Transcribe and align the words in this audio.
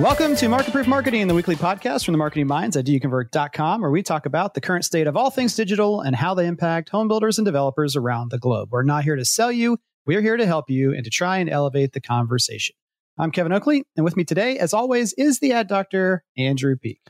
Welcome 0.00 0.34
to 0.36 0.48
Market 0.48 0.72
Proof 0.72 0.86
Marketing, 0.86 1.26
the 1.28 1.34
weekly 1.34 1.56
podcast 1.56 2.06
from 2.06 2.12
the 2.12 2.18
marketing 2.18 2.46
minds 2.46 2.74
at 2.74 2.86
doyouconvert.com, 2.86 3.82
where 3.82 3.90
we 3.90 4.02
talk 4.02 4.24
about 4.24 4.54
the 4.54 4.60
current 4.62 4.86
state 4.86 5.06
of 5.06 5.14
all 5.14 5.28
things 5.28 5.54
digital 5.54 6.00
and 6.00 6.16
how 6.16 6.32
they 6.32 6.46
impact 6.46 6.88
home 6.88 7.06
builders 7.06 7.38
and 7.38 7.44
developers 7.44 7.96
around 7.96 8.30
the 8.30 8.38
globe. 8.38 8.70
We're 8.72 8.82
not 8.82 9.04
here 9.04 9.16
to 9.16 9.26
sell 9.26 9.52
you, 9.52 9.76
we're 10.06 10.22
here 10.22 10.38
to 10.38 10.46
help 10.46 10.70
you 10.70 10.94
and 10.94 11.04
to 11.04 11.10
try 11.10 11.36
and 11.36 11.50
elevate 11.50 11.92
the 11.92 12.00
conversation. 12.00 12.76
I'm 13.18 13.30
Kevin 13.30 13.52
Oakley, 13.52 13.84
and 13.94 14.02
with 14.02 14.16
me 14.16 14.24
today, 14.24 14.56
as 14.56 14.72
always, 14.72 15.12
is 15.18 15.38
the 15.40 15.52
ad 15.52 15.68
doctor, 15.68 16.24
Andrew 16.34 16.76
Peek. 16.78 17.02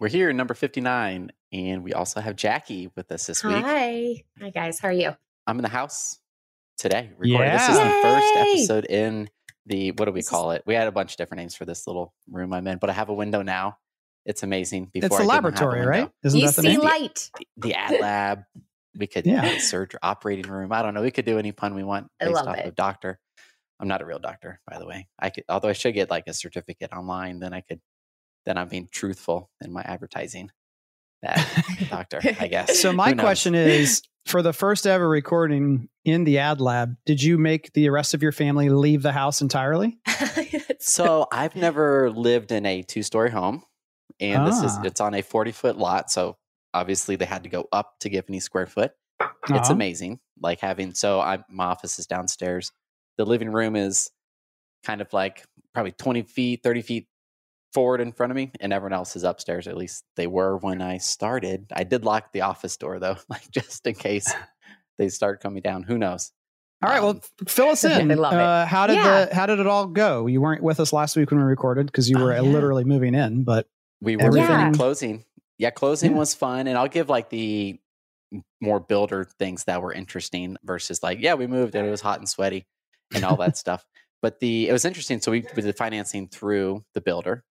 We're 0.00 0.08
here, 0.08 0.32
number 0.32 0.54
59, 0.54 1.32
and 1.52 1.84
we 1.84 1.92
also 1.92 2.22
have 2.22 2.36
Jackie 2.36 2.90
with 2.96 3.12
us 3.12 3.26
this 3.26 3.44
week. 3.44 3.56
Hi. 3.56 4.24
Hi, 4.40 4.48
guys. 4.48 4.78
How 4.80 4.88
are 4.88 4.92
you? 4.92 5.14
I'm 5.46 5.58
in 5.58 5.62
the 5.62 5.68
house 5.68 6.18
today 6.78 7.10
recording. 7.18 7.48
Yeah. 7.48 7.58
This 7.58 7.68
is 7.68 7.78
the 7.78 8.00
first 8.02 8.36
episode 8.36 8.86
in 8.86 9.28
the, 9.66 9.92
what 9.92 10.06
do 10.06 10.12
we 10.12 10.18
This 10.20 10.26
is- 10.26 10.30
call 10.30 10.50
it? 10.52 10.62
We 10.66 10.74
had 10.74 10.88
a 10.88 10.92
bunch 10.92 11.12
of 11.12 11.16
different 11.18 11.40
names 11.40 11.54
for 11.54 11.64
this 11.64 11.86
little 11.86 12.12
room 12.30 12.52
I'm 12.52 12.66
in, 12.66 12.78
but 12.78 12.90
I 12.90 12.92
have 12.94 13.08
a 13.08 13.14
window 13.14 13.42
now. 13.42 13.78
It's 14.24 14.42
amazing. 14.42 14.90
Before 14.92 15.06
It's 15.06 15.14
I 15.16 15.18
the 15.18 15.24
a 15.24 15.26
laboratory, 15.26 15.80
window. 15.80 15.88
right? 15.90 16.10
Isn't 16.24 16.40
you 16.40 16.46
that 16.46 16.56
the 16.56 16.62
see 16.62 16.68
name? 16.68 16.80
light. 16.80 17.30
The 17.56 17.74
ad 17.74 18.00
lab. 18.00 18.42
We 18.96 19.06
could 19.06 19.26
Yeah. 19.26 19.44
yeah. 19.44 19.58
surgery 19.58 19.98
operating 20.02 20.50
room. 20.50 20.72
I 20.72 20.82
don't 20.82 20.94
know. 20.94 21.02
We 21.02 21.10
could 21.10 21.24
do 21.24 21.38
any 21.38 21.50
pun 21.52 21.74
we 21.74 21.82
want 21.82 22.08
I 22.20 22.26
based 22.26 22.34
love 22.36 22.48
off 22.48 22.58
it. 22.58 22.66
of 22.66 22.74
doctor. 22.76 23.18
I'm 23.80 23.88
not 23.88 24.00
a 24.02 24.04
real 24.04 24.20
doctor, 24.20 24.60
by 24.70 24.78
the 24.78 24.86
way. 24.86 25.08
I 25.18 25.30
could, 25.30 25.44
although 25.48 25.68
I 25.68 25.72
should 25.72 25.94
get 25.94 26.08
like 26.10 26.24
a 26.28 26.34
certificate 26.34 26.92
online, 26.92 27.40
then 27.40 27.52
I 27.52 27.62
could, 27.62 27.80
then 28.46 28.56
I'm 28.58 28.68
being 28.68 28.88
truthful 28.92 29.50
in 29.60 29.72
my 29.72 29.82
advertising. 29.82 30.50
That 31.22 31.64
doctor, 31.90 32.20
I 32.38 32.46
guess. 32.48 32.78
So 32.80 32.92
my 32.92 33.12
question 33.14 33.54
is, 33.56 34.02
for 34.26 34.42
the 34.42 34.52
first 34.52 34.86
ever 34.86 35.08
recording 35.08 35.88
in 36.04 36.24
the 36.24 36.38
ad 36.38 36.60
lab, 36.60 36.96
did 37.06 37.22
you 37.22 37.38
make 37.38 37.72
the 37.72 37.88
rest 37.90 38.14
of 38.14 38.22
your 38.22 38.32
family 38.32 38.68
leave 38.68 39.02
the 39.02 39.12
house 39.12 39.40
entirely? 39.42 39.98
So 40.84 41.26
I've 41.30 41.54
never 41.54 42.10
lived 42.10 42.50
in 42.50 42.66
a 42.66 42.82
two 42.82 43.02
story 43.04 43.30
home, 43.30 43.62
and 44.18 44.46
this 44.46 44.62
is 44.62 44.76
Ah. 44.78 44.82
it's 44.84 45.00
on 45.00 45.14
a 45.14 45.22
forty 45.22 45.52
foot 45.52 45.78
lot. 45.78 46.10
So 46.10 46.36
obviously 46.74 47.14
they 47.16 47.24
had 47.24 47.44
to 47.44 47.48
go 47.48 47.68
up 47.72 47.94
to 48.00 48.08
give 48.08 48.24
any 48.28 48.40
square 48.40 48.66
foot. 48.66 48.90
It's 49.20 49.30
Uh-huh. 49.50 49.72
amazing, 49.72 50.18
like 50.40 50.58
having. 50.60 50.92
So 50.94 51.20
I 51.20 51.38
my 51.48 51.66
office 51.66 51.98
is 52.00 52.06
downstairs. 52.06 52.72
The 53.16 53.24
living 53.24 53.50
room 53.52 53.76
is 53.76 54.10
kind 54.84 55.00
of 55.00 55.12
like 55.12 55.44
probably 55.72 55.92
twenty 55.92 56.22
feet, 56.22 56.62
thirty 56.64 56.82
feet 56.82 57.06
forward 57.72 58.00
in 58.00 58.12
front 58.12 58.30
of 58.32 58.36
me, 58.36 58.52
and 58.60 58.72
everyone 58.72 58.92
else 58.92 59.16
is 59.16 59.22
upstairs. 59.24 59.66
At 59.66 59.76
least 59.76 60.04
they 60.16 60.26
were 60.26 60.56
when 60.58 60.80
I 60.82 60.98
started. 60.98 61.66
I 61.72 61.84
did 61.84 62.04
lock 62.04 62.32
the 62.32 62.42
office 62.42 62.76
door 62.76 62.98
though, 62.98 63.16
like 63.28 63.50
just 63.50 63.86
in 63.86 63.94
case 63.94 64.32
they 64.98 65.08
start 65.08 65.40
coming 65.42 65.62
down. 65.62 65.82
Who 65.82 65.98
knows? 65.98 66.32
All 66.84 66.90
right, 66.90 67.00
well, 67.00 67.10
Um, 67.10 67.20
fill 67.46 67.68
us 67.68 67.84
in. 67.84 68.10
I 68.10 68.14
love 68.14 68.32
it. 68.32 68.40
Uh, 68.40 68.66
how 68.66 68.86
did 68.86 68.96
Yeah. 68.96 69.26
the 69.26 69.34
how 69.34 69.46
did 69.46 69.60
it 69.60 69.66
all 69.66 69.86
go? 69.86 70.26
You 70.26 70.40
weren't 70.40 70.62
with 70.62 70.80
us 70.80 70.92
last 70.92 71.16
week 71.16 71.30
when 71.30 71.38
we 71.40 71.46
recorded 71.46 71.86
because 71.86 72.10
you 72.10 72.16
Oh, 72.18 72.24
were 72.24 72.34
yeah. 72.34 72.40
literally 72.40 72.84
moving 72.84 73.14
in, 73.14 73.44
but 73.44 73.68
We 74.00 74.16
were 74.16 74.36
yeah. 74.36 74.72
closing. 74.72 75.24
Yeah, 75.58 75.70
closing 75.70 76.16
was 76.16 76.34
fun, 76.34 76.66
and 76.66 76.76
I'll 76.76 76.88
give 76.88 77.08
like 77.08 77.30
the 77.30 77.78
more 78.60 78.80
builder 78.80 79.24
things 79.38 79.64
that 79.64 79.80
were 79.82 79.92
interesting 79.92 80.56
versus 80.64 81.02
like, 81.02 81.20
yeah, 81.20 81.34
we 81.34 81.46
moved 81.46 81.74
and 81.74 81.86
it 81.86 81.90
was 81.90 82.00
hot 82.00 82.18
and 82.18 82.28
sweaty 82.28 82.66
and 83.14 83.24
all 83.24 83.36
that 83.36 83.56
stuff. 83.58 83.84
But 84.22 84.40
the 84.40 84.68
it 84.68 84.72
was 84.72 84.84
interesting. 84.84 85.20
So 85.20 85.30
we 85.30 85.42
did 85.42 85.64
the 85.64 85.72
financing 85.72 86.28
through 86.28 86.84
the 86.94 87.00
builder, 87.00 87.44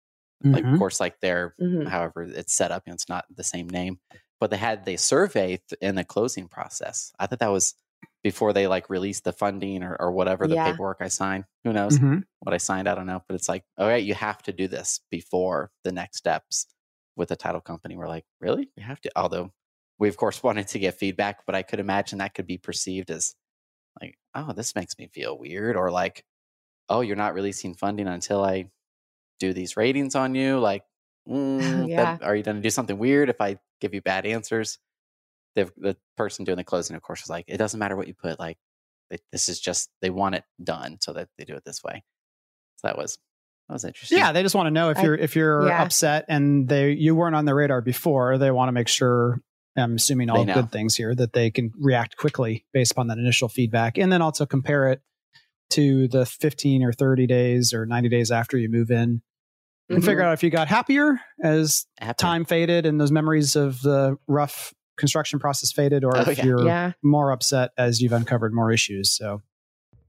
like 0.51 0.65
Mhm. 0.65 0.73
of 0.73 0.77
course, 0.79 0.99
like 0.99 1.19
their 1.21 1.55
Mhm. 1.61 1.87
however 1.87 2.23
it's 2.23 2.53
set 2.53 2.71
up. 2.71 2.83
You 2.85 2.91
know, 2.91 2.95
it's 2.95 3.09
not 3.09 3.25
the 3.33 3.43
same 3.43 3.67
name, 3.69 3.99
but 4.39 4.51
they 4.51 4.57
had 4.57 4.85
the 4.85 4.97
survey 4.97 5.57
th- 5.57 5.79
in 5.81 5.95
the 5.95 6.03
closing 6.05 6.47
process. 6.47 7.11
I 7.19 7.27
thought 7.27 7.39
that 7.39 7.49
was 7.51 7.75
before 8.23 8.53
they 8.53 8.67
like 8.67 8.89
released 8.89 9.23
the 9.23 9.33
funding 9.33 9.83
or, 9.83 9.95
or 9.99 10.11
whatever 10.11 10.47
the 10.47 10.55
Yeah. 10.55 10.63
paperwork 10.65 10.97
I 11.01 11.07
signed. 11.09 11.45
Who 11.63 11.73
knows? 11.73 11.99
Mhm. 11.99 12.23
what 12.41 12.53
I 12.53 12.57
signed. 12.57 12.87
I 12.87 12.95
don't 12.95 13.05
know, 13.05 13.21
but 13.27 13.35
it's 13.35 13.49
like, 13.49 13.65
all 13.77 13.87
right, 13.87 14.01
you 14.03 14.13
have 14.15 14.41
to 14.43 14.53
do 14.53 14.67
this 14.69 15.01
before 15.11 15.71
the 15.83 15.91
next 15.91 16.17
steps 16.19 16.67
with 17.17 17.27
the 17.29 17.35
title 17.35 17.59
company. 17.61 17.97
We're 17.97 18.07
like, 18.07 18.25
really? 18.39 18.71
You 18.77 18.83
have 18.83 19.01
to? 19.01 19.11
Although 19.17 19.51
we, 19.99 20.07
of 20.07 20.15
course, 20.17 20.41
wanted 20.41 20.69
to 20.69 20.79
get 20.79 20.93
feedback, 20.95 21.45
but 21.45 21.53
I 21.55 21.63
could 21.63 21.81
imagine 21.81 22.19
that 22.19 22.33
could 22.35 22.47
be 22.47 22.57
perceived 22.57 23.11
as 23.11 23.35
like, 24.01 24.17
oh, 24.35 24.53
this 24.53 24.75
makes 24.75 24.97
me 24.97 25.07
feel 25.13 25.37
weird, 25.37 25.75
or 25.75 25.91
like, 25.91 26.25
oh, 26.89 27.01
you're 27.01 27.15
not 27.15 27.33
releasing 27.35 27.75
funding 27.75 28.07
until 28.07 28.43
I 28.43 28.71
do 29.39 29.53
these 29.53 29.77
ratings 29.77 30.15
on 30.15 30.35
you. 30.35 30.59
Like, 30.59 30.83
mm, 31.29 31.87
Yeah. 31.89 32.17
that- 32.17 32.23
are 32.23 32.35
you 32.35 32.43
going 32.43 32.57
to 32.57 32.61
do 32.63 32.69
something 32.69 32.97
weird 32.97 33.29
if 33.29 33.39
I 33.41 33.57
give 33.81 33.93
you 33.93 34.01
bad 34.01 34.25
answers? 34.25 34.77
The, 35.55 35.71
the 35.77 35.97
person 36.15 36.45
doing 36.45 36.57
the 36.57 36.63
closing, 36.63 36.95
of 36.95 37.01
course, 37.01 37.21
was 37.23 37.29
like, 37.29 37.45
it 37.47 37.57
doesn't 37.57 37.79
matter 37.79 37.95
what 37.95 38.07
you 38.07 38.13
put. 38.13 38.39
Like, 38.39 38.57
it, 39.09 39.21
this 39.31 39.49
is 39.49 39.59
just 39.59 39.89
they 40.01 40.11
want 40.11 40.35
it 40.35 40.43
done, 40.63 40.97
so 41.01 41.13
that 41.13 41.27
they 41.37 41.45
do 41.45 41.55
it 41.55 41.63
this 41.65 41.83
way. 41.83 42.03
So 42.77 42.87
that 42.87 42.97
was 42.97 43.17
that 43.67 43.73
was 43.73 43.83
interesting. 43.83 44.19
yeah, 44.19 44.31
they 44.31 44.43
just 44.43 44.53
want 44.55 44.67
to 44.67 44.71
know 44.71 44.89
if 44.91 44.99
I- 44.99 45.03
you're 45.03 45.15
if 45.15 45.35
you're 45.35 45.67
yeah. 45.67 45.81
upset 45.81 46.25
and 46.29 46.69
they 46.69 46.91
you 46.91 47.15
weren't 47.15 47.35
on 47.35 47.45
the 47.45 47.55
radar 47.55 47.81
before. 47.81 48.37
They 48.37 48.51
want 48.51 48.67
to 48.69 48.73
make 48.73 48.87
sure. 48.87 49.41
I'm 49.75 49.95
assuming 49.95 50.29
all 50.29 50.43
good 50.45 50.71
things 50.71 50.95
here 50.95 51.15
that 51.15 51.31
they 51.33 51.51
can 51.51 51.71
react 51.79 52.17
quickly 52.17 52.65
based 52.73 52.91
upon 52.91 53.07
that 53.07 53.17
initial 53.17 53.47
feedback, 53.49 53.97
and 53.97 54.11
then 54.11 54.21
also 54.21 54.45
compare 54.45 54.89
it 54.89 55.01
to 55.71 56.07
the 56.09 56.25
15 56.25 56.83
or 56.83 56.91
30 56.91 57.27
days 57.27 57.73
or 57.73 57.85
90 57.85 58.09
days 58.09 58.29
after 58.31 58.57
you 58.57 58.67
move 58.69 58.91
in, 58.91 59.21
and 59.89 60.01
Mhm. 60.01 60.05
figure 60.05 60.21
out 60.21 60.33
if 60.33 60.43
you 60.43 60.49
got 60.49 60.67
happier 60.67 61.19
as 61.43 61.85
Happy. 61.99 62.17
time 62.17 62.45
faded 62.45 62.85
and 62.85 62.99
those 63.01 63.11
memories 63.11 63.55
of 63.55 63.81
the 63.81 64.17
rough 64.27 64.73
construction 64.97 65.39
process 65.39 65.71
faded, 65.71 66.03
or 66.03 66.15
Oh, 66.17 66.21
if 66.29 66.37
yeah. 66.37 66.45
you're 66.45 66.65
Yeah. 66.65 66.91
more 67.01 67.31
upset 67.31 67.71
as 67.77 68.01
you've 68.01 68.11
uncovered 68.13 68.53
more 68.53 68.71
issues. 68.71 69.11
So 69.15 69.41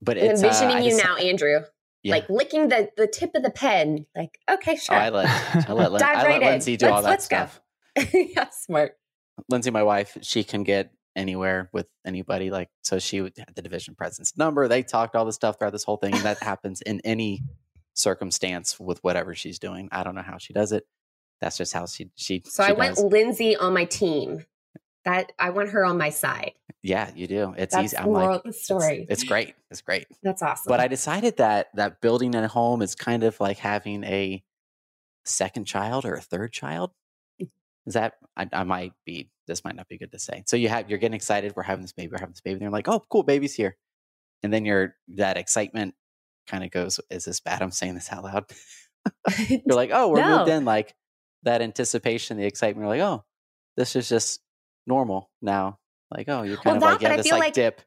but 0.02 0.16
it's 0.16 0.42
uh, 0.42 0.46
envisioning 0.46 0.76
I 0.76 0.80
you 0.80 0.90
just- 0.90 1.04
now, 1.04 1.16
Andrew, 1.16 1.60
Yeah. 2.02 2.14
like 2.14 2.28
licking 2.30 2.68
the, 2.68 2.90
the 2.96 3.06
tip 3.06 3.30
of 3.34 3.42
the 3.42 3.50
pen. 3.50 4.06
Like, 4.16 4.38
okay, 4.50 4.72
Oh, 4.72 4.76
sure. 4.76 4.94
I 4.96 5.08
let 5.10 5.26
I 5.68 5.72
let, 5.72 5.92
Lin- 5.92 6.00
Dive 6.00 6.16
I 6.18 6.22
right 6.24 6.32
let 6.40 6.42
in. 6.42 6.48
Lindsay 6.48 6.76
do 6.76 6.88
all 6.88 7.02
that 7.02 7.08
Let's- 7.10 7.30
let's 7.30 7.52
stuff. 7.54 7.60
yeah, 8.14 8.48
smart. 8.50 8.96
Lindsay, 9.48 9.70
my 9.70 9.82
wife, 9.82 10.16
she 10.22 10.42
can 10.44 10.64
get 10.64 10.90
anywhere 11.16 11.68
with 11.72 11.86
anybody. 12.06 12.50
Like, 12.50 12.68
so 12.82 12.98
she 12.98 13.20
would 13.20 13.32
have 13.38 13.54
the 13.54 13.62
division 13.62 13.94
president's 13.94 14.36
number. 14.36 14.68
They 14.68 14.82
talked 14.82 15.14
all 15.16 15.24
this 15.24 15.34
stuff 15.34 15.58
throughout 15.58 15.72
this 15.72 15.84
whole 15.84 15.96
thing, 15.96 16.14
and 16.14 16.22
that 16.24 16.42
happens 16.42 16.80
in 16.82 17.00
any 17.04 17.42
circumstance 18.00 18.78
with 18.80 19.02
whatever 19.04 19.34
she's 19.34 19.58
doing. 19.58 19.88
I 19.92 20.02
don't 20.02 20.14
know 20.14 20.22
how 20.22 20.38
she 20.38 20.52
does 20.52 20.72
it. 20.72 20.86
That's 21.40 21.56
just 21.56 21.72
how 21.72 21.86
she 21.86 22.10
she. 22.16 22.42
So 22.44 22.64
she 22.64 22.70
I 22.70 22.72
went. 22.72 22.98
Lindsay 22.98 23.56
on 23.56 23.72
my 23.74 23.84
team. 23.84 24.44
That 25.06 25.32
I 25.38 25.48
want 25.50 25.70
her 25.70 25.82
on 25.86 25.96
my 25.96 26.10
side. 26.10 26.52
Yeah, 26.82 27.10
you 27.14 27.26
do. 27.26 27.54
It's 27.56 27.74
That's 27.74 27.86
easy. 27.86 27.96
I'm 27.96 28.12
like, 28.12 28.42
the 28.42 28.50
it's- 28.50 28.62
story. 28.62 29.06
It's, 29.08 29.24
great. 29.24 29.54
It's 29.70 29.80
great. 29.80 30.06
That's 30.22 30.42
awesome. 30.42 30.68
But 30.68 30.80
I 30.80 30.88
decided 30.88 31.38
that 31.38 31.68
that 31.74 32.02
building 32.02 32.34
a 32.34 32.46
home 32.48 32.82
is 32.82 32.94
kind 32.94 33.22
of 33.22 33.40
like 33.40 33.56
having 33.58 34.04
a 34.04 34.42
second 35.24 35.64
child 35.64 36.04
or 36.04 36.14
a 36.14 36.20
third 36.20 36.52
child. 36.52 36.90
Mm. 37.40 37.48
Is 37.86 37.94
that 37.94 38.14
I, 38.36 38.46
I 38.52 38.64
might 38.64 38.92
be 39.06 39.30
this 39.46 39.64
might 39.64 39.74
not 39.74 39.88
be 39.88 39.96
good 39.96 40.12
to 40.12 40.18
say. 40.18 40.42
So 40.46 40.56
you 40.56 40.68
have 40.68 40.90
you're 40.90 40.98
getting 40.98 41.16
excited. 41.16 41.54
We're 41.56 41.62
having 41.62 41.82
this 41.82 41.92
baby. 41.92 42.08
We're 42.12 42.20
having 42.20 42.32
this 42.32 42.42
baby. 42.42 42.54
And 42.54 42.62
they're 42.62 42.70
like, 42.70 42.88
oh, 42.88 43.04
cool, 43.10 43.22
baby's 43.22 43.54
here. 43.54 43.76
And 44.42 44.52
then 44.52 44.64
your 44.64 44.96
that 45.16 45.36
excitement 45.38 45.94
kind 46.50 46.64
of 46.64 46.70
goes. 46.70 47.00
Is 47.10 47.24
this 47.24 47.40
bad? 47.40 47.62
I'm 47.62 47.70
saying 47.70 47.94
this 47.94 48.10
out 48.12 48.24
loud. 48.24 48.44
You're 49.48 49.60
like, 49.66 49.90
oh, 49.92 50.08
we're 50.08 50.26
moved 50.26 50.50
in. 50.50 50.64
Like 50.64 50.94
that 51.44 51.62
anticipation, 51.62 52.36
the 52.36 52.44
excitement. 52.46 52.82
You're 52.84 52.96
like, 52.96 53.00
oh, 53.08 53.24
this 53.76 53.96
is 53.96 54.08
just 54.08 54.40
normal 54.86 55.30
now. 55.40 55.78
Like, 56.10 56.28
oh, 56.28 56.42
you're 56.42 56.56
kind 56.56 56.76
of 56.76 56.82
that, 56.82 56.86
like 56.86 57.00
you 57.00 57.04
but 57.06 57.10
have 57.12 57.20
I 57.20 57.22
this 57.22 57.32
like, 57.32 57.40
like 57.40 57.52
dip 57.54 57.80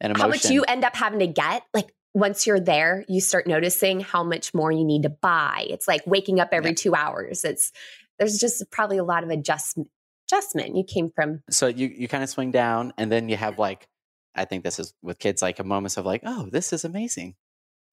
and 0.00 0.10
emotion. 0.12 0.20
how 0.22 0.28
much 0.28 0.50
you 0.50 0.62
end 0.64 0.84
up 0.84 0.96
having 0.96 1.18
to 1.20 1.26
get 1.26 1.62
like 1.74 1.92
once 2.14 2.46
you're 2.46 2.60
there 2.60 3.04
you 3.08 3.20
start 3.20 3.46
noticing 3.46 4.00
how 4.00 4.24
much 4.24 4.54
more 4.54 4.72
you 4.72 4.84
need 4.84 5.02
to 5.02 5.10
buy 5.10 5.66
it's 5.68 5.86
like 5.86 6.00
waking 6.06 6.40
up 6.40 6.48
every 6.52 6.70
Yeah. 6.70 6.76
two 6.76 6.94
hours 6.94 7.44
it's 7.44 7.72
there's 8.18 8.38
just 8.38 8.70
probably 8.70 8.96
a 8.98 9.04
lot 9.04 9.22
of 9.24 9.28
adjustment 9.30 9.88
adjustment 10.26 10.76
you 10.76 10.84
came 10.84 11.10
from 11.14 11.42
so 11.50 11.66
you 11.66 11.88
you 11.88 12.08
kind 12.08 12.22
of 12.24 12.28
swing 12.30 12.50
down 12.50 12.92
and 12.98 13.12
then 13.12 13.28
you 13.28 13.36
have 13.36 13.58
like 13.58 13.86
i 14.34 14.44
think 14.46 14.64
this 14.64 14.78
is 14.78 14.92
with 15.02 15.18
kids 15.18 15.40
like 15.42 15.58
a 15.58 15.64
moments 15.64 15.96
of 15.98 16.04
like 16.06 16.22
oh 16.24 16.48
this 16.50 16.72
is 16.72 16.84
amazing 16.84 17.34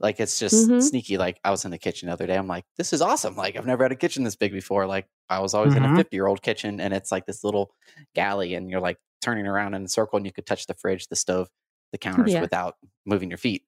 like 0.03 0.19
it's 0.19 0.37
just 0.37 0.69
Mhm. 0.69 0.83
sneaky 0.83 1.17
like 1.17 1.39
i 1.43 1.49
was 1.49 1.65
in 1.65 1.71
the 1.71 1.77
kitchen 1.79 2.07
the 2.07 2.13
other 2.13 2.27
day 2.27 2.37
i'm 2.37 2.45
like 2.47 2.65
this 2.77 2.93
is 2.93 3.01
awesome 3.01 3.35
like 3.35 3.55
i've 3.57 3.65
never 3.65 3.83
had 3.83 3.91
a 3.91 3.95
kitchen 3.95 4.23
this 4.23 4.35
big 4.35 4.51
before 4.51 4.85
like 4.85 5.07
i 5.29 5.39
was 5.39 5.53
always 5.55 5.73
in 5.75 5.81
Mhm. 5.83 5.93
a 5.93 5.95
50 5.95 6.15
year 6.15 6.27
old 6.27 6.41
kitchen 6.43 6.79
and 6.79 6.93
it's 6.93 7.11
like 7.11 7.25
this 7.25 7.43
little 7.43 7.73
galley 8.13 8.53
and 8.53 8.69
you're 8.69 8.81
like 8.81 8.97
turning 9.21 9.47
around 9.47 9.73
in 9.73 9.83
a 9.85 9.87
circle 9.87 10.17
and 10.17 10.25
you 10.25 10.31
could 10.31 10.45
touch 10.45 10.67
the 10.67 10.73
fridge 10.75 11.07
the 11.07 11.15
stove 11.15 11.47
the 11.93 11.97
counters 11.97 12.33
Yeah. 12.33 12.41
without 12.41 12.75
moving 13.05 13.29
your 13.31 13.37
feet 13.37 13.63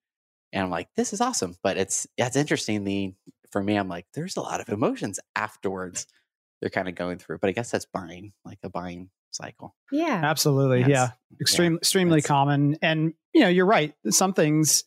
and 0.54 0.64
i'm 0.64 0.70
like 0.70 0.90
this 0.96 1.14
is 1.14 1.22
awesome 1.22 1.56
but 1.64 1.78
it's 1.78 2.06
yeah 2.18 2.28
it's 2.28 2.36
interesting 2.36 2.84
the 2.84 3.14
for 3.52 3.64
me 3.64 3.78
i'm 3.78 3.88
like 3.88 4.06
there's 4.14 4.36
a 4.38 4.42
lot 4.42 4.60
of 4.62 4.68
emotions 4.70 5.20
afterwards 5.36 6.06
they're 6.62 6.70
kind 6.70 6.88
of 6.90 6.96
going 6.96 7.18
through 7.18 7.38
but 7.38 7.50
i 7.50 7.54
guess 7.54 7.72
that's 7.72 7.86
buying 7.86 8.34
like 8.44 8.60
a 8.64 8.70
buying 8.70 9.10
cycle 9.32 9.76
yeah 9.92 10.22
Absolutely. 10.24 10.80
Yes. 10.80 10.90
Yeah. 10.90 11.10
Extreme, 11.42 11.76
extremely 11.78 12.22
common. 12.22 12.78
And, 12.82 13.14
you 13.34 13.42
know, 13.42 13.50
you're 13.50 13.66
right. 13.66 13.94
Some 14.10 14.34
things 14.34 14.86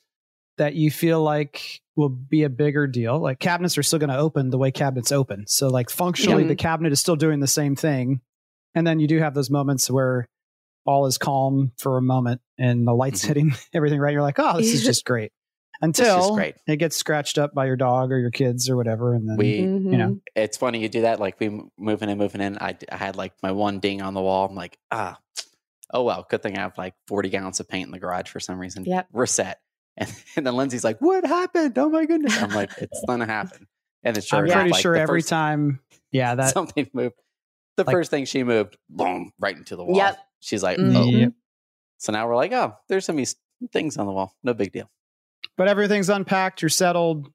that 0.58 0.74
you 0.74 0.90
feel 0.90 1.22
like 1.22 1.80
will 1.96 2.08
be 2.08 2.42
a 2.44 2.48
bigger 2.50 2.86
deal, 2.86 3.18
like 3.18 3.40
cabinets 3.40 3.76
are 3.78 3.82
still 3.82 3.98
going 3.98 4.10
to 4.10 4.18
open 4.18 4.50
the 4.50 4.58
way 4.58 4.70
cabinets 4.70 5.10
open. 5.10 5.46
So, 5.48 5.68
like, 5.68 5.90
functionally, 5.90 6.44
Mhm. 6.44 6.48
the 6.48 6.56
cabinet 6.56 6.92
is 6.92 7.00
still 7.00 7.16
doing 7.16 7.40
the 7.40 7.46
same 7.48 7.74
thing. 7.74 8.20
And 8.74 8.86
then 8.86 9.00
you 9.00 9.08
do 9.08 9.18
have 9.18 9.34
those 9.34 9.50
moments 9.50 9.90
where 9.90 10.28
all 10.86 11.06
is 11.06 11.18
calm 11.18 11.72
for 11.78 11.96
a 11.98 12.02
moment 12.02 12.40
and 12.58 12.86
the 12.86 12.92
lights 12.94 13.24
Mhm. 13.24 13.28
hitting 13.28 13.52
everything 13.74 13.98
right. 13.98 14.12
You're 14.12 14.22
like, 14.22 14.38
oh, 14.38 14.58
this 14.58 14.72
is 14.72 14.84
just 14.84 15.04
great. 15.04 15.32
until 15.80 16.34
great. 16.34 16.56
it 16.66 16.76
gets 16.78 16.96
scratched 16.96 17.38
up 17.38 17.54
by 17.54 17.64
your 17.66 17.76
dog 17.76 18.10
or 18.10 18.18
your 18.18 18.30
kids 18.32 18.68
or 18.68 18.76
whatever, 18.76 19.14
and 19.14 19.28
then 19.28 19.36
We 19.36 19.60
Mhm. 19.60 19.92
you 19.92 19.98
know. 19.98 20.18
it's 20.34 20.56
funny 20.56 20.80
you 20.80 20.88
do 20.88 21.02
that. 21.02 21.20
Like 21.20 21.38
we 21.38 21.60
moving 21.78 22.08
and 22.10 22.18
moving 22.18 22.40
in. 22.40 22.58
I 22.58 22.76
had 22.90 23.14
like 23.16 23.32
my 23.44 23.52
one 23.52 23.78
ding 23.78 24.02
on 24.02 24.12
the 24.14 24.20
wall. 24.20 24.46
I'm 24.48 24.56
like, 24.56 24.76
ah, 24.90 25.18
oh 25.94 26.02
well. 26.02 26.26
Good 26.28 26.42
thing 26.42 26.56
I 26.58 26.62
have 26.62 26.76
like 26.78 26.94
40 27.06 27.28
gallons 27.28 27.60
of 27.60 27.68
paint 27.68 27.86
in 27.86 27.92
the 27.92 27.98
garage 28.00 28.28
for 28.28 28.40
some 28.40 28.58
reason. 28.58 28.84
Yep. 28.86 29.06
We're 29.12 29.26
set. 29.26 29.60
And, 29.98 30.14
and 30.36 30.46
then 30.46 30.54
Lindsay's 30.56 30.84
like, 30.84 30.98
what 31.00 31.26
happened? 31.26 31.76
Oh 31.76 31.90
my 31.90 32.06
goodness. 32.06 32.40
I'm 32.40 32.50
like, 32.50 32.70
it's 32.78 33.02
gonna 33.06 33.26
happen. 33.26 33.66
And 34.04 34.16
it's 34.16 34.26
sure 34.26 34.38
I'm 34.40 34.48
pretty 34.50 34.70
like, 34.70 34.80
sure 34.80 34.94
every 34.96 35.20
first- 35.20 35.28
time, 35.28 35.80
yeah, 36.12 36.34
that 36.36 36.54
something 36.54 36.88
moved. 36.94 37.16
The 37.76 37.84
like- 37.84 37.92
first 37.94 38.10
thing 38.10 38.24
she 38.24 38.42
moved, 38.44 38.76
boom, 38.88 39.32
right 39.38 39.56
into 39.56 39.76
the 39.76 39.84
wall. 39.84 39.96
Yep. 39.96 40.18
She's 40.40 40.62
like, 40.62 40.78
Mhm. 40.78 40.96
oh. 40.96 41.04
Yep. 41.10 41.32
So 41.98 42.12
now 42.12 42.26
we're 42.28 42.36
like, 42.36 42.52
oh, 42.52 42.74
there's 42.88 43.04
some 43.04 43.18
of 43.18 43.28
things 43.72 43.96
on 43.96 44.06
the 44.06 44.12
wall. 44.12 44.34
No 44.44 44.54
big 44.54 44.72
deal. 44.72 44.88
but 45.56 45.66
everything's 45.68 46.08
unpacked. 46.08 46.62
You're 46.62 46.68
settled. 46.68 47.28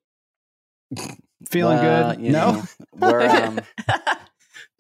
Feeling 1.50 1.78
Well, 1.80 2.14
good? 2.14 2.22
you 2.26 2.32
No, 2.32 2.52
know, 2.54 2.64
we're 2.94 3.28
um, 3.28 3.60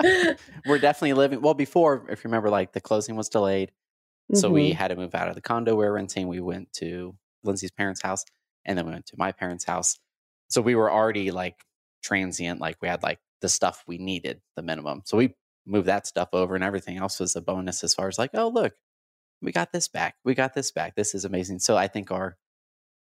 we're 0.66 0.78
definitely 0.80 1.14
living 1.14 1.42
well 1.42 1.54
before 1.54 2.06
if 2.10 2.24
you 2.24 2.30
remember 2.30 2.50
like 2.50 2.72
the 2.74 2.82
closing 2.82 3.16
was 3.16 3.30
delayed 3.30 3.72
so 4.34 4.50
we 4.50 4.72
Mhm. 4.72 4.76
had 4.76 4.88
to 4.90 4.96
move 4.96 5.14
out 5.16 5.28
of 5.28 5.36
the 5.36 5.42
condo 5.42 5.72
we 5.76 5.84
were 5.86 5.92
renting 5.94 6.28
we 6.28 6.40
went 6.40 6.72
to 6.74 7.16
lindsay's 7.44 7.72
parents 7.72 8.02
house 8.02 8.24
and 8.66 8.78
then 8.78 8.86
we 8.86 8.92
went 8.92 9.06
to 9.06 9.16
my 9.18 9.32
parents 9.32 9.64
house 9.66 10.00
so 10.50 10.62
we 10.62 10.76
were 10.76 10.92
already 10.92 11.32
like 11.32 11.56
transient 12.04 12.60
like 12.60 12.78
we 12.82 12.88
had 12.88 13.02
like 13.04 13.20
the 13.42 13.50
stuff 13.50 13.84
we 13.88 13.98
needed 13.98 14.42
the 14.56 14.62
minimum 14.62 15.02
so 15.06 15.18
we 15.18 15.34
moved 15.66 15.88
that 15.88 16.06
stuff 16.08 16.30
over 16.34 16.56
and 16.56 16.64
everything 16.64 16.98
else 16.98 17.20
was 17.20 17.36
a 17.36 17.42
bonus 17.42 17.84
as 17.84 17.94
far 17.94 18.08
as 18.08 18.18
like 18.18 18.32
oh 18.34 18.48
look 18.50 18.74
we 19.42 19.52
got 19.52 19.72
this 19.72 19.88
back 19.88 20.16
we 20.24 20.34
got 20.34 20.54
this 20.54 20.72
back 20.72 20.96
this 20.96 21.14
is 21.16 21.26
amazing 21.26 21.60
so 21.60 21.76
i 21.78 21.88
think 21.88 22.12
our 22.12 22.38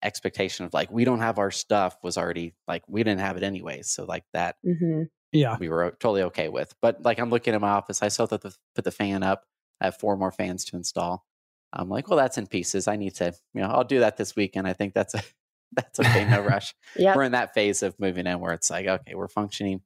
expectation 0.03 0.65
of 0.65 0.73
like 0.73 0.91
we 0.91 1.05
don't 1.05 1.21
have 1.21 1.39
our 1.39 1.51
stuff 1.51 1.97
was 2.03 2.17
already 2.17 2.55
like 2.67 2.83
we 2.89 3.03
didn't 3.03 3.21
have 3.21 3.37
it 3.37 3.43
anyways 3.43 3.91
so 3.91 4.05
like 4.05 4.25
that 4.33 4.57
Mhm. 4.65 5.09
yeah, 5.33 5.57
we 5.61 5.69
were 5.69 5.91
totally 6.01 6.23
okay 6.23 6.49
with. 6.49 6.75
But 6.83 7.03
like 7.03 7.19
I'm 7.21 7.31
looking 7.31 7.55
at 7.55 7.61
my 7.61 7.69
office, 7.69 8.03
I 8.03 8.09
still 8.09 8.27
that 8.29 8.41
the 8.41 8.55
put 8.75 8.85
the 8.85 8.91
fan 8.91 9.23
up. 9.23 9.45
I 9.81 9.85
have 9.87 9.97
four 9.97 10.17
more 10.17 10.33
fans 10.33 10.65
to 10.67 10.77
install. 10.77 11.25
I'm 11.73 11.89
like, 11.89 12.09
well, 12.09 12.19
that's 12.19 12.39
in 12.39 12.47
pieces. 12.47 12.89
I 12.89 12.97
need 12.97 13.15
to, 13.17 13.33
you 13.55 13.61
know, 13.61 13.69
I'll 13.69 13.85
do 13.85 14.01
that 14.01 14.17
this 14.17 14.35
weekend. 14.35 14.67
I 14.67 14.73
think 14.73 14.93
that's 14.95 15.15
a 15.15 15.23
that's 15.73 16.01
okay, 16.01 16.29
no 16.29 16.41
rush. 16.47 16.75
Yep. 16.97 17.17
We're 17.17 17.23
in 17.25 17.33
that 17.33 17.55
phase 17.55 17.83
of 17.83 17.95
moving 18.01 18.27
in 18.27 18.41
where 18.41 18.53
it's 18.53 18.71
like, 18.71 18.87
okay, 18.87 19.15
we're 19.15 19.29
functioning. 19.29 19.83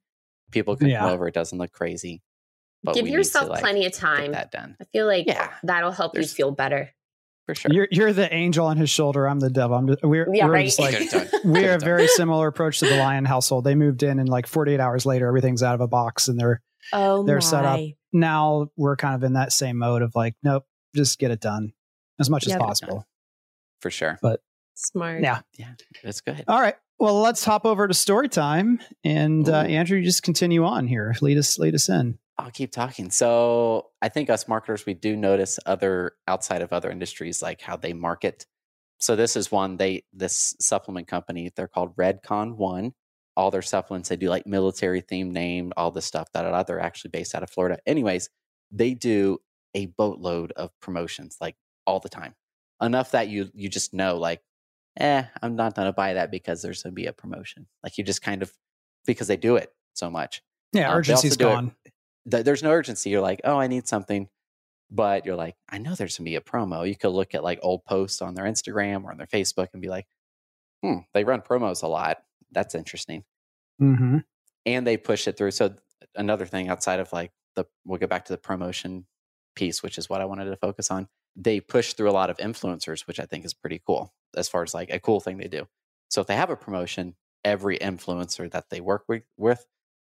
People 0.51 0.75
can 0.75 0.87
Yeah. 0.87 0.99
come 1.01 1.11
over. 1.11 1.27
It 1.27 1.33
doesn't 1.33 1.57
look 1.57 1.71
crazy. 1.71 2.21
But 2.83 2.95
Give 2.95 3.03
we 3.03 3.09
need 3.09 3.13
to, 3.13 3.17
yourself 3.19 3.49
like, 3.49 3.61
plenty 3.61 3.85
of 3.85 3.91
get 3.93 3.99
time. 3.99 4.31
that 4.33 4.51
done 4.51 4.77
I 4.79 4.85
feel 4.85 5.07
like 5.07 5.25
Yeah. 5.27 5.51
that'll 5.63 5.91
help 5.91 6.15
you 6.17 6.23
feel 6.23 6.51
better. 6.51 6.89
for 7.47 7.53
sure. 7.55 7.71
you're 7.71 7.87
you're 7.91 8.13
the 8.13 8.31
angel 8.33 8.65
on 8.67 8.77
his 8.77 8.89
shoulder. 8.89 9.27
I'm 9.27 9.39
the 9.39 9.49
devil. 9.51 9.75
I'm 9.77 9.87
just, 9.87 10.03
we're 10.03 10.27
Yeah, 10.33 10.45
we're 10.47 10.51
right. 10.53 10.65
just 10.65 10.79
like 10.79 10.95
Could've 11.09 11.31
we're 11.45 11.75
a 11.75 11.79
very 11.79 12.07
similar 12.07 12.47
approach 12.47 12.79
to 12.79 12.85
the 12.87 12.97
Lion 12.97 13.25
household. 13.25 13.63
They 13.63 13.75
moved 13.75 14.01
in 14.03 14.17
and 14.19 14.27
like 14.29 14.47
48 14.47 14.79
hours 14.79 15.05
later, 15.05 15.27
everything's 15.27 15.61
out 15.63 15.75
of 15.75 15.81
a 15.81 15.87
box 15.87 16.27
and 16.27 16.39
they're 16.39 16.61
Oh 16.93 17.23
They're 17.23 17.35
my. 17.37 17.39
set 17.41 17.65
up. 17.65 17.79
now 18.13 18.67
we're 18.77 18.95
kind 18.95 19.15
of 19.15 19.23
in 19.23 19.33
that 19.33 19.51
same 19.51 19.77
mode 19.79 20.01
of 20.03 20.13
like, 20.15 20.35
nope, 20.43 20.63
just 20.95 21.17
get 21.19 21.29
it 21.31 21.41
done 21.41 21.73
as 22.19 22.29
much 22.29 22.47
Yep. 22.47 22.55
as 22.57 22.61
possible. 22.61 23.05
for 23.81 23.91
sure. 23.91 24.17
But 24.21 24.41
smart. 24.75 25.21
Yeah. 25.21 25.41
Yeah. 25.57 25.73
That's 26.03 26.21
good. 26.21 26.43
All 26.47 26.59
right. 26.61 26.75
Well, 26.97 27.19
let's 27.21 27.43
hop 27.43 27.65
over 27.65 27.87
to 27.87 27.93
story 27.93 28.29
time. 28.29 28.79
And 29.03 29.47
uh, 29.49 29.61
Andrew, 29.61 30.01
just 30.01 30.23
continue 30.23 30.63
on 30.63 30.87
here. 30.87 31.13
Lead 31.21 31.37
us, 31.37 31.59
lead 31.59 31.75
us 31.75 31.89
in. 31.89 32.17
I'll 32.37 32.51
keep 32.51 32.71
talking. 32.71 33.11
So 33.11 33.87
I 34.01 34.09
think 34.09 34.29
us 34.29 34.47
marketers, 34.47 34.85
we 34.85 34.93
do 34.93 35.15
notice 35.15 35.59
other 35.65 36.13
outside 36.27 36.61
of 36.61 36.73
other 36.73 36.89
industries, 36.89 37.41
like 37.41 37.61
how 37.61 37.75
they 37.77 37.93
market. 37.93 38.45
So 38.97 39.15
this 39.15 39.35
is 39.35 39.51
one 39.51 39.77
they 39.77 40.03
this 40.13 40.55
supplement 40.59 41.07
company. 41.07 41.51
They're 41.55 41.67
called 41.67 41.95
Redcon 41.95 42.55
One. 42.55 42.93
All 43.37 43.51
their 43.51 43.61
supplements 43.61 44.07
they 44.09 44.15
do 44.15 44.29
like 44.29 44.47
military 44.47 45.01
theme 45.01 45.31
name, 45.31 45.73
all 45.75 45.91
this 45.91 46.05
stuff. 46.05 46.29
Da, 46.33 46.43
da, 46.43 46.51
da. 46.51 46.63
They're 46.63 46.79
actually 46.79 47.09
based 47.11 47.35
out 47.35 47.43
of 47.43 47.49
Florida. 47.49 47.77
Anyways, 47.85 48.29
they 48.71 48.93
do 48.93 49.39
a 49.73 49.87
boatload 49.87 50.53
of 50.53 50.71
promotions 50.81 51.37
like 51.41 51.55
all 51.85 51.99
the 51.99 52.09
time. 52.09 52.35
Enough 52.81 53.11
that 53.11 53.27
you 53.29 53.49
you 53.53 53.69
just 53.69 53.93
know 53.93 54.17
like, 54.17 54.41
eh, 54.99 55.23
I'm 55.41 55.55
not 55.55 55.75
gonna 55.75 55.93
buy 55.93 56.13
that 56.13 56.31
because 56.31 56.61
there's 56.61 56.83
gonna 56.83 56.93
be 56.93 57.05
a 57.05 57.13
promotion. 57.13 57.67
Like 57.83 57.97
you 57.97 58.03
just 58.03 58.21
kind 58.21 58.41
of 58.43 58.51
because 59.05 59.27
they 59.27 59.37
do 59.37 59.55
it 59.55 59.73
so 59.93 60.09
much 60.09 60.41
Yeah, 60.73 60.89
they 60.89 60.97
urgency's 60.97 61.37
do 61.37 61.47
it- 61.47 61.51
gone. 61.53 61.75
there's 62.25 62.63
no 62.63 62.71
urgency. 62.71 63.09
You're 63.11 63.21
like, 63.21 63.39
oh, 63.43 63.57
I 63.57 63.67
need 63.67 63.87
something, 63.87 64.27
but 64.91 65.25
you're 65.25 65.35
like, 65.35 65.55
I 65.69 65.77
know 65.77 65.95
there's 65.95 66.17
gonna 66.17 66.25
be 66.25 66.35
a 66.35 66.41
promo. 66.41 66.87
You 66.87 66.95
could 66.95 67.09
look 67.09 67.33
at 67.33 67.43
like 67.43 67.59
old 67.61 67.85
posts 67.85 68.21
on 68.21 68.33
their 68.33 68.45
Instagram 68.45 69.03
or 69.03 69.11
on 69.11 69.17
their 69.17 69.27
Facebook 69.27 69.67
and 69.73 69.81
be 69.81 69.89
like, 69.89 70.05
hmm, 70.83 70.99
they 71.13 71.23
run 71.23 71.41
promos 71.41 71.81
a 71.83 71.87
lot. 71.87 72.17
That's 72.51 72.75
interesting, 72.75 73.23
hmm 73.79 74.17
and 74.65 74.85
they 74.87 74.97
push 74.97 75.27
it 75.27 75.37
through. 75.37 75.51
So 75.51 75.75
another 76.15 76.45
thing 76.45 76.69
outside 76.69 76.99
of 76.99 77.13
like 77.13 77.31
the, 77.55 77.65
we'll 77.85 77.99
get 77.99 78.09
back 78.09 78.25
to 78.25 78.33
the 78.33 78.37
promotion 78.37 79.05
piece, 79.55 79.83
which 79.83 79.97
is 79.97 80.09
what 80.09 80.21
I 80.21 80.25
wanted 80.25 80.45
to 80.45 80.55
focus 80.57 80.89
on. 80.91 81.07
They 81.35 81.59
push 81.59 81.93
through 81.93 82.09
a 82.09 82.11
lot 82.11 82.29
of 82.29 82.37
influencers, 82.37 83.07
which 83.07 83.19
I 83.19 83.25
think 83.25 83.45
is 83.45 83.53
pretty 83.53 83.81
cool 83.85 84.13
as 84.35 84.47
far 84.47 84.63
as 84.63 84.73
like 84.73 84.89
a 84.89 84.99
cool 84.99 85.19
thing 85.19 85.37
they 85.37 85.47
do. 85.47 85.67
So 86.09 86.21
if 86.21 86.27
they 86.27 86.35
have 86.35 86.49
a 86.49 86.55
promotion, 86.55 87.15
every 87.43 87.77
influencer 87.77 88.49
that 88.51 88.69
they 88.69 88.81
work 88.81 89.05
with, 89.37 89.65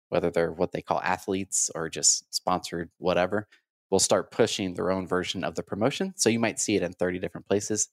whether 0.09 0.31
they're 0.31 0.53
what 0.53 0.73
they 0.73 0.83
call 0.83 1.01
athletes 1.01 1.71
or 1.75 1.89
just 1.89 2.33
sponsored, 2.35 2.91
whatever, 2.99 3.49
will 3.91 3.99
start 3.99 4.31
pushing 4.31 4.75
their 4.75 4.91
own 4.91 5.07
version 5.07 5.45
of 5.45 5.55
the 5.55 5.63
promotion. 5.63 6.15
So 6.17 6.29
you 6.29 6.39
might 6.39 6.59
see 6.59 6.77
it 6.77 6.83
in 6.83 6.93
30 6.93 7.19
different 7.19 7.47
places, 7.47 7.89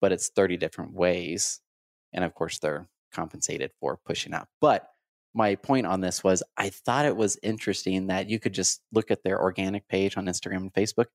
but 0.00 0.12
it's 0.12 0.28
30 0.28 0.56
different 0.56 0.94
ways. 0.94 1.60
And 2.12 2.24
of 2.24 2.34
course, 2.34 2.58
they're 2.58 2.88
compensated 3.12 3.72
for 3.80 3.98
pushing 4.04 4.34
out. 4.34 4.48
But 4.60 4.88
my 5.34 5.54
point 5.54 5.86
on 5.86 6.00
this 6.00 6.22
was 6.22 6.42
I 6.56 6.68
thought 6.68 7.06
it 7.06 7.16
was 7.16 7.38
interesting 7.42 8.08
that 8.08 8.28
you 8.28 8.38
could 8.38 8.52
just 8.52 8.82
look 8.92 9.10
at 9.10 9.22
their 9.22 9.40
organic 9.40 9.88
page 9.88 10.16
on 10.16 10.26
Instagram 10.26 10.58
and 10.58 10.74
Facebook, 10.74 11.06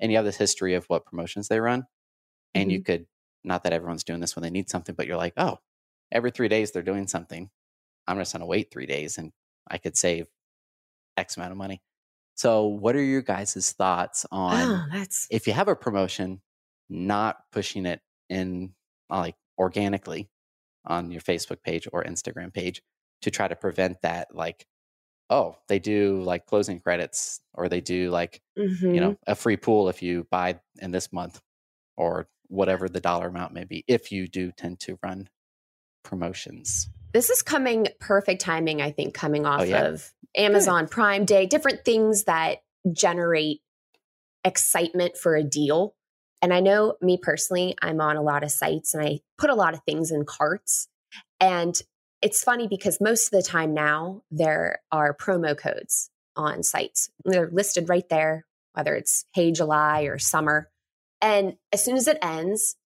and 0.00 0.10
you 0.10 0.16
have 0.16 0.24
this 0.24 0.36
history 0.36 0.74
of 0.74 0.84
what 0.86 1.06
promotions 1.06 1.48
they 1.48 1.60
run. 1.60 1.86
And 2.54 2.72
you 2.72 2.78
mm-hmm. 2.78 2.84
could, 2.84 3.06
not 3.44 3.64
that 3.64 3.72
everyone's 3.72 4.04
doing 4.04 4.20
this 4.20 4.34
when 4.34 4.42
they 4.42 4.50
need 4.50 4.70
something, 4.70 4.94
but 4.94 5.06
you're 5.06 5.16
like, 5.16 5.34
oh, 5.36 5.58
every 6.10 6.30
three 6.30 6.48
days 6.48 6.72
they're 6.72 6.82
doing 6.82 7.06
something. 7.06 7.50
I'm 8.06 8.18
just 8.18 8.32
going 8.32 8.40
to 8.40 8.46
wait 8.46 8.70
three 8.70 8.86
days 8.86 9.18
and 9.18 9.32
I 9.70 9.78
could 9.78 9.96
save 9.96 10.26
X 11.16 11.36
amount 11.36 11.52
of 11.52 11.58
money. 11.58 11.82
So, 12.34 12.66
what 12.66 12.94
are 12.94 13.02
your 13.02 13.22
guys' 13.22 13.72
thoughts 13.72 14.24
on 14.30 14.88
Oh, 14.92 15.04
if 15.30 15.46
you 15.46 15.52
have 15.52 15.68
a 15.68 15.74
promotion, 15.74 16.40
not 16.88 17.38
pushing 17.52 17.84
it 17.84 18.00
in 18.28 18.74
like 19.10 19.34
organically 19.58 20.30
on 20.84 21.10
your 21.10 21.20
Facebook 21.20 21.62
page 21.62 21.88
or 21.92 22.04
Instagram 22.04 22.54
page 22.54 22.80
to 23.22 23.30
try 23.30 23.48
to 23.48 23.56
prevent 23.56 24.00
that, 24.02 24.28
like, 24.32 24.66
oh, 25.30 25.56
they 25.68 25.78
do 25.78 26.22
like 26.22 26.46
closing 26.46 26.80
credits 26.80 27.40
or 27.54 27.68
they 27.68 27.80
do 27.80 28.10
like, 28.10 28.40
mhm. 28.58 28.94
you 28.94 29.00
know, 29.00 29.16
a 29.26 29.34
free 29.34 29.56
pool 29.56 29.88
if 29.88 30.02
you 30.02 30.26
buy 30.30 30.58
in 30.80 30.90
this 30.90 31.12
month 31.12 31.40
or 31.96 32.28
whatever 32.48 32.88
the 32.88 33.00
dollar 33.00 33.28
amount 33.28 33.52
may 33.52 33.64
be, 33.64 33.84
if 33.86 34.10
you 34.10 34.26
do 34.26 34.50
tend 34.52 34.80
to 34.80 34.98
run 35.02 35.28
promotions. 36.02 36.88
this 37.12 37.28
is 37.30 37.42
coming 37.42 37.88
perfect 38.00 38.40
timing, 38.40 38.80
I 38.80 38.90
think, 38.90 39.14
coming 39.14 39.44
off 39.44 39.60
Oh, 39.60 39.64
yeah? 39.64 39.86
of 39.88 40.12
Amazon 40.36 40.88
Prime 40.88 41.24
Day, 41.24 41.46
different 41.46 41.84
things 41.84 42.24
that 42.24 42.58
generate 42.92 43.60
excitement 44.44 45.16
for 45.16 45.34
a 45.36 45.42
deal. 45.42 45.94
And 46.40 46.54
I 46.54 46.60
know 46.60 46.94
me 47.02 47.18
personally, 47.20 47.74
I'm 47.82 48.00
on 48.00 48.16
a 48.16 48.22
lot 48.22 48.44
of 48.44 48.50
sites 48.50 48.94
and 48.94 49.04
I 49.04 49.20
put 49.36 49.50
a 49.50 49.54
lot 49.54 49.74
of 49.74 49.80
things 49.84 50.10
in 50.10 50.24
carts. 50.24 50.88
And 51.40 51.80
it's 52.22 52.42
funny 52.42 52.66
because 52.66 53.00
most 53.00 53.26
of 53.26 53.30
the 53.30 53.48
time 53.48 53.74
now 53.74 54.22
there 54.30 54.80
are 54.90 55.16
promo 55.16 55.56
codes 55.56 56.10
on 56.36 56.62
sites. 56.62 57.10
They're 57.24 57.50
listed 57.50 57.88
right 57.88 58.08
there, 58.08 58.46
whether 58.74 58.94
it's 58.94 59.24
Hey 59.32 59.52
July 59.52 60.02
or 60.02 60.18
summer. 60.18 60.70
And 61.20 61.56
as 61.72 61.84
soon 61.84 61.96
as 61.96 62.08
it 62.08 62.18
ends, 62.22 62.76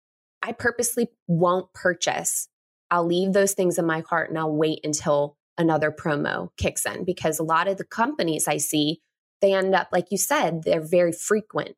I 0.42 0.52
purposely 0.52 1.08
won't 1.26 1.72
purchase. 1.72 2.48
I'll 2.90 3.06
leave 3.06 3.32
those 3.32 3.52
things 3.52 3.78
in 3.78 3.86
my 3.86 4.02
cart 4.02 4.28
and 4.30 4.38
I'll 4.38 4.54
wait 4.54 4.80
until 4.84 5.36
another 5.56 5.90
promo 5.90 6.48
kicks 6.56 6.84
in 6.84 7.04
because 7.04 7.38
a 7.38 7.44
lot 7.44 7.68
of 7.68 7.78
the 7.78 7.84
companies 7.84 8.48
I 8.48 8.56
see, 8.56 9.00
they 9.40 9.52
end 9.52 9.74
up, 9.74 9.88
like 9.92 10.10
you 10.10 10.18
said, 10.18 10.62
they're 10.64 10.84
very 10.84 11.12
frequent 11.12 11.76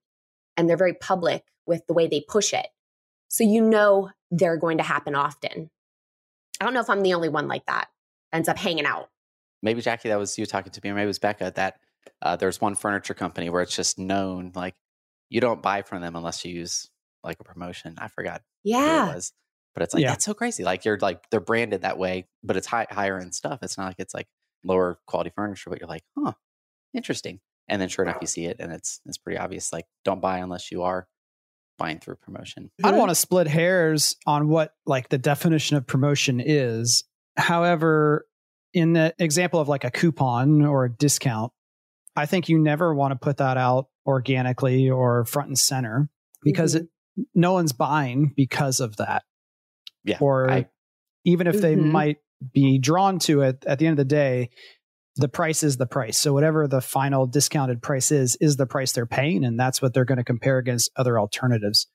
and 0.57 0.69
they're 0.69 0.77
very 0.77 0.95
public 0.95 1.45
with 1.67 1.87
the 1.87 1.95
way 1.95 2.07
they 2.07 2.25
push 2.27 2.53
it. 2.53 2.67
So 3.29 3.43
you 3.45 3.63
know 3.63 4.11
they're 4.31 4.57
going 4.57 4.79
to 4.79 4.85
happen 4.85 5.15
often. 5.15 5.71
I 6.61 6.65
don't 6.65 6.75
know 6.75 6.81
if 6.81 6.91
I'm 6.91 7.03
the 7.03 7.15
only 7.15 7.29
one 7.29 7.49
like 7.49 7.67
that. 7.67 7.89
Ends 8.33 8.49
up 8.49 8.59
hanging 8.59 8.87
out. 8.87 9.09
maybe 9.63 9.81
Jackie, 9.81 10.09
that 10.09 10.19
was 10.19 10.37
you 10.39 10.47
talking 10.47 10.73
to 10.73 10.81
me, 10.83 10.91
or 10.91 10.95
maybe 10.95 11.05
it 11.05 11.07
was 11.07 11.19
Becca. 11.19 11.53
That 11.57 11.79
uh, 12.23 12.37
there's 12.37 12.61
one 12.61 12.75
furniture 12.75 13.15
company 13.15 13.49
where 13.51 13.63
it's 13.63 13.75
just 13.75 13.99
known 13.99 14.53
like 14.55 14.75
you 15.31 15.41
don't 15.41 15.63
buy 15.63 15.83
from 15.83 16.03
them 16.03 16.17
unless 16.17 16.45
you 16.45 16.53
use 16.55 16.91
like 17.23 17.39
a 17.41 17.45
promotion. 17.45 17.95
I 17.99 18.09
forgot 18.09 18.43
who 18.65 18.71
Yeah. 18.71 19.11
it 19.11 19.15
was, 19.15 19.33
but 19.75 19.83
it's 19.83 19.95
like 19.95 20.03
Yeah. 20.03 20.11
that's 20.11 20.25
so 20.25 20.35
crazy. 20.35 20.65
Like 20.65 20.85
you're 20.85 20.99
like 20.99 21.29
they're 21.31 21.41
branded 21.41 21.83
that 21.83 21.97
way, 21.99 22.27
but 22.43 22.57
it's 22.57 22.67
high, 22.67 22.87
higher 22.91 23.19
end 23.19 23.35
stuff. 23.35 23.61
It's 23.63 23.79
not 23.79 23.87
like 23.87 23.97
it's 23.99 24.15
like 24.15 24.27
lower 24.65 24.99
quality 25.07 25.31
furniture, 25.35 25.71
but 25.71 25.81
you're 25.81 25.89
like, 25.89 26.05
huh, 26.19 26.33
interesting. 26.93 27.41
And 27.69 27.81
then 27.81 27.89
sure 27.89 28.05
enough, 28.05 28.19
you 28.21 28.27
see 28.27 28.45
it, 28.47 28.57
and 28.61 28.73
it's 28.73 29.01
it's 29.07 29.17
pretty 29.19 29.39
obvious. 29.39 29.73
Like 29.73 29.87
don't 30.05 30.21
buy 30.21 30.39
unless 30.39 30.71
you 30.71 30.83
are 30.83 31.07
buying 31.79 31.99
through 31.99 32.17
promotion. 32.17 32.71
I 32.83 32.91
don't 32.91 32.99
want 33.01 33.11
to 33.11 33.15
split 33.17 33.47
hairs 33.49 34.17
on 34.27 34.49
what 34.49 34.75
like 34.87 35.09
the 35.09 35.19
definition 35.19 35.77
of 35.77 35.87
promotion 35.87 36.41
is. 36.45 37.05
However, 37.37 38.27
in 38.73 38.93
the 38.93 39.15
example 39.19 39.61
of 39.61 39.69
like 39.69 39.85
a 39.85 39.91
coupon 39.91 40.65
or 40.65 40.85
a 40.85 40.91
discount, 40.93 41.53
I 42.17 42.27
think 42.27 42.49
you 42.49 42.59
never 42.59 42.95
want 42.95 43.13
to 43.13 43.17
put 43.19 43.39
that 43.39 43.57
out 43.57 43.87
organically 44.07 44.89
or 44.91 45.25
front 45.25 45.49
and 45.49 45.59
center 45.59 46.09
because 46.43 46.75
Mhm. 46.75 46.81
it, 46.81 46.89
no 47.35 47.53
one's 47.53 47.73
buying 47.73 48.33
because 48.37 48.81
of 48.81 48.97
that. 48.97 49.25
Yeah. 50.05 50.19
Or 50.21 50.51
I, 50.51 50.67
even 51.25 51.47
if 51.47 51.61
they 51.61 51.75
Mhm. 51.75 51.91
might 51.91 52.19
be 52.53 52.79
drawn 52.79 53.19
to 53.21 53.41
it 53.43 53.65
at 53.67 53.79
the 53.79 53.87
end 53.87 53.99
of 53.99 54.07
the 54.09 54.15
day, 54.15 54.51
the 55.17 55.29
price 55.29 55.63
is 55.63 55.77
the 55.77 55.87
price. 55.87 56.19
So 56.19 56.33
whatever 56.33 56.67
the 56.67 56.81
final 56.81 57.27
discounted 57.27 57.83
price 57.83 58.11
is, 58.11 58.37
is 58.41 58.57
the 58.57 58.67
price 58.67 58.93
they're 58.93 59.07
paying. 59.07 59.45
And 59.45 59.59
that's 59.59 59.81
what 59.81 59.95
they're 59.95 60.05
going 60.05 60.19
to 60.19 60.25
compare 60.25 60.59
against 60.59 60.91
other 60.97 61.19
alternatives. 61.19 61.87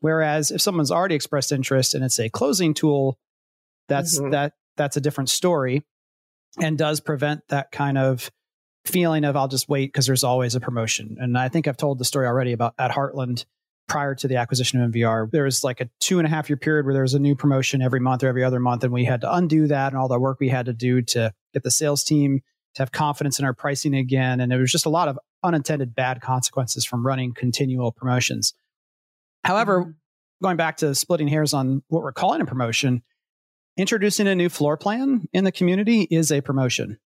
Whereas 0.00 0.50
if 0.50 0.60
someone's 0.60 0.90
already 0.92 1.14
expressed 1.14 1.52
interest 1.52 1.94
and 1.94 2.04
it's 2.04 2.18
a 2.20 2.30
closing 2.30 2.72
tool, 2.74 3.18
that's 3.88 4.20
Mhm. 4.20 4.30
that 4.30 4.52
that's 4.76 4.96
a 4.96 5.00
different 5.00 5.28
story 5.30 5.84
and 6.60 6.78
does 6.78 7.00
prevent 7.00 7.40
that 7.48 7.70
kind 7.70 7.98
of 7.98 8.30
feeling 8.86 9.24
of 9.24 9.36
I'll 9.36 9.48
just 9.48 9.68
wait 9.68 9.88
because 9.92 10.06
there's 10.06 10.24
always 10.24 10.54
a 10.54 10.60
promotion. 10.60 11.16
And 11.20 11.36
I 11.36 11.48
think 11.48 11.68
I've 11.68 11.76
told 11.76 11.98
the 11.98 12.04
story 12.04 12.26
already 12.26 12.52
about 12.52 12.74
at 12.78 12.92
Heartland 12.92 13.44
prior 13.88 14.14
to 14.14 14.28
the 14.28 14.36
acquisition 14.36 14.80
of 14.80 14.86
NVR. 14.92 15.28
There 15.30 15.44
was 15.44 15.64
like 15.64 15.80
a 15.80 15.90
two 15.98 16.18
and 16.18 16.26
a 16.26 16.30
half 16.30 16.48
year 16.48 16.56
period 16.56 16.86
where 16.86 16.94
there 16.94 17.02
was 17.02 17.14
a 17.14 17.18
new 17.18 17.34
promotion 17.34 17.82
every 17.82 18.00
month 18.00 18.22
or 18.22 18.28
every 18.28 18.44
other 18.44 18.60
month, 18.60 18.84
and 18.84 18.92
we 18.92 19.04
had 19.04 19.20
to 19.22 19.34
undo 19.34 19.66
that 19.66 19.92
and 19.92 20.00
all 20.00 20.08
the 20.08 20.18
work 20.18 20.38
we 20.40 20.48
had 20.48 20.66
to 20.66 20.72
do 20.72 21.02
to 21.02 21.32
get 21.52 21.62
the 21.64 21.70
sales 21.70 22.04
team 22.04 22.40
to 22.74 22.82
have 22.82 22.92
confidence 22.92 23.38
in 23.38 23.44
our 23.44 23.52
pricing 23.54 23.94
again. 23.94 24.40
And 24.40 24.50
there 24.50 24.58
was 24.58 24.72
just 24.72 24.86
a 24.86 24.90
lot 24.90 25.08
of 25.08 25.18
unintended 25.42 25.94
bad 25.94 26.20
consequences 26.20 26.84
from 26.84 27.06
running 27.06 27.32
continual 27.34 27.92
promotions. 27.92 28.54
However, 29.44 29.84
Mhm. 29.84 29.94
going 30.42 30.56
back 30.56 30.76
to 30.78 30.94
splitting 30.94 31.28
hairs 31.28 31.52
on 31.54 31.82
what 31.88 32.02
we're 32.02 32.12
calling 32.12 32.40
a 32.40 32.46
promotion, 32.46 33.02
introducing 33.76 34.26
a 34.28 34.34
new 34.34 34.48
floor 34.48 34.76
plan 34.76 35.26
in 35.32 35.44
the 35.44 35.52
community 35.52 36.02
is 36.10 36.30
a 36.30 36.40
promotion. 36.40 36.98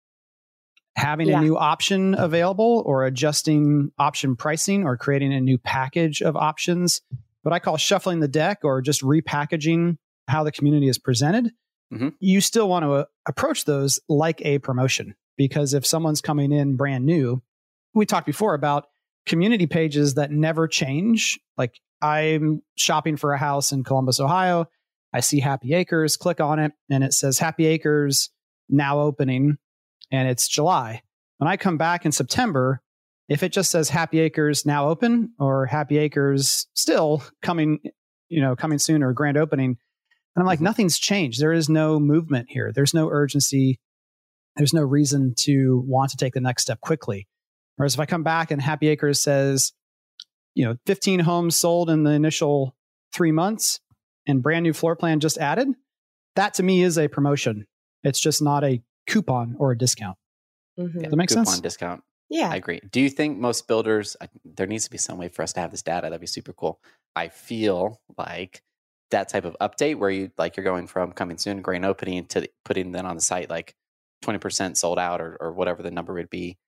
Having 0.97 1.29
Yeah. 1.29 1.41
a 1.41 1.43
new 1.43 1.57
option 1.57 2.15
available 2.15 2.83
or 2.87 3.05
adjusting 3.05 3.91
option 3.99 4.37
pricing 4.37 4.85
or 4.85 4.97
creating 4.97 5.33
a 5.33 5.41
new 5.41 5.59
package 5.59 6.23
of 6.23 6.37
options, 6.37 7.01
what 7.43 7.53
I 7.53 7.59
call 7.59 7.77
shuffling 7.77 8.21
the 8.21 8.29
deck 8.29 8.61
or 8.63 8.81
just 8.81 9.03
repackaging 9.03 9.99
how 10.29 10.45
the 10.45 10.53
community 10.53 10.89
is 10.89 10.99
presented, 10.99 11.53
Mhm. 11.93 12.15
you 12.21 12.41
still 12.41 12.69
want 12.69 12.85
to 12.85 12.93
uh, 12.93 13.05
approach 13.27 13.65
those 13.65 14.01
like 14.09 14.41
a 14.45 14.59
promotion. 14.61 15.15
Because 15.37 15.75
if 15.75 15.87
someone's 15.87 16.21
coming 16.21 16.53
in 16.53 16.77
brand 16.77 17.05
new, 17.05 17.43
we 17.95 18.07
talked 18.07 18.27
before 18.27 18.55
about 18.55 18.87
community 19.27 19.67
pages 19.67 20.15
that 20.15 20.31
never 20.31 20.69
change. 20.69 21.39
Like 21.57 21.81
I'm 22.03 22.63
shopping 22.77 23.17
for 23.17 23.33
a 23.33 23.39
house 23.39 23.73
in 23.73 23.85
Columbus, 23.85 24.21
Ohio. 24.21 24.67
I 25.13 25.21
see 25.21 25.41
Happy 25.41 25.75
Acres, 25.75 26.17
click 26.17 26.41
on 26.41 26.59
it, 26.59 26.73
and 26.91 27.05
it 27.05 27.15
says 27.15 27.39
Happy 27.39 27.67
Acres 27.67 28.31
now 28.69 29.01
opening, 29.01 29.57
and 30.11 30.29
it's 30.29 30.49
July. 30.49 31.03
When 31.39 31.49
I 31.49 31.57
come 31.57 31.79
back 31.79 32.05
in 32.05 32.13
September, 32.13 32.81
if 33.29 33.43
it 33.43 33.53
just 33.53 33.71
says 33.71 33.89
Happy 33.89 34.21
Acres 34.21 34.67
now 34.67 34.89
open 34.89 35.33
or 35.39 35.67
Happy 35.67 35.99
Acres 35.99 36.67
still 36.75 37.23
coming, 37.43 37.79
you 38.29 38.41
know, 38.41 38.57
coming 38.57 38.79
soon 38.79 39.03
or 39.03 39.13
grand 39.13 39.37
opening, 39.37 39.79
and 40.37 40.43
I'm 40.43 40.47
like, 40.47 40.59
Mhm. 40.59 40.63
nothing's 40.63 40.99
changed. 40.99 41.41
There 41.41 41.53
is 41.53 41.69
no 41.69 42.01
movement 42.01 42.49
here. 42.51 42.73
There's 42.75 42.93
no 42.93 43.09
urgency. 43.09 43.79
There's 44.57 44.73
no 44.75 44.83
reason 44.83 45.35
to 45.39 45.83
want 45.87 46.11
to 46.11 46.17
take 46.17 46.35
the 46.35 46.41
next 46.41 46.63
step 46.63 46.81
quickly. 46.81 47.27
Whereas 47.77 47.95
if 47.95 48.01
I 48.01 48.07
come 48.07 48.23
back 48.23 48.51
and 48.51 48.61
Happy 48.63 48.89
Acres 48.89 49.21
says, 49.21 49.73
you 50.55 50.65
know, 50.65 50.77
15 50.87 51.21
homes 51.21 51.57
sold 51.57 51.91
in 51.91 52.05
the 52.05 52.13
initial 52.13 52.77
three 53.13 53.33
months 53.33 53.81
and 54.27 54.43
brand 54.43 54.63
new 54.63 54.73
floor 54.73 54.95
plan 54.95 55.19
just 55.21 55.39
added, 55.39 55.69
that 56.37 56.55
to 56.55 56.63
me 56.63 56.83
is 56.83 56.99
a 56.99 57.09
promotion. 57.09 57.67
It's 58.05 58.21
just 58.21 58.41
not 58.43 58.63
a 58.65 58.81
coupon 59.09 59.57
or 59.59 59.73
a 59.73 59.79
discount. 59.79 60.17
Mhm. 60.79 60.93
Does 60.93 61.11
that 61.11 61.17
make 61.17 61.29
coupon 61.29 61.47
sense? 61.47 61.61
discount. 61.61 62.03
Yeah. 62.29 62.51
I 62.51 62.57
agree. 62.57 62.81
Do 62.91 63.01
you 63.01 63.11
think 63.11 63.39
most 63.39 63.67
builders, 63.69 64.17
there 64.45 64.67
needs 64.67 64.85
to 64.85 64.91
be 64.91 64.99
some 64.99 65.19
way 65.19 65.29
for 65.29 65.43
us 65.43 65.53
to 65.55 65.61
have 65.61 65.71
this 65.73 65.83
data? 65.83 66.07
That'd 66.07 66.21
be 66.21 66.27
super 66.27 66.53
cool. 66.53 66.81
I 67.17 67.29
feel 67.29 68.01
like 68.17 68.63
that 69.11 69.29
type 69.29 69.45
of 69.45 69.57
update 69.61 69.99
where 69.99 70.11
you 70.11 70.31
like 70.39 70.57
you're 70.57 70.65
going 70.65 70.87
from 70.87 71.13
coming 71.13 71.39
soon, 71.39 71.61
grand 71.61 71.85
opening 71.85 72.27
to 72.27 72.41
the- 72.43 72.51
putting 72.65 72.93
then 72.93 73.05
on 73.07 73.15
the 73.17 73.21
site 73.23 73.51
like 73.51 73.75
20% 74.25 74.77
sold 74.77 74.99
out 74.99 75.21
or, 75.21 75.37
or 75.41 75.53
whatever 75.53 75.83
the 75.83 75.91
number 75.91 76.15
would 76.15 76.31
be 76.31 76.59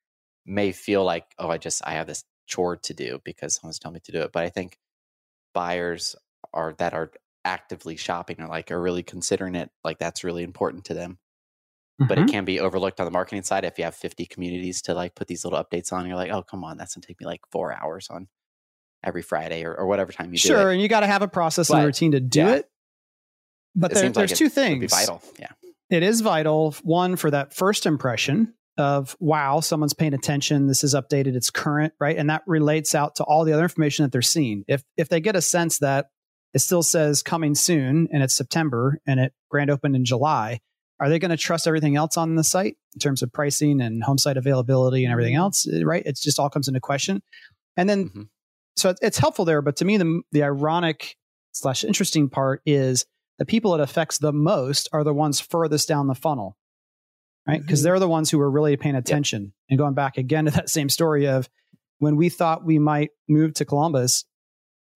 may 0.44 0.72
feel 0.72 1.04
like, 1.04 1.24
oh, 1.38 1.48
I 1.48 1.58
just, 1.58 1.82
I 1.86 1.92
have 1.94 2.06
this 2.06 2.24
chore 2.46 2.76
to 2.76 2.94
do 2.94 3.20
because 3.24 3.54
someone's 3.56 3.78
telling 3.78 3.94
me 3.94 4.00
to 4.04 4.12
do 4.12 4.20
it. 4.22 4.30
But 4.32 4.44
I 4.44 4.48
think 4.50 4.78
buyers 5.54 6.14
are 6.52 6.74
that 6.78 6.92
are 6.94 7.10
actively 7.44 7.96
shopping 7.96 8.40
or 8.40 8.48
like 8.48 8.70
are 8.70 8.80
really 8.80 9.02
considering 9.02 9.54
it 9.54 9.70
like 9.84 9.98
that's 9.98 10.24
really 10.24 10.42
important 10.42 10.84
to 10.84 10.94
them 10.94 11.18
but 11.98 12.18
Mhm. 12.18 12.24
it 12.28 12.30
can 12.30 12.44
be 12.44 12.60
overlooked 12.60 13.00
on 13.00 13.06
the 13.06 13.10
marketing 13.10 13.42
side 13.42 13.64
if 13.64 13.78
you 13.78 13.84
have 13.84 13.94
50 13.94 14.26
communities 14.26 14.82
to 14.82 14.94
like 14.94 15.14
put 15.14 15.28
these 15.28 15.44
little 15.44 15.62
updates 15.62 15.92
on 15.92 16.06
you're 16.06 16.16
like 16.16 16.30
oh 16.32 16.42
come 16.42 16.64
on 16.64 16.76
that's 16.76 16.94
gonna 16.94 17.06
take 17.06 17.20
me 17.20 17.26
like 17.26 17.40
four 17.52 17.72
hours 17.72 18.08
on 18.10 18.28
every 19.04 19.22
friday 19.22 19.64
or, 19.64 19.74
or 19.74 19.86
whatever 19.86 20.12
time 20.12 20.26
you 20.32 20.38
do 20.38 20.48
sure, 20.48 20.70
and 20.72 20.80
you 20.80 20.88
got 20.88 21.00
to 21.00 21.06
have 21.06 21.22
a 21.22 21.28
process 21.28 21.70
and 21.70 21.80
a 21.80 21.86
routine 21.86 22.10
to 22.12 22.20
do 22.20 22.40
yeah. 22.40 22.54
it. 22.56 22.70
But 23.76 23.92
It 23.92 23.94
there, 23.94 24.04
like 24.04 24.14
there's 24.14 24.32
it 24.32 24.36
two 24.36 24.48
things. 24.48 24.90
vital 24.92 25.22
yeah 25.38 25.52
it 25.90 26.02
is 26.02 26.20
vital 26.20 26.72
one 26.82 27.16
for 27.16 27.30
that 27.30 27.54
first 27.54 27.86
impression 27.86 28.54
of 28.78 29.16
wow 29.20 29.60
someone's 29.60 29.94
paying 29.94 30.12
attention 30.12 30.66
this 30.66 30.84
is 30.84 30.94
updated 30.94 31.34
it's 31.34 31.50
current 31.50 31.94
right? 31.98 32.16
And 32.18 32.28
that 32.28 32.42
relates 32.46 32.94
out 32.94 33.16
to 33.16 33.24
all 33.24 33.44
the 33.44 33.52
other 33.52 33.62
information 33.62 34.02
that 34.04 34.12
they're 34.12 34.20
seeing. 34.22 34.64
If 34.68 34.82
if 34.96 35.08
they 35.08 35.20
get 35.20 35.34
a 35.36 35.42
sense 35.42 35.78
that 35.78 36.06
it 36.54 36.58
still 36.60 36.82
says 36.82 37.22
coming 37.22 37.54
soon 37.54 38.08
and 38.12 38.22
it's 38.22 38.34
september 38.34 39.00
and 39.06 39.18
it 39.20 39.32
grand 39.50 39.70
opened 39.70 39.96
in 39.96 40.04
july 40.04 40.60
are 41.00 41.08
they 41.10 41.18
going 41.18 41.30
to 41.30 41.36
trust 41.36 41.66
everything 41.66 41.96
else 41.96 42.16
on 42.16 42.36
the 42.36 42.44
site 42.44 42.76
in 42.94 42.98
terms 43.00 43.22
of 43.22 43.30
pricing 43.32 43.80
and 43.82 44.02
home 44.02 44.16
site 44.18 44.36
availability 44.38 45.04
and 45.04 45.12
everything 45.12 45.34
else 45.34 45.66
eh, 45.70 45.82
right? 45.84 46.02
It 46.06 46.16
just 46.18 46.38
all 46.38 46.48
comes 46.48 46.68
into 46.68 46.80
question. 46.80 47.22
And 47.76 47.88
then 47.88 48.08
Mhm. 48.08 48.28
so 48.76 48.94
it's 49.02 49.18
helpful 49.18 49.44
there 49.44 49.62
but 49.62 49.76
to 49.76 49.84
me 49.84 49.96
the 49.98 50.22
the 50.32 50.42
ironic 50.42 51.16
slash 51.52 51.84
interesting 51.84 52.28
part 52.28 52.60
is 52.66 53.04
the 53.38 53.44
people 53.46 53.74
it 53.74 53.80
affects 53.80 54.18
the 54.18 54.32
most 54.32 54.88
are 54.92 55.04
the 55.04 55.14
ones 55.14 55.40
furthest 55.40 55.88
down 55.88 56.06
the 56.06 56.14
funnel, 56.14 56.56
right? 57.46 57.60
Because 57.60 57.80
Mhm. 57.80 57.84
they're 57.84 57.98
the 57.98 58.08
ones 58.08 58.30
who 58.30 58.40
are 58.40 58.50
really 58.50 58.76
paying 58.76 58.94
attention. 58.96 59.52
And 59.68 59.78
going 59.78 59.94
back 59.94 60.16
again 60.16 60.46
to 60.46 60.50
that 60.52 60.70
same 60.70 60.88
story 60.88 61.26
of 61.26 61.48
when 61.98 62.16
we 62.16 62.28
thought 62.28 62.64
we 62.64 62.78
might 62.78 63.10
move 63.28 63.54
to 63.54 63.64
Columbus, 63.64 64.24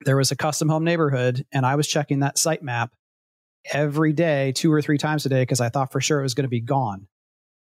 there 0.04 0.16
was 0.16 0.30
a 0.30 0.36
custom 0.36 0.68
home 0.68 0.84
neighborhood, 0.84 1.44
and 1.52 1.66
I 1.66 1.76
was 1.76 1.86
checking 1.86 2.20
that 2.20 2.38
site 2.38 2.62
map 2.62 2.94
every 3.72 4.14
day, 4.14 4.52
two 4.52 4.72
or 4.72 4.80
three 4.80 4.96
times 4.96 5.26
a 5.26 5.28
day, 5.28 5.42
because 5.42 5.60
I 5.60 5.68
thought 5.68 5.92
for 5.92 6.00
sure 6.00 6.20
it 6.20 6.22
was 6.22 6.32
going 6.34 6.44
to 6.44 6.48
be 6.48 6.62
gone. 6.62 7.06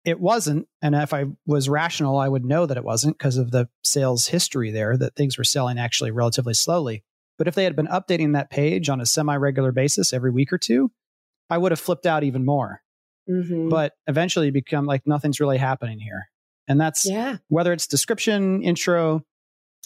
It 0.05 0.21
wasn't. 0.21 0.69
And 0.83 0.95
if 0.95 1.15
I 1.15 1.25
was 1.47 1.69
rational, 1.71 2.19
I 2.19 2.29
would 2.29 2.45
know 2.45 2.67
that 2.67 2.77
it 2.77 2.85
wasn't 2.85 3.17
because 3.19 3.39
of 3.39 3.51
the 3.51 3.69
sales 3.83 4.27
history 4.27 4.71
there, 4.71 4.97
that 4.99 5.17
things 5.17 5.39
were 5.39 5.45
selling 5.45 5.79
actually 5.79 6.11
relatively 6.11 6.53
slowly. 6.55 7.03
But 7.39 7.49
if 7.49 7.55
they 7.55 7.65
had 7.65 7.77
been 7.77 7.87
updating 7.87 8.33
that 8.33 8.51
page 8.51 8.89
on 8.89 9.01
a 9.01 9.07
semi 9.07 9.37
regular 9.37 9.73
basis 9.73 10.13
every 10.13 10.31
week 10.31 10.53
or 10.53 10.59
two, 10.59 10.91
I 11.51 11.59
would 11.59 11.73
have 11.73 11.81
flipped 11.81 12.07
out 12.07 12.25
even 12.25 12.45
more. 12.45 12.81
Mhm. 13.29 13.71
But 13.71 13.93
eventually 14.07 14.47
you 14.47 14.53
become 14.53 14.87
like 14.87 15.07
nothing's 15.07 15.41
really 15.41 15.59
happening 15.59 15.99
here. 15.99 16.29
And 16.69 16.81
that's 16.81 17.09
yeah. 17.09 17.39
whether 17.49 17.73
it's 17.73 17.87
description, 17.87 18.63
intro, 18.63 19.23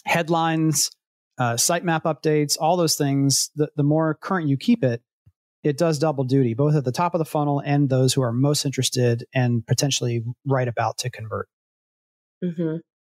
headlines, 0.05 0.91
uh, 1.37 1.53
sitemap 1.53 2.03
updates, 2.03 2.57
all 2.59 2.77
those 2.77 2.95
things, 2.95 3.51
the, 3.55 3.69
the 3.75 3.83
more 3.83 4.15
current 4.15 4.47
you 4.47 4.57
keep 4.57 4.83
it, 4.83 5.01
it 5.63 5.77
does 5.77 5.99
double 5.99 6.23
duty, 6.23 6.53
both 6.53 6.75
at 6.75 6.85
the 6.85 6.91
top 6.91 7.13
of 7.13 7.19
the 7.19 7.25
funnel 7.25 7.61
and 7.63 7.89
those 7.89 8.13
who 8.13 8.21
are 8.21 8.31
most 8.31 8.65
interested 8.65 9.25
and 9.33 9.65
potentially 9.65 10.23
right 10.45 10.67
about 10.67 10.97
to 10.99 11.09
convert. 11.09 11.47
Mm-hmm. 12.43 12.77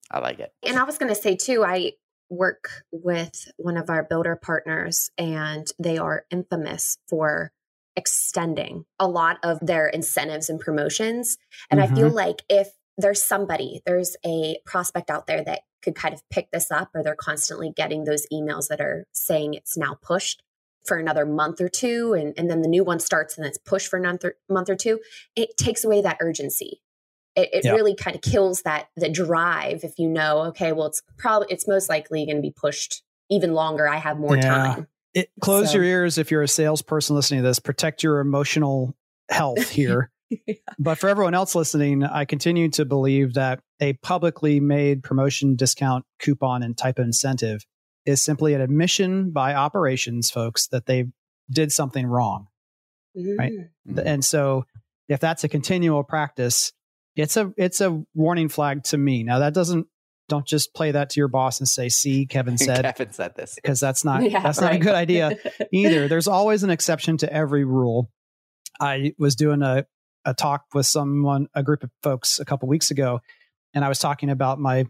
i 0.09 0.19
like 0.19 0.39
it 0.39 0.51
And 0.63 0.79
I 0.79 0.83
was 0.83 0.97
going 0.97 1.13
to 1.13 1.21
say 1.21 1.35
too, 1.35 1.63
I 1.63 1.91
work 2.31 2.69
with 2.91 3.51
one 3.57 3.77
of 3.77 3.89
our 3.89 4.03
builder 4.03 4.35
partners, 4.35 5.11
and 5.17 5.67
they 5.77 5.97
are 5.97 6.25
infamous 6.31 6.97
for 7.07 7.51
extending 7.95 8.85
a 8.97 9.07
lot 9.07 9.37
of 9.43 9.59
their 9.61 9.87
incentives 9.87 10.49
and 10.49 10.59
promotions. 10.59 11.37
And 11.69 11.81
I 11.81 11.87
feel 11.87 12.07
mm-hmm. 12.07 12.15
like 12.15 12.41
if 12.49 12.69
there's 12.97 13.21
somebody, 13.21 13.81
there's 13.85 14.15
a 14.25 14.57
prospect 14.65 15.09
out 15.09 15.27
there 15.27 15.43
that 15.43 15.61
could 15.83 15.95
kind 15.95 16.13
of 16.13 16.27
pick 16.29 16.49
this 16.51 16.71
up, 16.71 16.91
or 16.95 17.03
they're 17.03 17.15
constantly 17.15 17.71
getting 17.75 18.05
those 18.05 18.25
emails 18.31 18.69
that 18.69 18.79
are 18.79 19.05
saying 19.11 19.53
it's 19.53 19.77
now 19.77 19.97
pushed 20.01 20.41
for 20.85 20.97
another 20.97 21.25
month 21.25 21.61
or 21.61 21.69
two, 21.69 22.13
and, 22.13 22.33
and 22.37 22.49
then 22.49 22.61
the 22.61 22.67
new 22.67 22.83
one 22.83 22.99
starts 22.99 23.37
and 23.37 23.45
it's 23.45 23.57
pushed 23.57 23.87
for 23.87 23.99
another 23.99 24.35
month 24.49 24.69
or 24.69 24.75
two, 24.75 24.99
it 25.35 25.55
takes 25.57 25.83
away 25.83 26.01
that 26.01 26.17
urgency 26.21 26.80
it, 27.35 27.49
it 27.53 27.65
Yeah. 27.65 27.71
really 27.73 27.95
kind 27.95 28.15
of 28.15 28.21
kills 28.21 28.61
that 28.63 28.87
the 28.97 29.09
drive 29.09 29.83
if 29.83 29.93
you 29.97 30.07
know 30.09 30.39
okay 30.47 30.71
well 30.73 30.87
it's 30.87 31.01
probably 31.17 31.47
it's 31.49 31.67
most 31.67 31.89
likely 31.89 32.25
going 32.25 32.35
to 32.37 32.41
be 32.41 32.51
pushed 32.55 33.03
even 33.29 33.53
longer 33.53 33.87
i 33.87 33.97
have 33.97 34.17
more 34.19 34.35
Yeah. 34.35 34.41
time 34.41 34.87
It, 35.13 35.29
close 35.41 35.71
So- 35.71 35.75
your 35.77 35.83
ears 35.83 36.17
if 36.17 36.31
you're 36.31 36.41
a 36.43 36.47
salesperson 36.47 37.15
listening 37.15 37.41
to 37.41 37.47
this. 37.47 37.59
Protect 37.59 38.01
your 38.03 38.19
emotional 38.21 38.95
health 39.29 39.69
here. 39.81 40.09
But 40.79 40.97
for 40.97 41.09
everyone 41.09 41.33
else 41.33 41.53
listening, 41.55 42.03
I 42.05 42.23
continue 42.23 42.69
to 42.69 42.85
believe 42.85 43.33
that 43.33 43.59
a 43.81 43.91
publicly 44.01 44.61
made 44.61 45.03
promotion, 45.03 45.57
discount, 45.57 46.05
coupon, 46.19 46.63
and 46.63 46.77
type 46.77 46.97
of 46.99 47.03
incentive 47.05 47.65
is 48.05 48.21
simply 48.23 48.53
an 48.53 48.61
admission 48.61 49.31
by 49.31 49.53
operations 49.53 50.31
folks 50.31 50.67
that 50.67 50.85
they 50.85 51.07
did 51.49 51.73
something 51.73 52.07
wrong. 52.07 52.47
Right. 53.13 53.51
Mm. 53.85 54.01
And 54.05 54.23
so 54.23 54.63
if 55.09 55.19
that's 55.19 55.43
a 55.43 55.49
continual 55.49 56.03
practice, 56.05 56.71
it's 57.15 57.37
a 57.37 57.53
it's 57.57 57.81
a 57.81 58.03
warning 58.13 58.49
flag 58.49 58.83
to 58.85 58.97
me. 58.97 59.23
Now 59.23 59.39
that 59.39 59.53
doesn't 59.53 59.87
don't 60.29 60.47
just 60.47 60.73
play 60.73 60.91
that 60.91 61.09
to 61.11 61.19
your 61.19 61.27
boss 61.27 61.59
and 61.59 61.67
say, 61.67 61.89
see, 61.89 62.25
Kevin 62.25 62.57
said, 62.57 62.83
Kevin 62.83 63.11
said 63.11 63.35
this. 63.35 63.55
because 63.55 63.79
that's 63.79 64.05
not 64.05 64.23
Yeah, 64.29 64.41
that's 64.41 64.61
not 64.61 64.73
a 64.73 64.79
good 64.79 64.95
idea 64.95 65.37
either. 65.73 66.07
There's 66.07 66.27
always 66.27 66.63
an 66.63 66.69
exception 66.69 67.17
to 67.17 67.31
every 67.31 67.65
rule. 67.65 68.09
I 68.79 69.13
was 69.19 69.35
doing 69.35 69.61
a, 69.61 69.85
a 70.25 70.33
talk 70.33 70.63
with 70.73 70.85
someone, 70.85 71.47
a 71.53 71.63
group 71.63 71.83
of 71.83 71.91
folks 72.01 72.39
a 72.39 72.45
couple 72.45 72.69
weeks 72.69 72.91
ago, 72.91 73.19
and 73.73 73.83
I 73.83 73.89
was 73.89 73.99
talking 73.99 74.29
about 74.29 74.59
my 74.59 74.85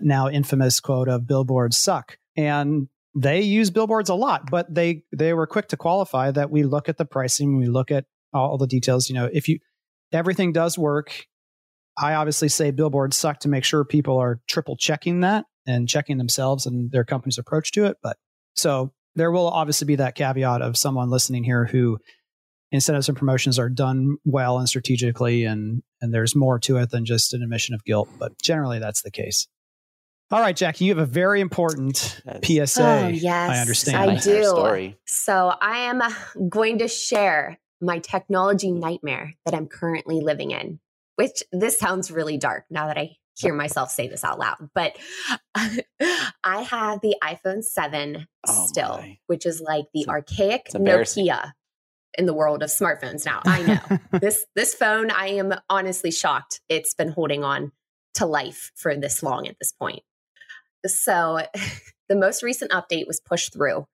now 0.00 0.28
infamous 0.28 0.80
quote 0.80 1.08
of 1.08 1.26
billboards 1.26 1.78
suck. 1.78 2.18
And 2.36 2.88
they 3.14 3.42
use 3.42 3.70
billboards 3.70 4.10
a 4.10 4.14
lot, 4.14 4.50
but 4.50 4.72
they 4.74 5.04
they 5.12 5.32
were 5.34 5.46
quick 5.46 5.68
to 5.68 5.76
qualify 5.76 6.30
that 6.30 6.50
we 6.50 6.62
look 6.62 6.88
at 6.88 6.96
the 6.96 7.04
pricing, 7.04 7.58
we 7.58 7.66
look 7.66 7.90
at 7.90 8.06
all 8.32 8.58
the 8.58 8.66
details. 8.66 9.08
You 9.08 9.14
know, 9.14 9.28
if 9.32 9.48
you 9.48 9.58
everything 10.12 10.52
does 10.52 10.78
work, 10.78 11.26
I 11.98 12.14
obviously 12.14 12.48
say 12.48 12.70
billboards 12.70 13.16
suck 13.16 13.40
to 13.40 13.48
make 13.48 13.64
sure 13.64 13.84
people 13.84 14.18
are 14.18 14.40
triple 14.48 14.76
checking 14.76 15.20
that 15.20 15.44
and 15.66 15.88
checking 15.88 16.18
themselves 16.18 16.66
and 16.66 16.90
their 16.90 17.04
company's 17.04 17.38
approach 17.38 17.72
to 17.72 17.84
it. 17.84 17.98
But 18.02 18.16
so 18.56 18.92
there 19.14 19.30
will 19.30 19.48
obviously 19.48 19.86
be 19.86 19.96
that 19.96 20.14
caveat 20.14 20.62
of 20.62 20.76
someone 20.76 21.10
listening 21.10 21.44
here 21.44 21.66
who 21.66 21.98
incentives 22.70 23.08
and 23.08 23.18
promotions 23.18 23.58
are 23.58 23.68
done 23.68 24.16
well 24.24 24.58
and 24.58 24.68
strategically 24.68 25.44
and 25.44 25.82
and 26.00 26.12
there's 26.12 26.34
more 26.34 26.58
to 26.60 26.78
it 26.78 26.90
than 26.90 27.04
just 27.04 27.34
an 27.34 27.42
admission 27.42 27.74
of 27.74 27.84
guilt. 27.84 28.08
But 28.18 28.40
generally 28.40 28.78
that's 28.78 29.02
the 29.02 29.10
case. 29.10 29.46
All 30.30 30.40
right, 30.40 30.56
Jackie, 30.56 30.86
you 30.86 30.92
have 30.92 30.98
a 30.98 31.04
very 31.04 31.42
important 31.42 32.22
Yes. 32.24 32.72
PSA. 32.72 32.82
Oh, 32.82 33.08
yes, 33.08 33.50
I 33.50 33.58
understand. 33.58 34.10
I 34.10 34.14
do. 34.16 34.44
Story. 34.44 34.96
So 35.04 35.52
I 35.60 35.80
am 35.80 36.00
uh, 36.00 36.10
going 36.48 36.78
to 36.78 36.88
share 36.88 37.58
my 37.82 37.98
technology 37.98 38.72
nightmare 38.72 39.34
that 39.44 39.54
I'm 39.54 39.66
currently 39.66 40.20
living 40.22 40.52
in, 40.52 40.80
which 41.16 41.42
this 41.52 41.78
sounds 41.78 42.10
really 42.10 42.38
dark 42.38 42.64
now 42.70 42.86
that 42.88 42.98
I 42.98 43.16
hear 43.36 43.54
myself 43.54 43.90
say 43.90 44.08
this 44.08 44.24
out 44.24 44.38
loud. 44.38 44.56
But 44.74 44.96
I 45.54 46.62
have 46.62 47.00
the 47.00 47.16
iPhone 47.22 47.62
7 47.64 48.26
Oh, 48.46 48.66
still, 48.66 48.98
my. 48.98 49.18
which 49.26 49.46
is 49.46 49.60
like 49.60 49.86
the 49.94 50.00
It's- 50.02 50.12
archaic. 50.12 50.68
Nokia 50.74 51.52
in 52.18 52.26
the 52.26 52.34
world 52.34 52.62
of 52.62 52.68
smartphones 52.68 53.24
now. 53.24 53.40
I 53.46 53.62
know. 53.62 53.98
this 54.20 54.44
this 54.54 54.74
phone, 54.74 55.10
I 55.10 55.28
am 55.28 55.54
honestly 55.70 56.10
shocked 56.10 56.60
it's 56.68 56.92
been 56.94 57.08
holding 57.08 57.42
on 57.42 57.72
to 58.14 58.26
life 58.26 58.70
for 58.74 58.94
this 58.94 59.22
long 59.22 59.46
at 59.48 59.56
this 59.58 59.72
point. 59.72 60.02
So 60.86 61.40
the 62.10 62.16
most 62.16 62.42
recent 62.42 62.70
update 62.70 63.06
was 63.06 63.20
pushed 63.20 63.54
through 63.54 63.86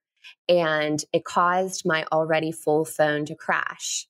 and 0.49 1.03
it 1.13 1.25
caused 1.25 1.83
my 1.87 2.07
already 2.11 2.51
full 2.51 2.85
phone 2.85 3.25
to 3.27 3.37
crash. 3.37 4.09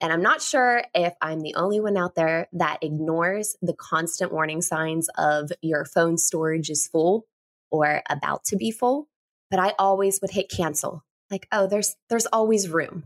And 0.00 0.12
I'm 0.12 0.22
not 0.22 0.40
sure 0.40 0.84
if 0.94 1.14
I'm 1.20 1.40
the 1.40 1.54
only 1.56 1.80
one 1.80 1.96
out 1.96 2.14
there 2.14 2.48
that 2.52 2.78
ignores 2.82 3.56
the 3.60 3.74
constant 3.74 4.32
warning 4.32 4.62
signs 4.62 5.08
of 5.18 5.50
your 5.60 5.84
phone 5.84 6.16
storage 6.18 6.70
is 6.70 6.86
full 6.86 7.26
or 7.70 8.02
about 8.08 8.44
to 8.44 8.56
be 8.56 8.70
full, 8.70 9.08
but 9.50 9.58
I 9.58 9.74
always 9.78 10.20
would 10.20 10.30
hit 10.30 10.50
cancel. 10.50 11.04
Like, 11.30 11.48
oh, 11.52 11.66
there's 11.66 11.96
there's 12.08 12.26
always 12.26 12.68
room. 12.68 13.04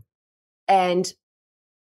And 0.67 1.11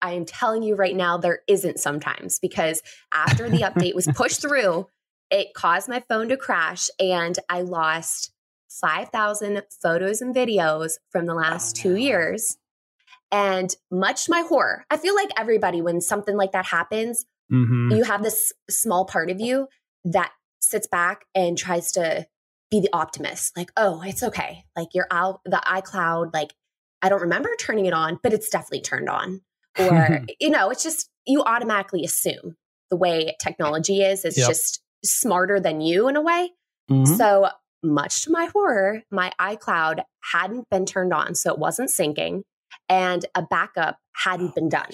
I 0.00 0.12
am 0.12 0.24
telling 0.24 0.62
you 0.62 0.74
right 0.76 0.96
now 0.96 1.18
there 1.18 1.40
isn't 1.46 1.78
sometimes 1.80 2.38
because 2.38 2.82
after 3.12 3.50
the 3.50 3.58
update 3.62 3.94
was 3.94 4.06
pushed 4.06 4.40
through, 4.40 4.86
it 5.30 5.54
caused 5.54 5.88
my 5.88 6.00
phone 6.08 6.28
to 6.28 6.36
crash 6.36 6.88
and 6.98 7.38
I 7.48 7.62
lost 7.62 8.32
5,000 8.70 9.62
photos 9.82 10.22
and 10.22 10.34
videos 10.34 10.92
from 11.10 11.26
the 11.26 11.32
oh, 11.32 11.36
last 11.36 11.76
Oh, 11.78 11.82
two 11.82 11.90
no. 11.90 11.96
years. 11.96 12.56
And 13.32 13.74
much 13.90 14.28
my 14.28 14.40
horror, 14.40 14.84
I 14.90 14.96
feel 14.96 15.14
like 15.14 15.30
everybody, 15.36 15.82
when 15.82 16.00
something 16.00 16.36
like 16.36 16.52
that 16.52 16.66
happens, 16.66 17.24
Mhm. 17.52 17.96
you 17.96 18.04
have 18.04 18.22
this 18.22 18.52
small 18.68 19.04
part 19.04 19.30
of 19.30 19.40
you 19.40 19.68
that 20.04 20.32
sits 20.60 20.86
back 20.86 21.24
and 21.34 21.56
tries 21.58 21.92
to 21.92 22.26
be 22.70 22.78
the 22.80 22.88
optimist 22.92 23.56
like 23.56 23.72
oh 23.76 24.00
it's 24.06 24.22
okay 24.22 24.62
like 24.76 24.88
you're 24.94 25.08
out 25.10 25.40
the 25.44 25.60
icloud 25.66 26.32
like 26.32 26.54
i 27.02 27.08
don't 27.08 27.22
remember 27.22 27.48
turning 27.58 27.86
it 27.86 27.92
on 27.92 28.20
but 28.22 28.32
it's 28.32 28.48
definitely 28.48 28.80
turned 28.80 29.08
on 29.08 29.40
or 29.76 30.20
you 30.40 30.48
know 30.50 30.70
it's 30.70 30.84
just 30.84 31.10
you 31.26 31.42
automatically 31.42 32.04
assume 32.04 32.54
the 32.90 32.96
way 32.96 33.34
technology 33.40 34.02
is 34.02 34.24
it's 34.24 34.38
Yep. 34.38 34.46
just 34.48 34.80
smarter 35.04 35.58
than 35.58 35.80
you 35.80 36.06
in 36.06 36.14
a 36.14 36.20
way 36.22 36.50
Mhm. 36.88 37.16
so 37.16 37.48
much 37.82 38.22
to 38.22 38.30
my 38.30 38.44
horror 38.54 39.02
my 39.10 39.32
icloud 39.40 40.04
hadn't 40.32 40.68
been 40.70 40.86
turned 40.86 41.12
on 41.12 41.34
so 41.34 41.52
it 41.52 41.58
wasn't 41.58 41.90
syncing 41.90 42.42
and 42.88 43.26
a 43.34 43.42
backup 43.42 43.98
hadn't 44.14 44.48
oh 44.48 44.52
been 44.54 44.68
done 44.68 44.90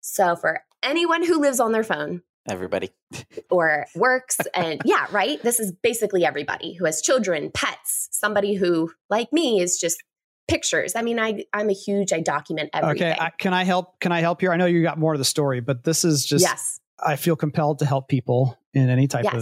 so 0.00 0.36
for 0.36 0.60
anyone 0.82 1.24
who 1.24 1.40
lives 1.40 1.60
on 1.60 1.72
their 1.72 1.84
phone 1.84 2.22
Everybody. 2.48 2.90
or 3.50 3.86
works 3.94 4.38
and 4.54 4.80
yeah 4.84 5.06
right 5.12 5.40
this 5.42 5.60
is 5.60 5.72
basically 5.82 6.24
everybody 6.24 6.74
who 6.74 6.84
has 6.86 7.00
children 7.00 7.50
pets 7.52 8.08
somebody 8.10 8.54
who 8.54 8.90
like 9.10 9.32
me 9.32 9.60
is 9.60 9.78
just 9.78 10.02
pictures 10.48 10.96
i 10.96 11.02
mean 11.02 11.20
i 11.20 11.44
i'm 11.52 11.70
a 11.70 11.72
huge 11.72 12.12
i 12.12 12.20
document 12.20 12.68
everything 12.74 13.12
Okay, 13.12 13.20
I, 13.20 13.30
can 13.38 13.54
I 13.54 13.62
help? 13.62 14.00
Can 14.00 14.10
I 14.10 14.20
help 14.20 14.40
here? 14.40 14.52
I 14.52 14.56
know 14.56 14.66
you 14.66 14.82
got 14.82 14.98
more 14.98 15.12
of 15.12 15.18
the 15.20 15.24
story, 15.24 15.60
but 15.60 15.84
this 15.84 16.04
is 16.04 16.26
just 16.26 16.42
yes 16.42 16.80
I 17.04 17.16
feel 17.16 17.36
compelled 17.36 17.80
to 17.80 17.86
help 17.86 18.08
people 18.08 18.58
in 18.74 18.88
any 18.88 19.08
type 19.08 19.24
Yes. 19.24 19.34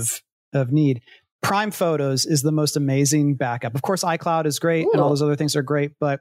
of 0.53 0.61
of 0.61 0.73
need. 0.73 1.03
Prime 1.43 1.71
Photos 1.71 2.27
is 2.27 2.43
the 2.43 2.53
most 2.53 2.77
amazing 2.77 3.37
backup. 3.37 3.75
Of 3.75 3.83
course, 3.83 4.03
iCloud 4.05 4.47
is 4.47 4.59
great 4.59 4.87
and 4.93 5.01
all 5.01 5.09
those 5.09 5.23
other 5.23 5.37
things 5.37 5.57
are 5.57 5.63
great, 5.63 5.93
but 5.99 6.21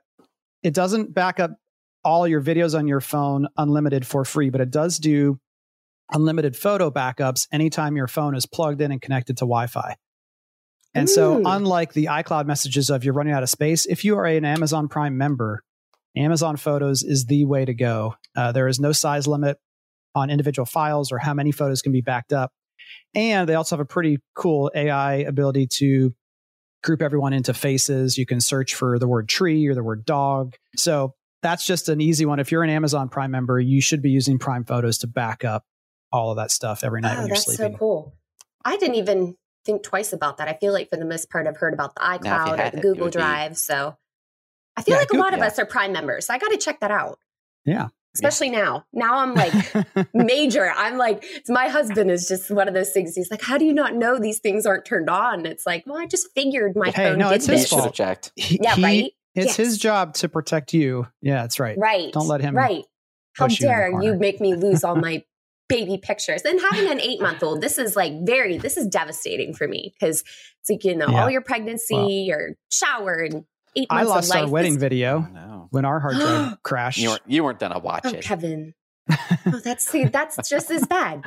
it 0.64 0.74
doesn't 0.74 1.14
back 1.14 1.40
up 1.40 1.52
all 2.04 2.28
your 2.28 2.42
videos 2.42 2.78
on 2.78 2.88
your 2.88 3.02
phone 3.02 3.48
unlimited 3.58 4.06
for 4.06 4.26
free, 4.26 4.50
but 4.50 4.62
it 4.62 4.72
does 4.72 4.98
do 4.98 5.40
unlimited 6.12 6.56
photo 6.56 6.90
backups 6.90 7.48
anytime 7.52 7.96
your 7.96 8.08
phone 8.08 8.36
is 8.36 8.46
plugged 8.46 8.82
in 8.82 8.92
and 8.92 9.02
connected 9.02 9.38
to 9.38 9.42
Wi-Fi. 9.42 9.96
And 10.96 11.08
so, 11.08 11.44
unlike 11.46 11.94
the 11.94 12.06
iCloud 12.06 12.48
messages 12.48 12.90
of 12.90 13.04
you're 13.04 13.14
running 13.14 13.34
out 13.34 13.44
of 13.44 13.50
space, 13.50 13.86
if 13.86 14.04
you 14.04 14.18
are 14.18 14.26
an 14.26 14.44
Amazon 14.44 14.88
Prime 14.88 15.18
member, 15.18 15.64
Amazon 16.18 16.58
Photos 16.58 17.04
is 17.04 17.26
the 17.26 17.46
way 17.46 17.64
to 17.64 17.76
go. 17.76 18.16
Uh, 18.36 18.52
there 18.52 18.68
is 18.68 18.80
no 18.80 18.92
size 18.92 19.28
limit 19.28 19.58
on 20.16 20.32
individual 20.32 20.66
files 20.66 21.12
or 21.12 21.20
how 21.20 21.36
many 21.36 21.52
photos 21.52 21.84
can 21.84 21.92
be 21.92 22.02
backed 22.02 22.34
up. 22.34 22.52
And 23.14 23.48
they 23.48 23.54
also 23.54 23.76
have 23.76 23.82
a 23.82 23.86
pretty 23.86 24.18
cool 24.34 24.72
AI 24.74 25.16
ability 25.18 25.68
to 25.78 26.14
group 26.84 27.02
everyone 27.02 27.34
into 27.34 27.54
faces. 27.54 28.18
You 28.18 28.26
can 28.26 28.40
search 28.42 28.76
for 28.76 28.98
the 29.00 29.08
word 29.08 29.28
tree 29.30 29.68
or 29.68 29.76
the 29.76 29.84
word 29.84 30.06
dog. 30.06 30.56
So 30.78 31.14
that's 31.42 31.66
just 31.66 31.90
an 31.90 32.02
easy 32.02 32.26
one. 32.26 32.40
If 32.40 32.52
you're 32.52 32.64
an 32.64 32.70
Amazon 32.70 33.10
Prime 33.10 33.32
member, 33.32 33.60
you 33.60 33.82
should 33.82 34.02
be 34.02 34.10
using 34.12 34.40
Prime 34.40 34.66
Photos 34.66 35.00
to 35.00 35.08
back 35.08 35.44
up 35.46 35.64
all 36.12 36.32
of 36.32 36.38
that 36.38 36.50
stuff 36.52 36.84
every 36.84 37.02
night 37.02 37.14
oh 37.14 37.20
when 37.20 37.28
you're 37.28 37.36
that's 37.36 37.46
sleeping. 37.46 37.74
so 37.74 37.78
cool 37.78 38.16
i 38.66 38.76
didn't 38.78 38.96
even 38.96 39.36
think 39.64 39.84
twice 39.84 40.12
about 40.12 40.38
that 40.38 40.48
i 40.48 40.54
feel 40.60 40.74
like 40.74 40.90
for 40.90 40.98
the 40.98 41.06
most 41.06 41.30
part 41.30 41.46
i've 41.46 41.58
heard 41.58 41.72
about 41.72 41.94
the 41.94 42.02
Now, 42.02 42.16
if 42.16 42.22
you 42.24 42.32
icloud 42.32 42.54
or 42.54 42.58
the 42.58 42.66
it, 42.66 42.74
it 42.74 42.82
google 42.82 43.04
would 43.04 43.14
be- 43.14 43.20
drive 43.20 43.60
so 43.60 43.96
i 44.76 44.82
feel 44.82 44.96
Yeah, 44.96 45.02
like 45.02 45.10
a 45.12 45.14
Goo- 45.14 45.20
lot 45.20 45.34
of 45.34 45.40
yeah. 45.40 45.46
us 45.46 45.60
are 45.60 45.68
prime 45.68 45.92
members 45.92 46.26
so 46.26 46.34
i 46.34 46.40
got 46.40 46.50
to 46.50 46.58
check 46.58 46.80
that 46.80 46.90
out 46.90 47.20
Yeah. 47.64 47.90
Especially 48.16 48.50
now 48.50 48.86
now 48.94 49.20
i'm 49.20 49.34
like 49.34 49.54
major. 50.14 50.72
I'm 50.76 50.98
like, 50.98 51.24
it's 51.24 51.50
my 51.50 51.68
husband 51.68 52.10
is 52.12 52.28
just 52.28 52.50
one 52.52 52.68
of 52.68 52.74
those 52.74 52.92
things. 52.92 53.16
He's 53.16 53.30
like, 53.32 53.42
how 53.42 53.58
do 53.58 53.66
you 53.66 53.74
not 53.74 53.94
know 53.96 54.18
these 54.20 54.40
things 54.40 54.66
aren't 54.66 54.86
turned 54.86 55.10
on? 55.10 55.46
It's 55.46 55.66
like, 55.66 55.84
well, 55.86 55.98
I 55.98 56.06
just 56.06 56.28
figured 56.36 56.76
my 56.76 56.90
Hey, 56.92 57.10
phone 57.10 57.20
no, 57.20 57.30
did 57.30 57.36
it's 57.38 57.46
his 57.46 57.62
this. 57.62 57.70
should 57.70 57.76
have 57.76 57.84
fault. 57.86 57.96
checked. 57.96 58.32
He- 58.36 58.60
Yeah, 58.62 58.76
he- 58.76 58.84
right. 58.84 59.12
It's 59.36 59.48
Yes. 59.48 59.56
his 59.58 59.78
job 59.78 60.16
to 60.16 60.30
protect 60.30 60.74
you. 60.74 61.08
Yeah, 61.22 61.42
that's 61.44 61.60
right. 61.60 61.78
Right. 61.78 62.12
Don't 62.12 62.28
let 62.28 62.42
him 62.42 62.56
Right. 62.56 62.84
How 63.36 63.46
push 63.46 63.60
you 63.62 63.68
in 63.68 63.72
the 63.72 63.78
dare 63.78 64.04
you 64.04 64.16
make 64.16 64.42
me 64.42 64.56
lose 64.56 64.84
all 64.84 64.96
my 64.96 65.24
baby 65.70 65.98
pictures? 65.98 66.42
And 66.42 66.60
having 66.60 66.90
an 66.92 67.00
eight 67.00 67.22
month 67.22 67.44
old, 67.44 67.62
this 67.62 67.78
is 67.78 67.96
like 67.96 68.14
very, 68.26 68.58
this 68.58 68.76
is 68.76 68.88
devastating 68.88 69.54
for 69.54 69.68
me 69.68 69.94
because 70.00 70.22
it's 70.62 70.70
like, 70.70 70.84
you 70.84 70.96
know, 70.96 71.08
Yeah. 71.10 71.22
all 71.24 71.30
your 71.30 71.42
pregnancy, 71.42 71.96
Well, 71.96 72.10
your 72.10 72.50
shower, 72.72 73.14
and 73.14 73.46
eight 73.76 73.88
I 73.90 74.04
lost 74.04 74.34
of 74.34 74.42
our 74.44 74.50
wedding 74.50 74.74
This- 74.74 74.82
video 74.82 75.20
No. 75.32 75.68
when 75.72 75.86
our 75.86 76.00
hard 76.00 76.16
drive 76.16 76.58
crashed. 76.64 76.98
You 77.00 77.10
weren't, 77.10 77.22
you 77.28 77.44
weren't 77.44 77.60
gonna 77.60 77.80
watch 77.80 78.02
Oh, 78.06 78.10
it. 78.10 78.24
Kevin. 78.24 78.74
oh, 79.12 79.60
that's 79.64 79.88
see, 79.88 80.06
that's 80.06 80.48
just 80.50 80.70
as 80.72 80.86
bad. 80.86 81.24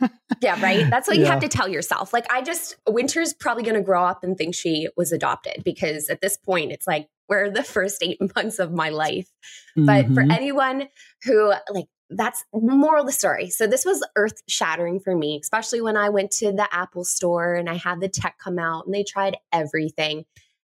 Yeah, 0.40 0.60
right. 0.60 0.90
That's 0.90 1.08
what 1.08 1.16
you 1.16 1.24
have 1.26 1.40
to 1.40 1.48
tell 1.48 1.68
yourself. 1.68 2.12
Like, 2.12 2.30
I 2.30 2.42
just 2.42 2.76
Winter's 2.86 3.32
probably 3.32 3.62
going 3.62 3.76
to 3.76 3.80
grow 3.82 4.04
up 4.04 4.22
and 4.24 4.36
think 4.36 4.54
she 4.54 4.88
was 4.96 5.10
adopted 5.10 5.62
because 5.64 6.10
at 6.10 6.20
this 6.20 6.36
point, 6.36 6.70
it's 6.70 6.86
like 6.86 7.08
we're 7.30 7.50
the 7.50 7.62
first 7.62 8.02
eight 8.02 8.18
months 8.36 8.58
of 8.58 8.70
my 8.72 8.90
life. 8.90 9.28
But 9.74 10.06
for 10.08 10.22
Mhm. 10.22 10.32
anyone 10.34 10.88
who 11.24 11.54
like 11.70 11.86
that's 12.10 12.44
moral 12.52 13.02
of 13.02 13.06
the 13.06 13.12
story. 13.12 13.48
So 13.48 13.66
this 13.66 13.86
was 13.86 14.06
earth 14.16 14.42
shattering 14.48 15.00
for 15.00 15.16
me, 15.16 15.38
especially 15.40 15.80
when 15.80 15.96
I 15.96 16.10
went 16.10 16.30
to 16.32 16.52
the 16.52 16.68
Apple 16.70 17.04
store 17.04 17.54
and 17.54 17.70
I 17.70 17.74
had 17.74 18.00
the 18.00 18.08
tech 18.08 18.36
come 18.38 18.58
out 18.58 18.84
and 18.84 18.94
they 18.94 19.04
tried 19.04 19.38
everything. 19.52 20.24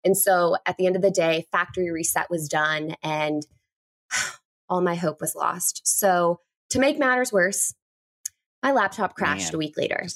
And 0.04 0.16
so 0.16 0.56
at 0.66 0.76
the 0.76 0.86
end 0.86 0.96
of 0.96 1.02
the 1.02 1.10
day, 1.10 1.46
factory 1.50 1.90
reset 1.90 2.30
was 2.30 2.48
done 2.48 2.96
and 3.02 3.46
all 4.68 4.80
my 4.80 4.94
hope 4.94 5.20
was 5.20 5.34
lost. 5.34 5.82
So 5.84 6.40
to 6.70 6.78
make 6.78 6.98
matters 6.98 7.32
worse, 7.32 7.74
my 8.62 8.72
laptop 8.72 9.14
crashed 9.14 9.52
Man. 9.52 9.56
a 9.56 9.58
week 9.58 9.76
later. 9.76 10.06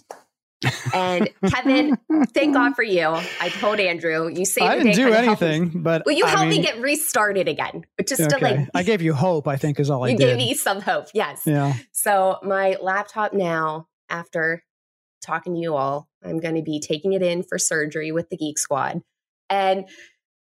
And 0.92 1.28
Kevin, 1.46 1.96
thank 2.34 2.54
God 2.54 2.74
for 2.74 2.82
you. 2.82 3.06
I 3.40 3.48
told 3.48 3.78
Andrew, 3.78 4.28
you 4.28 4.44
saved 4.44 4.66
I 4.66 4.78
didn't 4.78 4.94
do 4.94 5.12
anything, 5.12 5.82
but 5.82 6.02
Well, 6.04 6.16
you 6.16 6.24
I 6.24 6.30
helped 6.30 6.48
me 6.48 6.60
get 6.62 6.80
restarted 6.80 7.46
again, 7.46 7.84
but 7.96 8.06
just 8.06 8.28
to 8.28 8.38
like, 8.38 8.68
I 8.74 8.82
gave 8.82 9.02
you 9.02 9.14
hope. 9.14 9.46
I 9.46 9.56
think 9.56 9.78
is 9.78 9.90
all 9.90 10.04
I 10.04 10.08
you 10.08 10.16
did. 10.16 10.26
gave 10.26 10.36
me 10.36 10.54
some 10.54 10.80
hope. 10.80 11.06
Yes. 11.14 11.42
yeah. 11.46 11.74
So 11.92 12.38
my 12.42 12.76
laptop 12.82 13.32
now, 13.32 13.86
after 14.08 14.64
talking 15.22 15.54
to 15.54 15.60
you 15.60 15.76
all, 15.76 16.08
I'm 16.24 16.40
going 16.40 16.56
to 16.56 16.62
be 16.62 16.80
taking 16.80 17.12
it 17.12 17.22
in 17.22 17.42
for 17.42 17.58
surgery 17.58 18.10
with 18.10 18.28
the 18.30 18.36
Geek 18.36 18.58
Squad, 18.58 19.02
and 19.50 19.88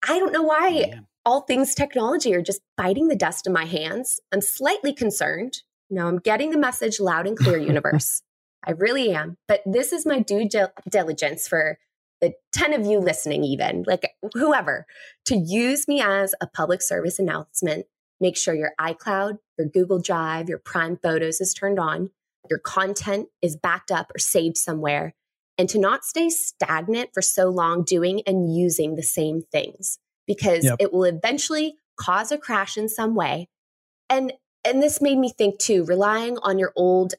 I 0.08 0.20
don't 0.20 0.34
know 0.34 0.44
why 0.44 0.88
Man. 0.90 1.08
all 1.26 1.42
things 1.42 1.76
technology 1.76 2.34
are 2.34 2.42
just 2.42 2.62
biting 2.76 3.08
the 3.08 3.16
dust 3.16 3.48
in 3.48 3.54
my 3.54 3.66
hands. 3.66 4.20
I'm 4.32 4.42
slightly 4.42 4.94
concerned. 4.94 5.62
No, 5.90 6.08
I'm 6.08 6.20
getting 6.20 6.52
the 6.52 6.58
message 6.58 7.00
loud 7.00 7.28
and 7.28 7.38
clear, 7.38 7.58
universe. 7.74 8.22
I 8.66 8.72
really 8.72 9.14
am. 9.14 9.38
But 9.48 9.62
this 9.66 9.94
is 9.94 10.06
my 10.06 10.20
due 10.20 10.48
dil- 10.48 10.74
diligence 10.90 11.48
for 11.48 11.78
the 12.20 12.34
10 12.54 12.74
of 12.74 12.86
you 12.86 13.00
listening, 13.00 13.44
even 13.44 13.84
like 13.88 14.12
whoever, 14.34 14.86
to 15.26 15.36
use 15.36 15.88
me 15.88 16.02
as 16.02 16.34
a 16.42 16.48
public 16.48 16.82
service 16.82 17.20
announcement. 17.20 17.86
Make 18.20 18.36
sure 18.36 18.56
your 18.56 18.72
iCloud, 18.80 19.38
your 19.58 19.68
Google 19.68 20.00
Drive, 20.00 20.50
your 20.50 20.58
Prime 20.58 20.98
Photos 20.98 21.40
is 21.40 21.54
turned 21.54 21.80
on, 21.80 22.10
your 22.50 22.60
content 22.60 23.30
is 23.42 23.56
backed 23.56 23.92
up 23.92 24.12
or 24.16 24.20
saved 24.20 24.58
somewhere, 24.58 25.14
and 25.58 25.68
to 25.70 25.80
not 25.80 26.06
stay 26.06 26.30
stagnant 26.30 27.10
for 27.14 27.22
so 27.22 27.50
long 27.50 27.84
doing 27.84 28.22
and 28.28 28.56
using 28.56 28.96
the 28.96 29.04
same 29.04 29.42
things 29.52 30.00
because 30.28 30.64
Yep. 30.66 30.76
it 30.80 30.94
will 30.94 31.04
eventually 31.06 31.76
cause 32.00 32.32
a 32.32 32.38
crash 32.38 32.78
in 32.78 32.90
some 32.90 33.16
way. 33.16 33.48
And 34.10 34.34
and 34.66 34.84
this 34.84 35.02
made 35.02 35.18
me 35.18 35.32
think 35.32 35.60
too, 35.60 35.86
relying 35.86 36.38
on 36.40 36.60
your 36.60 36.74
old 36.76 37.14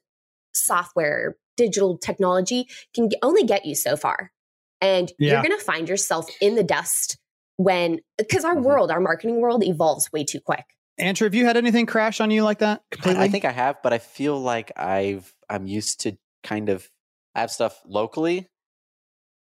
software, 0.54 1.36
digital 1.56 1.96
technology 1.98 2.68
can 2.94 3.08
only 3.22 3.44
get 3.44 3.64
you 3.64 3.74
so 3.74 3.96
far. 3.96 4.32
And 4.80 5.10
Yeah. 5.18 5.32
you're 5.34 5.42
going 5.42 5.58
to 5.58 5.64
find 5.64 5.88
yourself 5.88 6.28
in 6.40 6.54
the 6.54 6.62
dust 6.62 7.18
when 7.56 8.00
because 8.16 8.44
our 8.44 8.54
Mhm. 8.56 8.62
world, 8.64 8.90
our 8.90 9.00
marketing 9.00 9.40
world 9.40 9.64
evolves 9.64 10.12
way 10.12 10.24
too 10.24 10.40
quick. 10.40 10.64
Andrew, 10.98 11.26
have 11.26 11.34
you 11.34 11.44
had 11.46 11.56
anything 11.56 11.86
crash 11.86 12.20
on 12.20 12.30
you 12.30 12.42
like 12.42 12.58
that 12.58 12.82
I- 12.90 12.94
completely? 12.96 13.24
I 13.24 13.28
think 13.28 13.44
I 13.44 13.52
have, 13.52 13.76
but 13.82 13.92
I 13.92 13.98
feel 13.98 14.38
like 14.40 14.72
I've 14.76 15.34
I'm 15.48 15.66
used 15.66 16.00
to 16.00 16.16
kind 16.44 16.68
of 16.68 16.88
I 17.38 17.42
have 17.42 17.50
stuff 17.52 17.80
locally. 17.86 18.48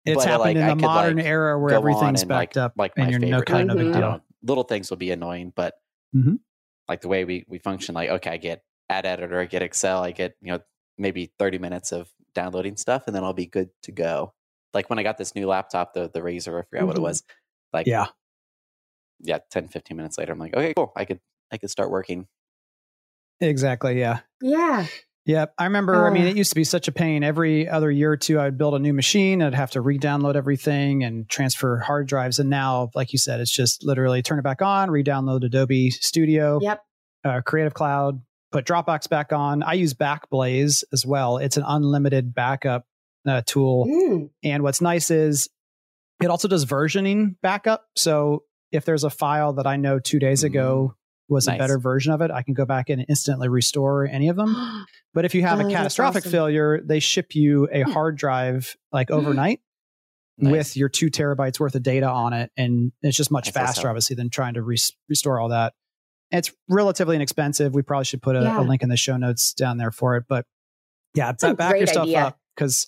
it's 0.05 0.15
but, 0.15 0.27
happened 0.27 0.39
like, 0.45 0.55
in 0.57 0.63
I 0.63 0.69
the 0.69 0.75
could, 0.75 0.81
modern 0.85 1.17
like, 1.17 1.25
era 1.25 1.59
where 1.59 1.73
everything's 1.73 2.23
backed 2.23 2.55
like, 2.55 2.63
up 2.63 2.73
like 2.77 2.93
and 2.95 3.05
my 3.07 3.11
you're 3.11 3.19
no 3.19 3.27
favorite, 3.27 3.47
kind 3.47 3.71
of 3.71 3.77
a 3.77 3.83
big 3.83 3.87
you 3.95 4.01
deal. 4.01 4.21
little 4.43 4.63
things 4.63 4.89
will 4.89 4.97
be 4.97 5.11
annoying, 5.11 5.51
but 5.55 5.73
Mhm. 6.15 6.39
like 6.87 7.01
the 7.01 7.07
way 7.07 7.25
we 7.25 7.43
we 7.47 7.57
function, 7.59 7.95
like 7.95 8.09
okay, 8.09 8.29
I 8.31 8.37
get 8.37 8.63
ad 8.89 9.05
editor, 9.05 9.39
I 9.39 9.45
get 9.45 9.61
Excel, 9.63 10.03
I 10.03 10.11
get 10.11 10.35
you 10.41 10.51
know 10.53 10.59
maybe 10.97 11.31
thirty 11.39 11.57
minutes 11.57 11.91
of 11.91 12.09
downloading 12.35 12.77
stuff, 12.77 13.07
and 13.07 13.15
then 13.15 13.23
I'll 13.23 13.33
be 13.33 13.47
good 13.47 13.69
to 13.83 13.91
go. 13.91 14.33
Like 14.75 14.89
when 14.91 14.99
I 14.99 15.03
got 15.03 15.17
this 15.17 15.33
new 15.35 15.47
laptop, 15.47 15.93
the 15.93 16.09
the 16.09 16.19
Razer, 16.19 16.59
I 16.59 16.63
forgot 16.69 16.85
what 16.87 16.95
it 16.95 16.99
Mhm. 16.99 17.03
was. 17.03 17.23
Like 17.73 17.87
Yeah. 17.87 18.07
yeah, 19.19 19.39
10, 19.49 19.67
15 19.67 19.97
minutes 19.97 20.17
later, 20.19 20.31
I'm 20.33 20.39
like, 20.39 20.53
okay, 20.55 20.73
cool, 20.75 20.93
I 20.95 21.05
could 21.05 21.19
I 21.51 21.57
could 21.57 21.71
start 21.71 21.89
working. 21.89 22.27
Exactly. 23.39 23.99
Yeah. 23.99 24.19
Yeah. 24.41 24.85
Yep. 25.27 25.53
I 25.57 25.65
remember, 25.65 26.07
I 26.07 26.09
mean, 26.09 26.23
Uh. 26.25 26.29
it 26.29 26.37
used 26.37 26.49
to 26.51 26.55
be 26.55 26.63
such 26.63 26.87
a 26.87 26.91
pain. 26.91 27.23
Every 27.23 27.67
other 27.69 27.91
year 27.91 28.11
or 28.11 28.17
two, 28.17 28.39
I'd 28.39 28.57
build 28.57 28.73
a 28.73 28.79
new 28.79 28.93
machine. 28.93 29.41
I'd 29.43 29.53
have 29.53 29.71
to 29.71 29.81
re 29.81 29.99
download 29.99 30.35
everything 30.35 31.03
and 31.03 31.27
transfer 31.29 31.77
hard 31.77 32.07
drives. 32.07 32.39
And 32.39 32.49
now, 32.49 32.89
like 32.95 33.11
you 33.13 33.19
said, 33.19 33.39
it's 33.41 33.51
just 33.51 33.83
literally 33.85 34.21
turn 34.23 34.39
it 34.39 34.43
back 34.43 34.61
on, 34.61 34.89
re 34.89 35.03
download 35.03 35.43
Adobe 35.43 35.91
Studio, 35.91 36.59
Yep. 36.61 36.81
uh, 37.25 37.41
Creative 37.41 37.73
Cloud, 37.73 38.21
put 38.53 38.65
Dropbox 38.65 39.09
back 39.09 39.33
on. 39.33 39.61
I 39.63 39.73
use 39.73 39.93
Backblaze 39.93 40.85
as 40.93 41.05
well. 41.05 41.37
It's 41.37 41.57
an 41.57 41.63
unlimited 41.67 42.33
backup 42.33 42.85
uh, 43.27 43.41
tool. 43.45 43.85
Mm. 43.85 44.29
And 44.43 44.63
what's 44.63 44.79
nice 44.79 45.11
is 45.11 45.49
it 46.23 46.27
also 46.27 46.47
does 46.47 46.65
versioning 46.65 47.35
backup. 47.41 47.83
So 47.97 48.43
if 48.71 48.85
there's 48.85 49.03
a 49.03 49.09
file 49.09 49.53
that 49.53 49.67
I 49.67 49.75
know 49.75 49.99
two 49.99 50.19
days 50.19 50.43
ago 50.45 50.95
was 51.29 51.47
a 51.47 51.57
better 51.57 51.77
version 51.79 52.13
of 52.13 52.21
it, 52.21 52.31
I 52.31 52.41
can 52.41 52.53
go 52.53 52.65
back 52.65 52.89
and 52.89 53.05
instantly 53.09 53.49
restore 53.49 54.05
any 54.07 54.29
of 54.29 54.35
them. 54.35 54.55
But 55.13 55.25
if 55.25 55.33
you 55.33 55.41
have 55.41 55.59
Oh, 55.59 55.67
a 55.67 55.71
catastrophic 55.71 56.21
awesome. 56.21 56.31
failure, 56.31 56.79
they 56.85 56.99
ship 56.99 57.33
you 57.33 57.67
a 57.71 57.81
Hmm. 57.83 57.91
hard 57.91 58.17
drive 58.17 58.75
like 58.91 59.09
Hmm. 59.09 59.15
overnight 59.15 59.61
Nice. 60.37 60.51
with 60.51 60.77
your 60.77 60.89
two 60.89 61.07
terabytes 61.09 61.59
worth 61.59 61.73
of 61.73 61.81
data 61.81 62.07
on 62.07 62.33
it. 62.33 62.51
And 62.55 62.91
it's 63.01 63.17
just 63.17 63.31
much 63.31 63.47
Nice, 63.47 63.53
faster, 63.55 63.87
obviously, 63.89 64.15
than 64.15 64.29
trying 64.29 64.53
to 64.53 64.61
res- 64.61 64.91
restore 65.09 65.39
all 65.39 65.49
that. 65.49 65.73
It's 66.29 66.51
relatively 66.69 67.15
inexpensive. 67.15 67.73
We 67.73 67.81
probably 67.81 68.05
should 68.05 68.21
put 68.21 68.35
a, 68.35 68.41
Yeah. 68.43 68.59
a 68.59 68.61
link 68.61 68.83
in 68.83 68.89
the 68.89 68.97
show 68.97 69.17
notes 69.17 69.53
down 69.53 69.77
there 69.77 69.89
for 69.91 70.17
it. 70.17 70.25
But 70.29 70.45
yeah, 71.15 71.27
That's 71.31 71.43
a 71.43 71.53
back 71.55 71.77
your 71.77 71.87
stuff 71.87 72.03
idea. 72.03 72.19
up 72.25 72.39
because 72.55 72.87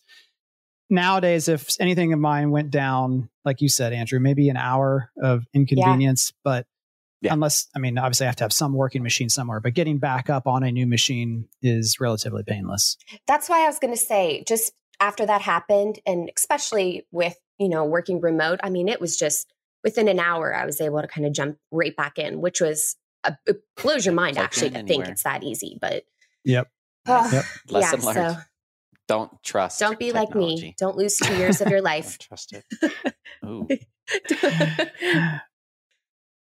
nowadays, 0.92 1.48
if 1.48 1.76
anything 1.80 2.14
of 2.14 2.20
mine 2.20 2.52
went 2.52 2.70
down, 2.70 3.30
like 3.46 3.62
you 3.62 3.70
said, 3.70 3.92
Andrew, 3.94 4.20
maybe 4.20 4.50
an 4.50 4.58
hour 4.58 5.10
of 5.22 5.46
inconvenience, 5.54 6.32
but 6.44 6.68
Yeah. 7.22 7.34
unless, 7.34 7.68
I 7.76 7.80
mean, 7.80 7.98
obviously 7.98 8.26
I 8.26 8.30
have 8.30 8.38
to 8.38 8.44
have 8.46 8.54
some 8.54 8.74
working 8.74 9.04
machine 9.04 9.28
somewhere, 9.30 9.60
but 9.60 9.74
getting 9.74 9.98
back 9.98 10.30
up 10.30 10.48
on 10.48 10.64
a 10.64 10.72
new 10.72 10.88
machine 10.88 11.48
is 11.62 12.00
relatively 12.00 12.44
painless. 12.44 12.98
That's 13.28 13.50
why 13.50 13.64
I 13.64 13.68
was 13.68 13.78
going 13.80 13.94
to 13.94 14.00
say, 14.00 14.44
just 14.48 14.72
after 15.02 15.26
that 15.26 15.42
happened, 15.42 16.00
and 16.06 16.32
especially 16.38 17.06
with, 17.12 17.36
you 17.58 17.68
know, 17.70 17.84
working 17.86 18.22
remote, 18.22 18.60
I 18.64 18.70
mean, 18.70 18.88
it 18.88 19.02
was 19.02 19.18
just 19.18 19.52
within 19.84 20.08
an 20.08 20.20
hour, 20.20 20.56
I 20.56 20.66
was 20.66 20.80
able 20.80 21.02
to 21.02 21.08
kind 21.08 21.28
of 21.28 21.34
jump 21.34 21.58
right 21.72 21.96
back 21.96 22.18
in, 22.18 22.40
which 22.42 22.62
was, 22.62 22.96
a, 23.26 23.36
it 23.48 23.58
blows 23.82 24.06
your 24.06 24.16
mind 24.16 24.38
Like 24.38 24.46
actually 24.46 24.70
to 24.70 24.76
being 24.84 24.88
think 25.02 25.08
it's 25.10 25.24
that 25.24 25.44
easy. 25.44 25.78
But 25.82 26.04
Yep. 26.46 26.70
uh, 27.06 27.30
Yep. 27.34 27.46
Lesson 27.70 28.00
yeah, 28.00 28.06
learned. 28.06 28.36
so 28.36 28.42
Don't 29.10 29.44
trust. 29.44 29.80
don't 29.80 30.00
be 30.00 30.14
like 30.14 30.34
me. 30.36 30.74
Don't 30.78 30.96
lose 30.96 31.18
two 31.18 31.36
years 31.36 31.60
of 31.60 31.68
your 31.68 31.80
Don't 31.84 31.86
life. 31.86 32.18
trust 32.20 32.54
it. 32.54 32.64
Ooh. 33.46 33.68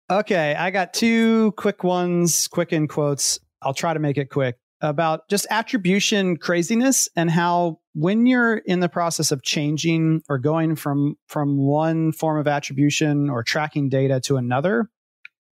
okay, 0.09 0.55
I 0.55 0.71
got 0.71 0.93
two 0.93 1.53
quick 1.53 1.83
ones, 1.83 2.47
quick 2.47 2.73
in 2.73 2.87
quotes. 2.87 3.39
I'll 3.61 3.73
try 3.73 3.93
to 3.93 3.99
make 3.99 4.17
it 4.17 4.29
quick 4.29 4.57
about 4.81 5.27
just 5.29 5.45
attribution 5.49 6.37
craziness 6.37 7.09
and 7.15 7.29
how 7.29 7.79
when 7.93 8.25
you're 8.25 8.57
in 8.57 8.79
the 8.79 8.87
process 8.87 9.31
of 9.31 9.43
changing 9.43 10.21
or 10.29 10.37
going 10.37 10.75
from 10.75 11.15
from 11.27 11.57
one 11.57 12.13
form 12.13 12.39
of 12.39 12.47
attribution 12.47 13.29
or 13.29 13.43
tracking 13.43 13.89
data 13.89 14.21
to 14.21 14.37
another, 14.37 14.89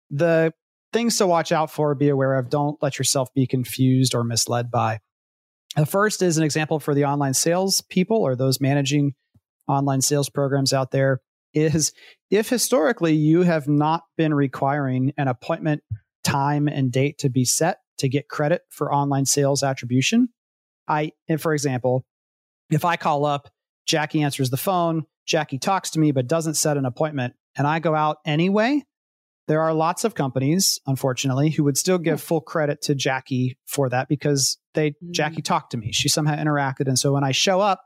the 0.10 0.54
things 0.94 1.18
to 1.18 1.28
watch 1.28 1.52
out 1.52 1.70
for, 1.70 1.94
be 1.96 2.10
aware 2.10 2.36
of, 2.36 2.50
don't 2.50 2.82
let 2.82 2.98
yourself 2.98 3.34
be 3.34 3.46
confused 3.46 4.16
or 4.16 4.24
misled 4.24 4.72
by. 4.72 5.00
The 5.76 5.86
first 5.86 6.22
is 6.22 6.38
an 6.38 6.44
example 6.44 6.80
for 6.80 6.96
the 6.96 7.06
online 7.06 7.34
sales 7.34 7.82
people 7.82 8.18
or 8.18 8.36
those 8.36 8.62
managing 8.62 9.14
online 9.68 10.02
sales 10.02 10.30
programs 10.30 10.72
out 10.72 10.92
there 10.92 11.20
is 11.54 11.94
if 12.30 12.50
historically 12.50 13.14
you 13.14 13.44
have 13.44 13.68
not 13.68 14.04
been 14.18 14.34
requiring 14.34 15.14
an 15.18 15.28
appointment 15.28 15.84
time 16.24 16.68
and 16.68 16.92
date 16.92 17.20
to 17.20 17.30
be 17.30 17.46
set 17.46 17.80
to 17.98 18.10
get 18.10 18.30
credit 18.30 18.62
for 18.70 18.94
online 18.94 19.26
sales 19.26 19.64
attribution, 19.64 20.30
I, 20.88 21.12
for 21.40 21.54
example, 21.54 22.06
if 22.70 22.86
I 22.86 22.96
call 22.98 23.26
up, 23.26 23.50
Jackie 23.86 24.22
answers 24.22 24.50
the 24.50 24.58
phone, 24.58 25.06
Jackie 25.26 25.60
talks 25.60 25.92
to 25.92 26.00
me 26.00 26.12
but 26.12 26.28
doesn't 26.28 26.56
set 26.56 26.78
an 26.78 26.86
appointment, 26.86 27.34
and 27.58 27.66
I 27.66 27.80
go 27.80 27.96
out 27.96 28.18
anyway, 28.26 28.84
there 29.48 29.62
are 29.62 29.74
lots 29.74 30.04
of 30.04 30.14
companies, 30.14 30.80
unfortunately, 30.86 31.50
who 31.50 31.64
would 31.64 31.78
still 31.78 31.98
give 31.98 32.22
full 32.22 32.42
credit 32.42 32.82
to 32.84 32.96
Jackie 32.96 33.58
for 33.66 33.90
that 33.90 34.10
because 34.10 34.58
they 34.74 34.92
Mm. 34.92 35.12
Jackie 35.12 35.42
talked 35.42 35.72
to 35.72 35.78
me. 35.78 35.92
She 35.94 36.10
somehow 36.10 36.36
interacted. 36.36 36.88
And 36.88 37.00
so 37.00 37.14
when 37.14 37.24
I 37.24 37.32
show 37.32 37.62
up, 37.62 37.82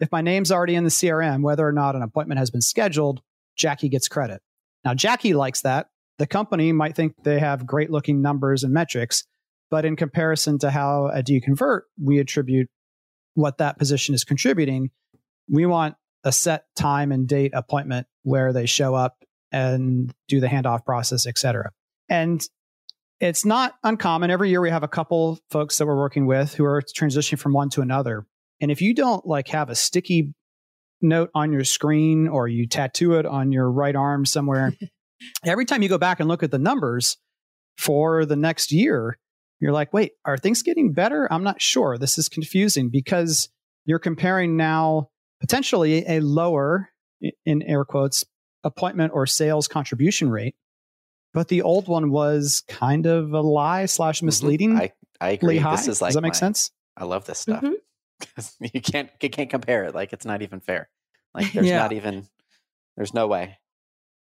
if 0.00 0.10
my 0.10 0.20
name's 0.20 0.50
already 0.50 0.74
in 0.74 0.84
the 0.84 0.90
CRM, 0.90 1.42
whether 1.42 1.66
or 1.66 1.72
not 1.72 1.96
an 1.96 2.02
appointment 2.02 2.38
has 2.38 2.50
been 2.50 2.60
scheduled, 2.60 3.20
Jackie 3.56 3.88
gets 3.88 4.08
credit. 4.08 4.42
Now, 4.84 4.94
Jackie 4.94 5.34
likes 5.34 5.62
that. 5.62 5.88
The 6.18 6.26
company 6.26 6.72
might 6.72 6.94
think 6.94 7.14
they 7.22 7.38
have 7.38 7.66
great 7.66 7.90
looking 7.90 8.22
numbers 8.22 8.62
and 8.62 8.72
metrics, 8.72 9.24
but 9.70 9.84
in 9.84 9.96
comparison 9.96 10.58
to 10.60 10.70
how 10.70 11.08
a 11.12 11.22
Do 11.22 11.34
You 11.34 11.40
Convert, 11.40 11.84
we 12.00 12.18
attribute 12.18 12.68
what 13.34 13.58
that 13.58 13.78
position 13.78 14.14
is 14.14 14.24
contributing. 14.24 14.90
We 15.48 15.66
want 15.66 15.96
a 16.22 16.32
set 16.32 16.66
time 16.76 17.12
and 17.12 17.26
date 17.26 17.52
appointment 17.54 18.06
where 18.22 18.52
they 18.52 18.66
show 18.66 18.94
up 18.94 19.24
and 19.52 20.12
do 20.28 20.40
the 20.40 20.46
handoff 20.46 20.84
process, 20.84 21.26
et 21.26 21.38
cetera. 21.38 21.70
And 22.08 22.42
it's 23.20 23.44
not 23.44 23.74
uncommon. 23.82 24.30
Every 24.30 24.50
year 24.50 24.60
we 24.60 24.70
have 24.70 24.82
a 24.82 24.88
couple 24.88 25.38
folks 25.50 25.78
that 25.78 25.86
we're 25.86 25.96
working 25.96 26.26
with 26.26 26.54
who 26.54 26.64
are 26.64 26.82
transitioning 26.82 27.38
from 27.38 27.52
one 27.52 27.70
to 27.70 27.80
another. 27.80 28.26
And 28.60 28.70
if 28.70 28.80
you 28.80 28.94
don't 28.94 29.26
like 29.26 29.48
have 29.48 29.68
a 29.70 29.74
sticky 29.74 30.32
note 31.02 31.30
on 31.34 31.52
your 31.52 31.64
screen 31.64 32.28
or 32.28 32.48
you 32.48 32.66
tattoo 32.66 33.14
it 33.14 33.26
on 33.26 33.52
your 33.52 33.70
right 33.70 33.94
arm 33.96 34.24
somewhere, 34.24 34.72
every 35.44 35.64
time 35.64 35.82
you 35.82 35.88
go 35.88 35.98
back 35.98 36.20
and 36.20 36.28
look 36.28 36.42
at 36.42 36.50
the 36.50 36.58
numbers 36.58 37.16
for 37.78 38.24
the 38.24 38.36
next 38.36 38.72
year, 38.72 39.18
you're 39.60 39.72
like, 39.72 39.92
wait, 39.92 40.12
are 40.24 40.36
things 40.36 40.62
getting 40.62 40.92
better? 40.92 41.26
I'm 41.32 41.42
not 41.42 41.60
sure. 41.60 41.98
This 41.98 42.18
is 42.18 42.28
confusing 42.28 42.90
because 42.90 43.48
you're 43.86 43.98
comparing 43.98 44.56
now 44.56 45.08
potentially 45.40 46.04
a 46.06 46.20
lower, 46.20 46.90
in 47.46 47.62
air 47.62 47.84
quotes, 47.84 48.24
appointment 48.62 49.12
or 49.14 49.26
sales 49.26 49.68
contribution 49.68 50.30
rate. 50.30 50.54
But 51.34 51.48
the 51.48 51.62
old 51.62 51.88
one 51.88 52.10
was 52.10 52.62
kind 52.68 53.06
of 53.06 53.32
a 53.32 53.40
lie 53.40 53.86
slash 53.86 54.22
misleading. 54.22 54.76
I, 54.76 54.92
I 55.20 55.30
agree. 55.30 55.58
high. 55.58 55.76
This 55.76 55.88
is 55.88 56.00
like 56.00 56.10
Does 56.10 56.14
that 56.14 56.22
make 56.22 56.32
my- 56.34 56.38
sense? 56.38 56.70
I 56.96 57.04
love 57.04 57.26
this 57.26 57.40
stuff. 57.40 57.62
Mhm. 57.62 57.74
you 58.60 58.80
can't 58.80 59.10
you 59.20 59.30
can't 59.30 59.50
compare 59.50 59.84
it. 59.84 59.94
Like 59.94 60.12
it's 60.12 60.24
not 60.24 60.42
even 60.42 60.60
fair. 60.60 60.88
Like 61.34 61.52
there's 61.52 61.66
Yeah. 61.66 61.78
not 61.78 61.92
even 61.92 62.26
there's 62.96 63.14
no 63.14 63.26
way. 63.26 63.58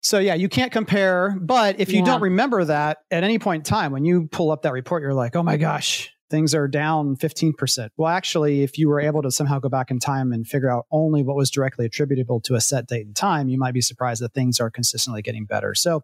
So 0.03 0.19
yeah, 0.19 0.35
you 0.35 0.49
can't 0.49 0.73
compare. 0.73 1.37
But 1.41 1.81
if 1.81 1.91
you 1.93 1.99
Yeah. 2.01 2.05
don't 2.07 2.23
remember 2.23 2.65
that 2.65 2.99
at 3.11 3.25
any 3.25 3.39
point 3.39 3.61
in 3.61 3.65
time, 3.65 3.93
when 3.93 4.05
you 4.05 4.29
pull 4.29 4.51
up 4.51 4.63
that 4.63 4.73
report, 4.73 5.03
you're 5.03 5.15
like, 5.15 5.35
oh 5.35 5.43
my 5.43 5.57
gosh, 5.57 6.13
things 6.31 6.55
are 6.55 6.69
down 6.69 7.17
15%. 7.17 7.89
Well, 7.97 8.09
actually, 8.09 8.63
if 8.63 8.79
you 8.79 8.89
were 8.89 9.01
able 9.01 9.23
to 9.23 9.31
somehow 9.31 9.59
go 9.59 9.69
back 9.69 9.91
in 9.91 9.99
time 9.99 10.33
and 10.33 10.47
figure 10.47 10.71
out 10.71 10.87
only 10.91 11.23
what 11.23 11.37
was 11.37 11.51
directly 11.51 11.87
attributable 11.87 12.41
to 12.43 12.55
a 12.55 12.61
set 12.61 12.87
date 12.87 13.07
and 13.07 13.17
time, 13.17 13.49
you 13.49 13.59
might 13.59 13.75
be 13.75 13.81
surprised 13.81 14.23
that 14.23 14.33
things 14.35 14.61
are 14.61 14.71
consistently 14.71 15.23
getting 15.23 15.45
better. 15.45 15.75
So 15.75 16.03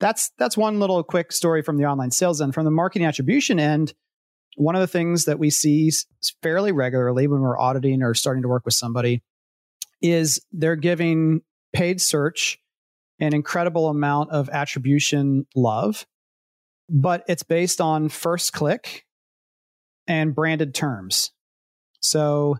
that's 0.00 0.30
that's 0.36 0.56
one 0.56 0.80
little 0.80 1.02
quick 1.02 1.32
story 1.32 1.62
from 1.62 1.76
the 1.76 1.84
online 1.84 2.10
sales 2.10 2.40
end. 2.40 2.54
From 2.54 2.64
the 2.64 2.70
marketing 2.70 3.06
attribution 3.06 3.60
end, 3.60 3.94
one 4.56 4.74
of 4.74 4.80
the 4.80 4.86
things 4.86 5.24
that 5.24 5.38
we 5.38 5.50
see 5.50 5.90
fairly 6.42 6.72
regularly 6.72 7.26
when 7.26 7.40
we're 7.40 7.58
auditing 7.58 8.02
or 8.02 8.14
starting 8.14 8.42
to 8.42 8.48
work 8.48 8.64
with 8.64 8.74
somebody 8.74 9.22
is 10.00 10.44
they're 10.52 10.76
giving 10.76 11.42
paid 11.72 12.00
search 12.00 12.58
an 13.20 13.34
incredible 13.34 13.88
amount 13.88 14.30
of 14.30 14.48
attribution 14.50 15.46
love, 15.54 16.06
but 16.88 17.24
it's 17.28 17.44
based 17.44 17.80
on 17.80 18.08
first 18.08 18.52
click 18.52 19.06
and 20.06 20.34
branded 20.34 20.74
terms. 20.74 21.30
So 22.00 22.58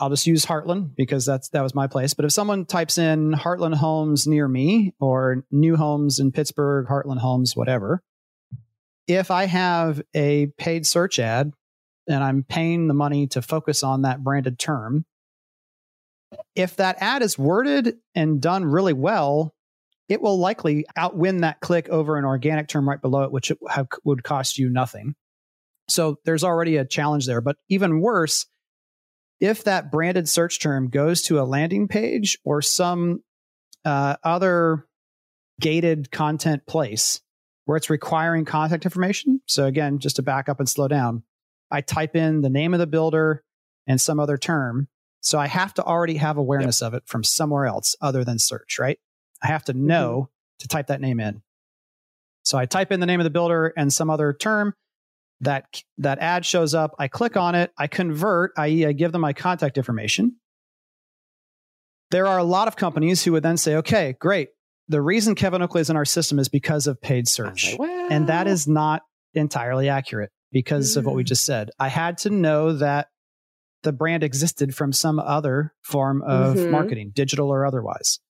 I'll 0.00 0.10
just 0.10 0.26
use 0.26 0.44
Heartland 0.44 0.96
because 0.96 1.24
that's 1.24 1.50
that 1.50 1.62
was 1.62 1.74
my 1.74 1.86
place. 1.86 2.14
But 2.14 2.24
if 2.24 2.32
someone 2.32 2.66
types 2.66 2.98
in 2.98 3.32
Heartland 3.32 3.76
Homes 3.76 4.26
near 4.26 4.48
me 4.48 4.94
or 4.98 5.44
new 5.52 5.76
homes 5.76 6.18
in 6.18 6.32
Pittsburgh, 6.32 6.86
Heartland 6.88 7.20
Homes, 7.20 7.54
whatever, 7.54 8.02
if 9.06 9.30
I 9.30 9.46
have 9.46 10.02
a 10.14 10.46
paid 10.58 10.86
search 10.86 11.18
ad 11.18 11.52
and 12.08 12.22
I'm 12.22 12.44
paying 12.44 12.88
the 12.88 12.94
money 12.94 13.26
to 13.28 13.42
focus 13.42 13.82
on 13.82 14.02
that 14.02 14.22
branded 14.22 14.58
term, 14.58 15.04
if 16.54 16.76
that 16.76 16.96
ad 17.00 17.22
is 17.22 17.38
worded 17.38 17.96
and 18.14 18.40
done 18.40 18.64
really 18.64 18.92
well, 18.92 19.54
it 20.08 20.20
will 20.20 20.38
likely 20.38 20.84
outwin 20.96 21.38
that 21.38 21.60
click 21.60 21.88
over 21.88 22.16
an 22.16 22.24
organic 22.24 22.68
term 22.68 22.88
right 22.88 23.00
below 23.00 23.22
it, 23.22 23.32
which 23.32 23.50
it 23.50 23.58
have, 23.68 23.88
would 24.04 24.22
cost 24.22 24.58
you 24.58 24.68
nothing. 24.68 25.14
So 25.88 26.16
there's 26.24 26.44
already 26.44 26.76
a 26.76 26.84
challenge 26.84 27.26
there. 27.26 27.40
But 27.40 27.56
even 27.68 28.00
worse, 28.00 28.46
if 29.40 29.64
that 29.64 29.90
branded 29.90 30.28
search 30.28 30.60
term 30.60 30.88
goes 30.88 31.22
to 31.22 31.40
a 31.40 31.44
landing 31.44 31.88
page 31.88 32.38
or 32.44 32.62
some 32.62 33.22
uh, 33.84 34.16
other 34.22 34.86
gated 35.60 36.10
content 36.10 36.66
place 36.66 37.20
where 37.72 37.78
it's 37.78 37.88
requiring 37.88 38.44
contact 38.44 38.84
information. 38.84 39.40
So 39.46 39.64
again, 39.64 39.98
just 39.98 40.16
to 40.16 40.22
back 40.22 40.50
up 40.50 40.60
and 40.60 40.68
slow 40.68 40.88
down, 40.88 41.22
I 41.70 41.80
type 41.80 42.14
in 42.14 42.42
the 42.42 42.50
name 42.50 42.74
of 42.74 42.80
the 42.80 42.86
builder 42.86 43.44
and 43.86 43.98
some 43.98 44.20
other 44.20 44.36
term. 44.36 44.88
So 45.22 45.38
I 45.38 45.46
have 45.46 45.72
to 45.74 45.82
already 45.82 46.16
have 46.16 46.36
awareness 46.36 46.82
of 46.82 46.92
it 46.92 47.04
from 47.06 47.24
somewhere 47.24 47.64
else 47.64 47.96
other 48.02 48.24
than 48.24 48.38
search, 48.38 48.78
right? 48.78 48.98
I 49.42 49.46
have 49.46 49.64
to 49.64 49.72
mm-hmm. 49.72 49.86
know 49.86 50.28
to 50.58 50.68
type 50.68 50.88
that 50.88 51.00
name 51.00 51.18
in. 51.18 51.40
So 52.42 52.58
I 52.58 52.66
type 52.66 52.92
in 52.92 53.00
the 53.00 53.06
name 53.06 53.20
of 53.20 53.24
the 53.24 53.30
builder 53.30 53.72
and 53.74 53.90
some 53.90 54.10
other 54.10 54.34
term. 54.34 54.74
That 55.40 55.82
that 55.96 56.18
ad 56.18 56.44
shows 56.44 56.74
up. 56.74 56.94
I 56.98 57.08
click 57.08 57.38
on 57.38 57.54
it. 57.54 57.72
I 57.78 57.86
convert, 57.86 58.52
i.e., 58.58 58.84
I 58.84 58.92
give 58.92 59.12
them 59.12 59.22
my 59.22 59.32
contact 59.32 59.78
information. 59.78 60.36
There 62.10 62.26
are 62.26 62.38
a 62.38 62.44
lot 62.44 62.68
of 62.68 62.76
companies 62.76 63.24
who 63.24 63.32
would 63.32 63.42
then 63.42 63.56
say, 63.56 63.76
"Okay, 63.76 64.14
great. 64.20 64.50
The 64.88 65.00
reason 65.00 65.34
Kevin 65.34 65.62
Oakley 65.62 65.80
is 65.80 65.90
in 65.90 65.96
our 65.96 66.04
system 66.04 66.38
is 66.38 66.48
because 66.48 66.86
of 66.86 67.00
paid 67.00 67.28
search," 67.28 67.76
like, 67.78 67.90
and 68.10 68.26
that 68.26 68.46
is 68.46 68.66
not 68.66 69.02
entirely 69.34 69.88
accurate 69.88 70.30
because 70.50 70.96
of 70.96 71.06
what 71.06 71.14
we 71.14 71.22
Mm. 71.24 71.28
just 71.28 71.44
said. 71.44 71.70
I 71.78 71.88
had 71.88 72.18
to 72.18 72.30
know 72.30 72.74
that 72.74 73.08
the 73.82 73.92
brand 73.92 74.22
existed 74.22 74.74
from 74.74 74.92
some 74.92 75.18
other 75.18 75.72
form 75.82 76.22
of 76.22 76.56
Mhm. 76.56 76.70
marketing, 76.70 77.12
digital 77.14 77.48
or 77.48 77.64
otherwise. 77.66 78.20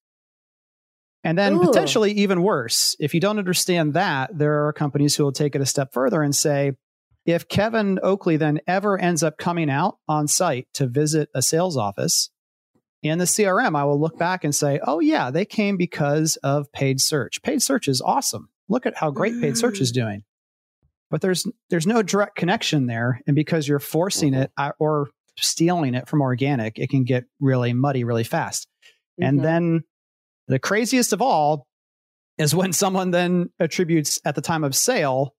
And 1.25 1.39
then 1.39 1.55
Ooh. 1.55 1.61
potentially 1.61 2.11
even 2.13 2.43
worse, 2.43 2.97
if 2.99 3.15
you 3.15 3.21
don't 3.21 3.39
understand 3.39 3.95
that, 3.95 4.37
there 4.37 4.67
are 4.67 4.73
companies 4.73 5.17
who 5.17 5.25
will 5.25 5.33
take 5.33 5.55
it 5.55 5.61
a 5.61 5.67
step 5.67 5.93
further 5.93 6.23
and 6.23 6.35
say, 6.35 6.73
if 7.25 7.47
Kevin 7.47 8.01
Oakley 8.03 8.37
then 8.37 8.61
ever 8.67 8.99
ends 8.99 9.23
up 9.23 9.39
coming 9.39 9.71
out 9.71 9.99
on 10.09 10.27
site 10.27 10.67
to 10.75 10.89
visit 10.89 11.29
a 11.35 11.41
sales 11.43 11.77
office 11.77 12.31
in 13.03 13.19
the 13.19 13.25
CRM, 13.25 13.77
I 13.77 13.85
will 13.85 14.01
look 14.01 14.17
back 14.19 14.45
and 14.45 14.55
say, 14.55 14.79
oh, 14.85 15.01
yeah, 15.01 15.31
they 15.31 15.45
came 15.45 15.77
because 15.77 16.37
of 16.37 16.71
paid 16.73 17.01
search. 17.01 17.43
Paid 17.43 17.61
search 17.63 17.89
is 17.89 18.01
awesome. 18.01 18.49
Look 18.69 18.87
at 18.87 18.97
how 18.97 19.11
great 19.11 19.41
paid 19.41 19.57
search 19.59 19.81
is 19.81 19.91
doing. 19.93 20.23
But 21.11 21.21
there's 21.21 21.47
there's 21.69 21.87
no 21.87 22.03
direct 22.03 22.37
connection 22.37 22.87
there, 22.87 23.21
and 23.27 23.37
because 23.37 23.69
you're 23.69 23.79
forcing 23.81 24.33
it 24.33 24.51
or 24.79 25.11
stealing 25.37 25.95
it 25.95 26.09
from 26.09 26.23
organic, 26.23 26.79
it 26.79 26.89
can 26.89 27.05
get 27.05 27.25
really 27.41 27.73
muddy 27.75 28.05
really 28.05 28.25
fast. 28.25 28.67
And 29.21 29.41
Mhm. 29.41 29.43
then 29.43 29.81
the 30.49 30.59
craziest 30.59 31.13
of 31.13 31.21
all 31.21 31.67
is 32.39 32.55
when 32.55 32.73
someone 32.73 33.11
then 33.11 33.51
attributes 33.61 34.21
at 34.25 34.35
the 34.37 34.41
time 34.41 34.65
of 34.65 34.75
sale, 34.75 35.35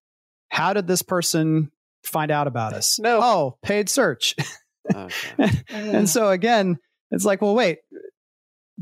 how 0.49 0.73
did 0.73 0.85
this 0.85 1.01
person 1.01 1.71
find 2.03 2.29
out 2.29 2.45
about 2.45 2.73
us? 2.79 2.99
No. 2.99 3.19
Oh, 3.23 3.57
paid 3.63 3.89
search. 3.89 4.35
God. 4.91 5.11
and 5.69 6.07
so 6.07 6.29
again, 6.29 6.77
it's 7.13 7.25
like, 7.25 7.41
well, 7.41 7.55
wait, 7.55 7.79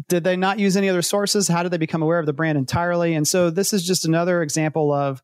did 0.07 0.23
they 0.23 0.37
not 0.37 0.59
use 0.59 0.77
any 0.77 0.89
other 0.89 1.01
sources? 1.01 1.47
How 1.47 1.63
did 1.63 1.71
they 1.71 1.77
become 1.77 2.01
aware 2.01 2.19
of 2.19 2.25
the 2.25 2.33
brand 2.33 2.57
entirely? 2.57 3.13
And 3.13 3.27
so 3.27 3.49
this 3.49 3.73
is 3.73 3.85
just 3.85 4.05
another 4.05 4.41
example 4.41 4.93
of 4.93 5.21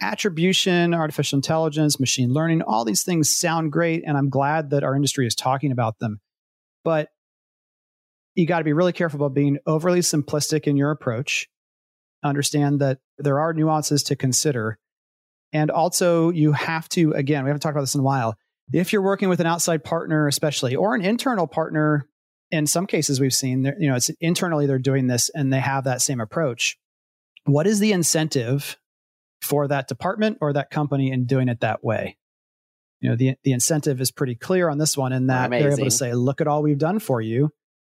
attribution, 0.00 0.94
artificial 0.94 1.36
intelligence, 1.36 2.00
machine 2.00 2.32
learning. 2.32 2.62
All 2.62 2.84
these 2.84 3.02
things 3.02 3.36
sound 3.36 3.72
great, 3.72 4.04
and 4.06 4.16
I'm 4.16 4.30
glad 4.30 4.70
that 4.70 4.84
our 4.84 4.94
industry 4.94 5.26
is 5.26 5.34
talking 5.34 5.72
about 5.72 5.98
them. 5.98 6.20
But 6.84 7.08
you 8.34 8.46
got 8.46 8.58
to 8.58 8.64
be 8.64 8.72
really 8.72 8.92
careful 8.92 9.20
about 9.20 9.34
being 9.34 9.58
overly 9.66 10.00
simplistic 10.00 10.64
in 10.66 10.76
your 10.76 10.90
approach. 10.90 11.48
Understand 12.24 12.80
that 12.80 12.98
there 13.18 13.40
are 13.40 13.52
nuances 13.52 14.04
to 14.04 14.16
consider. 14.16 14.78
And 15.52 15.70
also, 15.70 16.30
you 16.30 16.52
have 16.52 16.88
to, 16.90 17.12
again, 17.12 17.44
we 17.44 17.50
haven't 17.50 17.60
talked 17.60 17.74
about 17.74 17.82
this 17.82 17.94
in 17.94 18.00
a 18.00 18.04
while. 18.04 18.36
If 18.72 18.92
you're 18.92 19.02
working 19.02 19.28
with 19.28 19.40
an 19.40 19.46
outside 19.46 19.84
partner, 19.84 20.26
especially, 20.28 20.74
or 20.74 20.94
an 20.94 21.04
internal 21.04 21.46
partner, 21.46 22.08
in 22.52 22.68
some 22.68 22.86
cases 22.86 23.18
we've 23.18 23.34
seen, 23.34 23.64
you 23.80 23.88
know, 23.88 23.96
it's 23.96 24.10
internally 24.20 24.66
they're 24.66 24.78
doing 24.78 25.08
this 25.08 25.28
and 25.30 25.52
they 25.52 25.58
have 25.58 25.84
that 25.84 26.00
same 26.02 26.20
approach. 26.20 26.76
What 27.46 27.66
is 27.66 27.80
the 27.80 27.90
incentive 27.92 28.76
for 29.40 29.66
that 29.66 29.88
department 29.88 30.38
or 30.40 30.52
that 30.52 30.70
company 30.70 31.10
in 31.10 31.24
doing 31.24 31.48
it 31.48 31.58
that 31.60 31.82
way? 31.82 32.16
You 33.00 33.10
know, 33.10 33.16
the 33.16 33.34
the 33.42 33.50
incentive 33.52 34.00
is 34.00 34.12
pretty 34.12 34.36
clear 34.36 34.68
on 34.68 34.78
this 34.78 34.96
one 34.96 35.12
in 35.12 35.26
that 35.26 35.50
they're 35.50 35.72
able 35.72 35.78
to 35.78 35.90
say, 35.90 36.12
"Look 36.14 36.40
at 36.40 36.46
all 36.46 36.62
we've 36.62 36.78
done 36.78 37.00
for 37.00 37.20
you. 37.20 37.50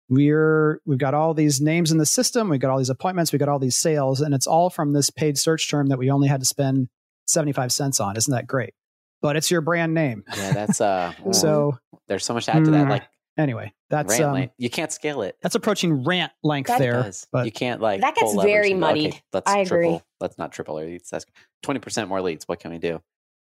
We're 0.07 0.79
we've 0.85 0.97
got 0.97 1.13
all 1.13 1.33
these 1.33 1.59
names 1.59 1.91
in 1.91 1.97
the 1.97 2.05
system. 2.05 2.47
We've 2.47 2.59
got 2.61 2.69
all 2.71 2.77
these 2.77 2.89
appointments. 2.89 3.33
we've 3.33 3.39
got 3.39 3.49
all 3.49 3.59
these 3.59 3.75
sales, 3.75 4.21
and 4.21 4.33
it's 4.33 4.47
all 4.47 4.69
from 4.69 4.93
this 4.93 5.09
paid 5.09 5.37
search 5.37 5.69
term 5.69 5.87
that 5.87 5.97
we 5.97 6.09
only 6.09 6.29
had 6.29 6.39
to 6.39 6.45
spend 6.45 6.87
seventy 7.27 7.51
five 7.51 7.71
cents 7.73 7.99
on. 7.99 8.15
Isn't 8.15 8.31
that 8.31 8.47
great? 8.47 8.73
But 9.21 9.35
it's 9.35 9.49
your 9.51 9.59
brand 9.61 9.93
name. 9.93 10.23
yeah, 10.37 10.53
that's 10.53 10.79
uh. 10.79 11.11
mm, 11.19 11.35
So 11.35 11.77
there's 12.07 12.23
so 12.23 12.33
much 12.33 12.45
to 12.45 12.55
add 12.55 12.63
to 12.65 12.71
that. 12.71 12.87
Mm, 12.87 12.89
Like 12.89 13.03
anyway, 13.37 13.73
that's 13.93 14.12
rant 14.12 14.23
um, 14.25 14.34
length. 14.34 14.53
You 14.58 14.69
can't 14.69 14.91
scale 14.91 15.21
it. 15.21 15.38
that's 15.41 15.56
approaching 15.56 16.03
rant 16.03 16.32
length 16.43 16.67
That 16.67 16.79
there. 16.79 16.93
does. 17.03 17.27
But 17.32 17.45
you 17.45 17.51
can't 17.51 17.82
like 17.82 18.01
That 18.01 18.15
gets 18.15 18.34
pull 18.34 18.43
very 18.43 18.71
and 18.71 18.79
go, 18.82 18.88
muddied. 18.88 19.08
Okay, 19.13 19.21
let's 19.34 19.51
I 19.51 19.60
agree. 19.60 19.86
triple. 19.88 20.03
Let's 20.19 20.38
not 20.38 20.51
triple 20.51 20.77
our 20.77 20.86
leads. 20.86 21.10
That's 21.10 21.25
twenty 21.62 21.79
percent 21.79 22.10
more 22.10 22.21
leads. 22.21 22.47
What 22.47 22.60
can 22.60 22.71
we 22.71 22.77
do? 22.79 23.01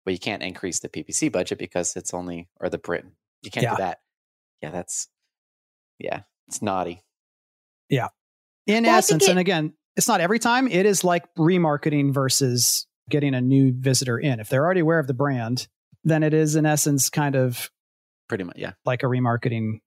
But 0.06 0.14
you 0.14 0.20
can't 0.20 0.42
increase 0.42 0.80
the 0.80 0.90
PPC 0.90 1.32
budget 1.32 1.58
because 1.60 1.96
it's 1.96 2.14
only 2.14 2.48
or 2.60 2.70
the 2.70 2.78
Brit. 2.78 3.06
You 3.42 3.52
can't 3.52 3.64
Yeah. 3.64 3.76
do 3.76 3.82
that. 3.84 4.00
Yeah, 4.62 4.72
that's 4.72 5.08
yeah, 6.00 6.22
it's 6.48 6.62
naughty. 6.62 7.04
Yeah. 7.90 8.08
In 8.68 8.84
Well, 8.84 8.98
essence, 8.98 9.24
it- 9.28 9.32
and 9.32 9.40
again, 9.40 9.74
it's 9.96 10.08
not 10.08 10.22
every 10.22 10.40
time. 10.40 10.68
It 10.68 10.86
is 10.86 11.04
like 11.04 11.26
remarketing 11.36 12.14
versus 12.14 12.86
getting 13.10 13.34
a 13.34 13.42
new 13.42 13.74
visitor 13.76 14.18
in. 14.20 14.40
If 14.40 14.50
they're 14.50 14.64
already 14.64 14.82
aware 14.82 15.00
of 15.00 15.08
the 15.08 15.14
brand, 15.14 15.68
then 16.04 16.24
it 16.24 16.34
is 16.34 16.56
in 16.56 16.66
essence 16.66 17.10
kind 17.10 17.36
of 17.36 17.70
Pretty 18.30 18.44
much, 18.44 18.58
yeah. 18.58 18.74
like 18.86 19.02
a 19.02 19.08
remarketing 19.08 19.80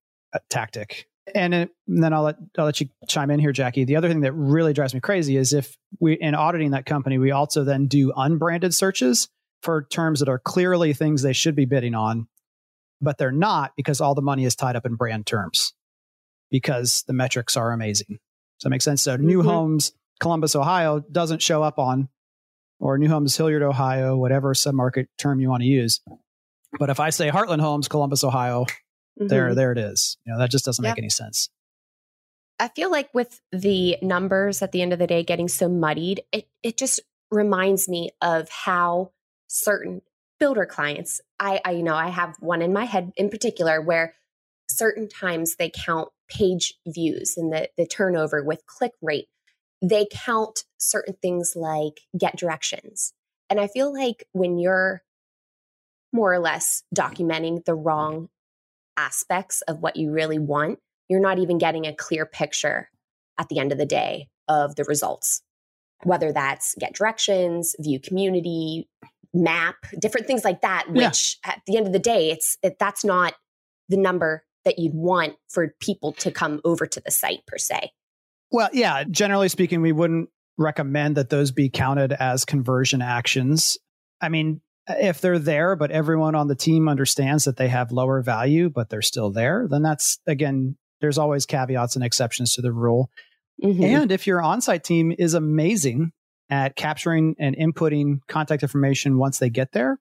tactic. 0.51 1.09
And, 1.35 1.55
it, 1.55 1.71
and 1.87 2.03
then 2.03 2.13
I'll 2.13 2.25
let 2.25 2.37
I'll 2.59 2.65
let 2.65 2.81
you 2.81 2.89
chime 3.09 3.31
in 3.31 3.39
here, 3.39 3.53
Jackie. 3.53 3.85
The 3.85 3.97
other 3.97 4.09
thing 4.09 4.23
that 4.23 4.33
really 4.33 4.73
drives 4.73 4.93
me 4.93 5.01
crazy 5.01 5.37
is 5.37 5.53
if 5.53 5.77
we 6.01 6.15
in 6.15 6.35
auditing 6.35 6.73
that 6.73 6.85
company, 6.85 7.17
we 7.19 7.31
also 7.31 7.63
then 7.65 7.87
do 7.87 8.13
unbranded 8.17 8.75
searches 8.75 9.29
for 9.63 9.85
terms 9.85 10.19
that 10.19 10.29
are 10.29 10.41
clearly 10.41 10.93
things 10.93 11.23
they 11.23 11.33
should 11.33 11.55
be 11.55 11.65
bidding 11.65 11.95
on, 11.95 12.27
but 13.01 13.19
they're 13.19 13.31
not 13.31 13.73
because 13.77 14.01
all 14.01 14.17
the 14.17 14.23
money 14.23 14.45
is 14.45 14.57
tied 14.57 14.75
up 14.75 14.85
in 14.85 14.97
brand 14.97 15.25
terms 15.25 15.73
because 16.51 17.05
the 17.07 17.13
metrics 17.13 17.57
are 17.57 17.71
amazing. 17.73 18.09
Does 18.59 18.65
that 18.65 18.71
make 18.71 18.83
sense? 18.83 19.03
So 19.03 19.17
New 19.17 19.43
Mhm. 19.43 19.47
Homes, 19.47 19.93
Columbus, 20.21 20.57
Ohio 20.57 20.99
doesn't 21.01 21.41
show 21.41 21.63
up 21.63 21.79
on, 21.79 22.09
or 22.81 22.99
New 22.99 23.09
Homes, 23.09 23.37
Hilliard, 23.37 23.63
Ohio, 23.63 24.17
whatever 24.17 24.55
submarket 24.55 25.07
term 25.19 25.39
you 25.39 25.49
want 25.49 25.63
to 25.63 25.69
use. 25.69 26.01
But 26.81 26.91
if 26.91 26.99
I 26.99 27.11
say 27.11 27.31
Heartland 27.31 27.61
Homes, 27.61 27.87
Columbus, 27.87 28.25
Ohio, 28.25 28.67
there 29.29 29.53
Mhm. 29.53 29.57
there 29.57 29.73
it 29.73 29.79
is 29.79 30.17
you 30.25 30.33
know 30.33 30.39
that 30.39 30.51
just 30.51 30.65
doesn't 30.65 30.83
Yep. 30.85 30.93
make 30.95 30.99
any 30.99 31.11
sense 31.11 31.49
I 32.59 32.69
feel 32.69 32.91
like 32.91 33.13
with 33.13 33.41
the 33.51 33.97
numbers 34.03 34.63
at 34.63 34.71
the 34.73 34.83
end 34.83 34.93
of 34.93 34.99
the 35.01 35.07
day 35.07 35.25
getting 35.25 35.49
so 35.49 35.69
muddied, 35.69 36.23
it 36.31 36.49
it 36.63 36.77
just 36.77 37.01
reminds 37.31 37.89
me 37.89 38.11
of 38.21 38.49
how 38.51 39.11
certain 39.49 40.03
builder 40.39 40.67
clients, 40.67 41.21
I, 41.41 41.61
I 41.65 41.73
you 41.73 41.83
know 41.83 41.95
I 41.97 42.09
have 42.09 42.37
one 42.41 42.63
in 42.63 42.73
my 42.73 42.85
head 42.85 43.13
in 43.17 43.31
particular 43.31 43.81
where 43.81 44.15
certain 44.69 45.09
times 45.09 45.57
they 45.57 45.71
count 45.71 46.11
page 46.29 46.75
views 46.87 47.35
and 47.37 47.53
the 47.53 47.69
the 47.77 47.87
turnover 47.87 48.43
with 48.45 48.65
click 48.67 48.93
rate. 49.03 49.29
They 49.83 50.07
count 50.13 50.65
certain 50.79 51.15
things 51.21 51.55
like 51.57 52.03
get 52.17 52.37
directions. 52.37 53.13
And 53.51 53.59
I 53.59 53.67
feel 53.67 53.93
like 53.93 54.29
when 54.33 54.59
you're 54.59 55.03
more 56.13 56.33
or 56.33 56.39
less 56.39 56.85
documenting 56.95 57.65
the 57.65 57.75
wrong 57.75 58.29
aspects 58.97 59.63
of 59.63 59.81
what 59.81 59.97
you 59.97 60.11
really 60.11 60.39
want, 60.39 60.79
you're 61.09 61.21
not 61.21 61.39
even 61.39 61.59
getting 61.59 61.87
a 61.87 61.95
clear 61.95 62.27
picture 62.27 62.89
at 63.39 63.49
the 63.49 63.59
end 63.59 63.73
of 63.73 63.79
the 63.79 63.87
day 63.87 64.29
of 64.49 64.77
the 64.77 64.85
results, 64.85 65.43
whether 66.05 66.33
that's 66.33 66.75
get 66.79 66.95
directions, 66.95 67.75
view 67.79 67.99
community, 68.01 68.89
map, 69.35 69.77
different 69.99 70.27
things 70.27 70.45
like 70.45 70.61
that, 70.63 70.87
which 70.91 71.39
yeah. 71.45 71.53
at 71.53 71.63
the 71.67 71.77
end 71.77 71.87
of 71.87 71.93
the 71.93 71.99
day, 71.99 72.31
it's 72.31 72.59
it, 72.63 72.77
that's 72.79 73.05
not 73.05 73.35
the 73.89 73.97
number 73.97 74.45
that 74.65 74.79
you'd 74.79 74.95
want 74.95 75.35
for 75.49 75.75
people 75.81 76.13
to 76.13 76.31
come 76.31 76.61
over 76.65 76.87
to 76.87 77.01
the 77.01 77.11
site 77.11 77.45
per 77.47 77.59
se. 77.59 77.91
Well, 78.51 78.69
yeah, 78.73 79.05
generally 79.11 79.49
speaking, 79.49 79.81
we 79.81 79.93
wouldn't 79.93 80.29
recommend 80.59 81.17
that 81.17 81.31
those 81.31 81.51
be 81.51 81.69
counted 81.69 82.13
as 82.13 82.45
conversion 82.45 83.03
actions. 83.03 83.79
I 84.21 84.29
mean, 84.29 84.61
if 84.89 85.21
they're 85.21 85.39
there, 85.39 85.77
but 85.77 85.91
everyone 85.91 86.35
on 86.35 86.49
the 86.49 86.55
team 86.55 86.89
understands 86.89 87.45
that 87.45 87.57
they 87.57 87.69
have 87.69 87.93
lower 87.93 88.23
value, 88.23 88.69
but 88.69 88.89
they're 88.91 89.03
still 89.03 89.31
there, 89.31 89.67
then 89.69 89.83
that's 89.83 90.19
again, 90.27 90.77
there's 91.01 91.19
always 91.19 91.47
caveats 91.47 91.97
and 91.97 92.05
exceptions 92.05 92.55
to 92.55 92.63
the 92.63 92.73
rule. 92.73 93.11
Mm-hmm. 93.63 93.83
And 93.83 94.13
if 94.13 94.27
your 94.27 94.43
on-site 94.43 94.83
team 94.85 95.15
is 95.17 95.35
amazing 95.35 96.13
at 96.51 96.75
capturing 96.75 97.37
and 97.39 97.57
inputting 97.57 98.21
contact 98.29 98.63
information 98.63 99.19
once 99.19 99.39
they 99.39 99.51
get 99.51 99.73
there, 99.73 99.99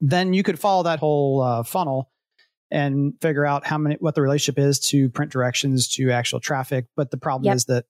then 0.00 0.32
you 0.32 0.42
could 0.42 0.58
follow 0.58 0.84
that 0.84 0.98
whole 0.98 1.40
uh, 1.40 1.62
funnel 1.62 2.10
and 2.70 3.14
figure 3.20 3.46
out 3.46 3.66
how 3.66 3.78
many 3.78 3.96
what 4.00 4.14
the 4.14 4.22
relationship 4.22 4.58
is 4.58 4.78
to 4.78 5.08
print 5.10 5.30
directions 5.30 5.88
to 5.88 6.10
actual 6.10 6.40
traffic. 6.40 6.86
But 6.96 7.10
the 7.10 7.16
problem 7.16 7.46
yep. 7.46 7.56
is 7.56 7.66
that 7.66 7.84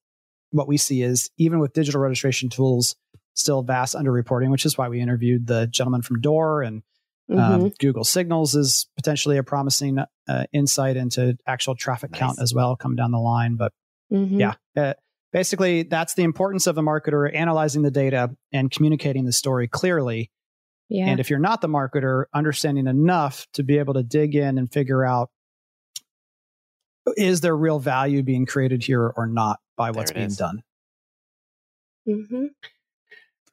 what 0.51 0.69
we 0.69 0.77
see 0.77 1.03
is 1.03 1.31
even 1.39 1.59
with 1.59 1.73
digital 1.73 2.01
registration 2.01 2.49
tools, 2.49 2.97
still 3.35 3.63
vast 3.63 3.95
underreporting, 3.95 4.51
which 4.51 4.65
is 4.65 4.79
why 4.79 4.89
we 4.89 5.01
interviewed 5.01 5.47
the 5.47 5.67
gentleman 5.67 6.03
from 6.03 6.21
Door 6.21 6.63
and 6.63 6.83
um, 7.31 7.39
mm-hmm. 7.39 7.65
um, 7.65 7.73
Google 7.79 8.05
Signals 8.05 8.55
is 8.55 8.87
potentially 8.97 9.39
a 9.39 9.43
promising 9.43 9.99
uh, 10.29 10.45
insight 10.53 10.97
into 10.97 11.37
actual 11.47 11.75
traffic 11.75 12.11
nice. 12.13 12.21
count 12.21 12.39
as 12.41 12.53
well 12.53 12.77
come 12.77 12.97
down 12.97 13.13
the 13.13 13.19
line. 13.19 13.57
But 13.57 13.73
mm-hmm. 14.13 14.41
yeah, 14.41 14.55
uh, 14.77 14.95
basically 15.33 15.85
that's 15.85 16.15
the 16.15 16.23
importance 16.23 16.67
of 16.67 16.75
the 16.75 16.83
marketer 16.83 17.35
analyzing 17.35 17.83
the 17.83 17.91
data 17.91 18.31
and 18.53 18.71
communicating 18.71 19.25
the 19.25 19.33
story 19.33 19.69
clearly. 19.69 20.31
Yeah. 20.91 21.07
And 21.07 21.19
if 21.19 21.31
you're 21.31 21.39
not 21.39 21.63
the 21.63 21.69
marketer, 21.69 22.25
understanding 22.35 22.87
enough 22.87 23.47
to 23.55 23.63
be 23.63 23.79
able 23.79 23.95
to 23.95 24.03
dig 24.03 24.35
in 24.35 24.59
and 24.59 24.71
figure 24.71 25.05
out 25.05 25.31
is 27.17 27.41
there 27.41 27.57
real 27.57 27.79
value 27.79 28.23
being 28.23 28.47
created 28.47 28.83
here 28.83 29.13
or 29.17 29.27
not 29.27 29.61
by 29.77 29.91
what's 29.91 30.13
being 30.13 30.27
is. 30.27 30.37
done. 30.37 30.63
Mm-hmm. 32.09 32.47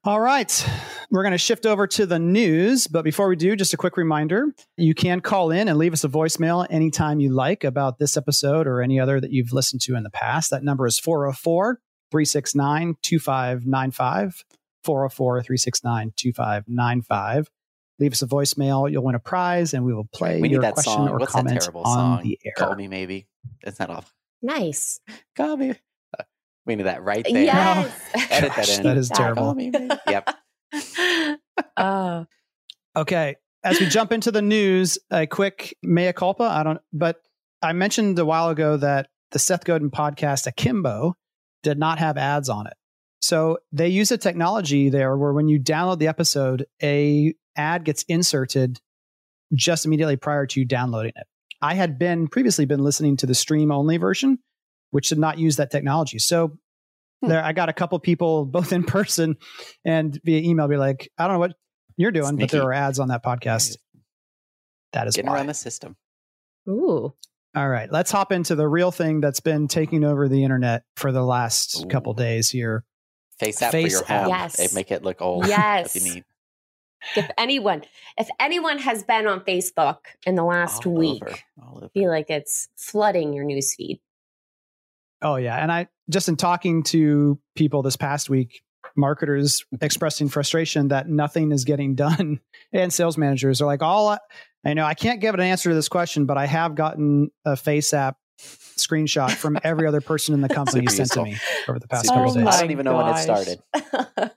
All 0.03 0.19
right. 0.19 0.67
We're 1.11 1.21
going 1.21 1.33
to 1.33 1.37
shift 1.37 1.67
over 1.67 1.85
to 1.85 2.07
the 2.07 2.17
news. 2.17 2.87
But 2.87 3.03
before 3.03 3.27
we 3.27 3.35
do, 3.35 3.55
just 3.55 3.75
a 3.75 3.77
quick 3.77 3.97
reminder 3.97 4.47
you 4.75 4.95
can 4.95 5.21
call 5.21 5.51
in 5.51 5.67
and 5.67 5.77
leave 5.77 5.93
us 5.93 6.03
a 6.03 6.09
voicemail 6.09 6.65
anytime 6.71 7.19
you 7.19 7.31
like 7.31 7.63
about 7.63 7.99
this 7.99 8.17
episode 8.17 8.65
or 8.65 8.81
any 8.81 8.99
other 8.99 9.19
that 9.21 9.31
you've 9.31 9.53
listened 9.53 9.81
to 9.81 9.95
in 9.95 10.01
the 10.01 10.09
past. 10.09 10.49
That 10.49 10.63
number 10.63 10.87
is 10.87 10.97
404 10.97 11.79
369 12.09 12.95
2595. 13.03 14.43
404 14.83 15.43
369 15.43 16.13
2595. 16.17 17.51
Leave 17.99 18.13
us 18.13 18.23
a 18.23 18.27
voicemail. 18.27 18.91
You'll 18.91 19.03
win 19.03 19.13
a 19.13 19.19
prize 19.19 19.75
and 19.75 19.85
we 19.85 19.93
will 19.93 20.09
play 20.11 20.41
we 20.41 20.49
your 20.49 20.61
question 20.61 20.93
song. 20.93 21.09
or 21.09 21.19
What's 21.19 21.31
comment 21.31 21.69
on 21.75 21.85
song? 21.85 22.23
the 22.23 22.39
air. 22.43 22.53
Call 22.57 22.73
me, 22.73 22.87
maybe. 22.87 23.27
It's 23.61 23.77
not 23.77 23.91
off. 23.91 24.11
Nice. 24.41 24.99
Call 25.35 25.57
me. 25.57 25.75
We 26.65 26.75
need 26.75 26.83
that 26.83 27.03
right 27.03 27.25
there. 27.29 27.43
Yes. 27.43 27.91
Edit 28.29 28.53
that 28.55 28.69
in. 28.69 28.83
That 28.83 28.97
is 28.97 29.09
terrible. 29.09 29.55
yep. 30.07 30.29
Uh, 31.75 32.25
okay. 32.95 33.35
As 33.63 33.79
we 33.79 33.87
jump 33.87 34.11
into 34.11 34.31
the 34.31 34.41
news, 34.41 34.97
a 35.11 35.27
quick 35.27 35.77
mea 35.83 36.13
culpa. 36.13 36.43
I 36.43 36.63
don't, 36.63 36.81
but 36.91 37.21
I 37.61 37.73
mentioned 37.73 38.17
a 38.17 38.25
while 38.25 38.49
ago 38.49 38.77
that 38.77 39.07
the 39.31 39.39
Seth 39.39 39.65
Godin 39.65 39.91
podcast, 39.91 40.47
Akimbo, 40.47 41.15
did 41.63 41.77
not 41.77 41.99
have 41.99 42.17
ads 42.17 42.49
on 42.49 42.67
it. 42.67 42.73
So 43.21 43.59
they 43.71 43.89
use 43.89 44.11
a 44.11 44.17
technology 44.17 44.89
there 44.89 45.15
where 45.15 45.31
when 45.31 45.47
you 45.47 45.59
download 45.59 45.99
the 45.99 46.07
episode, 46.07 46.65
a 46.81 47.33
ad 47.55 47.83
gets 47.83 48.03
inserted 48.03 48.79
just 49.53 49.85
immediately 49.85 50.15
prior 50.15 50.47
to 50.47 50.59
you 50.59 50.65
downloading 50.65 51.13
it. 51.15 51.27
I 51.61 51.75
had 51.75 51.99
been 51.99 52.27
previously 52.27 52.65
been 52.65 52.83
listening 52.83 53.17
to 53.17 53.27
the 53.27 53.35
stream 53.35 53.71
only 53.71 53.97
version, 53.97 54.39
which 54.91 55.09
did 55.09 55.19
not 55.19 55.39
use 55.39 55.57
that 55.57 55.71
technology. 55.71 56.19
So 56.19 56.57
hmm. 57.21 57.29
there, 57.29 57.43
I 57.43 57.53
got 57.53 57.69
a 57.69 57.73
couple 57.73 57.97
people 57.99 58.45
both 58.45 58.71
in 58.71 58.83
person 58.85 59.37
and 59.83 60.17
via 60.23 60.39
email 60.39 60.67
be 60.67 60.77
like, 60.77 61.11
I 61.17 61.25
don't 61.25 61.33
know 61.33 61.39
what 61.39 61.55
you're 61.97 62.11
doing, 62.11 62.27
Sneaky. 62.27 62.43
but 62.43 62.51
there 62.51 62.63
are 62.63 62.73
ads 62.73 62.99
on 62.99 63.09
that 63.09 63.23
podcast. 63.23 63.77
That 64.93 65.07
is 65.07 65.15
getting 65.15 65.29
why. 65.29 65.37
around 65.37 65.47
the 65.47 65.53
system. 65.53 65.95
Ooh. 66.69 67.13
All 67.53 67.67
right, 67.67 67.91
let's 67.91 68.11
hop 68.11 68.31
into 68.31 68.55
the 68.55 68.67
real 68.67 68.91
thing 68.91 69.19
that's 69.19 69.41
been 69.41 69.67
taking 69.67 70.05
over 70.05 70.29
the 70.29 70.43
internet 70.43 70.83
for 70.95 71.11
the 71.11 71.23
last 71.23 71.83
Ooh. 71.83 71.87
couple 71.87 72.13
days 72.13 72.49
here. 72.49 72.85
Face 73.39 73.61
app 73.61 73.71
Face 73.71 73.99
for 73.99 74.05
your 74.13 74.21
home. 74.21 74.29
Yes. 74.29 74.57
They 74.57 74.67
make 74.73 74.91
it 74.91 75.03
look 75.03 75.21
old. 75.21 75.47
Yes. 75.47 75.95
If 77.15 77.29
anyone, 77.37 77.83
if 78.17 78.29
anyone 78.39 78.77
has 78.77 79.03
been 79.03 79.27
on 79.27 79.41
Facebook 79.41 79.97
in 80.25 80.35
the 80.35 80.43
last 80.43 80.85
All 80.85 80.93
week, 80.93 81.43
over. 81.59 81.89
feel 81.93 82.09
like 82.09 82.29
it's 82.29 82.69
flooding 82.77 83.33
your 83.33 83.43
newsfeed. 83.43 83.99
Oh 85.21 85.35
yeah, 85.35 85.55
and 85.55 85.71
I 85.71 85.87
just 86.09 86.29
in 86.29 86.35
talking 86.35 86.83
to 86.83 87.39
people 87.55 87.81
this 87.81 87.95
past 87.95 88.29
week, 88.29 88.61
marketers 88.95 89.61
mm-hmm. 89.61 89.83
expressing 89.83 90.29
frustration 90.29 90.89
that 90.89 91.07
nothing 91.07 91.51
is 91.51 91.65
getting 91.65 91.95
done, 91.95 92.39
and 92.73 92.91
sales 92.91 93.17
managers 93.17 93.61
are 93.61 93.65
like, 93.65 93.81
"All 93.81 94.17
I 94.65 94.73
know, 94.73 94.85
I 94.85 94.93
can't 94.93 95.19
give 95.19 95.33
an 95.33 95.41
answer 95.41 95.69
to 95.69 95.75
this 95.75 95.89
question, 95.89 96.25
but 96.25 96.37
I 96.37 96.45
have 96.45 96.75
gotten 96.75 97.31
a 97.45 97.55
Face 97.55 97.93
app 97.93 98.17
screenshot 98.39 99.31
from 99.31 99.59
every 99.63 99.87
other 99.87 100.01
person 100.01 100.33
in 100.33 100.41
the 100.41 100.49
company 100.53 100.85
sent 100.87 101.11
to 101.11 101.23
me 101.23 101.37
over 101.67 101.79
the 101.79 101.87
past 101.87 102.07
couple 102.07 102.33
days. 102.33 102.45
I 102.45 102.61
don't 102.61 102.71
even 102.71 102.85
know 102.85 102.97
when 102.97 103.07
it 103.07 103.15
oh 103.15 103.17
started. 103.17 104.31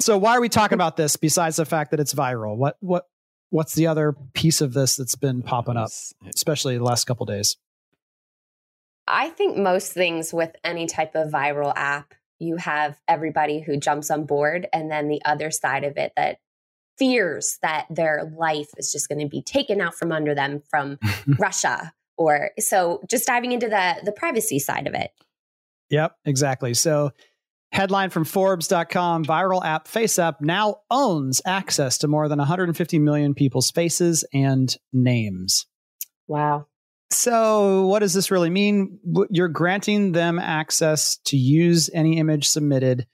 so 0.00 0.18
why 0.18 0.36
are 0.36 0.40
we 0.40 0.48
talking 0.48 0.74
about 0.74 0.96
this 0.96 1.16
besides 1.16 1.56
the 1.56 1.64
fact 1.64 1.90
that 1.90 2.00
it's 2.00 2.14
viral? 2.14 2.56
What 2.56 2.76
what 2.80 3.04
what's 3.50 3.74
the 3.74 3.86
other 3.86 4.14
piece 4.34 4.60
of 4.60 4.72
this 4.72 4.96
that's 4.96 5.16
been 5.16 5.42
popping 5.42 5.76
up, 5.76 5.90
especially 6.34 6.76
the 6.76 6.84
last 6.84 7.06
couple 7.06 7.26
days? 7.26 7.56
I 9.08 9.30
think 9.30 9.56
most 9.56 9.92
things 9.92 10.32
with 10.32 10.54
any 10.64 10.86
type 10.86 11.14
of 11.14 11.30
viral 11.30 11.72
app, 11.74 12.14
you 12.38 12.56
have 12.56 12.98
everybody 13.08 13.60
who 13.60 13.76
jumps 13.76 14.10
on 14.10 14.24
board, 14.24 14.68
and 14.72 14.90
then 14.90 15.08
the 15.08 15.22
other 15.24 15.50
side 15.50 15.84
of 15.84 15.96
it 15.96 16.12
that 16.16 16.38
fears 16.98 17.58
that 17.62 17.86
their 17.90 18.30
life 18.36 18.70
is 18.76 18.92
just 18.92 19.08
going 19.08 19.20
to 19.20 19.28
be 19.28 19.42
taken 19.42 19.80
out 19.80 19.94
from 19.94 20.12
under 20.12 20.34
them 20.34 20.62
from 20.68 20.98
Russia 21.38 21.92
or 22.16 22.50
so 22.58 23.00
just 23.08 23.26
diving 23.26 23.52
into 23.52 23.68
the 23.68 23.96
the 24.04 24.12
privacy 24.12 24.58
side 24.58 24.86
of 24.86 24.94
it. 24.94 25.12
Yep, 25.90 26.16
exactly. 26.24 26.74
So 26.74 27.12
Headline 27.70 28.10
from 28.10 28.24
Forbes.com 28.24 29.24
Viral 29.24 29.64
app 29.64 29.86
FaceApp 29.86 30.40
now 30.40 30.80
owns 30.90 31.40
access 31.46 31.98
to 31.98 32.08
more 32.08 32.28
than 32.28 32.38
150 32.38 32.98
million 32.98 33.34
people's 33.34 33.70
faces 33.70 34.24
and 34.32 34.74
names. 34.92 35.66
Wow. 36.26 36.66
So, 37.10 37.86
what 37.86 38.00
does 38.00 38.12
this 38.12 38.30
really 38.30 38.50
mean? 38.50 38.98
You're 39.30 39.48
granting 39.48 40.12
them 40.12 40.38
access 40.38 41.16
to 41.26 41.36
use 41.36 41.88
any 41.94 42.18
image 42.18 42.46
submitted 42.48 43.06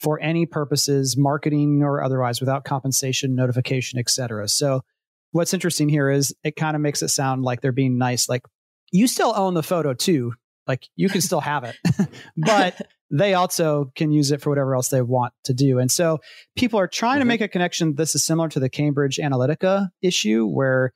for 0.00 0.20
any 0.20 0.46
purposes, 0.46 1.16
marketing 1.18 1.82
or 1.82 2.02
otherwise, 2.02 2.40
without 2.40 2.64
compensation, 2.64 3.34
notification, 3.34 3.98
etc. 3.98 4.48
So, 4.48 4.82
what's 5.32 5.52
interesting 5.52 5.90
here 5.90 6.10
is 6.10 6.34
it 6.44 6.56
kind 6.56 6.76
of 6.76 6.80
makes 6.80 7.02
it 7.02 7.08
sound 7.08 7.42
like 7.42 7.60
they're 7.60 7.72
being 7.72 7.98
nice. 7.98 8.26
Like, 8.26 8.42
you 8.90 9.06
still 9.06 9.34
own 9.36 9.52
the 9.52 9.62
photo 9.62 9.92
too. 9.92 10.32
Like, 10.66 10.88
you 10.96 11.10
can 11.10 11.20
still 11.20 11.40
have 11.40 11.64
it, 11.64 11.76
but 12.38 12.80
they 13.10 13.34
also 13.34 13.92
can 13.94 14.12
use 14.12 14.30
it 14.32 14.40
for 14.40 14.50
whatever 14.50 14.74
else 14.74 14.88
they 14.88 15.02
want 15.02 15.34
to 15.44 15.52
do. 15.52 15.78
And 15.78 15.90
so, 15.90 16.20
people 16.56 16.80
are 16.80 16.88
trying 16.88 17.16
mm-hmm. 17.16 17.20
to 17.20 17.26
make 17.26 17.40
a 17.42 17.48
connection. 17.48 17.96
This 17.96 18.14
is 18.14 18.24
similar 18.24 18.48
to 18.48 18.60
the 18.60 18.70
Cambridge 18.70 19.18
Analytica 19.22 19.88
issue, 20.00 20.46
where 20.46 20.94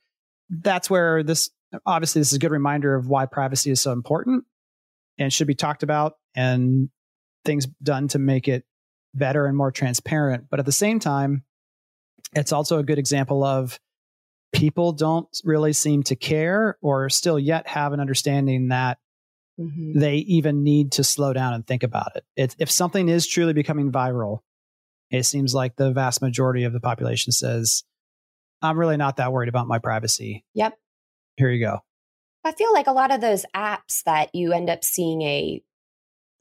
that's 0.49 0.89
where 0.89 1.21
this 1.21 1.51
obviously 1.85 2.21
this 2.21 2.29
is 2.29 2.37
a 2.37 2.39
good 2.39 2.51
reminder 2.51 2.95
of 2.95 3.07
why 3.07 3.25
privacy 3.25 3.71
is 3.71 3.81
so 3.81 3.91
important 3.91 4.45
and 5.17 5.31
should 5.31 5.47
be 5.47 5.55
talked 5.55 5.83
about 5.83 6.15
and 6.35 6.89
things 7.45 7.67
done 7.81 8.07
to 8.09 8.19
make 8.19 8.47
it 8.47 8.65
better 9.13 9.45
and 9.45 9.57
more 9.57 9.71
transparent. 9.71 10.45
But 10.49 10.59
at 10.59 10.65
the 10.65 10.71
same 10.71 10.99
time, 10.99 11.43
it's 12.33 12.51
also 12.51 12.79
a 12.79 12.83
good 12.83 12.99
example 12.99 13.43
of 13.43 13.79
people 14.53 14.91
don't 14.91 15.27
really 15.43 15.73
seem 15.73 16.03
to 16.03 16.15
care 16.15 16.77
or 16.81 17.09
still 17.09 17.39
yet 17.39 17.67
have 17.67 17.93
an 17.93 17.99
understanding 17.99 18.69
that 18.69 18.99
mm-hmm. 19.59 19.97
they 19.97 20.15
even 20.17 20.63
need 20.63 20.93
to 20.93 21.03
slow 21.03 21.33
down 21.33 21.53
and 21.53 21.65
think 21.65 21.83
about 21.83 22.15
it. 22.15 22.25
it. 22.35 22.55
If 22.59 22.71
something 22.71 23.09
is 23.09 23.27
truly 23.27 23.53
becoming 23.53 23.91
viral, 23.91 24.39
it 25.09 25.23
seems 25.23 25.53
like 25.53 25.75
the 25.75 25.91
vast 25.91 26.21
majority 26.21 26.63
of 26.63 26.73
the 26.73 26.79
population 26.79 27.31
says, 27.31 27.83
I'm 28.61 28.77
really 28.77 28.97
not 28.97 29.17
that 29.17 29.31
worried 29.31 29.49
about 29.49 29.67
my 29.67 29.79
privacy. 29.79 30.45
Yep. 30.53 30.77
Here 31.37 31.49
you 31.49 31.63
go. 31.65 31.79
I 32.43 32.51
feel 32.53 32.73
like 32.73 32.87
a 32.87 32.91
lot 32.91 33.11
of 33.11 33.21
those 33.21 33.45
apps 33.55 34.03
that 34.05 34.33
you 34.33 34.51
end 34.53 34.69
up 34.69 34.83
seeing 34.83 35.21
a 35.21 35.61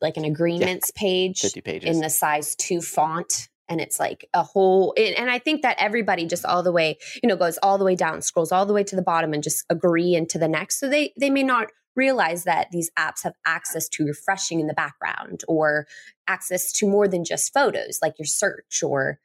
like 0.00 0.16
an 0.16 0.24
agreements 0.24 0.90
page 0.94 1.40
50 1.40 1.60
pages. 1.60 1.94
in 1.96 2.00
the 2.02 2.08
size 2.08 2.54
2 2.56 2.80
font 2.80 3.48
and 3.68 3.80
it's 3.82 4.00
like 4.00 4.26
a 4.32 4.42
whole 4.42 4.94
and 4.96 5.30
I 5.30 5.38
think 5.38 5.60
that 5.62 5.76
everybody 5.78 6.24
just 6.26 6.44
all 6.46 6.62
the 6.62 6.72
way, 6.72 6.96
you 7.22 7.28
know, 7.28 7.36
goes 7.36 7.58
all 7.62 7.76
the 7.76 7.84
way 7.84 7.96
down, 7.96 8.22
scrolls 8.22 8.50
all 8.50 8.64
the 8.66 8.72
way 8.72 8.82
to 8.84 8.96
the 8.96 9.02
bottom 9.02 9.34
and 9.34 9.42
just 9.42 9.64
agree 9.68 10.14
into 10.14 10.38
the 10.38 10.48
next. 10.48 10.80
So 10.80 10.88
they 10.88 11.12
they 11.20 11.28
may 11.30 11.42
not 11.42 11.68
realize 11.96 12.44
that 12.44 12.68
these 12.72 12.90
apps 12.98 13.22
have 13.24 13.34
access 13.44 13.88
to 13.90 14.04
refreshing 14.06 14.58
in 14.60 14.68
the 14.68 14.74
background 14.74 15.42
or 15.48 15.86
access 16.26 16.72
to 16.72 16.88
more 16.88 17.06
than 17.08 17.24
just 17.24 17.52
photos 17.52 17.98
like 18.00 18.14
your 18.18 18.26
search 18.26 18.82
or 18.84 19.18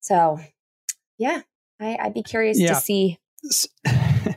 so 0.00 0.40
yeah 1.18 1.42
I, 1.78 1.98
i'd 2.02 2.14
be 2.14 2.22
curious 2.22 2.58
Yeah. 2.58 2.68
to 2.70 2.74
see 2.80 3.18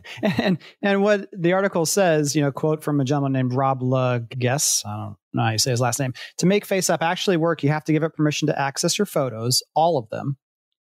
and 0.23 0.57
and 0.81 1.01
what 1.01 1.27
the 1.31 1.53
article 1.53 1.85
says, 1.85 2.35
you 2.35 2.41
know, 2.41 2.51
quote 2.51 2.83
from 2.83 2.99
a 2.99 3.05
gentleman 3.05 3.33
named 3.33 3.53
Rob 3.53 3.81
Lug, 3.81 4.29
guess 4.29 4.83
I 4.85 4.95
don't 4.97 5.15
know 5.33 5.43
how 5.43 5.49
you 5.51 5.57
say 5.57 5.71
his 5.71 5.81
last 5.81 5.99
name. 5.99 6.13
To 6.37 6.45
make 6.45 6.67
FaceApp 6.67 7.01
actually 7.01 7.37
work, 7.37 7.63
you 7.63 7.69
have 7.69 7.83
to 7.85 7.93
give 7.93 8.03
it 8.03 8.09
permission 8.15 8.47
to 8.47 8.59
access 8.59 8.97
your 8.97 9.05
photos, 9.05 9.63
all 9.75 9.97
of 9.97 10.09
them, 10.09 10.37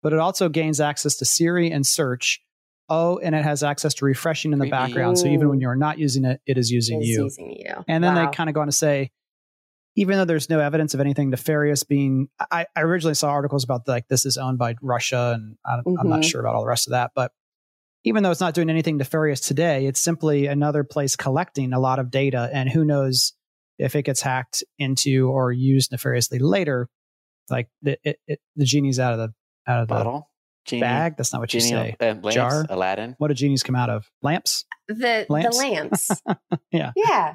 but 0.02 0.12
it 0.12 0.18
also 0.18 0.48
gains 0.48 0.80
access 0.80 1.16
to 1.16 1.24
Siri 1.24 1.70
and 1.70 1.86
search. 1.86 2.40
Oh, 2.88 3.18
and 3.18 3.34
it 3.34 3.42
has 3.42 3.64
access 3.64 3.94
to 3.94 4.04
refreshing 4.04 4.52
in 4.52 4.58
the 4.60 4.64
Creepy. 4.64 4.70
background. 4.70 5.18
So 5.18 5.26
even 5.28 5.48
when 5.48 5.60
you're 5.60 5.74
not 5.74 5.98
using 5.98 6.24
it, 6.24 6.40
it 6.46 6.56
is 6.56 6.70
using 6.70 7.02
you. 7.02 7.24
using 7.24 7.50
you 7.50 7.84
And 7.88 8.04
then 8.04 8.14
Wow. 8.14 8.26
they 8.30 8.36
kind 8.36 8.48
of 8.48 8.54
go 8.54 8.60
on 8.60 8.68
to 8.68 8.72
say, 8.72 9.10
even 9.96 10.18
though 10.18 10.24
there's 10.24 10.48
no 10.50 10.60
evidence 10.60 10.94
of 10.94 11.00
anything 11.00 11.30
nefarious 11.30 11.82
being, 11.82 12.28
I, 12.38 12.66
I 12.76 12.82
originally 12.82 13.14
saw 13.14 13.30
articles 13.30 13.64
about 13.64 13.88
like 13.88 14.06
this 14.08 14.24
is 14.26 14.36
owned 14.36 14.58
by 14.58 14.76
Russia, 14.82 15.32
and 15.34 15.56
I, 15.66 15.80
I'm 15.98 16.08
not 16.08 16.20
Mhm. 16.20 16.24
sure 16.24 16.40
about 16.40 16.54
all 16.54 16.60
the 16.60 16.68
rest 16.68 16.86
of 16.86 16.92
that. 16.92 17.12
But 17.14 17.32
even 18.06 18.22
though 18.22 18.30
it's 18.30 18.40
not 18.40 18.54
doing 18.54 18.70
anything 18.70 18.98
nefarious 18.98 19.40
today, 19.40 19.86
it's 19.86 20.00
simply 20.00 20.46
another 20.46 20.84
place 20.84 21.16
collecting 21.16 21.72
a 21.72 21.80
lot 21.80 21.98
of 21.98 22.08
data, 22.10 22.48
and 22.52 22.68
who 22.70 22.84
knows 22.84 23.32
if 23.78 23.96
it 23.96 24.04
gets 24.04 24.20
hacked 24.20 24.62
into 24.78 25.28
or 25.28 25.50
used 25.50 25.90
nefariously 25.90 26.38
later. 26.38 26.88
Like 27.50 27.68
the, 27.82 27.98
it, 28.04 28.20
it, 28.28 28.40
the 28.54 28.64
genie's 28.64 29.00
out 29.00 29.12
of 29.12 29.18
the 29.18 29.34
out 29.66 29.82
of 29.82 29.88
the 29.88 29.94
Bottle? 29.94 30.30
Genie, 30.64 30.80
bag. 30.82 31.16
That's 31.16 31.32
not 31.32 31.40
what 31.40 31.52
you 31.52 31.60
say. 31.60 31.96
uh, 32.00 32.04
lamps, 32.06 32.34
Jar? 32.34 32.64
Aladdin. 32.70 33.16
What 33.18 33.28
do 33.28 33.34
genies 33.34 33.64
come 33.64 33.74
out 33.74 33.90
of? 33.90 34.08
Lamps. 34.22 34.64
the 34.86 35.26
Lamps? 35.28 35.56
the 35.56 35.62
lamps 35.62 36.10
Yeah. 36.70 36.92
yeah 36.94 37.34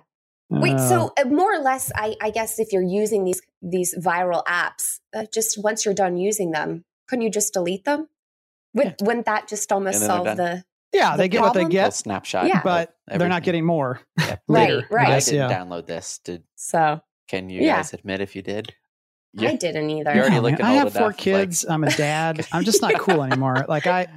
wait 0.50 0.76
Uh, 0.76 0.90
so 0.90 1.14
uh, 1.18 1.26
more 1.26 1.54
or 1.54 1.60
less 1.60 1.92
I, 1.96 2.16
I 2.22 2.30
guess 2.30 2.60
if 2.60 2.74
you're 2.74 2.82
using 2.82 3.24
these 3.24 3.42
these 3.62 3.96
viral 3.98 4.44
apps 4.46 5.00
uh, 5.14 5.26
just 5.34 5.62
once 5.62 5.86
you're 5.86 5.94
done 5.94 6.18
using 6.18 6.52
them 6.52 6.84
couldn't 7.08 7.24
you 7.24 7.32
just 7.32 7.54
delete 7.54 7.86
them 7.86 8.08
Would, 8.74 8.96
wouldn't 9.02 9.26
that 9.26 9.48
just 9.48 9.72
almost 9.72 10.02
And 10.02 10.10
then 10.10 10.24
they're 10.24 10.26
solve 10.26 10.38
the 10.38 10.64
yeah, 10.94 11.12
the 11.12 11.18
they 11.24 11.30
get 11.30 11.42
what 11.42 11.54
they 11.54 11.62
problem? 11.62 11.72
Little 11.74 11.88
get, 11.88 11.94
snapshot. 11.94 12.48
Yeah. 12.48 12.58
of 12.58 12.64
but 12.64 12.96
they're 13.08 13.30
not 13.30 13.44
getting 13.44 13.66
more 13.66 14.02
Yeah. 14.20 14.26
Right, 14.28 14.40
later. 14.48 14.88
right. 14.92 15.08
I 15.10 15.16
I 15.16 15.20
didn't 15.20 15.50
yeah. 15.50 15.58
download 15.58 15.86
this. 15.86 16.20
Did 16.24 16.44
so 16.56 17.02
can 17.28 17.50
you 17.50 17.62
Yeah. 17.62 17.78
guys 17.78 17.94
admit 17.94 18.20
if 18.22 18.36
you 18.36 18.42
did? 18.42 18.74
i 19.40 19.56
didn't 19.56 19.90
either 19.90 20.14
You're 20.14 20.24
already 20.24 20.36
Yeah, 20.36 20.42
man. 20.42 20.52
looking 20.52 20.66
I 20.66 20.72
have 20.74 20.92
four 20.92 21.02
enough, 21.04 21.10
like- 21.14 21.18
kids. 21.18 21.66
I'm 21.68 21.84
a 21.86 21.92
dad. 21.92 22.46
I'm 22.52 22.66
just 22.66 22.82
not 22.82 22.96
cool 23.00 23.24
anymore. 23.24 23.66
Like 23.70 23.88
I, 23.88 24.08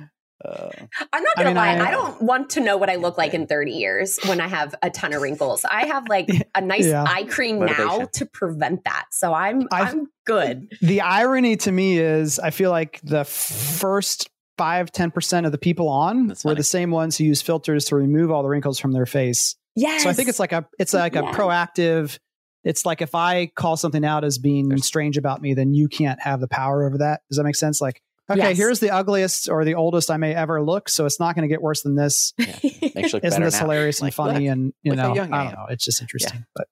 Uh, 0.45 0.69
I'm 1.13 1.23
not 1.23 1.37
gonna 1.37 1.51
mean, 1.51 1.57
lie. 1.57 1.77
I- 1.79 1.87
I, 1.87 1.91
don't 1.93 2.21
want 2.21 2.51
to 2.51 2.61
know 2.61 2.77
what 2.77 2.91
I 2.91 2.97
look 2.97 3.17
like 3.17 3.33
in 3.33 3.47
30 3.47 3.71
years 3.71 4.19
when 4.27 4.41
I 4.41 4.49
have 4.49 4.75
a 4.83 4.91
ton 4.91 5.13
of 5.15 5.23
wrinkles. 5.23 5.65
I 5.65 5.87
have 5.87 6.09
like 6.09 6.29
a 6.57 6.61
nice 6.61 6.87
Yeah. 6.87 7.05
eye 7.07 7.23
cream 7.25 7.61
now 7.61 8.07
to 8.15 8.27
prevent 8.27 8.83
that. 8.85 9.05
So 9.13 9.33
I'm 9.33 9.69
I've- 9.71 9.91
I'm 10.01 10.07
good. 10.27 10.67
the 10.83 11.01
irony 11.03 11.57
to 11.59 11.71
me 11.71 11.99
is 11.99 12.41
I 12.41 12.51
feel 12.51 12.71
like 12.73 13.01
the 13.05 13.25
first 13.25 14.29
five, 14.59 14.93
10% 14.93 15.47
of 15.47 15.53
the 15.53 15.59
people 15.59 15.89
on 15.89 16.29
That's 16.29 16.45
were 16.45 16.51
funny. 16.51 16.59
the 16.59 16.65
same 16.65 16.91
ones 16.91 17.19
who 17.19 17.25
use 17.25 17.43
filters 17.43 17.87
to 17.87 17.97
remove 17.97 18.31
all 18.31 18.43
the 18.43 18.49
wrinkles 18.49 18.79
from 18.79 18.93
their 18.93 19.07
face. 19.07 19.57
Yes. 19.77 20.05
So 20.05 20.09
I 20.11 20.13
think 20.13 20.29
it's 20.29 20.39
like 20.39 20.53
a, 20.53 20.67
it's 20.79 20.95
like 20.95 21.17
a 21.17 21.23
Yeah. 21.23 21.33
proactive, 21.33 22.19
it's 22.63 22.87
like 22.87 23.03
if 23.03 23.15
I 23.15 23.47
call 23.47 23.77
something 23.77 24.05
out 24.05 24.25
as 24.25 24.39
being 24.39 24.69
There's- 24.69 24.87
strange 24.87 25.19
about 25.19 25.43
me, 25.43 25.55
then 25.55 25.75
you 25.75 25.89
can't 25.89 26.21
have 26.23 26.41
the 26.41 26.49
power 26.49 26.85
over 26.87 26.99
that. 26.99 27.23
Does 27.29 27.37
that 27.39 27.45
make 27.45 27.57
sense? 27.57 27.81
Like, 27.81 28.01
okay, 28.31 28.39
Yes. 28.51 28.57
here's 28.57 28.81
the 28.81 28.91
ugliest 28.91 29.49
or 29.51 29.65
the 29.65 29.75
oldest 29.75 30.11
I 30.11 30.17
may 30.17 30.35
ever 30.35 30.63
look. 30.63 30.89
So 30.89 31.05
it's 31.07 31.19
not 31.21 31.35
going 31.35 31.43
to 31.43 31.53
get 31.53 31.61
worse 31.61 31.83
than 31.83 31.97
this. 31.97 32.33
makes 32.39 32.63
you 32.73 32.81
look 32.95 33.03
Isn't 33.25 33.43
this 33.43 33.55
now. 33.55 33.61
hilarious 33.61 33.99
and 33.99 34.07
Like, 34.07 34.15
funny? 34.15 34.45
look, 34.49 34.53
and 34.53 34.73
you 34.83 34.95
know, 34.95 35.15
young 35.15 35.33
I 35.33 35.41
I 35.41 35.45
don't 35.45 35.53
am. 35.55 35.59
know. 35.59 35.67
It's 35.71 35.85
just 35.85 36.01
interesting, 36.01 36.47
but 36.55 36.69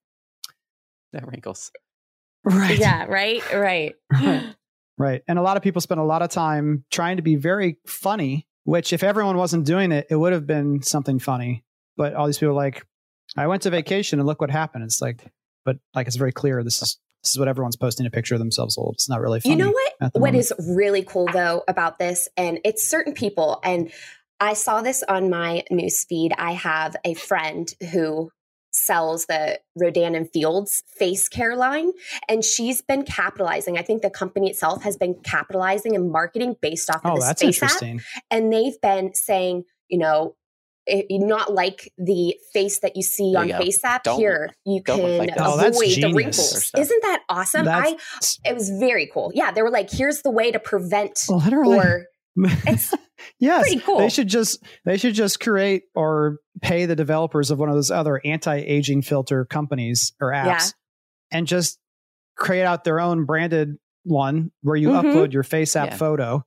no 1.12 1.20
wrinkles. 1.26 1.70
right. 2.44 2.78
yeah, 2.78 3.04
right, 3.04 3.42
right. 3.52 3.94
Right. 5.02 5.22
And 5.26 5.36
a 5.38 5.42
lot 5.42 5.56
of 5.56 5.64
people 5.64 5.80
spend 5.80 6.00
a 6.00 6.04
lot 6.04 6.22
of 6.22 6.30
time 6.30 6.84
trying 6.90 7.16
to 7.16 7.22
be 7.22 7.34
very 7.34 7.78
funny, 7.86 8.46
which 8.62 8.92
if 8.92 9.02
everyone 9.02 9.36
wasn't 9.36 9.66
doing 9.66 9.90
it, 9.90 10.06
it 10.10 10.16
would 10.16 10.32
have 10.32 10.46
been 10.46 10.80
something 10.82 11.18
funny. 11.18 11.64
But 11.96 12.14
all 12.14 12.26
these 12.26 12.38
people 12.38 12.50
are 12.50 12.62
like, 12.64 12.86
I 13.36 13.48
went 13.48 13.62
to 13.62 13.70
vacation 13.70 14.20
and 14.20 14.26
look 14.26 14.40
what 14.40 14.50
happened. 14.50 14.84
It's 14.84 15.00
like, 15.00 15.24
but 15.64 15.78
like 15.92 16.06
it's 16.06 16.16
very 16.16 16.30
clear 16.30 16.62
this 16.62 16.80
is 16.82 16.98
this 17.22 17.32
is 17.32 17.38
what 17.38 17.48
everyone's 17.48 17.76
posting 17.76 18.06
a 18.06 18.10
picture 18.10 18.34
of 18.34 18.38
themselves 18.38 18.78
old. 18.78 18.94
It's 18.94 19.08
not 19.08 19.20
really 19.20 19.40
funny. 19.40 19.54
You 19.54 19.58
know 19.58 19.70
what? 19.70 19.92
What 19.98 20.14
moment. 20.14 20.36
is 20.36 20.52
really 20.76 21.02
cool 21.02 21.26
though 21.32 21.62
about 21.66 21.98
this, 21.98 22.28
and 22.36 22.60
it's 22.64 22.86
certain 22.86 23.12
people, 23.12 23.60
and 23.62 23.92
I 24.40 24.54
saw 24.54 24.82
this 24.82 25.04
on 25.08 25.30
my 25.30 25.62
news 25.70 26.04
feed. 26.04 26.32
I 26.36 26.52
have 26.52 26.96
a 27.04 27.14
friend 27.14 27.72
who 27.92 28.30
sells 28.72 29.26
the 29.26 29.60
Rodan 29.76 30.14
and 30.14 30.30
Fields 30.30 30.82
face 30.96 31.28
care 31.28 31.54
line, 31.56 31.92
and 32.28 32.44
she's 32.44 32.80
been 32.80 33.04
capitalizing. 33.04 33.78
I 33.78 33.82
think 33.82 34.02
the 34.02 34.10
company 34.10 34.50
itself 34.50 34.82
has 34.82 34.96
been 34.96 35.14
capitalizing 35.22 35.94
and 35.94 36.10
marketing 36.10 36.56
based 36.60 36.90
off 36.90 37.04
of 37.04 37.12
Oh, 37.12 37.14
the 37.16 37.20
that's 37.26 37.42
face 37.42 37.62
app, 37.62 37.70
interesting. 37.82 38.00
and 38.30 38.52
they've 38.52 38.80
been 38.80 39.14
saying, 39.14 39.64
you 39.88 39.98
know. 39.98 40.34
It, 40.84 41.06
not 41.10 41.54
like 41.54 41.92
the 41.96 42.36
face 42.52 42.80
that 42.80 42.96
you 42.96 43.02
see 43.04 43.30
There 43.34 43.42
on 43.42 43.46
you 43.46 43.54
go. 43.54 43.60
FaceApp. 43.60 44.02
Don't- 44.02 44.18
Here, 44.18 44.50
you 44.66 44.82
can 44.82 45.16
like 45.16 45.28
that. 45.28 45.38
Oh, 45.40 45.54
avoid 45.64 45.94
the 46.02 46.12
wrinkles. 46.12 46.72
Isn't 46.76 47.02
that 47.02 47.22
awesome? 47.28 47.68
I 47.68 47.96
it 48.44 48.52
was 48.52 48.68
very 48.68 49.06
cool. 49.06 49.30
Yeah, 49.32 49.52
they 49.52 49.62
were 49.62 49.70
like, 49.70 49.92
here's 49.92 50.22
the 50.22 50.32
way 50.32 50.50
to 50.50 50.58
prevent 50.58 51.20
literally 51.28 51.78
or 51.78 52.06
it's 52.36 52.94
yes. 53.38 53.62
pretty 53.62 53.80
cool. 53.80 53.98
They 53.98 54.08
should 54.08 54.28
just 54.28 54.62
they 54.84 54.96
should 54.96 55.14
just 55.14 55.40
create 55.40 55.84
or 55.94 56.38
pay 56.60 56.86
the 56.86 56.96
developers 56.96 57.50
of 57.50 57.58
one 57.58 57.68
of 57.68 57.74
those 57.74 57.90
other 57.90 58.20
anti-aging 58.24 59.02
filter 59.02 59.44
companies 59.44 60.12
or 60.20 60.32
apps 60.32 60.44
Yeah. 60.46 60.68
and 61.38 61.46
just 61.46 61.78
create 62.36 62.64
out 62.64 62.84
their 62.84 63.00
own 63.00 63.24
branded 63.24 63.76
one 64.04 64.50
where 64.62 64.76
you 64.76 64.88
Mhm. 64.88 65.02
upload 65.02 65.32
your 65.32 65.42
face 65.42 65.76
app 65.76 65.90
Yeah. 65.90 65.96
photo 65.96 66.44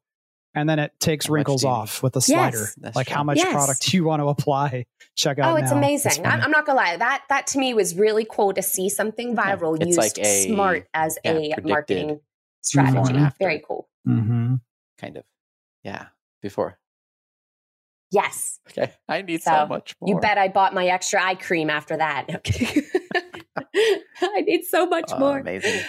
and 0.53 0.69
then 0.69 0.79
it 0.79 0.91
takes 0.99 1.27
How 1.27 1.33
wrinkles 1.33 1.63
you- 1.63 1.69
off 1.69 2.01
with 2.01 2.15
a 2.15 2.21
slider. 2.21 2.65
That's 2.77 2.95
like 2.95 3.07
true. 3.07 3.15
how 3.15 3.23
much 3.23 3.38
Yes. 3.38 3.51
product 3.53 3.81
do 3.89 3.97
you 3.97 4.03
want 4.05 4.21
to 4.21 4.27
apply? 4.27 4.86
Check 5.15 5.38
out. 5.39 5.53
oh, 5.53 5.55
it's 5.57 5.71
now. 5.71 5.77
amazing. 5.77 6.25
I'm. 6.25 6.41
I'm 6.41 6.51
not 6.51 6.65
gonna 6.65 6.77
lie. 6.77 6.97
That 6.97 7.23
that 7.29 7.47
to 7.47 7.59
me 7.59 7.73
was 7.73 7.95
really 7.95 8.25
cool 8.29 8.53
to 8.53 8.61
see 8.61 8.89
something 8.89 9.36
viral 9.36 9.75
It's 9.77 9.86
used 9.88 9.97
like 9.97 10.17
a- 10.17 10.47
smart 10.47 10.88
as 10.93 11.17
yeah, 11.23 11.31
a 11.57 11.61
marketing 11.61 12.19
strategy. 12.61 12.97
and 12.97 13.17
after. 13.17 13.38
Very 13.39 13.61
cool. 13.65 13.88
Mhm. 14.07 14.59
Kind 14.99 15.17
of. 15.17 15.23
Yeah. 15.86 16.07
Before. 16.41 16.77
Yes. 18.11 18.59
Okay. 18.69 18.91
I 19.07 19.21
need 19.21 19.41
so, 19.41 19.51
So, 19.51 19.67
much 19.67 19.95
more. 20.01 20.09
You 20.15 20.19
bet 20.19 20.38
I 20.38 20.49
bought 20.49 20.73
my 20.73 20.88
extra 20.88 21.23
eye 21.23 21.36
cream 21.36 21.69
after 21.69 21.95
that. 21.95 22.25
Okay. 22.36 22.81
I 24.21 24.41
need 24.41 24.63
so 24.65 24.86
much 24.88 25.11
Oh, 25.13 25.19
more. 25.19 25.38
amazing. 25.39 25.81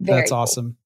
Very 0.00 0.20
That's 0.20 0.30
cool. 0.30 0.38
awesome. 0.38 0.76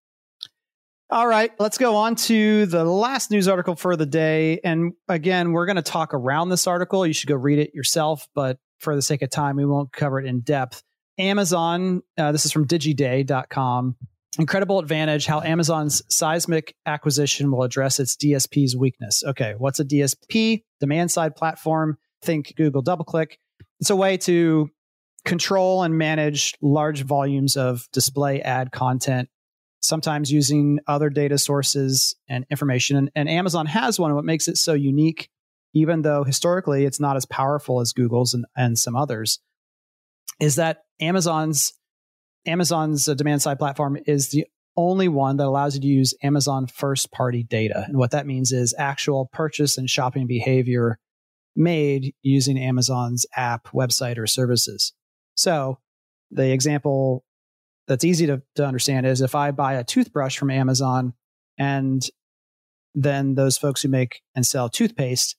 All 1.11 1.27
right, 1.27 1.51
let's 1.59 1.77
go 1.77 1.97
on 1.97 2.15
to 2.17 2.65
the 2.65 2.85
last 2.85 3.31
news 3.31 3.47
article 3.47 3.77
for 3.77 3.97
the 3.97 4.07
day. 4.07 4.61
And 4.65 4.93
again, 5.09 5.53
we're 5.53 5.67
going 5.67 5.77
to 5.77 5.83
talk 5.83 6.15
around 6.15 6.49
this 6.49 6.67
article. 6.67 7.07
You 7.07 7.13
should 7.13 7.29
go 7.29 7.35
read 7.37 7.59
it 7.59 7.75
yourself, 7.75 8.27
but 8.35 8.59
for 8.79 8.95
the 8.97 9.03
sake 9.03 9.21
of 9.21 9.29
time, 9.29 9.57
we 9.57 9.67
won't 9.67 9.93
cover 9.93 10.19
it 10.19 10.27
in 10.27 10.41
depth. 10.41 10.83
Amazon, 11.19 12.03
uh, 12.17 12.33
this 12.33 12.47
is 12.47 12.53
from 12.53 12.67
digiday.com. 12.67 13.97
Incredible 14.39 14.79
advantage 14.79 15.27
how 15.27 15.43
Amazon's 15.43 16.01
Sizmek 16.11 16.73
acquisition 16.87 17.51
will 17.51 17.65
address 17.65 18.01
its 18.01 18.17
DSP's 18.17 18.75
weakness. 18.75 19.23
Okay, 19.27 19.55
what's 19.59 19.79
a 19.79 19.85
DSP? 19.85 20.63
Demand 20.81 21.11
side 21.11 21.37
platform. 21.37 21.99
Think 22.23 22.55
Google 22.57 22.83
DoubleClick. 22.83 23.33
It's 23.81 23.91
a 23.91 23.97
way 23.97 24.17
to 24.19 24.71
control 25.25 25.83
and 25.83 25.99
manage 25.99 26.55
large 26.63 27.03
volumes 27.03 27.57
of 27.57 27.87
display 27.93 28.41
ad 28.41 28.73
content, 28.73 29.29
sometimes 29.81 30.33
using 30.33 30.79
other 30.87 31.11
data 31.11 31.37
sources 31.37 32.17
and 32.29 32.47
information. 32.51 32.97
And, 32.97 33.11
and 33.15 33.29
Amazon 33.29 33.67
has 33.67 34.01
one. 34.01 34.15
What 34.15 34.25
makes 34.25 34.49
it 34.49 34.57
so 34.57 34.73
unique, 34.73 35.29
even 35.75 36.03
though 36.03 36.25
historically 36.25 36.87
it's 36.87 37.01
not 37.01 37.17
as 37.17 37.27
powerful 37.27 37.81
as 37.81 37.93
Google's 37.93 38.33
and, 38.33 38.47
and 38.57 38.79
some 38.79 38.97
others, 38.97 39.41
is 40.41 40.57
that 40.57 40.85
Amazon's 41.01 41.75
Amazon's 42.47 43.09
uh, 43.09 43.15
demand 43.15 43.43
side 43.43 43.59
platform 43.59 43.99
is 44.07 44.31
the 44.31 44.47
only 44.77 45.09
one 45.09 45.37
that 45.37 45.47
allows 45.47 45.75
you 45.75 45.81
to 45.81 45.87
use 45.87 46.15
Amazon 46.23 46.67
first 46.67 47.13
party 47.13 47.43
data. 47.43 47.85
And 47.87 47.99
what 47.99 48.13
that 48.13 48.27
means 48.27 48.53
is 48.53 48.75
actual 48.79 49.29
purchase 49.33 49.77
and 49.77 49.89
shopping 49.89 50.27
behavior 50.27 50.99
made 51.55 52.15
using 52.23 52.59
Amazon's 52.59 53.27
app, 53.37 53.69
website, 53.69 54.19
or 54.19 54.27
services. 54.27 54.95
So 55.35 55.79
the 56.31 56.51
example 56.51 57.25
that's 57.87 58.05
easy 58.05 58.27
to, 58.27 58.43
to 58.55 58.65
understand 58.65 59.07
is 59.07 59.21
if 59.21 59.35
I 59.35 59.51
buy 59.51 59.75
a 59.75 59.85
toothbrush 59.85 60.39
from 60.39 60.51
Amazon 60.51 61.13
and 61.59 62.03
then 62.95 63.35
those 63.35 63.59
folks 63.59 63.83
who 63.83 63.89
make 63.89 64.23
and 64.35 64.47
sell 64.47 64.69
toothpaste 64.69 65.37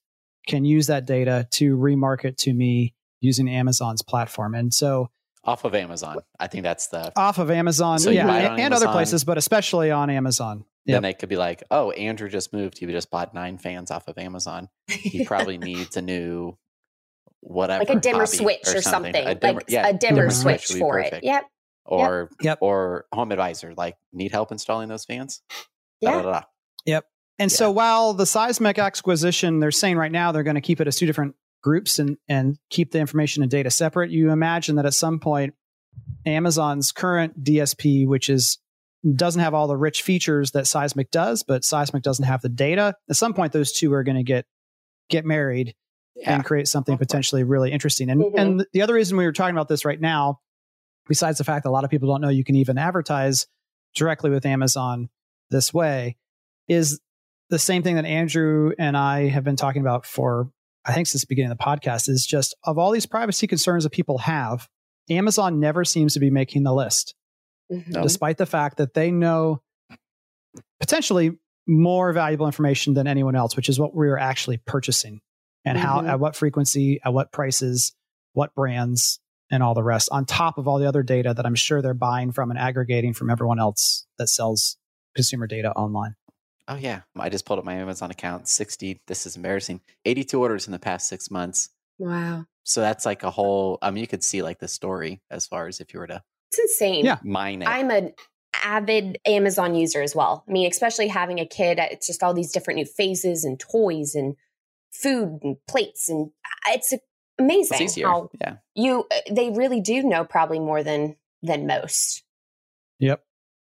can 0.47 0.66
use 0.66 0.88
that 0.88 1.06
data 1.06 1.47
to 1.51 1.78
remarket 1.78 2.38
to 2.38 2.54
me 2.54 2.93
using 3.22 3.49
Amazon's 3.49 4.01
platform. 4.01 4.54
And 4.54 4.74
so 4.74 5.10
off 5.44 5.66
of 5.66 5.76
Amazon, 5.76 6.18
I 6.39 6.48
think 6.48 6.64
that's 6.64 6.88
the 6.88 7.12
off 7.18 7.38
of 7.38 7.52
Amazon, 7.52 8.00
So 8.00 8.10
yeah, 8.10 8.28
and, 8.34 8.48
on 8.54 8.60
and 8.60 8.74
other 8.74 8.88
places, 8.88 9.24
but 9.24 9.38
especially 9.38 9.91
on 9.91 10.10
Amazon. 10.10 10.66
then 10.86 10.96
Yep. 10.96 11.02
they 11.04 11.14
could 11.14 11.30
be 11.30 11.36
like, 11.38 11.64
"Oh, 11.72 11.91
Andrew 11.91 12.30
just 12.30 12.54
moved. 12.54 12.78
He 12.78 12.86
just 12.88 13.10
bought 13.12 13.34
nine 13.34 13.58
fans 13.58 13.91
off 13.91 14.08
of 14.08 14.18
Amazon. 14.18 14.70
He 14.88 15.26
probably 15.26 15.58
needs 15.70 15.98
a 15.98 16.02
new 16.02 16.58
whatever, 17.41 17.80
like 17.86 17.89
a 17.98 18.00
dimmer 18.00 18.26
switch 18.26 18.68
or, 18.74 18.82
something, 18.82 19.16
A 19.16 19.36
dimmer, 19.36 19.54
like 19.60 19.66
yeah, 19.70 19.88
a 19.88 19.94
dimmer, 19.94 20.22
dimmer 20.22 20.32
switch, 20.32 20.70
would 20.70 20.76
be 20.76 20.80
for 20.80 21.00
it. 21.00 21.24
Yep. 21.24 21.44
Or 21.86 22.30
Yep. 22.41 22.60
or 22.62 23.06
Home 23.14 23.32
Advisor, 23.34 23.74
like 23.76 23.98
need 24.14 24.32
help 24.32 24.52
installing 24.52 24.88
those 24.88 25.04
fans. 25.06 25.41
Yeah. 26.00 26.12
Da-da-da. 26.22 26.41
And 27.39 27.52
so 27.52 27.72
while 27.72 28.14
the 28.14 28.26
Sizmek 28.26 28.78
acquisition, 28.78 29.60
they're 29.60 29.72
saying 29.72 29.98
right 29.98 30.12
now 30.12 30.32
they're 30.32 30.44
going 30.44 30.54
to 30.56 30.62
keep 30.62 30.80
it 30.80 30.88
as 30.88 30.96
two 30.98 31.08
different 31.08 31.36
groups 31.64 31.97
and, 31.97 32.18
and 32.28 32.57
keep 32.70 32.91
the 32.91 32.99
information 32.99 33.41
and 33.41 33.49
data 33.51 33.72
separate. 33.72 34.11
You 34.11 34.30
imagine 34.32 34.76
that 34.76 34.86
at 34.86 34.93
some 34.93 35.20
point, 35.20 35.55
Amazon's 36.26 36.91
current 36.91 37.43
DSP, 37.43 38.07
which 38.07 38.30
is 38.30 38.59
doesn't 39.16 39.41
have 39.41 39.53
all 39.53 39.68
the 39.68 39.76
rich 39.76 40.01
features 40.01 40.51
that 40.51 40.64
Sizmek 40.64 41.11
does, 41.11 41.43
but 41.43 41.64
Sizmek 41.64 42.03
doesn't 42.03 42.24
have 42.24 42.41
the 42.41 42.47
data. 42.47 42.95
At 43.09 43.18
some 43.18 43.34
point, 43.34 43.51
those 43.51 43.74
two 43.74 43.91
are 43.93 44.03
going 44.03 44.16
to 44.16 44.24
get 44.24 44.45
get 45.09 45.26
married 45.26 45.76
Yeah. 46.16 46.36
and 46.36 46.45
create 46.45 46.68
something 46.70 46.97
potentially 46.97 47.43
really 47.43 47.72
interesting. 47.72 48.09
And 48.09 48.22
Mhm. 48.22 48.34
and 48.38 48.66
the 48.72 48.82
other 48.82 48.93
reason 48.93 49.18
we 49.18 49.26
were 49.26 49.34
talking 49.34 49.55
about 49.55 49.68
this 49.68 49.84
right 49.84 49.99
now, 49.99 50.39
besides 51.09 51.38
the 51.38 51.43
fact 51.43 51.64
that 51.64 51.70
a 51.70 51.72
lot 51.72 51.84
of 51.84 51.89
people 51.89 52.07
don't 52.07 52.22
know 52.22 52.30
you 52.30 52.45
can 52.45 52.55
even 52.55 52.78
advertise 52.78 53.47
directly 53.95 54.30
with 54.30 54.45
Amazon 54.45 55.09
this 55.49 55.74
way, 55.74 56.16
is 56.70 57.01
the 57.49 57.59
same 57.59 57.84
thing 57.84 57.95
that 57.95 58.05
Andrew 58.05 58.72
and 58.80 58.95
I 58.95 59.28
have 59.28 59.43
been 59.43 59.57
talking 59.57 59.82
about 59.82 60.05
for 60.05 60.49
I 60.86 60.94
think 60.94 61.08
since 61.08 61.22
the 61.22 61.28
beginning 61.28 61.52
of 61.52 61.58
the 61.58 61.64
podcast 61.64 62.10
is 62.10 62.26
just 62.26 62.56
of 62.64 62.78
all 62.78 62.92
these 62.92 63.06
privacy 63.06 63.48
concerns 63.48 63.84
that 63.84 63.92
people 63.92 64.18
have, 64.20 64.68
Amazon 65.10 65.60
never 65.60 65.86
seems 65.86 66.14
to 66.14 66.20
be 66.20 66.30
making 66.30 66.64
the 66.64 66.74
list, 66.74 67.16
Mhm. 67.72 68.04
Despite 68.04 68.38
the 68.38 68.46
fact 68.46 68.78
that 68.78 68.94
they 68.94 69.10
know 69.12 69.62
potentially 70.80 71.38
more 71.68 72.12
valuable 72.12 72.46
information 72.46 72.94
than 72.94 73.08
anyone 73.08 73.36
else, 73.36 73.56
which 73.56 73.70
is 73.70 73.80
what 73.80 73.96
we're 73.96 74.18
actually 74.18 74.58
purchasing 74.58 75.22
and 75.66 75.78
how 75.78 76.02
Mhm. 76.02 76.10
at 76.10 76.20
what 76.20 76.36
frequency, 76.36 77.00
at 77.06 77.14
what 77.14 77.32
prices, 77.32 77.94
what 78.34 78.54
brands, 78.54 79.20
and 79.50 79.64
all 79.64 79.74
the 79.74 79.84
rest, 79.84 80.10
on 80.12 80.26
top 80.26 80.58
of 80.58 80.68
all 80.68 80.80
the 80.80 80.88
other 80.88 81.04
data 81.04 81.34
that 81.34 81.46
I'm 81.46 81.56
sure 81.56 81.82
they're 81.82 81.94
buying 81.94 82.32
from 82.32 82.50
and 82.50 82.60
aggregating 82.60 83.14
from 83.14 83.30
everyone 83.30 83.60
else 83.60 84.06
that 84.18 84.28
sells 84.28 84.78
consumer 85.16 85.48
data 85.48 85.72
online. 85.74 86.16
Oh 86.68 86.76
yeah, 86.76 87.01
I 87.18 87.30
just 87.30 87.45
pulled 87.45 87.59
up 87.59 87.66
my 87.66 87.74
Amazon 87.76 88.11
account. 88.11 88.47
Sixty. 88.47 89.01
This 89.07 89.26
is 89.26 89.36
embarrassing. 89.36 89.82
Eighty-two 90.05 90.39
orders 90.39 90.66
in 90.68 90.72
the 90.72 90.80
past 90.80 91.07
six 91.09 91.30
months. 91.30 91.70
Wow. 91.99 92.45
So 92.64 92.80
that's 92.82 93.05
like 93.05 93.24
a 93.24 93.32
whole. 93.32 93.78
I 93.82 93.91
mean, 93.91 94.01
you 94.01 94.07
could 94.07 94.24
see 94.24 94.41
like 94.41 94.59
the 94.59 94.68
story 94.68 95.22
as 95.30 95.45
far 95.45 95.68
as 95.68 95.80
if 95.82 95.93
you 95.93 95.99
were 95.99 96.07
to 96.07 96.24
It's 96.51 96.59
insane. 96.59 97.05
Yeah. 97.05 97.18
mine 97.24 97.61
it. 97.61 97.68
I'm 97.68 97.91
an 97.91 98.14
avid 98.64 99.18
Amazon 99.26 99.76
user 99.76 100.01
as 100.01 100.16
well. 100.16 100.45
I 100.47 100.51
mean, 100.51 100.70
especially 100.72 101.09
having 101.09 101.39
a 101.39 101.45
kid, 101.45 101.80
it's 101.80 102.07
just 102.07 102.24
all 102.24 102.34
these 102.34 102.51
different 102.53 102.78
new 102.78 102.86
phases 102.86 103.43
and 103.43 103.59
toys 103.59 104.16
and 104.16 104.36
food 104.93 105.39
and 105.43 105.57
plates 105.68 106.07
and 106.07 106.30
uh, 106.45 106.72
it's 106.74 106.93
amazing 107.39 107.82
it's 107.82 107.99
how 107.99 108.30
Yeah. 108.39 108.57
you 108.76 109.05
uh, 109.11 109.34
they 109.34 109.49
really 109.49 109.82
do 109.82 110.03
know 110.03 110.24
probably 110.24 110.59
more 110.59 110.84
than 110.84 111.16
than 111.41 111.68
most. 111.68 112.24
Yep. 112.99 113.22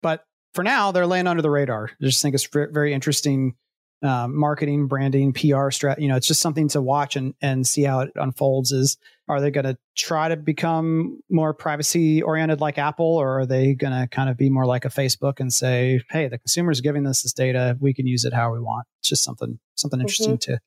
But 0.03 0.24
for 0.55 0.65
now, 0.65 0.93
they're 0.93 1.07
laying 1.07 1.27
under 1.27 1.43
the 1.43 1.51
radar. 1.51 1.91
I 2.01 2.05
just 2.05 2.23
think 2.23 2.35
it's 2.35 2.47
very 2.53 2.93
interesting 2.93 3.55
um, 4.03 4.35
marketing, 4.35 4.87
branding, 4.87 5.35
PR 5.35 5.69
strat. 5.69 6.01
You 6.01 6.09
know, 6.09 6.17
it's 6.17 6.27
just 6.27 6.41
something 6.41 6.69
to 6.69 6.81
watch 6.81 7.17
and 7.17 7.35
and 7.43 7.67
see 7.67 7.83
how 7.83 8.01
it 8.01 8.11
unfolds. 8.17 8.73
Is 8.73 8.97
are 9.29 9.41
they 9.43 9.51
going 9.51 9.67
to 9.67 9.77
try 9.95 10.29
to 10.31 10.37
become 10.37 11.21
more 11.29 11.53
privacy 11.53 12.23
oriented 12.23 12.61
like 12.63 12.79
Apple, 12.79 13.05
or 13.19 13.41
are 13.41 13.47
they 13.47 13.75
going 13.75 13.93
to 13.93 14.09
kind 14.09 14.31
of 14.31 14.39
be 14.39 14.49
more 14.49 14.65
like 14.65 14.87
a 14.87 14.89
Facebook 14.89 15.39
and 15.39 15.53
say, 15.53 16.01
"Hey, 16.11 16.29
the 16.29 16.39
consumer's 16.39 16.81
giving 16.81 17.07
us 17.07 17.23
this 17.23 17.35
data. 17.35 17.77
We 17.79 17.93
can 17.93 18.07
use 18.07 18.25
it 18.25 18.33
how 18.33 18.53
we 18.53 18.59
want." 18.61 18.87
It's 19.01 19.09
just 19.11 19.23
something 19.23 19.59
something 19.75 20.01
interesting 20.01 20.39
to 20.39 20.61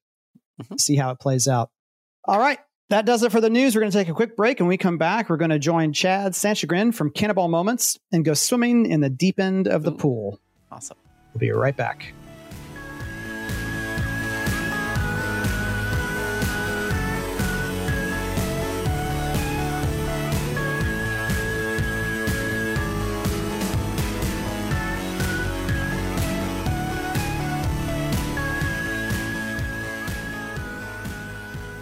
Mhm. 0.62 0.80
see 0.80 0.96
how 0.96 1.10
it 1.10 1.20
plays 1.20 1.48
out. 1.48 1.72
All 2.26 2.38
right. 2.38 2.60
That 2.94 3.08
does 3.08 3.24
it 3.24 3.32
for 3.32 3.42
the 3.42 3.50
news. 3.50 3.74
We're 3.74 3.82
going 3.82 3.92
to 3.92 3.98
take 3.98 4.10
a 4.10 4.14
quick 4.14 4.38
break. 4.38 4.60
and 4.60 4.70
we 4.70 4.78
come 4.78 5.00
back, 5.00 5.28
we're 5.28 5.38
going 5.38 5.50
to 5.50 5.58
join 5.58 5.94
Chad 5.94 6.34
Sanschagrin 6.34 6.94
from 6.94 7.10
Cannonball 7.10 7.48
Moments 7.48 7.98
and 8.12 8.24
go 8.24 8.36
swimming 8.36 8.86
in 8.86 9.02
the 9.02 9.10
deep 9.10 9.40
end 9.40 9.68
of 9.68 9.82
the 9.82 9.92
Ooh. 9.92 9.98
pool. 9.98 10.40
Awesome. 10.72 10.98
We'll 11.34 11.40
be 11.40 11.50
right 11.50 11.76
back. 11.76 12.14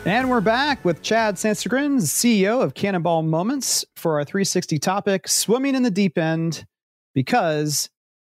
And 0.03 0.31
we're 0.31 0.41
back 0.41 0.83
with 0.83 1.03
Chad 1.03 1.35
Sanschagrin, 1.35 1.97
CEO 2.01 2.61
of 2.63 2.73
Cannonball 2.73 3.21
Moments, 3.21 3.85
for 3.95 4.17
our 4.17 4.25
360 4.25 4.79
topic 4.79 5.27
swimming 5.27 5.75
in 5.75 5.83
the 5.83 5.91
deep 5.91 6.17
end 6.17 6.65
because 7.13 7.89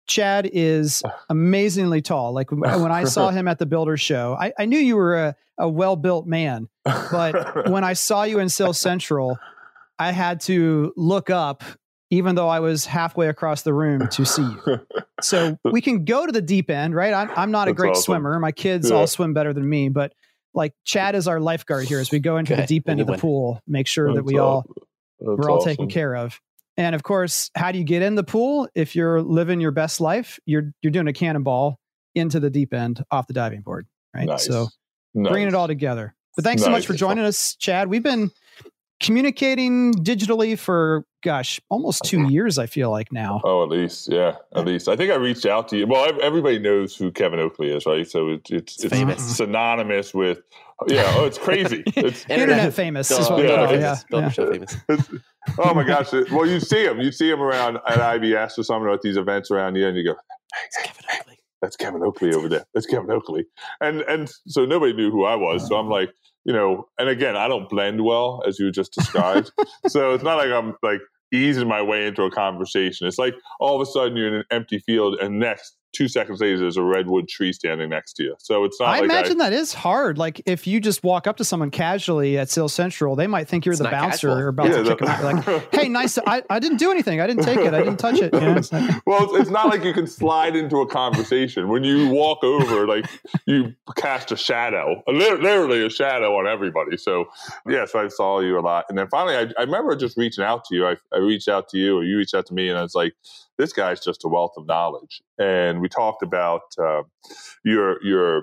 Chad 0.07 0.49
is 0.53 1.03
amazingly 1.31 2.03
tall. 2.03 2.35
Like 2.35 2.53
when 2.53 2.93
I 2.93 3.05
saw 3.05 3.31
him 3.31 3.49
at 3.49 3.59
the 3.59 3.65
Builder 3.67 3.97
Show, 3.97 4.37
I, 4.39 4.53
I 4.59 4.67
knew 4.67 4.79
you 4.79 4.97
were 4.97 5.17
a, 5.17 5.37
a 5.59 5.67
well 5.69 5.97
built 5.97 6.27
man. 6.27 6.69
But 6.85 7.67
when 7.71 7.83
I 7.83 7.95
saw 7.95 8.25
you 8.25 8.41
in 8.41 8.51
Sales 8.51 8.79
Central, 8.79 9.39
I 9.99 10.13
had 10.13 10.41
to 10.43 10.93
look 10.99 11.31
up, 11.31 11.65
even 12.11 12.35
though 12.35 12.49
I 12.49 12.61
was 12.61 12.85
halfway 12.85 13.29
across 13.29 13.63
the 13.63 13.73
room 13.73 14.07
to 14.09 14.27
see 14.27 14.43
you. 14.43 14.81
So 15.23 15.59
we 15.65 15.81
can 15.81 16.05
go 16.05 16.27
to 16.27 16.33
the 16.33 16.43
deep 16.43 16.69
end, 16.69 16.95
right? 16.95 17.15
I'm, 17.15 17.31
I'm 17.35 17.51
not 17.51 17.69
a 17.69 17.73
great 17.73 17.93
awesome. 17.93 18.03
swimmer. 18.03 18.39
My 18.39 18.53
kids 18.53 18.91
Yeah. 18.91 18.97
all 18.97 19.07
swim 19.07 19.33
better 19.33 19.55
than 19.55 19.67
me, 19.67 19.89
but 19.89 20.13
like 20.55 20.73
Chad 20.85 21.15
is 21.15 21.29
our 21.29 21.41
lifeguard 21.41 21.87
here 21.87 21.99
as 21.99 22.11
we 22.11 22.21
go 22.21 22.37
into 22.39 22.57
the 22.57 22.67
deep 22.67 22.89
end 22.89 23.01
of 23.01 23.07
the 23.07 23.19
pool, 23.19 23.61
make 23.67 23.87
sure 23.87 24.15
that 24.15 24.25
we 24.25 24.39
all. 24.39 24.65
That's 25.21 25.39
we're 25.39 25.51
all 25.51 25.59
awesome. 25.59 25.71
taken 25.71 25.89
care 25.89 26.17
of. 26.17 26.41
And 26.77 26.95
of 26.95 27.03
course, 27.03 27.51
how 27.55 27.71
do 27.73 27.79
you 27.79 27.85
get 27.85 28.03
in 28.03 28.15
the 28.15 28.25
pool? 28.25 28.69
If 28.75 28.97
you're 28.97 29.23
living 29.23 29.61
your 29.61 29.71
best 29.71 30.01
life, 30.01 30.39
you're 30.45 30.73
you're 30.83 30.91
doing 30.91 31.09
a 31.09 31.13
cannonball 31.13 31.79
into 32.15 32.41
the 32.41 32.51
deep 32.51 32.75
end 32.75 33.03
off 33.11 33.27
the 33.27 33.33
diving 33.33 33.63
board, 33.63 33.87
right? 34.15 34.27
Nice. 34.27 34.47
So 34.47 34.69
Nice. 35.15 35.31
bringing 35.31 35.49
it 35.49 35.55
all 35.55 35.69
together. 35.69 36.15
But 36.35 36.45
thanks 36.45 36.63
so 36.63 36.71
much 36.71 36.87
for 36.87 36.95
joining 36.95 37.25
us, 37.25 37.55
Chad. 37.55 37.89
We've 37.89 38.03
been 38.03 38.33
communicating 39.01 39.95
digitally 39.95 40.59
for 40.59 41.05
gosh, 41.25 41.61
almost 41.71 42.05
two 42.05 42.19
mm-hmm. 42.19 42.31
years. 42.31 42.59
I 42.59 42.67
feel 42.67 42.91
like 42.91 43.11
now. 43.11 43.41
Oh, 43.43 43.65
at 43.65 43.71
least, 43.71 44.13
yeah, 44.13 44.37
at 44.55 44.65
least. 44.65 44.89
I 44.89 44.95
think 44.95 45.11
I 45.11 45.17
reached 45.17 45.47
out 45.47 45.67
to 45.69 45.79
you. 45.79 45.87
Well, 45.87 46.07
everybody 46.23 46.59
knows 46.59 46.95
who 46.95 47.11
Kevin 47.11 47.41
Oakley 47.41 47.75
is, 47.75 47.87
right? 47.87 48.09
So 48.09 48.29
it, 48.29 48.51
it's 48.51 48.75
It's 48.75 48.85
it's 48.85 48.95
famous. 48.95 49.37
synonymous 49.37 50.15
with, 50.15 50.43
yeah. 50.87 51.13
Oh, 51.17 51.25
it's 51.25 51.39
crazy. 51.39 51.83
It's, 51.97 52.27
Internet 52.29 52.75
famous 52.75 53.11
is 53.11 53.29
what 53.31 53.39
we 53.39 53.49
Yeah. 53.49 53.57
call 53.57 53.69
famous. 53.69 54.05
Yeah, 54.39 54.45
yeah. 54.45 54.97
famous. 54.97 55.11
oh 55.59 55.75
my 55.75 55.85
gosh! 55.85 56.13
well, 56.31 56.47
you 56.47 56.61
see 56.61 56.85
him. 56.85 57.01
You 57.01 57.11
see 57.11 57.31
him 57.31 57.41
around 57.41 57.79
at 57.89 57.99
IBS 57.99 58.59
or 58.59 58.63
something 58.63 58.87
or 58.87 58.93
at 58.93 59.01
these 59.01 59.17
events 59.17 59.51
around 59.51 59.77
here, 59.77 59.89
and 59.89 59.97
you 59.97 60.05
go, 60.05 60.15
It's 60.67 60.77
Kevin 60.83 61.05
Oakley. 61.19 61.39
that's 61.63 61.77
Kevin 61.77 62.03
Oakley 62.03 62.35
over 62.35 62.49
there. 62.49 62.65
That's 62.75 62.87
Kevin 62.87 63.11
Oakley. 63.11 63.47
And 63.81 64.03
and 64.03 64.31
so 64.47 64.67
nobody 64.67 64.93
knew 64.93 65.11
who 65.11 65.25
I 65.25 65.37
was. 65.37 65.67
So 65.67 65.77
I'm 65.77 65.87
uh-huh. 65.87 65.95
like, 65.95 66.15
you 66.45 66.53
know, 66.53 66.89
and 66.99 67.09
again, 67.09 67.37
I 67.37 67.49
don't 67.49 67.69
blend 67.69 68.05
well 68.05 68.43
as 68.47 68.59
you 68.59 68.71
just 68.71 68.93
described. 68.93 69.51
so 69.87 70.13
it's 70.13 70.25
not 70.25 70.37
like 70.37 70.51
I'm 70.51 70.75
like 70.83 71.01
easing 71.35 71.69
my 71.69 71.83
way 71.83 72.07
into 72.07 72.23
a 72.23 72.31
conversation. 72.31 73.07
It's 73.07 73.19
like 73.19 73.35
all 73.61 73.81
of 73.81 73.87
a 73.87 73.91
sudden 73.91 74.17
you're 74.17 74.29
in 74.29 74.35
an 74.35 74.45
empty 74.51 74.79
field 74.79 75.17
and 75.21 75.39
next 75.39 75.77
two 75.95 76.09
seconds 76.09 76.41
later 76.41 76.59
there's 76.59 76.77
a 76.77 76.83
redwood 76.83 77.29
tree 77.29 77.53
standing 77.53 77.89
next 77.89 78.15
to 78.15 78.23
you. 78.25 78.35
So 78.39 78.65
it's 78.65 78.79
not 78.81 78.89
I 78.89 78.93
like 78.97 79.05
imagine 79.05 79.39
that 79.39 79.53
is 79.53 79.73
hard. 79.73 80.19
Like 80.19 80.43
if 80.47 80.67
you 80.67 80.81
just 80.81 81.03
walk 81.05 81.27
up 81.27 81.37
to 81.39 81.45
someone 81.45 81.71
casually 81.71 82.37
at 82.39 82.51
Sales 82.51 82.75
Central, 82.75 83.17
they 83.17 83.27
might 83.27 83.49
think 83.49 83.65
you're 83.65 83.73
It's 83.73 83.79
the 83.79 83.85
not 83.85 83.93
bouncer 83.93 84.29
casual. 84.29 84.39
or 84.39 84.49
about 84.49 84.67
to 84.67 84.85
kick 84.85 84.99
them 84.99 85.09
out. 85.09 85.47
Like, 85.47 85.75
hey, 85.75 85.89
nice. 85.89 86.19
I, 86.27 86.43
I 86.51 86.59
didn't 86.59 86.79
do 86.79 86.91
anything. 86.91 87.21
I 87.21 87.27
didn't 87.27 87.45
take 87.45 87.59
it. 87.59 87.73
I 87.73 87.79
didn't 87.79 87.99
touch 87.99 88.21
it. 88.21 88.33
You 88.35 88.41
know, 88.41 88.57
it's 88.57 88.73
like- 88.73 89.07
well, 89.07 89.25
it's, 89.25 89.43
it's 89.43 89.51
not 89.51 89.69
like 89.69 89.85
you 89.85 89.93
can 89.95 90.07
slide 90.07 90.57
into 90.57 90.79
a 90.81 90.87
conversation. 90.87 91.69
When 91.69 91.85
you 91.85 92.09
walk 92.11 92.43
over, 92.43 92.87
like 92.87 93.07
you 93.47 93.75
cast 93.97 94.33
a 94.33 94.37
shadow, 94.37 95.03
a 95.09 95.13
literally 95.13 95.85
a 95.87 95.91
shadow 95.91 96.37
on 96.39 96.47
everybody. 96.47 96.97
So, 96.97 97.27
yeah, 97.69 97.85
so 97.87 98.01
I 98.01 98.09
saw 98.09 98.41
you 98.41 98.59
a 98.59 98.61
lot. 98.61 98.87
And 98.89 98.99
then 98.99 99.07
finally, 99.09 99.37
I, 99.37 99.47
I 99.59 99.63
remember 99.63 99.95
just 99.97 100.17
reaching 100.17 100.45
out 100.45 100.65
to 100.67 100.75
you. 100.75 100.87
I, 100.87 100.97
I 101.13 101.19
reached 101.19 101.49
out 101.49 101.69
to 101.71 101.79
you, 101.79 101.97
or 101.99 102.05
you 102.05 102.17
reached 102.19 102.35
out 102.35 102.47
to 102.47 102.55
me, 102.55 102.69
and 102.69 102.79
I 102.79 102.83
was 102.83 102.95
like, 102.95 103.15
this 103.59 103.73
guy's 103.73 104.01
just 104.01 104.25
a 104.25 104.29
wealth 104.29 104.53
of 104.57 104.67
knowledge. 104.67 105.23
And 105.39 105.81
we 105.81 105.89
talked 105.89 106.23
about 106.23 106.63
uh, 106.79 107.03
your 107.65 108.03
your 108.05 108.43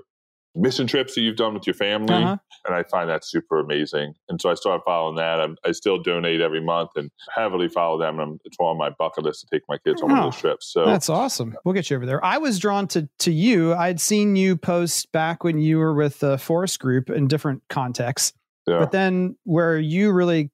mission 0.56 0.86
trips 0.86 1.16
that 1.16 1.22
you've 1.22 1.38
done 1.38 1.54
with 1.54 1.66
your 1.66 1.74
family. 1.74 2.14
Uh-huh. 2.14 2.38
And 2.66 2.76
I 2.76 2.84
find 2.84 3.10
that 3.10 3.26
super 3.26 3.60
amazing. 3.60 4.14
And 4.30 4.40
so 4.40 4.52
I 4.52 4.54
started 4.54 4.84
following 4.86 5.16
that. 5.16 5.40
I'm, 5.40 5.56
I 5.66 5.72
still 5.72 6.02
donate 6.02 6.42
every 6.42 6.62
month 6.62 6.92
and 6.96 7.10
heavily 7.34 7.70
follow 7.70 7.98
them. 7.98 8.20
And 8.20 8.32
I'm, 8.34 8.40
it's 8.44 8.60
one 8.60 8.72
on 8.72 8.78
my 8.78 8.92
bucket 9.00 9.24
list 9.24 9.42
to 9.42 9.48
take 9.56 9.64
my 9.68 9.78
kids 9.78 10.02
on 10.02 10.10
one 10.10 10.20
of 10.20 10.26
those 10.26 10.40
trips. 10.40 10.72
So 10.72 10.86
That's 10.86 11.10
awesome. 11.10 11.56
We'll 11.64 11.74
get 11.74 11.90
you 11.90 11.96
over 11.96 12.06
there. 12.06 12.24
I 12.24 12.38
was 12.38 12.60
drawn 12.60 12.88
to 12.90 13.10
to 13.20 13.32
you. 13.32 13.74
I'd 13.74 14.00
seen 14.00 14.36
you 14.36 14.58
post 14.58 15.12
back 15.12 15.44
when 15.44 15.58
you 15.58 15.78
were 15.80 15.96
with 15.96 16.20
the 16.20 16.38
Forrest 16.38 16.80
Group 16.80 17.10
in 17.10 17.28
different 17.28 17.64
contexts. 17.70 18.34
yeah. 18.68 18.80
But 18.80 18.92
then 18.92 19.38
where 19.46 19.80
you 19.80 20.12
really 20.12 20.52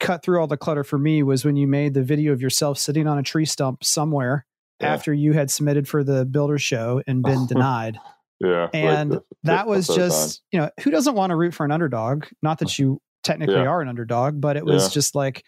cut 0.00 0.22
through 0.22 0.40
all 0.40 0.46
the 0.46 0.56
clutter 0.56 0.82
for 0.82 0.98
me 0.98 1.22
was 1.22 1.44
when 1.44 1.56
you 1.56 1.66
made 1.68 1.94
the 1.94 2.02
video 2.02 2.32
of 2.32 2.40
yourself 2.42 2.78
sitting 2.78 3.06
on 3.06 3.18
a 3.18 3.22
tree 3.22 3.44
stump 3.44 3.84
somewhere 3.84 4.46
Yeah. 4.80 4.92
after 4.94 5.12
you 5.14 5.32
had 5.34 5.50
submitted 5.50 5.86
for 5.86 6.02
the 6.02 6.24
builder 6.24 6.58
show 6.58 7.02
and 7.06 7.22
been 7.22 7.46
denied. 7.48 7.98
yeah. 8.40 8.62
like 8.64 8.74
And 8.74 9.12
the- 9.12 9.22
that 9.44 9.66
was 9.66 9.86
just, 9.86 10.42
you 10.50 10.58
know, 10.58 10.70
who 10.82 10.90
doesn't 10.90 11.14
want 11.14 11.30
to 11.30 11.36
root 11.36 11.54
for 11.54 11.64
an 11.64 11.70
underdog? 11.70 12.24
Not 12.42 12.58
that 12.60 12.78
you 12.78 13.00
technically 13.22 13.54
Yeah. 13.56 13.68
are 13.68 13.80
an 13.82 13.88
underdog, 13.88 14.40
but 14.40 14.56
it 14.56 14.64
was 14.64 14.84
Yeah. 14.84 14.94
just 14.94 15.14
like 15.14 15.44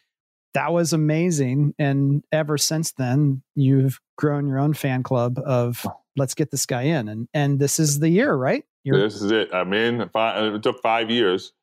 that 0.54 0.70
was 0.72 0.92
amazing. 0.92 1.72
And 1.78 2.22
ever 2.30 2.58
since 2.58 2.92
then, 2.92 3.42
you've 3.54 3.98
grown 4.18 4.46
your 4.46 4.58
own 4.58 4.74
fan 4.74 5.02
club 5.02 5.38
of 5.38 5.86
let's 6.14 6.34
get 6.34 6.50
this 6.50 6.66
guy 6.66 6.82
in. 6.82 7.08
And 7.08 7.26
and 7.32 7.58
this 7.58 7.78
is 7.80 8.00
the 8.00 8.10
year, 8.10 8.34
right? 8.34 8.62
You're 8.84 8.98
This 9.00 9.22
is 9.22 9.30
it. 9.30 9.48
I'm 9.54 9.72
in. 9.72 10.06
Five, 10.10 10.52
it 10.54 10.62
took 10.62 10.82
five 10.82 11.10
years, 11.10 11.54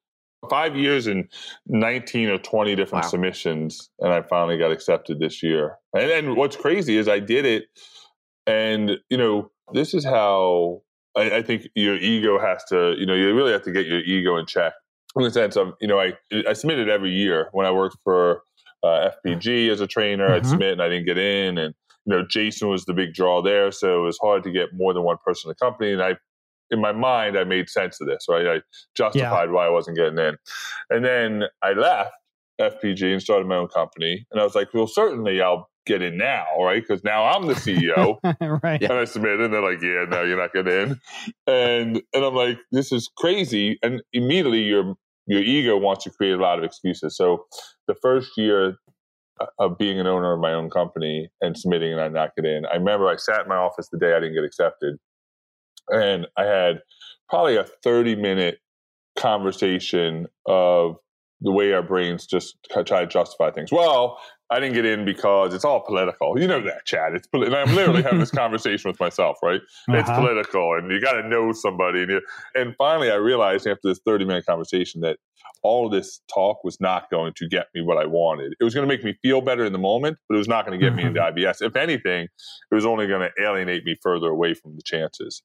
five 0.48 0.76
years 0.76 1.08
and 1.08 1.28
19 1.68 2.30
or 2.30 2.38
20 2.38 2.76
different 2.76 3.04
Wow. 3.06 3.10
submissions, 3.10 3.90
and 4.00 4.14
I 4.14 4.22
finally 4.22 4.58
got 4.58 4.72
accepted 4.72 5.20
this 5.20 5.44
year. 5.44 5.78
And 5.94 6.10
then 6.10 6.36
what's 6.36 6.56
crazy 6.56 6.98
is 6.98 7.08
I 7.08 7.20
did 7.20 7.46
it, 7.46 7.66
and 8.48 8.98
you 9.10 9.18
know, 9.18 9.52
this 9.74 9.94
is 9.94 10.06
how 10.06 10.82
I, 11.18 11.38
I 11.38 11.42
think 11.42 11.68
your 11.76 11.96
ego 11.96 12.40
has 12.40 12.64
to. 12.70 12.96
You 12.98 13.06
know, 13.06 13.16
you 13.16 13.34
really 13.36 13.52
have 13.52 13.64
to 13.64 13.72
get 13.72 13.86
your 13.86 14.00
ego 14.00 14.38
in 14.38 14.46
check. 14.46 14.74
In 15.16 15.24
the 15.24 15.32
sense 15.32 15.56
of, 15.56 15.74
you 15.82 15.88
know, 15.88 16.00
I 16.00 16.14
I 16.48 16.54
submitted 16.54 16.88
every 16.90 17.12
year 17.12 17.50
when 17.52 17.66
I 17.66 17.72
worked 17.72 17.98
for 18.04 18.44
uh, 18.84 19.10
FPG 19.26 19.70
as 19.70 19.82
a 19.82 19.88
trainer. 19.88 20.32
I'd 20.34 20.44
Mhm. 20.44 20.52
submit 20.52 20.74
and 20.74 20.82
I 20.82 20.88
didn't 20.90 21.06
get 21.06 21.18
in, 21.18 21.58
and 21.58 21.74
you 22.06 22.16
know, 22.16 22.26
Jason 22.26 22.70
was 22.70 22.86
the 22.86 22.94
big 22.94 23.14
draw 23.14 23.42
there, 23.42 23.72
so 23.72 24.02
it 24.02 24.06
was 24.06 24.18
hard 24.22 24.44
to 24.44 24.52
get 24.52 24.70
more 24.74 24.94
than 24.94 25.04
one 25.04 25.18
person 25.24 25.50
in 25.50 25.56
the 25.60 25.66
company. 25.66 25.92
And 25.92 26.02
I 26.02 26.16
in 26.72 26.82
my 26.82 26.92
mind, 26.92 27.38
I 27.38 27.44
made 27.44 27.70
sense 27.70 28.00
of 28.02 28.08
this, 28.08 28.26
right? 28.30 28.48
I 28.48 28.62
justified 28.96 29.52
why 29.52 29.68
I 29.68 29.70
wasn't 29.70 29.98
getting 29.98 30.20
in. 30.20 30.38
And 30.90 31.04
then 31.04 31.44
I 31.62 31.74
left 31.74 32.12
FPG 32.60 33.12
and 33.12 33.22
started 33.22 33.48
my 33.48 33.56
own 33.56 33.68
company. 33.68 34.26
And 34.32 34.40
I 34.40 34.44
was 34.44 34.56
like, 34.56 34.74
well, 34.74 34.88
certainly 34.88 35.42
I'll 35.42 35.70
get 35.90 36.02
in 36.02 36.18
now, 36.18 36.46
right? 36.60 36.82
Because 36.82 37.04
now 37.04 37.26
I'm 37.26 37.48
the 37.48 37.56
CEO. 37.56 38.18
right. 38.64 38.82
And 38.82 38.94
I 38.94 39.06
submitted, 39.06 39.42
and 39.42 39.54
they're 39.54 39.62
like, 39.62 39.82
"Yeah, 39.82 40.06
no, 40.08 40.24
you're 40.24 40.38
not 40.38 40.54
getting 40.54 40.74
in." 40.74 41.02
And 41.48 42.02
and 42.14 42.24
I'm 42.24 42.36
like, 42.36 42.60
"This 42.72 42.92
is 42.92 43.10
crazy!" 43.18 43.80
And 43.82 44.02
immediately 44.14 44.62
your 44.62 44.96
your 45.26 45.42
ego 45.42 45.78
wants 45.78 46.04
to 46.06 46.12
create 46.12 46.34
a 46.34 46.42
lot 46.42 46.60
of 46.60 46.64
excuses. 46.64 47.18
So 47.18 47.46
the 47.88 47.96
first 47.96 48.32
year 48.38 48.78
uh, 49.42 49.46
of 49.60 49.78
being 49.78 50.00
an 50.00 50.08
owner 50.08 50.34
of 50.34 50.40
my 50.40 50.54
own 50.54 50.70
company 50.70 51.30
and 51.42 51.58
submitting 51.58 51.92
and 51.92 52.02
I 52.02 52.08
not 52.08 52.36
get 52.36 52.46
in, 52.46 52.66
I 52.66 52.76
remember 52.76 53.08
I 53.08 53.16
sat 53.16 53.42
in 53.42 53.50
my 53.50 53.58
office 53.58 53.90
the 53.92 53.98
day 53.98 54.14
I 54.14 54.20
didn't 54.20 54.36
get 54.36 54.44
accepted, 54.44 54.98
and 55.90 56.28
I 56.38 56.44
had 56.46 56.82
probably 57.30 57.58
a 57.58 57.64
30 57.64 58.16
minute 58.16 58.60
conversation 59.18 60.28
of 60.46 60.98
the 61.42 61.52
way 61.52 61.72
our 61.74 61.82
brains 61.84 62.26
just 62.26 62.58
try 62.86 63.02
to 63.02 63.08
justify 63.08 63.52
things. 63.52 63.72
Well, 63.72 64.18
I 64.50 64.60
didn't 64.60 64.74
get 64.74 64.86
in 64.86 65.06
because 65.06 65.54
it's 65.54 65.64
all 65.64 65.82
political. 65.82 66.40
You 66.40 66.48
know 66.48 66.62
that, 66.64 66.86
Chad. 66.86 67.14
It's 67.14 67.28
poli- 67.28 67.46
and 67.48 67.56
I'm 67.56 67.74
literally 67.76 68.02
having 68.02 68.20
this 68.20 68.32
conversation 68.32 68.90
with 68.90 69.00
myself, 69.00 69.38
right? 69.44 69.62
It's 69.90 70.10
Uh-huh. 70.10 70.20
political, 70.20 70.74
and 70.76 70.92
you 70.92 71.00
got 71.00 71.14
to 71.14 71.28
know 71.28 71.52
somebody. 71.52 72.02
And, 72.02 72.10
you, 72.12 72.22
and 72.56 72.76
finally, 72.78 73.12
I 73.12 73.16
realized 73.16 73.68
after 73.68 73.88
this 73.88 74.00
30 74.06 74.26
minute 74.26 74.46
conversation 74.46 75.02
that 75.02 75.18
all 75.64 75.86
of 75.86 75.92
this 75.92 76.22
talk 76.34 76.64
was 76.64 76.80
not 76.80 77.10
going 77.10 77.34
to 77.36 77.48
get 77.48 77.68
me 77.76 77.82
what 77.82 77.98
I 77.98 78.06
wanted. 78.06 78.54
It 78.60 78.64
was 78.64 78.74
going 78.74 78.88
to 78.88 78.94
make 78.94 79.04
me 79.04 79.16
feel 79.22 79.42
better 79.42 79.66
in 79.66 79.74
the 79.74 79.80
moment, 79.80 80.18
but 80.28 80.36
it 80.36 80.38
was 80.38 80.48
not 80.48 80.66
going 80.66 80.80
to 80.80 80.84
get 80.84 80.96
me 80.96 81.04
into 81.04 81.20
mm-hmm. 81.20 81.38
IBS. 81.38 81.62
If 81.62 81.76
anything, 81.76 82.24
it 82.24 82.76
was 82.76 82.86
only 82.86 83.08
going 83.08 83.22
to 83.22 83.44
alienate 83.44 83.84
me 83.84 83.96
further 84.02 84.28
away 84.28 84.54
from 84.54 84.76
the 84.76 84.82
chances. 84.84 85.44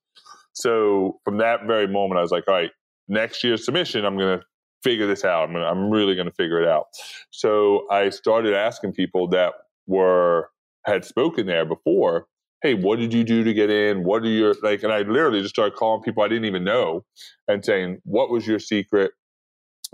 So 0.52 1.20
from 1.24 1.38
that 1.38 1.66
very 1.66 1.88
moment, 1.88 2.18
I 2.18 2.22
was 2.22 2.30
like, 2.30 2.44
all 2.46 2.54
right, 2.54 2.70
next 3.08 3.42
year's 3.42 3.64
submission, 3.64 4.04
I'm 4.04 4.16
going 4.16 4.38
to 4.38 4.44
figure 4.82 5.06
this 5.06 5.24
out. 5.24 5.48
I'm, 5.48 5.54
gonna, 5.54 5.66
I'm 5.66 5.90
really 5.90 6.14
going 6.14 6.28
to 6.28 6.34
figure 6.34 6.60
it 6.62 6.68
out. 6.68 6.86
So 7.30 7.86
I 7.90 8.10
started 8.10 8.54
asking 8.54 8.92
people 8.92 9.28
that 9.28 9.54
were 9.86 10.50
had 10.84 11.04
spoken 11.04 11.46
there 11.46 11.64
before, 11.64 12.26
hey, 12.62 12.74
what 12.74 12.98
did 12.98 13.12
you 13.12 13.24
do 13.24 13.44
to 13.44 13.52
get 13.52 13.70
in? 13.70 14.04
What 14.04 14.22
are 14.22 14.28
your 14.28 14.54
like? 14.62 14.82
And 14.82 14.92
I 14.92 14.98
literally 14.98 15.42
just 15.42 15.54
started 15.54 15.76
calling 15.76 16.02
people 16.02 16.22
I 16.22 16.28
didn't 16.28 16.44
even 16.44 16.64
know 16.64 17.04
and 17.48 17.64
saying, 17.64 18.00
what 18.04 18.30
was 18.30 18.46
your 18.46 18.58
secret? 18.58 19.12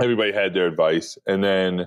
Everybody 0.03 0.33
had 0.33 0.55
their 0.55 0.67
advice, 0.67 1.19
and 1.27 1.45
then 1.45 1.87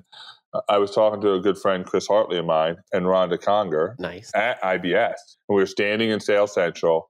uh, 0.53 0.61
I 0.69 0.77
was 0.77 0.91
talking 0.91 1.19
to 1.21 1.33
a 1.33 1.39
good 1.39 1.57
friend, 1.57 1.85
Chris 1.85 2.07
Hartley 2.07 2.37
of 2.37 2.45
mine, 2.45 2.77
and 2.91 3.05
Rhonda 3.05 3.41
Conger 3.41 3.95
Nice. 3.97 4.31
at 4.35 4.61
IBS. 4.61 5.15
And 5.49 5.55
we 5.55 5.55
were 5.55 5.65
standing 5.65 6.09
in 6.11 6.19
Sales 6.19 6.53
Central, 6.53 7.09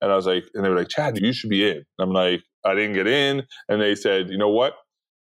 and 0.00 0.12
I 0.12 0.16
was 0.16 0.26
like, 0.26 0.44
and 0.54 0.64
they 0.64 0.68
were 0.68 0.76
like, 0.76 0.88
Chad, 0.88 1.18
you 1.18 1.32
should 1.32 1.50
be 1.50 1.68
in. 1.68 1.76
And 1.78 1.84
I'm 1.98 2.10
like, 2.12 2.40
I 2.64 2.74
didn't 2.74 2.94
get 2.94 3.08
in, 3.08 3.42
and 3.68 3.80
they 3.80 3.94
said, 3.96 4.30
you 4.30 4.38
know 4.38 4.48
what? 4.50 4.74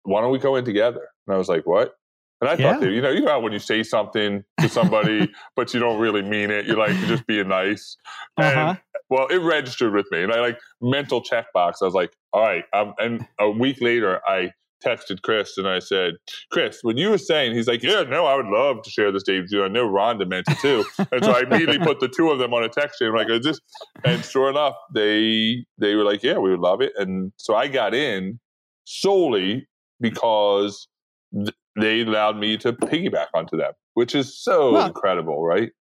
Why 0.03 0.22
don't 0.22 0.32
we 0.32 0.39
go 0.39 0.55
in 0.57 0.66
together? 0.66 1.07
And 1.28 1.34
I 1.36 1.38
was 1.38 1.47
like, 1.47 1.66
what? 1.66 1.93
And 2.41 2.49
I 2.49 2.55
Yeah. 2.55 2.74
thought, 2.74 2.82
that, 2.82 2.91
you 2.91 3.01
know, 3.01 3.09
you 3.11 3.22
know 3.22 3.32
how 3.32 3.39
when 3.39 3.53
you 3.53 3.59
say 3.59 3.84
something 3.84 4.43
to 4.59 4.68
somebody, 4.70 5.32
but 5.55 5.74
you 5.74 5.80
don't 5.80 5.99
really 5.99 6.22
mean 6.24 6.51
it, 6.51 6.66
you're 6.66 6.78
like, 6.78 6.99
you're 7.01 7.09
just 7.09 7.26
being 7.26 7.47
nice. 7.47 7.95
And 8.38 8.57
Uh-huh. 8.59 8.76
well, 9.09 9.28
it 9.28 9.38
registered 9.38 9.93
with 9.93 10.07
me, 10.11 10.24
and 10.24 10.34
I 10.34 10.41
like 10.41 10.59
mental 10.82 11.24
checkbox. 11.24 11.76
I 11.82 11.86
was 11.86 11.93
like, 11.93 12.11
all 12.34 12.41
right. 12.41 12.66
Um, 12.74 12.93
and 12.99 13.26
a 13.39 13.49
week 13.49 13.78
later, 13.80 14.20
I 14.28 14.51
texted 14.84 15.21
Chris 15.21 15.57
and 15.57 15.67
I 15.67 15.80
said, 15.80 16.13
Chris, 16.51 16.80
when 16.82 16.97
you 16.97 17.09
were 17.09 17.17
saying, 17.17 17.55
he's 17.55 17.67
like, 17.67 17.84
yeah, 17.84 18.03
no, 18.03 18.26
I 18.26 18.36
would 18.36 18.47
love 18.47 18.82
to 18.84 18.89
share 18.89 19.11
this 19.11 19.23
day 19.23 19.39
with 19.39 19.51
you. 19.51 19.63
I 19.63 19.67
know 19.67 19.88
Rhonda 19.88 20.28
meant 20.28 20.45
it 20.49 20.59
too. 20.59 20.86
and 21.11 21.23
so 21.23 21.32
I 21.32 21.41
immediately 21.41 21.80
put 21.80 21.99
the 21.99 22.07
two 22.07 22.30
of 22.32 22.39
them 22.39 22.53
on 22.53 22.63
a 22.63 22.69
text 22.69 22.99
chain. 22.99 23.09
I'm 23.09 23.15
like, 23.15 23.30
is 23.30 23.43
this? 23.45 23.59
And 24.03 24.23
sure 24.23 24.49
enough, 24.49 24.76
they 24.93 25.65
they 25.78 25.95
were 25.95 26.03
like, 26.03 26.23
yeah, 26.23 26.38
we 26.38 26.51
would 26.51 26.59
love 26.59 26.82
it. 26.82 26.93
And 26.97 27.32
so 27.38 27.55
I 27.55 27.67
got 27.67 27.93
in 27.93 28.39
solely 28.86 29.67
because 29.99 30.88
th- 31.34 31.55
they 31.80 32.01
allowed 32.01 32.38
me 32.38 32.57
to 32.57 32.73
piggyback 32.73 33.28
onto 33.34 33.57
them, 33.57 33.73
which 33.93 34.15
is 34.15 34.38
so 34.41 34.73
Well- 34.73 34.88
incredible, 34.88 35.43
right? 35.43 35.71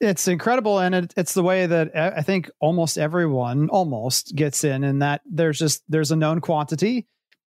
It's 0.00 0.28
incredible, 0.28 0.78
and 0.78 0.94
it, 0.94 1.12
it's 1.16 1.34
the 1.34 1.42
way 1.42 1.66
that 1.66 1.92
uh, 1.92 2.12
I 2.16 2.22
think 2.22 2.48
almost 2.60 2.98
everyone 2.98 3.68
almost 3.68 4.32
gets 4.36 4.62
in, 4.62 4.84
and 4.84 5.02
that 5.02 5.22
there's 5.28 5.58
just 5.58 5.82
there's 5.88 6.12
a 6.12 6.16
known 6.16 6.40
quantity, 6.40 7.08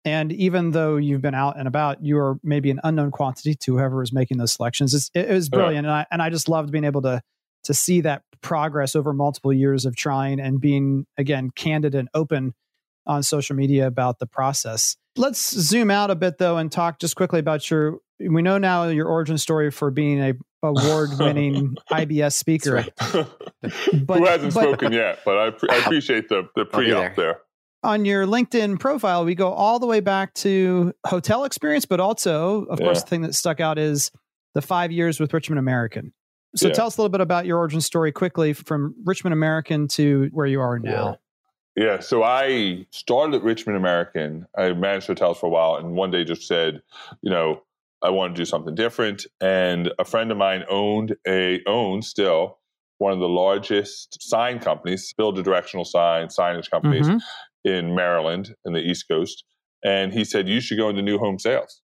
and 0.07 0.33
even 0.33 0.71
though 0.71 0.97
you've 0.97 1.21
been 1.21 1.35
out 1.35 1.59
and 1.59 1.69
about, 1.69 2.03
you 2.03 2.17
are 2.19 2.39
maybe 2.43 2.71
an 2.71 2.81
unknown 2.85 3.11
quantity 3.11 3.55
to 3.57 3.77
whoever 3.77 4.03
is 4.03 4.13
making 4.13 4.39
those 4.39 4.53
selections. 4.53 4.95
It's, 4.95 5.11
it, 5.15 5.29
it 5.29 5.33
was 5.35 5.51
Yeah. 5.53 5.59
brilliant, 5.59 5.87
and 5.87 5.93
I 5.95 6.07
and 6.11 6.23
I 6.23 6.31
just 6.31 6.49
loved 6.49 6.71
being 6.71 6.85
able 6.85 7.03
to 7.03 7.21
to 7.65 7.75
see 7.75 8.01
that 8.03 8.23
progress 8.41 8.95
over 8.95 9.13
multiple 9.13 9.53
years 9.53 9.85
of 9.85 9.97
trying 9.97 10.39
and 10.41 10.61
being 10.61 11.05
again 11.19 11.51
candid 11.55 11.95
and 11.95 12.09
open 12.15 12.55
on 13.07 13.23
social 13.23 13.57
media 13.57 13.87
about 13.87 14.19
the 14.21 14.27
process. 14.27 14.97
Let's 15.17 15.41
zoom 15.41 15.91
out 15.91 16.11
a 16.11 16.15
bit 16.15 16.39
though 16.39 16.57
and 16.57 16.71
talk 16.73 16.99
just 17.01 17.17
quickly 17.17 17.41
about 17.41 17.69
your. 17.71 17.99
We 18.19 18.41
know 18.41 18.57
now 18.57 18.85
your 18.89 19.09
origin 19.09 19.37
story 19.37 19.71
for 19.71 19.91
being 19.91 20.23
a 20.23 20.33
award-winning 20.63 21.77
IBS 21.91 22.33
speaker. 22.35 22.85
But- 23.63 24.19
Who 24.19 24.25
hasn't 24.27 24.55
but- 24.55 24.63
spoken 24.63 24.93
yet? 24.93 25.21
But 25.25 25.39
I, 25.39 25.51
pre- 25.51 25.69
I 25.71 25.77
appreciate 25.85 26.29
the 26.29 26.49
the 26.55 26.65
pre 26.65 26.93
up 26.93 27.17
there. 27.17 27.41
On 27.83 28.05
your 28.05 28.27
LinkedIn 28.27 28.79
profile, 28.81 29.25
we 29.25 29.35
go 29.35 29.53
all 29.53 29.79
the 29.79 29.87
way 29.87 30.01
back 30.01 30.35
to 30.35 30.93
hotel 31.07 31.45
experience, 31.45 31.85
but 31.85 32.01
also, 32.01 32.65
of 32.65 32.79
course, 32.79 33.03
the 33.03 33.09
thing 33.09 33.23
that 33.23 33.35
stuck 33.35 33.61
out 33.61 33.79
is 33.79 34.11
the 34.55 34.63
five 34.63 34.91
years 34.91 35.21
with 35.21 35.33
Richmond 35.33 35.59
American. 35.59 36.13
So 36.55 36.69
Yeah. 36.69 36.75
tell 36.75 36.87
us 36.87 36.97
a 36.97 37.01
little 37.01 37.11
bit 37.11 37.21
about 37.21 37.45
your 37.47 37.59
origin 37.59 37.81
story 37.81 38.13
quickly 38.13 38.53
from 38.55 38.95
Richmond 39.05 39.35
American 39.35 39.89
to 39.89 40.29
where 40.33 40.47
you 40.47 40.61
are 40.61 40.79
now. 40.79 41.19
Yeah, 41.77 42.01
so 42.01 42.23
I 42.23 42.87
started 42.91 43.37
at 43.37 43.43
Richmond 43.43 43.77
American. 43.77 44.47
I 44.57 44.73
managed 44.73 45.09
hotels 45.09 45.39
for 45.39 45.47
a 45.47 45.51
while, 45.51 45.77
and 45.77 45.93
one 45.95 46.11
day 46.11 46.25
just 46.25 46.49
said, 46.49 46.81
you 47.21 47.31
know, 47.31 47.63
I 48.03 48.09
want 48.11 48.35
to 48.35 48.41
do 48.41 48.47
something 48.47 48.75
different. 48.75 49.27
And 49.43 49.93
a 49.99 50.05
friend 50.05 50.33
of 50.33 50.39
mine 50.39 50.65
owned 50.71 51.17
a 51.27 51.63
owns 51.67 52.09
still 52.09 52.59
one 52.99 53.13
of 53.13 53.19
the 53.19 53.29
largest 53.29 54.23
sign 54.23 54.59
companies, 54.59 55.13
build 55.19 55.39
a 55.39 55.43
directional 55.43 55.85
sign 55.85 56.29
signage 56.29 56.71
companies 56.71 57.07
Mhm. 57.07 57.21
In 57.67 57.95
Maryland 57.95 58.55
in 58.65 58.73
the 58.73 58.81
East 58.81 59.07
Coast. 59.11 59.45
And 59.85 60.13
he 60.13 60.25
said, 60.25 60.49
You 60.49 60.61
should 60.61 60.79
go 60.79 60.89
into 60.89 61.03
new 61.03 61.19
home 61.19 61.39
sales. 61.39 61.83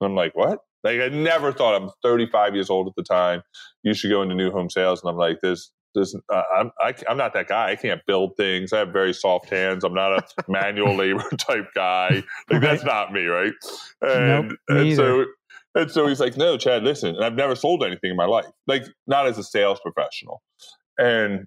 And 0.00 0.10
I'm 0.10 0.16
like, 0.16 0.34
What? 0.34 0.58
Like, 0.82 1.00
I 1.00 1.08
never 1.08 1.52
thought 1.52 1.80
I'm 1.80 1.90
35 2.02 2.54
years 2.54 2.70
old 2.70 2.88
at 2.88 2.94
the 2.96 3.02
time. 3.02 3.42
You 3.82 3.94
should 3.94 4.10
go 4.10 4.22
into 4.22 4.34
new 4.34 4.50
home 4.50 4.70
sales. 4.70 5.02
And 5.02 5.10
I'm 5.10 5.16
like, 5.16 5.38
this. 5.42 5.70
there's, 5.94 6.16
uh, 6.32 6.42
I'm, 6.56 6.70
I, 6.80 6.94
I'm 7.08 7.18
not 7.18 7.34
that 7.34 7.48
guy. 7.48 7.72
I 7.72 7.76
can't 7.76 8.00
build 8.06 8.32
things. 8.38 8.72
I 8.72 8.78
have 8.78 8.88
very 8.88 9.12
soft 9.12 9.50
hands. 9.50 9.84
I'm 9.84 9.92
not 9.92 10.12
a 10.12 10.22
manual 10.48 10.96
labor 10.96 11.28
type 11.38 11.68
guy. 11.74 12.22
Like, 12.50 12.62
that's 12.62 12.82
not 12.84 13.12
me, 13.12 13.26
right? 13.26 13.52
And, 14.00 14.48
Nope, 14.48 14.58
and 14.68 14.96
so, 14.96 15.24
and 15.74 15.90
so 15.90 16.06
he's 16.06 16.20
like, 16.20 16.38
no, 16.38 16.56
Chad, 16.56 16.82
listen. 16.82 17.14
And 17.14 17.24
I've 17.24 17.34
never 17.34 17.54
sold 17.54 17.84
anything 17.84 18.10
in 18.10 18.16
my 18.16 18.26
life, 18.26 18.46
like 18.66 18.84
not 19.06 19.26
as 19.26 19.36
a 19.36 19.42
sales 19.42 19.80
professional. 19.80 20.42
And 20.98 21.46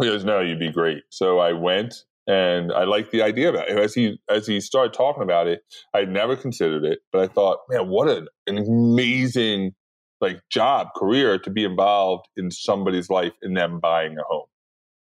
he 0.00 0.06
goes, 0.06 0.24
no, 0.24 0.40
you'd 0.40 0.60
be 0.60 0.70
great. 0.70 1.02
So 1.10 1.38
I 1.38 1.52
went 1.52 1.94
and 2.30 2.72
I 2.72 2.84
liked 2.84 3.10
the 3.10 3.22
idea 3.22 3.48
of 3.48 3.56
it. 3.56 3.68
As 3.68 3.92
he 3.92 4.20
as 4.30 4.46
he 4.46 4.60
started 4.60 4.92
talking 4.92 5.24
about 5.24 5.48
it, 5.48 5.62
I 5.92 6.04
never 6.04 6.36
considered 6.36 6.84
it, 6.84 7.00
but 7.10 7.22
I 7.22 7.26
thought, 7.26 7.58
man, 7.68 7.88
what 7.88 8.08
an, 8.08 8.28
an 8.46 8.58
amazing 8.58 9.72
like 10.20 10.40
job 10.48 10.88
career 10.94 11.38
to 11.40 11.50
be 11.50 11.64
involved 11.64 12.26
in 12.36 12.52
somebody's 12.52 13.10
life 13.10 13.32
and 13.42 13.56
them 13.56 13.80
buying 13.80 14.16
a 14.16 14.22
home. 14.22 14.46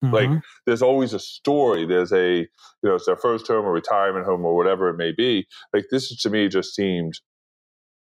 Mm-hmm. 0.02 0.14
Like 0.14 0.42
there's 0.64 0.80
always 0.80 1.12
a 1.12 1.18
story. 1.18 1.84
There's 1.84 2.12
a 2.12 2.38
you 2.38 2.48
know 2.82 2.94
it's 2.94 3.04
their 3.04 3.16
first 3.16 3.46
home 3.46 3.66
or 3.66 3.72
retirement 3.72 4.24
home 4.24 4.46
or 4.46 4.56
whatever 4.56 4.88
it 4.88 4.96
may 4.96 5.12
be. 5.12 5.46
Like 5.74 5.84
this 5.90 6.16
to 6.22 6.30
me 6.30 6.48
just 6.48 6.74
seemed 6.74 7.20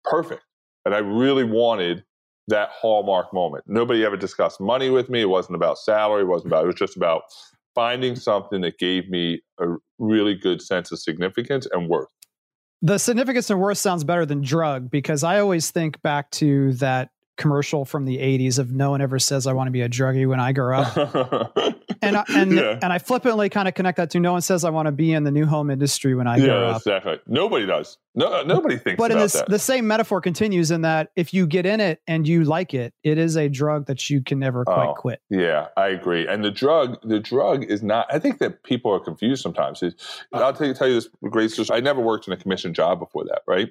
perfect, 0.03 0.43
and 0.85 0.93
I 0.93 0.99
really 0.99 1.45
wanted 1.45 2.03
that 2.49 2.69
hallmark 2.69 3.33
moment. 3.33 3.63
Nobody 3.65 4.05
ever 4.05 4.17
discussed 4.17 4.61
money 4.61 4.91
with 4.91 5.09
me. 5.09 5.21
It 5.21 5.29
wasn't 5.29 5.55
about 5.55 5.79
salary. 5.79 6.21
It 6.21 6.27
wasn't 6.27 6.53
about. 6.53 6.65
It 6.65 6.67
was 6.67 6.75
just 6.75 6.95
about 6.95 7.23
finding 7.75 8.15
something 8.15 8.61
that 8.61 8.79
gave 8.79 9.09
me 9.09 9.41
a 9.59 9.75
really 9.99 10.33
good 10.33 10.61
sense 10.61 10.91
of 10.91 10.99
significance 10.99 11.67
and 11.71 11.89
worth. 11.89 12.07
The 12.81 12.97
significance 12.97 13.49
and 13.49 13.59
worth 13.59 13.77
sounds 13.77 14.03
better 14.03 14.25
than 14.25 14.41
drug 14.41 14.89
because 14.89 15.23
I 15.23 15.39
always 15.39 15.71
think 15.71 16.01
back 16.01 16.31
to 16.31 16.73
that 16.73 17.09
commercial 17.37 17.85
from 17.85 18.05
the 18.05 18.17
80s 18.17 18.59
of 18.59 18.71
no 18.71 18.91
one 18.91 19.01
ever 19.01 19.19
says 19.19 19.45
I 19.45 19.53
want 19.53 19.67
to 19.67 19.71
be 19.71 19.81
a 19.81 19.89
druggie 19.89 20.27
when 20.27 20.39
I 20.39 20.53
grow 20.53 20.79
up. 20.79 21.57
and 22.01 22.17
I, 22.17 22.23
and 22.29 22.51
yeah. 22.51 22.79
and 22.81 22.91
I 22.91 22.99
flippantly 22.99 23.49
kind 23.49 23.67
of 23.67 23.73
connect 23.73 23.97
that 23.97 24.09
to 24.11 24.19
no 24.19 24.31
one 24.31 24.41
says 24.41 24.63
I 24.63 24.69
want 24.69 24.87
to 24.87 24.91
be 24.91 25.13
in 25.13 25.23
the 25.23 25.31
new 25.31 25.45
home 25.45 25.69
industry 25.69 26.15
when 26.15 26.27
I 26.27 26.37
yeah, 26.37 26.45
grow 26.45 26.65
up. 26.67 26.77
Exactly. 26.77 27.19
Nobody 27.27 27.65
does. 27.65 27.97
No, 28.15 28.31
uh, 28.31 28.43
nobody 28.43 28.77
thinks. 28.77 28.97
But 28.97 29.11
in 29.11 29.19
this, 29.19 29.33
that. 29.33 29.49
the 29.49 29.59
same 29.59 29.87
metaphor 29.87 30.21
continues 30.21 30.71
in 30.71 30.81
that 30.81 31.11
if 31.15 31.33
you 31.33 31.47
get 31.47 31.65
in 31.65 31.81
it 31.81 32.01
and 32.07 32.27
you 32.27 32.45
like 32.45 32.73
it, 32.73 32.93
it 33.03 33.17
is 33.17 33.35
a 33.35 33.49
drug 33.49 33.87
that 33.87 34.09
you 34.09 34.21
can 34.21 34.39
never 34.39 34.63
quite 34.63 34.89
oh, 34.89 34.93
quit. 34.93 35.19
Yeah, 35.29 35.67
I 35.75 35.87
agree. 35.87 36.25
And 36.27 36.43
the 36.43 36.51
drug, 36.51 36.97
the 37.03 37.19
drug 37.19 37.63
is 37.65 37.83
not. 37.83 38.07
I 38.11 38.19
think 38.19 38.39
that 38.39 38.63
people 38.63 38.93
are 38.93 39.01
confused 39.01 39.43
sometimes. 39.43 39.83
I'll 40.33 40.53
tell 40.53 40.67
you, 40.67 40.73
tell 40.73 40.87
you 40.87 40.95
this 40.95 41.09
great 41.29 41.51
story. 41.51 41.67
I 41.71 41.81
never 41.81 42.01
worked 42.01 42.27
in 42.27 42.33
a 42.33 42.37
commission 42.37 42.73
job 42.73 42.99
before 42.99 43.25
that, 43.25 43.41
right? 43.47 43.69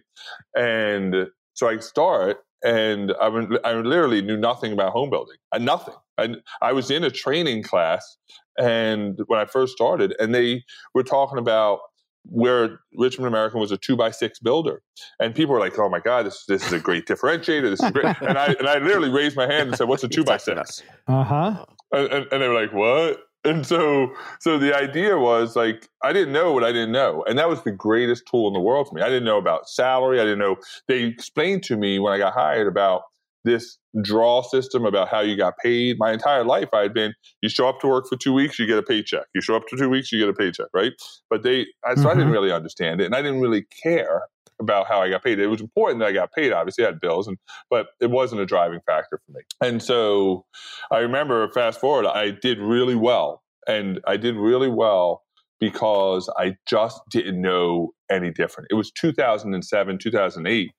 And 0.55 1.29
so 1.55 1.69
I 1.69 1.79
start 1.79 2.45
and 2.65 3.13
I, 3.21 3.27
I 3.65 3.75
literally 3.75 4.23
knew 4.23 4.37
nothing 4.37 4.73
about 4.73 4.93
home 4.93 5.11
building. 5.11 5.37
I, 5.53 5.59
nothing. 5.59 5.95
I, 6.19 6.35
I 6.63 6.73
was 6.73 6.91
in 6.91 7.05
a 7.05 7.11
training 7.11 7.63
class, 7.63 8.17
and 8.59 9.21
when 9.27 9.39
I 9.39 9.45
first 9.45 9.75
started, 9.75 10.15
and 10.19 10.35
they 10.35 10.65
were 10.95 11.03
talking 11.03 11.39
about 11.39 11.81
where 12.27 12.81
Richmond 12.97 13.29
American 13.29 13.61
was 13.61 13.71
a 13.71 13.77
two 13.77 13.97
by 13.97 14.11
six 14.11 14.39
builder, 14.39 14.81
and 15.21 15.35
people 15.35 15.55
were 15.55 15.61
like, 15.61 15.79
"Oh 15.79 15.89
my 15.89 16.01
God, 16.01 16.27
this 16.27 16.45
this 16.47 16.67
is 16.67 16.73
a 16.73 16.81
great 16.81 17.07
differentiator. 17.07 17.71
This 17.71 17.83
is 17.83 17.91
great." 17.91 18.17
and 18.23 18.39
I 18.39 18.47
and 18.59 18.67
I 18.67 18.79
literally 18.79 19.11
raised 19.11 19.37
my 19.37 19.47
hand 19.47 19.69
and 19.69 19.77
said, 19.77 19.89
"What's 19.89 20.05
a 20.05 20.09
two 20.09 20.25
by 20.25 20.39
six? 20.39 20.83
Uh 21.07 21.23
huh. 21.23 21.67
And, 21.93 22.13
and, 22.13 22.27
and 22.33 22.43
they 22.43 22.49
were 22.49 22.55
like, 22.55 22.73
"What?" 22.73 23.21
And 23.45 23.67
so 23.67 24.13
so 24.41 24.59
the 24.59 24.75
idea 24.75 25.19
was 25.19 25.57
like 25.57 25.89
i 26.03 26.13
didn't 26.13 26.33
know 26.33 26.53
what 26.53 26.65
i 26.65 26.73
didn't 26.73 26.93
know 26.93 27.25
and 27.29 27.39
that 27.39 27.49
was 27.49 27.63
the 27.63 27.71
greatest 27.71 28.25
tool 28.31 28.49
in 28.49 28.55
the 28.55 28.61
world 28.61 28.89
for 28.89 28.95
me 28.95 29.03
i 29.03 29.09
didn't 29.09 29.25
know 29.25 29.39
about 29.39 29.69
salary 29.69 30.21
i 30.21 30.25
didn't 30.25 30.39
know 30.39 30.57
they 30.89 31.03
explained 31.03 31.63
to 31.63 31.77
me 31.77 31.99
when 31.99 32.13
i 32.13 32.19
got 32.19 32.33
hired 32.33 32.67
about 32.67 33.03
this 33.45 33.79
draw 34.03 34.43
system 34.43 34.87
about 34.87 35.09
how 35.09 35.21
you 35.21 35.37
got 35.37 35.55
paid 35.59 35.99
my 35.99 36.13
entire 36.13 36.45
life 36.45 36.69
i 36.73 36.81
had 36.81 36.95
been 36.95 37.15
you 37.43 37.49
show 37.49 37.69
up 37.69 37.81
to 37.81 37.87
work 37.87 38.07
for 38.09 38.17
two 38.17 38.33
weeks 38.33 38.59
you 38.59 38.67
get 38.67 38.79
a 38.79 38.83
paycheck 38.83 39.27
you 39.35 39.41
show 39.41 39.55
up 39.55 39.63
for 39.69 39.77
two 39.77 39.91
weeks 39.91 40.11
you 40.11 40.19
get 40.19 40.29
a 40.29 40.33
paycheck 40.33 40.67
right 40.73 40.93
but 41.29 41.43
they 41.43 41.65
so 41.65 41.69
mm-hmm. 41.69 42.07
i 42.07 42.11
didn't 42.11 42.25
mm-hmm. 42.25 42.33
really 42.33 42.53
understand 42.53 43.01
it 43.01 43.05
and 43.05 43.15
i 43.15 43.21
didn't 43.23 43.41
really 43.41 43.67
care 43.83 44.23
about 44.61 44.87
how 44.87 45.01
I 45.01 45.11
got 45.11 45.23
paid. 45.23 45.39
It 45.39 45.47
was 45.47 45.61
important 45.61 46.01
that 46.01 46.07
I 46.07 46.13
got 46.13 46.33
paid. 46.33 46.53
Obviously, 46.53 46.85
I 46.85 46.89
had 46.89 47.01
bills, 47.01 47.27
and 47.27 47.37
but 47.71 47.89
it 48.01 48.11
wasn't 48.11 48.41
a 48.41 48.47
driving 48.47 48.81
factor 48.87 49.21
for 49.25 49.33
me. 49.33 49.41
And 49.61 49.83
so, 49.83 50.47
I 50.91 50.99
remember 50.99 51.51
fast 51.51 51.81
forward, 51.81 52.07
I 52.07 52.31
did 52.31 52.59
really 52.59 52.95
well, 52.95 53.43
and 53.67 54.01
I 54.07 54.17
did 54.17 54.37
really 54.37 54.69
well 54.69 55.23
because 55.61 56.29
I 56.37 56.57
just 56.67 57.01
didn't 57.11 57.41
know 57.41 57.93
any 58.11 58.31
different. 58.31 58.69
It 58.71 58.75
was 58.75 58.91
2007, 58.93 59.99
2008. 59.99 60.71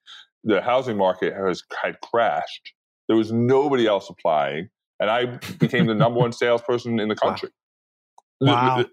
The 0.44 0.62
housing 0.62 0.98
market 0.98 1.34
has 1.34 1.64
had 1.82 2.00
crashed. 2.02 2.74
There 3.08 3.18
was 3.18 3.32
nobody 3.32 3.88
else 3.88 4.10
applying, 4.10 4.70
and 5.00 5.10
I 5.10 5.26
became 5.60 5.88
the 5.88 5.96
number 5.96 6.20
one 6.20 6.32
salesperson 6.32 7.00
in 7.00 7.08
the 7.08 7.16
country. 7.16 7.50
Wow. 7.50 7.65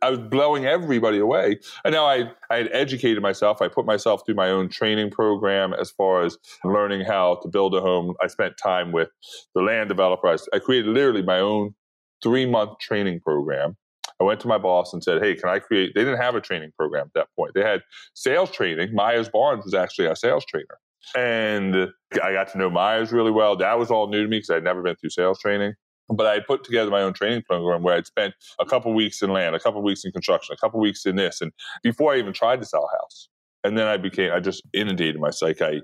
I 0.03 0.11
was 0.11 0.19
blowing 0.19 0.67
everybody 0.67 1.19
away. 1.19 1.59
And 1.85 1.93
now 1.93 2.07
I, 2.07 2.31
I 2.51 2.57
had 2.59 2.69
educated 2.73 3.23
myself. 3.23 3.61
I 3.61 3.69
put 3.69 3.87
myself 3.87 4.23
through 4.25 4.37
my 4.37 4.49
own 4.49 4.69
training 4.69 5.11
program 5.11 5.73
as 5.75 5.91
far 5.91 6.25
as 6.25 6.37
learning 6.65 7.03
how 7.03 7.41
to 7.43 7.49
build 7.49 7.75
a 7.75 7.81
home. 7.81 8.15
I 8.23 8.29
spent 8.29 8.55
time 8.57 8.93
with 8.93 9.09
the 9.55 9.63
land 9.63 9.89
developer. 9.89 10.29
I, 10.29 10.37
I 10.55 10.59
created 10.59 10.89
literally 10.89 11.23
my 11.23 11.41
own 11.41 11.75
three 12.23 12.47
month 12.47 12.79
training 12.79 13.21
program. 13.21 13.77
I 14.21 14.25
went 14.25 14.39
to 14.41 14.49
my 14.49 14.59
boss 14.59 14.93
and 14.93 15.03
said, 15.03 15.21
Hey, 15.21 15.35
can 15.35 15.49
I 15.49 15.59
create? 15.59 15.93
They 15.95 16.05
didn't 16.05 16.21
have 16.21 16.37
a 16.37 16.41
training 16.41 16.71
program 16.79 17.07
at 17.07 17.15
that 17.15 17.29
point. 17.37 17.53
They 17.55 17.63
had 17.63 17.83
sales 18.15 18.51
training. 18.53 18.95
Myers 18.95 19.29
Barnes 19.29 19.65
was 19.65 19.75
actually 19.75 20.07
our 20.07 20.15
sales 20.15 20.45
trainer. 20.45 20.79
And 21.17 21.89
I 22.23 22.33
got 22.33 22.53
to 22.53 22.59
know 22.59 22.71
Myers 22.71 23.11
really 23.11 23.33
well. 23.33 23.57
That 23.57 23.79
was 23.79 23.91
all 23.91 24.09
new 24.09 24.23
to 24.23 24.29
me 24.29 24.37
because 24.39 24.51
I'd 24.51 24.63
never 24.63 24.83
been 24.83 24.95
through 24.97 25.11
sales 25.11 25.41
training. 25.41 25.75
But 26.09 26.27
I 26.27 26.41
put 26.41 26.65
together 26.65 26.91
my 26.91 27.03
own 27.03 27.13
training 27.13 27.43
program 27.43 27.83
where 27.83 27.95
I'd 27.95 28.07
spent 28.07 28.35
a 28.61 28.65
couple 28.65 28.93
weeks 28.93 29.23
in 29.23 29.31
land, 29.31 29.55
a 29.55 29.61
couple 29.61 29.83
weeks 29.83 30.05
in 30.05 30.13
construction, 30.13 30.55
a 30.55 30.57
couple 30.57 30.81
weeks 30.81 31.07
in 31.07 31.17
this, 31.17 31.41
and 31.41 31.53
before 31.83 32.13
I 32.13 32.19
even 32.19 32.33
tried 32.33 32.61
to 32.61 32.67
sell 32.67 32.89
a 32.93 32.97
house. 32.97 33.29
And 33.65 33.79
then 33.79 33.87
I 33.87 33.97
became, 33.97 34.33
I 34.33 34.41
just 34.41 34.63
inundated 34.73 35.21
my 35.21 35.31
psyche. 35.31 35.83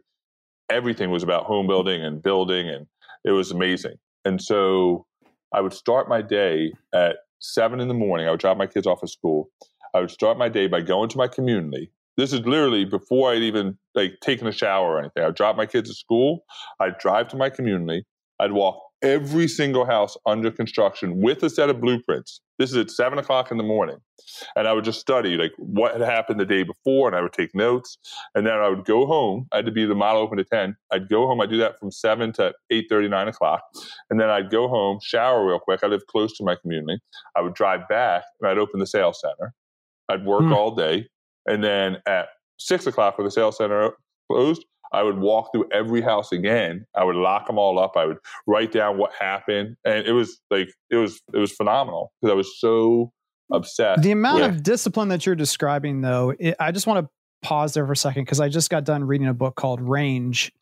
Everything 0.70 1.10
was 1.10 1.22
about 1.22 1.44
home 1.44 1.66
building 1.66 2.04
and 2.04 2.22
building, 2.22 2.68
and 2.68 2.86
it 3.24 3.30
was 3.30 3.50
amazing. 3.50 3.94
And 4.24 4.42
so 4.42 5.06
I 5.54 5.60
would 5.60 5.72
start 5.72 6.08
my 6.08 6.20
day 6.20 6.72
at 6.92 7.16
seven 7.38 7.80
in 7.80 7.88
the 7.88 7.94
morning. 7.94 8.26
I 8.26 8.30
would 8.32 8.40
drop 8.40 8.58
my 8.58 8.66
kids 8.66 8.86
off 8.86 9.02
at 9.02 9.08
school. 9.08 9.48
I 9.94 10.00
would 10.00 10.10
start 10.10 10.38
my 10.38 10.48
day 10.48 10.66
by 10.66 10.80
going 10.80 11.08
to 11.10 11.18
my 11.18 11.28
community. 11.28 11.90
This 12.16 12.32
is 12.32 12.40
literally 12.40 12.84
before 12.84 13.30
I'd 13.30 13.42
even 13.42 13.78
like 13.94 14.18
taken 14.20 14.46
a 14.48 14.52
shower 14.52 14.94
or 14.94 14.98
anything. 14.98 15.22
I'd 15.22 15.36
drop 15.36 15.56
my 15.56 15.66
kids 15.66 15.88
at 15.88 15.96
school. 15.96 16.44
I'd 16.80 16.98
drive 16.98 17.28
to 17.28 17.36
my 17.36 17.48
community. 17.48 18.04
I'd 18.40 18.52
walk 18.52 18.82
every 19.02 19.48
single 19.48 19.84
house 19.84 20.16
under 20.26 20.50
construction 20.50 21.20
with 21.20 21.42
a 21.42 21.50
set 21.50 21.70
of 21.70 21.80
blueprints. 21.80 22.40
This 22.58 22.70
is 22.70 22.76
at 22.76 22.90
seven 22.90 23.18
o'clock 23.18 23.50
in 23.50 23.56
the 23.56 23.62
morning. 23.62 23.96
And 24.56 24.66
I 24.66 24.72
would 24.72 24.84
just 24.84 25.00
study 25.00 25.36
like 25.36 25.52
what 25.56 25.92
had 25.92 26.00
happened 26.00 26.40
the 26.40 26.44
day 26.44 26.64
before 26.64 27.08
and 27.08 27.16
I 27.16 27.20
would 27.20 27.32
take 27.32 27.54
notes. 27.54 27.98
And 28.34 28.46
then 28.46 28.54
I 28.54 28.68
would 28.68 28.84
go 28.84 29.06
home. 29.06 29.46
I 29.52 29.56
had 29.56 29.66
to 29.66 29.72
be 29.72 29.86
the 29.86 29.94
model 29.94 30.22
open 30.22 30.38
to 30.38 30.44
10. 30.44 30.76
I'd 30.92 31.08
go 31.08 31.26
home. 31.26 31.40
I'd 31.40 31.50
do 31.50 31.58
that 31.58 31.78
from 31.78 31.90
seven 31.90 32.32
to 32.34 32.52
8 32.70 32.86
39 32.88 33.28
o'clock. 33.28 33.62
And 34.10 34.20
then 34.20 34.28
I'd 34.28 34.50
go 34.50 34.68
home, 34.68 34.98
shower 35.02 35.46
real 35.46 35.60
quick. 35.60 35.80
I 35.82 35.86
live 35.86 36.06
close 36.06 36.36
to 36.38 36.44
my 36.44 36.56
community. 36.56 37.00
I 37.36 37.40
would 37.40 37.54
drive 37.54 37.88
back 37.88 38.24
and 38.40 38.50
I'd 38.50 38.58
open 38.58 38.80
the 38.80 38.86
sales 38.86 39.20
center. 39.20 39.54
I'd 40.08 40.24
work 40.24 40.42
mm. 40.42 40.54
all 40.54 40.74
day. 40.74 41.08
And 41.46 41.62
then 41.62 41.98
at 42.06 42.28
six 42.58 42.86
o'clock 42.86 43.18
when 43.18 43.24
the 43.24 43.30
sales 43.30 43.56
center 43.56 43.92
closed, 44.30 44.64
I 44.92 45.02
would 45.02 45.18
walk 45.18 45.52
through 45.52 45.68
every 45.72 46.00
house 46.00 46.32
again. 46.32 46.86
I 46.96 47.04
would 47.04 47.16
lock 47.16 47.46
them 47.46 47.58
all 47.58 47.78
up. 47.78 47.96
I 47.96 48.06
would 48.06 48.18
write 48.46 48.72
down 48.72 48.98
what 48.98 49.12
happened, 49.18 49.76
and 49.84 50.06
it 50.06 50.12
was 50.12 50.40
like 50.50 50.70
it 50.90 50.96
was 50.96 51.20
it 51.32 51.38
was 51.38 51.52
phenomenal 51.52 52.12
because 52.20 52.32
I 52.32 52.36
was 52.36 52.58
so 52.60 53.12
upset. 53.52 54.02
The 54.02 54.12
amount 54.12 54.42
with, 54.42 54.50
of 54.50 54.62
discipline 54.62 55.08
that 55.08 55.26
you're 55.26 55.34
describing, 55.34 56.00
though, 56.00 56.34
it, 56.38 56.56
I 56.58 56.72
just 56.72 56.86
want 56.86 57.04
to 57.04 57.10
pause 57.46 57.74
there 57.74 57.86
for 57.86 57.92
a 57.92 57.96
second 57.96 58.24
because 58.24 58.40
I 58.40 58.48
just 58.48 58.70
got 58.70 58.84
done 58.84 59.04
reading 59.04 59.28
a 59.28 59.34
book 59.34 59.56
called 59.56 59.80
Range: 59.80 60.52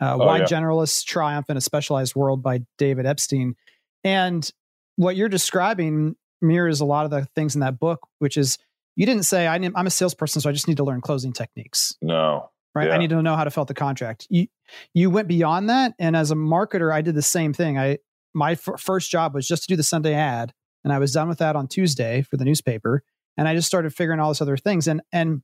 uh, 0.00 0.14
oh, 0.14 0.18
Why 0.18 0.38
yeah. 0.38 0.44
Generalists 0.44 1.04
Triumph 1.04 1.50
in 1.50 1.56
a 1.56 1.60
Specialized 1.60 2.14
World 2.14 2.42
by 2.42 2.62
David 2.78 3.06
Epstein, 3.06 3.56
and 4.02 4.50
what 4.96 5.16
you're 5.16 5.28
describing 5.28 6.16
mirrors 6.40 6.80
a 6.80 6.84
lot 6.84 7.04
of 7.04 7.10
the 7.10 7.26
things 7.34 7.54
in 7.54 7.60
that 7.60 7.78
book, 7.78 8.06
which 8.18 8.36
is 8.36 8.58
you 8.96 9.06
didn't 9.06 9.24
say 9.24 9.46
I'm 9.46 9.86
a 9.86 9.90
salesperson, 9.90 10.40
so 10.40 10.48
I 10.48 10.52
just 10.52 10.68
need 10.68 10.76
to 10.76 10.84
learn 10.84 11.00
closing 11.00 11.32
techniques. 11.32 11.96
No, 12.00 12.50
right? 12.74 12.88
Yeah. 12.88 12.94
I 12.94 12.98
need 12.98 13.10
to 13.10 13.22
know 13.22 13.36
how 13.36 13.44
to 13.44 13.50
fill 13.50 13.64
the 13.64 13.74
contract. 13.74 14.26
You 14.30 14.46
you 14.92 15.10
went 15.10 15.28
beyond 15.28 15.70
that, 15.70 15.94
and 15.98 16.16
as 16.16 16.30
a 16.30 16.34
marketer, 16.34 16.92
I 16.92 17.02
did 17.02 17.14
the 17.14 17.22
same 17.22 17.52
thing. 17.52 17.78
I 17.78 17.98
my 18.34 18.52
f- 18.52 18.80
first 18.80 19.10
job 19.10 19.34
was 19.34 19.46
just 19.46 19.62
to 19.62 19.68
do 19.68 19.76
the 19.76 19.82
Sunday 19.82 20.14
ad, 20.14 20.52
and 20.82 20.92
I 20.92 20.98
was 20.98 21.12
done 21.12 21.28
with 21.28 21.38
that 21.38 21.56
on 21.56 21.68
Tuesday 21.68 22.22
for 22.22 22.36
the 22.36 22.44
newspaper, 22.44 23.02
and 23.36 23.48
I 23.48 23.54
just 23.54 23.68
started 23.68 23.94
figuring 23.94 24.20
all 24.20 24.30
this 24.30 24.42
other 24.42 24.56
things. 24.56 24.88
And 24.88 25.02
and 25.12 25.42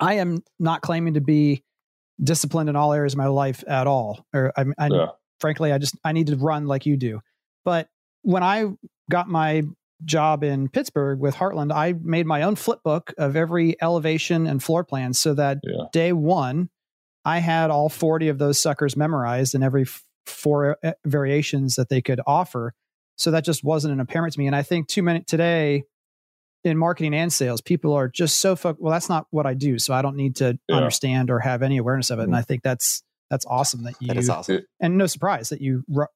I 0.00 0.14
am 0.14 0.42
not 0.58 0.82
claiming 0.82 1.14
to 1.14 1.20
be 1.20 1.64
disciplined 2.22 2.68
in 2.68 2.76
all 2.76 2.92
areas 2.92 3.14
of 3.14 3.18
my 3.18 3.26
life 3.26 3.64
at 3.66 3.86
all, 3.86 4.26
or 4.34 4.52
I, 4.56 4.64
I 4.78 4.88
yeah. 4.88 5.06
frankly, 5.40 5.72
I 5.72 5.78
just 5.78 5.96
I 6.04 6.12
need 6.12 6.28
to 6.28 6.36
run 6.36 6.66
like 6.66 6.86
you 6.86 6.96
do. 6.96 7.20
But 7.64 7.88
when 8.22 8.42
I 8.42 8.66
got 9.10 9.28
my 9.28 9.62
job 10.04 10.44
in 10.44 10.68
Pittsburgh 10.68 11.18
with 11.18 11.34
Heartland, 11.34 11.72
I 11.72 11.94
made 12.00 12.26
my 12.26 12.42
own 12.42 12.56
flip 12.56 12.82
book 12.82 13.12
of 13.18 13.36
every 13.36 13.80
elevation 13.80 14.46
and 14.46 14.62
floor 14.62 14.84
plan 14.84 15.12
so 15.12 15.34
that 15.34 15.58
yeah. 15.62 15.84
day 15.92 16.12
one, 16.12 16.70
I 17.24 17.38
had 17.38 17.70
all 17.70 17.88
40 17.88 18.28
of 18.28 18.38
those 18.38 18.60
suckers 18.60 18.96
memorized 18.96 19.54
and 19.54 19.64
every 19.64 19.86
four 20.26 20.76
uh, 20.84 20.92
variations 21.04 21.74
that 21.74 21.88
they 21.88 22.00
could 22.00 22.20
offer. 22.26 22.74
So 23.16 23.32
that 23.32 23.44
just 23.44 23.64
wasn't 23.64 23.94
an 23.94 24.00
apparent 24.00 24.34
to 24.34 24.38
me. 24.38 24.46
And 24.46 24.54
I 24.54 24.62
think 24.62 24.88
too 24.88 25.02
many 25.02 25.24
today 25.24 25.84
in 26.64 26.78
marketing 26.78 27.14
and 27.14 27.32
sales, 27.32 27.60
people 27.60 27.92
are 27.92 28.08
just 28.08 28.38
so 28.38 28.54
focused. 28.54 28.82
Well, 28.82 28.92
that's 28.92 29.08
not 29.08 29.26
what 29.30 29.46
I 29.46 29.54
do. 29.54 29.78
So 29.78 29.92
I 29.92 30.02
don't 30.02 30.16
need 30.16 30.36
to 30.36 30.58
yeah. 30.68 30.76
understand 30.76 31.30
or 31.30 31.40
have 31.40 31.62
any 31.62 31.78
awareness 31.78 32.10
of 32.10 32.18
it. 32.18 32.22
And 32.22 32.32
mm-hmm. 32.32 32.38
I 32.38 32.42
think 32.42 32.62
that's, 32.62 33.02
that's 33.30 33.44
awesome 33.46 33.82
that 33.84 33.94
you, 34.00 34.08
that 34.08 34.16
is 34.16 34.30
awesome. 34.30 34.60
and 34.80 34.96
no 34.96 35.06
surprise 35.06 35.48
that 35.50 35.60
you 35.60 35.84
r- 35.94 36.10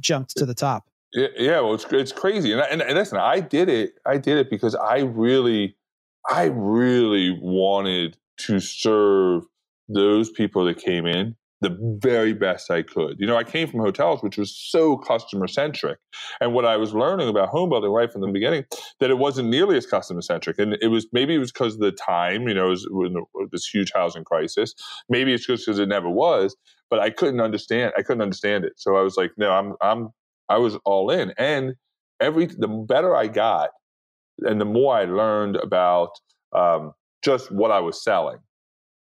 jumped 0.00 0.36
to 0.38 0.46
the 0.46 0.54
top. 0.54 0.88
Yeah, 1.12 1.60
well, 1.60 1.74
it's 1.74 1.86
it's 1.90 2.12
crazy, 2.12 2.52
and, 2.52 2.60
and, 2.60 2.82
and 2.82 2.94
listen, 2.94 3.18
I 3.18 3.40
did 3.40 3.68
it. 3.70 3.94
I 4.04 4.18
did 4.18 4.36
it 4.36 4.50
because 4.50 4.74
I 4.74 4.98
really 5.00 5.76
I 6.28 6.44
really 6.44 7.38
wanted 7.40 8.18
to 8.38 8.60
serve 8.60 9.44
those 9.88 10.30
people 10.30 10.64
that 10.66 10.78
came 10.78 11.06
in 11.06 11.34
the 11.60 11.76
very 12.00 12.32
best 12.32 12.70
I 12.70 12.82
could. 12.82 13.16
You 13.18 13.26
know, 13.26 13.36
I 13.36 13.42
came 13.42 13.66
from 13.68 13.80
hotels, 13.80 14.22
which 14.22 14.36
was 14.38 14.54
so 14.56 14.96
customer 14.96 15.48
centric. 15.48 15.98
And 16.40 16.54
what 16.54 16.64
I 16.64 16.76
was 16.76 16.94
learning 16.94 17.28
about 17.28 17.48
home 17.48 17.70
building 17.70 17.90
right 17.90 18.12
from 18.12 18.20
the 18.20 18.28
beginning, 18.28 18.64
that 19.00 19.10
it 19.10 19.18
wasn't 19.18 19.48
nearly 19.48 19.76
as 19.76 19.86
customer 19.86 20.22
centric. 20.22 20.58
And 20.58 20.76
it 20.80 20.88
was 20.88 21.08
maybe 21.12 21.34
it 21.34 21.38
was 21.38 21.50
because 21.50 21.74
of 21.74 21.80
the 21.80 21.92
time, 21.92 22.46
you 22.46 22.54
know, 22.54 22.66
it 22.66 22.86
was 22.90 23.48
this 23.50 23.66
huge 23.66 23.90
housing 23.92 24.24
crisis. 24.24 24.74
Maybe 25.08 25.32
it's 25.34 25.46
just 25.46 25.66
because 25.66 25.78
it 25.80 25.88
never 25.88 26.08
was, 26.08 26.56
but 26.90 27.00
I 27.00 27.10
couldn't 27.10 27.40
understand. 27.40 27.92
I 27.96 28.02
couldn't 28.02 28.22
understand 28.22 28.64
it. 28.64 28.74
So 28.76 28.96
I 28.96 29.02
was 29.02 29.16
like, 29.16 29.32
no, 29.36 29.50
I'm, 29.50 29.74
I'm, 29.80 30.10
I 30.48 30.58
was 30.58 30.76
all 30.84 31.10
in. 31.10 31.32
And 31.38 31.74
every, 32.20 32.46
the 32.46 32.68
better 32.68 33.14
I 33.14 33.26
got 33.26 33.70
and 34.40 34.60
the 34.60 34.64
more 34.64 34.96
I 34.96 35.04
learned 35.04 35.56
about 35.56 36.10
um, 36.54 36.92
just 37.22 37.50
what 37.50 37.70
I 37.70 37.80
was 37.80 38.02
selling, 38.02 38.38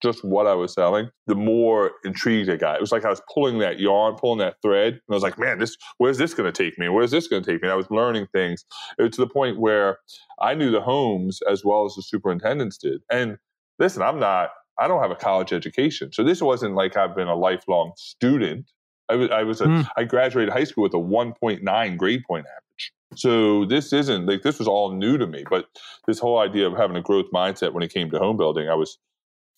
just 0.02 0.24
what 0.24 0.46
I 0.46 0.54
was 0.54 0.74
selling, 0.74 1.10
the 1.26 1.34
more 1.34 1.92
intrigued 2.04 2.50
I 2.50 2.56
got. 2.56 2.76
It 2.76 2.80
was 2.80 2.92
like 2.92 3.04
I 3.04 3.10
was 3.10 3.22
pulling 3.32 3.58
that 3.58 3.78
yarn, 3.78 4.16
pulling 4.16 4.40
that 4.40 4.56
thread, 4.62 4.94
and 4.94 5.02
I 5.10 5.14
was 5.14 5.22
like, 5.22 5.38
man, 5.38 5.58
this 5.58 5.76
where's 5.98 6.18
this 6.18 6.34
going 6.34 6.52
to 6.52 6.64
take 6.64 6.78
me? 6.78 6.88
Where's 6.88 7.10
this 7.10 7.28
going 7.28 7.42
to 7.42 7.50
take 7.50 7.62
me? 7.62 7.68
And 7.68 7.72
I 7.72 7.76
was 7.76 7.90
learning 7.90 8.26
things 8.32 8.64
was 8.98 9.10
to 9.12 9.20
the 9.20 9.28
point 9.28 9.60
where 9.60 9.98
I 10.40 10.54
knew 10.54 10.70
the 10.70 10.80
homes 10.80 11.40
as 11.48 11.64
well 11.64 11.84
as 11.84 11.94
the 11.94 12.02
superintendents 12.02 12.78
did. 12.78 13.00
And 13.10 13.38
listen, 13.78 14.02
I'm 14.02 14.18
not, 14.18 14.50
I 14.78 14.88
don't 14.88 15.02
have 15.02 15.10
a 15.10 15.16
college 15.16 15.52
education, 15.52 16.12
so 16.12 16.24
this 16.24 16.42
wasn't 16.42 16.74
like 16.74 16.96
I've 16.96 17.14
been 17.14 17.28
a 17.28 17.36
lifelong 17.36 17.92
student. 17.96 18.66
I 19.08 19.14
was, 19.16 19.30
I 19.30 19.42
was, 19.42 19.60
a, 19.60 19.66
mm. 19.66 19.88
I 19.96 20.04
graduated 20.04 20.52
high 20.52 20.64
school 20.64 20.82
with 20.82 20.94
a 20.94 20.98
1.9 20.98 21.96
grade 21.96 22.22
point 22.26 22.46
average. 22.46 22.92
So 23.14 23.64
this 23.66 23.92
isn't 23.92 24.26
like 24.26 24.42
this 24.42 24.58
was 24.58 24.68
all 24.68 24.92
new 24.92 25.18
to 25.18 25.26
me, 25.26 25.44
but 25.48 25.66
this 26.06 26.18
whole 26.18 26.38
idea 26.38 26.66
of 26.66 26.76
having 26.76 26.96
a 26.96 27.02
growth 27.02 27.26
mindset 27.34 27.72
when 27.72 27.82
it 27.82 27.92
came 27.92 28.10
to 28.10 28.18
home 28.18 28.36
building, 28.36 28.68
I 28.68 28.74
was 28.74 28.98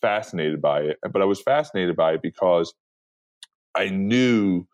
fascinated 0.01 0.61
by 0.61 0.81
it. 0.81 0.99
But 1.03 1.23
I 1.23 1.25
was 1.25 1.41
fascinated 1.41 1.97
by 1.97 2.15
it 2.15 2.23
because 2.23 2.75
I 3.77 3.89
knew 3.89 4.67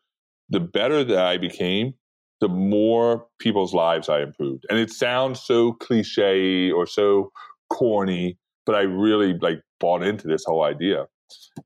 the 0.49 0.61
better 0.61 1.05
that 1.05 1.19
I 1.19 1.37
became, 1.37 1.95
the 2.41 2.49
more 2.49 3.27
people's 3.39 3.75
lives 3.75 4.09
I 4.09 4.23
improved. 4.23 4.67
And 4.71 4.79
it 4.79 4.91
sounds 4.91 5.41
so 5.41 5.75
cliche 5.75 6.71
or 6.71 6.87
so 6.87 7.33
corny, 7.71 8.39
but 8.67 8.75
I 8.75 8.81
really 8.81 9.35
like 9.39 9.63
bought 9.79 10.03
into 10.03 10.27
this 10.27 10.45
whole 10.45 10.63
idea. 10.63 11.07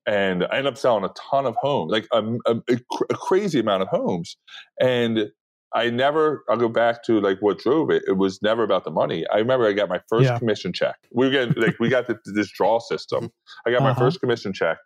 And 0.06 0.44
I 0.44 0.58
ended 0.58 0.66
up 0.66 0.78
selling 0.78 1.04
a 1.04 1.10
ton 1.30 1.46
of 1.46 1.56
homes, 1.56 1.92
like 1.92 2.06
a, 2.12 2.22
a, 2.46 2.56
a 2.68 3.14
crazy 3.14 3.60
amount 3.60 3.82
of 3.82 3.88
homes. 3.88 4.36
And 4.80 5.30
I 5.74 5.90
never, 5.90 6.44
I'll 6.48 6.56
go 6.56 6.68
back 6.68 7.02
to 7.04 7.20
like 7.20 7.38
what 7.40 7.58
drove 7.58 7.90
it. 7.90 8.04
It 8.06 8.16
was 8.16 8.40
never 8.42 8.62
about 8.62 8.84
the 8.84 8.90
money. 8.90 9.26
I 9.32 9.38
remember 9.38 9.66
I 9.66 9.72
got 9.72 9.88
my 9.88 10.00
first 10.08 10.24
yeah. 10.24 10.38
commission 10.38 10.72
check. 10.72 10.96
We 11.12 11.26
were 11.26 11.32
getting, 11.32 11.60
like, 11.60 11.78
we 11.80 11.88
got 11.88 12.06
the, 12.06 12.18
this 12.26 12.50
draw 12.50 12.78
system. 12.78 13.30
I 13.66 13.70
got 13.70 13.82
uh-huh. 13.82 13.92
my 13.92 13.98
first 13.98 14.20
commission 14.20 14.52
check 14.52 14.78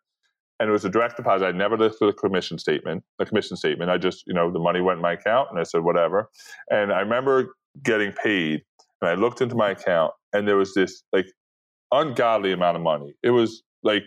and 0.60 0.68
it 0.68 0.72
was 0.72 0.84
a 0.84 0.88
direct 0.88 1.16
deposit. 1.16 1.46
I 1.46 1.52
never 1.52 1.76
listed 1.76 2.08
the 2.08 2.12
commission 2.12 2.58
statement, 2.58 3.04
The 3.18 3.26
commission 3.26 3.56
statement. 3.56 3.90
I 3.90 3.98
just, 3.98 4.24
you 4.26 4.34
know, 4.34 4.50
the 4.50 4.58
money 4.58 4.80
went 4.80 4.98
in 4.98 5.02
my 5.02 5.12
account 5.12 5.48
and 5.50 5.60
I 5.60 5.62
said, 5.62 5.82
whatever. 5.82 6.28
And 6.70 6.92
I 6.92 7.00
remember 7.00 7.54
getting 7.82 8.12
paid 8.12 8.62
and 9.00 9.10
I 9.10 9.14
looked 9.14 9.40
into 9.40 9.54
my 9.54 9.70
account 9.70 10.12
and 10.32 10.48
there 10.48 10.56
was 10.56 10.74
this 10.74 11.02
like 11.12 11.26
ungodly 11.92 12.52
amount 12.52 12.76
of 12.76 12.82
money. 12.82 13.14
It 13.22 13.30
was 13.30 13.62
like 13.82 14.02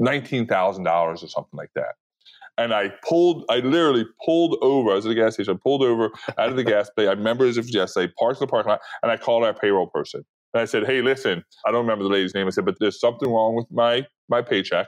$19,000 0.00 0.86
or 0.86 1.16
something 1.16 1.56
like 1.56 1.70
that 1.74 1.94
and 2.58 2.72
I 2.72 2.88
pulled, 3.06 3.44
I 3.48 3.56
literally 3.56 4.06
pulled 4.24 4.56
over. 4.62 4.92
I 4.92 4.94
was 4.94 5.06
at 5.06 5.10
the 5.10 5.14
gas 5.14 5.34
station. 5.34 5.54
I 5.54 5.58
pulled 5.62 5.82
over 5.82 6.10
out 6.38 6.48
of 6.48 6.56
the 6.56 6.64
gas 6.64 6.90
plate. 6.90 7.08
I 7.08 7.12
remember 7.12 7.46
as 7.46 7.58
if 7.58 7.72
yesterday, 7.72 8.12
parked 8.18 8.40
in 8.40 8.46
the 8.46 8.50
parking 8.50 8.70
lot, 8.70 8.80
and 9.02 9.12
I 9.12 9.16
called 9.16 9.44
our 9.44 9.54
payroll 9.54 9.88
person. 9.88 10.24
And 10.54 10.60
I 10.62 10.64
said, 10.64 10.86
"Hey, 10.86 11.02
listen, 11.02 11.44
I 11.66 11.70
don't 11.70 11.82
remember 11.82 12.04
the 12.04 12.10
lady's 12.10 12.34
name." 12.34 12.46
I 12.46 12.50
said, 12.50 12.64
"But 12.64 12.76
there's 12.80 12.98
something 12.98 13.30
wrong 13.30 13.54
with 13.54 13.66
my 13.70 14.06
my 14.28 14.42
paycheck, 14.42 14.86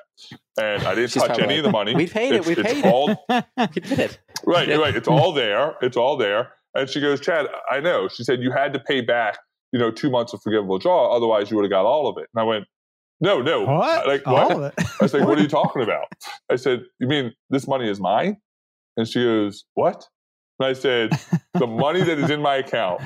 and 0.58 0.82
I 0.84 0.94
didn't 0.94 1.12
touch 1.12 1.38
any 1.38 1.58
of 1.58 1.64
the 1.64 1.70
money. 1.70 1.94
We 1.94 2.06
paid 2.06 2.34
it. 2.34 2.46
We 2.46 2.54
paid 2.54 2.84
all, 2.86 3.24
it. 3.28 3.44
we 3.74 3.80
did 3.80 3.98
it. 3.98 4.18
Right, 4.46 4.68
right. 4.68 4.96
It's 4.96 5.08
all 5.08 5.32
there. 5.32 5.74
It's 5.82 5.96
all 5.96 6.16
there." 6.16 6.52
And 6.74 6.88
she 6.88 7.00
goes, 7.00 7.20
"Chad, 7.20 7.46
I 7.70 7.80
know." 7.80 8.08
She 8.08 8.24
said, 8.24 8.40
"You 8.42 8.50
had 8.50 8.72
to 8.72 8.80
pay 8.80 9.02
back, 9.02 9.38
you 9.72 9.78
know, 9.78 9.90
two 9.90 10.10
months 10.10 10.32
of 10.32 10.40
forgivable 10.40 10.78
draw, 10.78 11.14
otherwise 11.14 11.50
you 11.50 11.56
would 11.56 11.64
have 11.64 11.70
got 11.70 11.84
all 11.84 12.08
of 12.08 12.16
it." 12.16 12.28
And 12.34 12.40
I 12.40 12.44
went, 12.44 12.64
no, 13.20 13.42
no. 13.42 13.64
What? 13.64 14.06
Like 14.06 14.26
what? 14.26 14.78
I 14.78 14.84
was 15.00 15.12
like, 15.12 15.26
what 15.26 15.38
are 15.38 15.42
you 15.42 15.48
talking 15.60 15.82
about? 15.82 16.06
I 16.50 16.56
said, 16.56 16.84
you 17.00 17.08
mean 17.08 17.32
this 17.50 17.66
money 17.66 17.88
is 17.88 18.00
mine? 18.00 18.38
And 18.96 19.08
she 19.08 19.22
goes, 19.22 19.64
what? 19.74 20.06
And 20.58 20.68
I 20.68 20.72
said, 20.72 21.10
the 21.54 21.66
money 21.66 22.02
that 22.02 22.18
is 22.18 22.30
in 22.30 22.42
my 22.42 22.56
account 22.56 23.00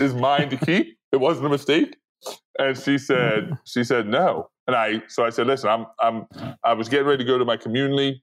is 0.00 0.14
mine 0.14 0.50
to 0.50 0.56
keep. 0.56 0.96
It 1.12 1.18
wasn't 1.18 1.46
a 1.46 1.50
mistake. 1.50 1.96
And 2.58 2.76
she 2.76 2.98
said, 2.98 3.56
she 3.64 3.84
said 3.84 4.06
no. 4.06 4.50
And 4.66 4.76
I, 4.76 5.02
so 5.08 5.24
I 5.24 5.30
said, 5.30 5.46
listen, 5.46 5.70
I'm, 5.70 5.86
I'm, 6.00 6.26
I 6.64 6.74
was 6.74 6.88
getting 6.88 7.06
ready 7.06 7.24
to 7.24 7.28
go 7.28 7.38
to 7.38 7.44
my 7.44 7.56
community 7.56 8.22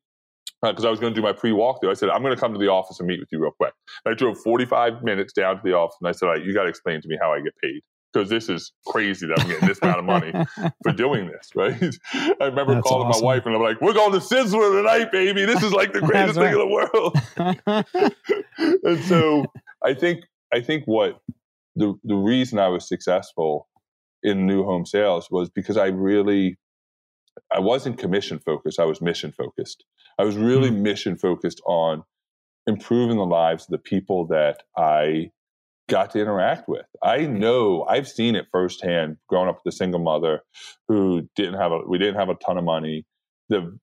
because 0.61 0.85
uh, 0.85 0.87
I 0.87 0.91
was 0.91 0.99
going 0.99 1.13
to 1.13 1.19
do 1.19 1.23
my 1.23 1.33
pre 1.33 1.51
walkthrough. 1.51 1.89
I 1.89 1.93
said, 1.93 2.09
I'm 2.09 2.21
going 2.21 2.33
to 2.33 2.39
come 2.39 2.53
to 2.53 2.59
the 2.59 2.67
office 2.67 2.99
and 2.99 3.07
meet 3.07 3.19
with 3.19 3.29
you 3.31 3.39
real 3.39 3.51
quick. 3.51 3.73
And 4.05 4.13
I 4.13 4.15
drove 4.15 4.37
45 4.39 5.03
minutes 5.03 5.33
down 5.33 5.57
to 5.57 5.61
the 5.63 5.73
office 5.73 5.97
and 5.99 6.07
I 6.07 6.11
said, 6.11 6.27
all 6.27 6.33
right, 6.33 6.43
you 6.43 6.53
got 6.53 6.63
to 6.63 6.69
explain 6.69 7.01
to 7.01 7.07
me 7.07 7.17
how 7.21 7.33
I 7.33 7.41
get 7.41 7.53
paid 7.61 7.81
because 8.13 8.29
this 8.29 8.49
is 8.49 8.71
crazy 8.85 9.27
that 9.27 9.39
I'm 9.39 9.47
getting 9.47 9.67
this 9.67 9.79
amount 9.81 9.99
of 9.99 10.05
money 10.05 10.31
for 10.83 10.91
doing 10.91 11.27
this, 11.31 11.49
right? 11.55 11.73
I 12.41 12.45
remember 12.45 12.75
That's 12.75 12.87
calling 12.87 13.07
awesome. 13.07 13.23
my 13.23 13.25
wife 13.25 13.45
and 13.45 13.55
I'm 13.55 13.61
like, 13.61 13.81
we're 13.81 13.93
going 13.93 14.11
to 14.13 14.19
Sizzler 14.19 14.79
tonight, 14.79 15.11
baby. 15.11 15.45
This 15.45 15.63
is 15.63 15.71
like 15.71 15.93
the 15.93 16.01
greatest 16.01 16.37
right. 16.37 16.51
thing 16.51 16.59
in 16.59 16.59
the 16.59 17.83
world. 18.57 18.83
and 18.83 19.03
so 19.05 19.45
I 19.83 19.93
think 19.93 20.23
I 20.53 20.61
think 20.61 20.83
what 20.85 21.19
the 21.75 21.93
the 22.03 22.15
reason 22.15 22.59
I 22.59 22.69
was 22.69 22.87
successful 22.87 23.67
in 24.23 24.47
new 24.47 24.63
home 24.63 24.85
sales 24.85 25.29
was 25.29 25.49
because 25.49 25.77
I 25.77 25.87
really 25.87 26.57
I 27.53 27.59
wasn't 27.59 27.99
commission 27.99 28.39
focused, 28.39 28.79
I 28.79 28.85
was 28.85 29.01
mission 29.01 29.31
focused. 29.31 29.85
I 30.17 30.23
was 30.23 30.35
really 30.35 30.69
mm-hmm. 30.69 30.83
mission 30.83 31.17
focused 31.17 31.61
on 31.65 32.03
improving 32.65 33.17
the 33.17 33.25
lives 33.25 33.65
of 33.65 33.71
the 33.71 33.77
people 33.77 34.27
that 34.27 34.63
I 34.75 35.31
got 35.87 36.11
to 36.11 36.19
interact 36.19 36.67
with. 36.67 36.85
I 37.01 37.25
know 37.25 37.85
I've 37.85 38.07
seen 38.07 38.35
it 38.35 38.47
firsthand 38.51 39.17
growing 39.27 39.49
up 39.49 39.61
with 39.63 39.73
a 39.73 39.77
single 39.77 39.99
mother 39.99 40.41
who 40.87 41.27
didn't 41.35 41.59
have 41.59 41.71
a 41.71 41.79
we 41.87 41.97
didn't 41.97 42.15
have 42.15 42.29
a 42.29 42.35
ton 42.35 42.57
of 42.57 42.63
money. 42.63 43.05
The 43.49 43.77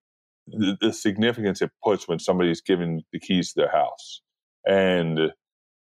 the, 0.46 0.76
the 0.80 0.92
significance 0.92 1.62
it 1.62 1.70
puts 1.82 2.06
when 2.06 2.18
somebody's 2.18 2.60
given 2.60 3.02
the 3.12 3.18
keys 3.18 3.52
to 3.52 3.60
their 3.60 3.70
house. 3.70 4.20
And 4.66 5.32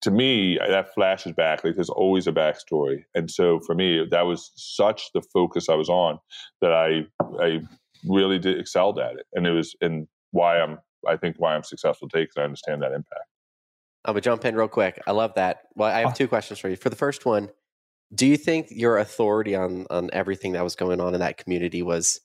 to 0.02 0.12
me, 0.12 0.58
that 0.58 0.94
flashes 0.94 1.32
back. 1.34 1.64
Like 1.64 1.76
there's 1.76 1.90
always 1.90 2.28
a 2.28 2.32
backstory. 2.32 3.04
And 3.16 3.30
so 3.30 3.60
for 3.60 3.76
me, 3.76 4.06
that 4.10 4.26
was 4.26 4.52
such 4.56 5.12
the 5.14 5.22
focus 5.22 5.70
I 5.70 5.76
was 5.76 5.90
on 5.90 6.20
that 6.62 6.74
I 6.74 7.06
I 7.42 7.62
really 8.06 8.40
did 8.40 8.60
excelled 8.60 9.00
at 9.00 9.14
it. 9.14 9.26
And 9.34 9.48
it 9.48 9.52
was 9.52 9.76
and 9.82 10.08
why 10.32 10.60
I'm 10.60 10.80
I 11.08 11.18
think 11.18 11.38
why 11.38 11.56
I'm 11.56 11.64
successful 11.64 12.10
today 12.10 12.24
because 12.24 12.38
I 12.38 12.44
understand 12.44 12.82
that 12.82 12.92
impact. 12.92 13.31
I'm 14.06 14.14
gonna 14.14 14.22
jump 14.22 14.46
in 14.46 14.56
real 14.56 14.68
quick. 14.68 15.00
I 15.06 15.12
love 15.12 15.36
that. 15.36 15.64
Well, 15.76 15.90
I 15.90 16.00
have 16.00 16.16
two 16.16 16.28
questions 16.28 16.60
for 16.60 16.70
you. 16.70 16.76
For 16.76 16.90
the 16.90 16.96
first 16.96 17.26
one, 17.26 17.50
do 18.14 18.26
you 18.26 18.38
think 18.38 18.68
your 18.70 18.98
authority 18.98 19.56
on 19.56 19.86
on 19.90 20.10
everything 20.12 20.54
that 20.54 20.64
was 20.64 20.76
going 20.76 21.00
on 21.00 21.14
in 21.14 21.20
that 21.20 21.38
community 21.38 21.82
was 21.84 22.20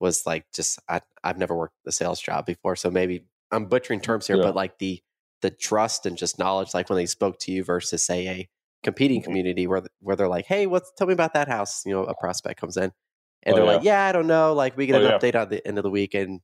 was 0.00 0.26
like 0.26 0.46
just 0.52 0.78
I 0.88 1.00
I've 1.22 1.38
never 1.38 1.56
worked 1.56 1.74
a 1.86 1.92
sales 1.92 2.20
job 2.20 2.46
before, 2.46 2.76
so 2.76 2.90
maybe 2.90 3.26
I'm 3.50 3.66
butchering 3.66 4.00
terms 4.00 4.26
here, 4.26 4.36
yeah. 4.36 4.44
but 4.44 4.56
like 4.56 4.78
the 4.78 5.00
the 5.42 5.50
trust 5.50 6.06
and 6.06 6.16
just 6.16 6.38
knowledge, 6.38 6.74
like 6.74 6.88
when 6.88 6.96
they 6.96 7.06
spoke 7.06 7.38
to 7.40 7.52
you 7.52 7.62
versus 7.62 8.04
say 8.04 8.26
a 8.28 8.48
competing 8.82 9.20
mm-hmm. 9.20 9.30
community 9.30 9.66
where 9.66 9.82
where 10.00 10.16
they're 10.16 10.28
like, 10.28 10.46
hey, 10.46 10.66
what's 10.66 10.92
tell 10.96 11.06
me 11.06 11.12
about 11.12 11.34
that 11.34 11.48
house? 11.48 11.84
You 11.84 11.92
know, 11.92 12.04
a 12.04 12.14
prospect 12.14 12.60
comes 12.60 12.76
in 12.76 12.92
and 13.42 13.54
oh, 13.54 13.56
they're 13.56 13.64
yeah. 13.64 13.72
like, 13.72 13.84
yeah, 13.84 14.06
I 14.06 14.12
don't 14.12 14.26
know. 14.26 14.54
Like 14.54 14.76
we 14.76 14.86
get 14.86 14.96
oh, 14.96 15.04
an 15.04 15.10
yeah. 15.10 15.18
update 15.18 15.40
on 15.40 15.48
the 15.48 15.66
end 15.66 15.78
of 15.78 15.84
the 15.84 15.90
week, 15.90 16.14
and 16.14 16.40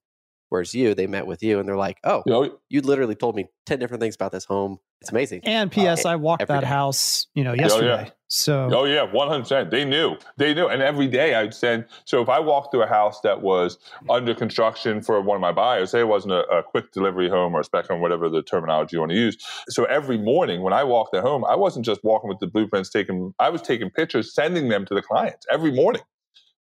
Whereas 0.55 0.73
you, 0.73 0.95
they 0.95 1.09
met 1.09 1.27
with 1.27 1.43
you 1.43 1.59
and 1.59 1.69
they're 1.69 1.77
like, 1.77 1.99
"Oh, 2.05 2.23
you, 2.27 2.33
know, 2.33 2.59
you 2.69 2.81
literally 2.81 3.17
told 3.17 3.35
me 3.35 3.49
ten 3.67 3.81
different 3.81 4.01
things 4.01 4.15
about 4.15 4.31
this 4.31 4.45
home. 4.45 4.79
It's 5.01 5.11
amazing." 5.11 5.41
And 5.43 5.69
P.S. 5.69 6.05
Uh, 6.05 6.11
I 6.11 6.15
walked 6.15 6.47
that 6.47 6.61
day. 6.61 6.67
house, 6.67 7.27
you 7.35 7.43
know, 7.43 7.55
yesterday. 7.55 7.93
Oh, 7.93 8.05
yeah. 8.05 8.11
So, 8.29 8.71
oh 8.73 8.85
yeah, 8.85 9.03
one 9.03 9.27
hundred 9.27 9.43
percent. 9.43 9.73
They 9.73 9.85
knew, 9.85 10.17
they 10.37 10.55
knew, 10.55 10.69
and 10.69 10.81
every 10.81 11.09
day 11.09 11.35
I'd 11.35 11.55
send. 11.55 11.87
So 12.05 12.23
if 12.23 12.29
I 12.29 12.39
walked 12.39 12.71
through 12.71 12.85
a 12.85 12.87
house 12.87 13.21
that 13.23 13.43
was 13.43 13.79
under 14.09 14.33
construction 14.33 15.03
for 15.03 15.21
one 15.21 15.35
of 15.35 15.41
my 15.41 15.51
buyers, 15.51 15.91
say 15.91 15.99
it 15.99 16.07
wasn't 16.07 16.35
a, 16.35 16.47
a 16.47 16.63
quick 16.63 16.93
delivery 16.93 17.29
home 17.29 17.57
or 17.57 17.61
a 17.61 17.65
spec 17.65 17.89
home, 17.89 18.01
whatever 18.01 18.29
the 18.29 18.41
terminology 18.41 18.95
you 18.95 19.01
want 19.01 19.11
to 19.11 19.19
use. 19.19 19.37
So 19.71 19.87
every 19.87 20.19
morning 20.19 20.63
when 20.63 20.73
I 20.73 20.85
walked 20.85 21.17
at 21.17 21.25
home, 21.25 21.45
I 21.45 21.57
wasn't 21.57 21.85
just 21.85 22.05
walking 22.05 22.29
with 22.29 22.39
the 22.39 22.47
blueprints, 22.47 22.91
taking. 22.91 23.35
I 23.41 23.51
was 23.51 23.61
taking 23.61 23.91
pictures, 23.91 24.33
sending 24.33 24.69
them 24.69 24.87
to 24.87 24.95
the 24.95 25.03
clients 25.03 25.47
every 25.51 25.73
morning. 25.73 26.03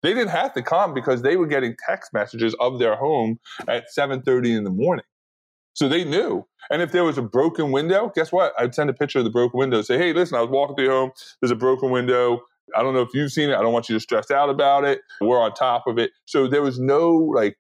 They 0.03 0.15
didn't 0.15 0.31
have 0.31 0.53
to 0.55 0.63
come 0.63 0.95
because 0.95 1.23
they 1.23 1.37
were 1.37 1.47
getting 1.47 1.77
text 1.87 2.13
messages 2.13 2.55
of 2.61 2.79
their 2.79 2.97
home 2.97 3.39
at 3.69 3.91
7:30 3.97 4.57
in 4.57 4.65
the 4.65 4.71
morning. 4.71 5.05
So 5.75 5.89
they 5.89 6.05
knew. 6.05 6.47
And 6.71 6.83
if 6.83 6.93
there 6.93 7.05
was 7.05 7.19
a 7.19 7.23
broken 7.23 7.73
window, 7.73 8.13
guess 8.15 8.31
what? 8.31 8.53
I'd 8.59 8.75
send 8.75 8.91
a 8.91 8.93
picture 8.93 9.19
of 9.19 9.25
the 9.25 9.31
broken 9.31 9.59
window. 9.59 9.81
Say, 9.83 9.97
hey, 9.97 10.13
listen, 10.13 10.37
I 10.37 10.43
was 10.43 10.51
walking 10.51 10.77
through 10.77 10.85
your 10.85 10.93
home. 10.93 11.13
There's 11.41 11.51
a 11.51 11.57
broken 11.57 11.91
window. 11.91 12.43
I 12.77 12.83
don't 12.83 12.95
know 12.95 13.01
if 13.01 13.09
you've 13.15 13.33
seen 13.33 13.51
it. 13.51 13.55
I 13.55 13.63
don't 13.63 13.73
want 13.73 13.89
you 13.89 13.97
to 13.97 14.01
stress 14.01 14.31
out 14.31 14.51
about 14.51 14.85
it. 14.85 15.01
We're 15.21 15.41
on 15.41 15.55
top 15.55 15.87
of 15.87 15.99
it. 15.99 16.11
So 16.27 16.47
there 16.47 16.63
was 16.63 16.79
no 16.79 17.13
like 17.13 17.57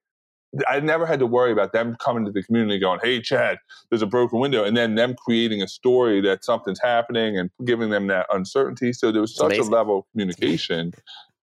I 0.68 0.80
never 0.80 1.06
had 1.06 1.18
to 1.20 1.26
worry 1.26 1.50
about 1.50 1.72
them 1.72 1.96
coming 1.98 2.26
to 2.26 2.30
the 2.30 2.42
community 2.42 2.78
going, 2.78 3.00
Hey, 3.02 3.20
Chad, 3.20 3.58
there's 3.88 4.02
a 4.02 4.06
broken 4.06 4.38
window. 4.38 4.64
And 4.64 4.76
then 4.76 4.94
them 4.96 5.14
creating 5.14 5.62
a 5.62 5.68
story 5.68 6.20
that 6.22 6.44
something's 6.44 6.80
happening 6.80 7.38
and 7.38 7.50
giving 7.64 7.88
them 7.88 8.06
that 8.08 8.26
uncertainty. 8.30 8.92
So 8.92 9.10
there 9.10 9.22
was 9.22 9.34
such 9.34 9.56
a 9.56 9.62
level 9.62 10.00
of 10.00 10.04
communication 10.12 10.92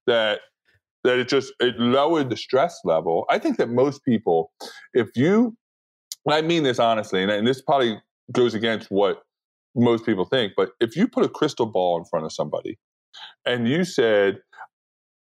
that 0.06 0.40
that 1.04 1.18
it 1.18 1.28
just 1.28 1.52
it 1.60 1.78
lowered 1.78 2.30
the 2.30 2.36
stress 2.36 2.80
level. 2.84 3.24
I 3.30 3.38
think 3.38 3.56
that 3.58 3.68
most 3.68 4.04
people, 4.04 4.52
if 4.92 5.08
you, 5.14 5.56
I 6.28 6.42
mean 6.42 6.62
this 6.62 6.78
honestly, 6.78 7.22
and, 7.22 7.30
and 7.30 7.46
this 7.46 7.62
probably 7.62 8.00
goes 8.32 8.54
against 8.54 8.90
what 8.90 9.22
most 9.74 10.04
people 10.04 10.24
think, 10.24 10.52
but 10.56 10.70
if 10.80 10.96
you 10.96 11.08
put 11.08 11.24
a 11.24 11.28
crystal 11.28 11.66
ball 11.66 11.98
in 11.98 12.04
front 12.04 12.26
of 12.26 12.32
somebody 12.32 12.78
and 13.46 13.68
you 13.68 13.84
said 13.84 14.40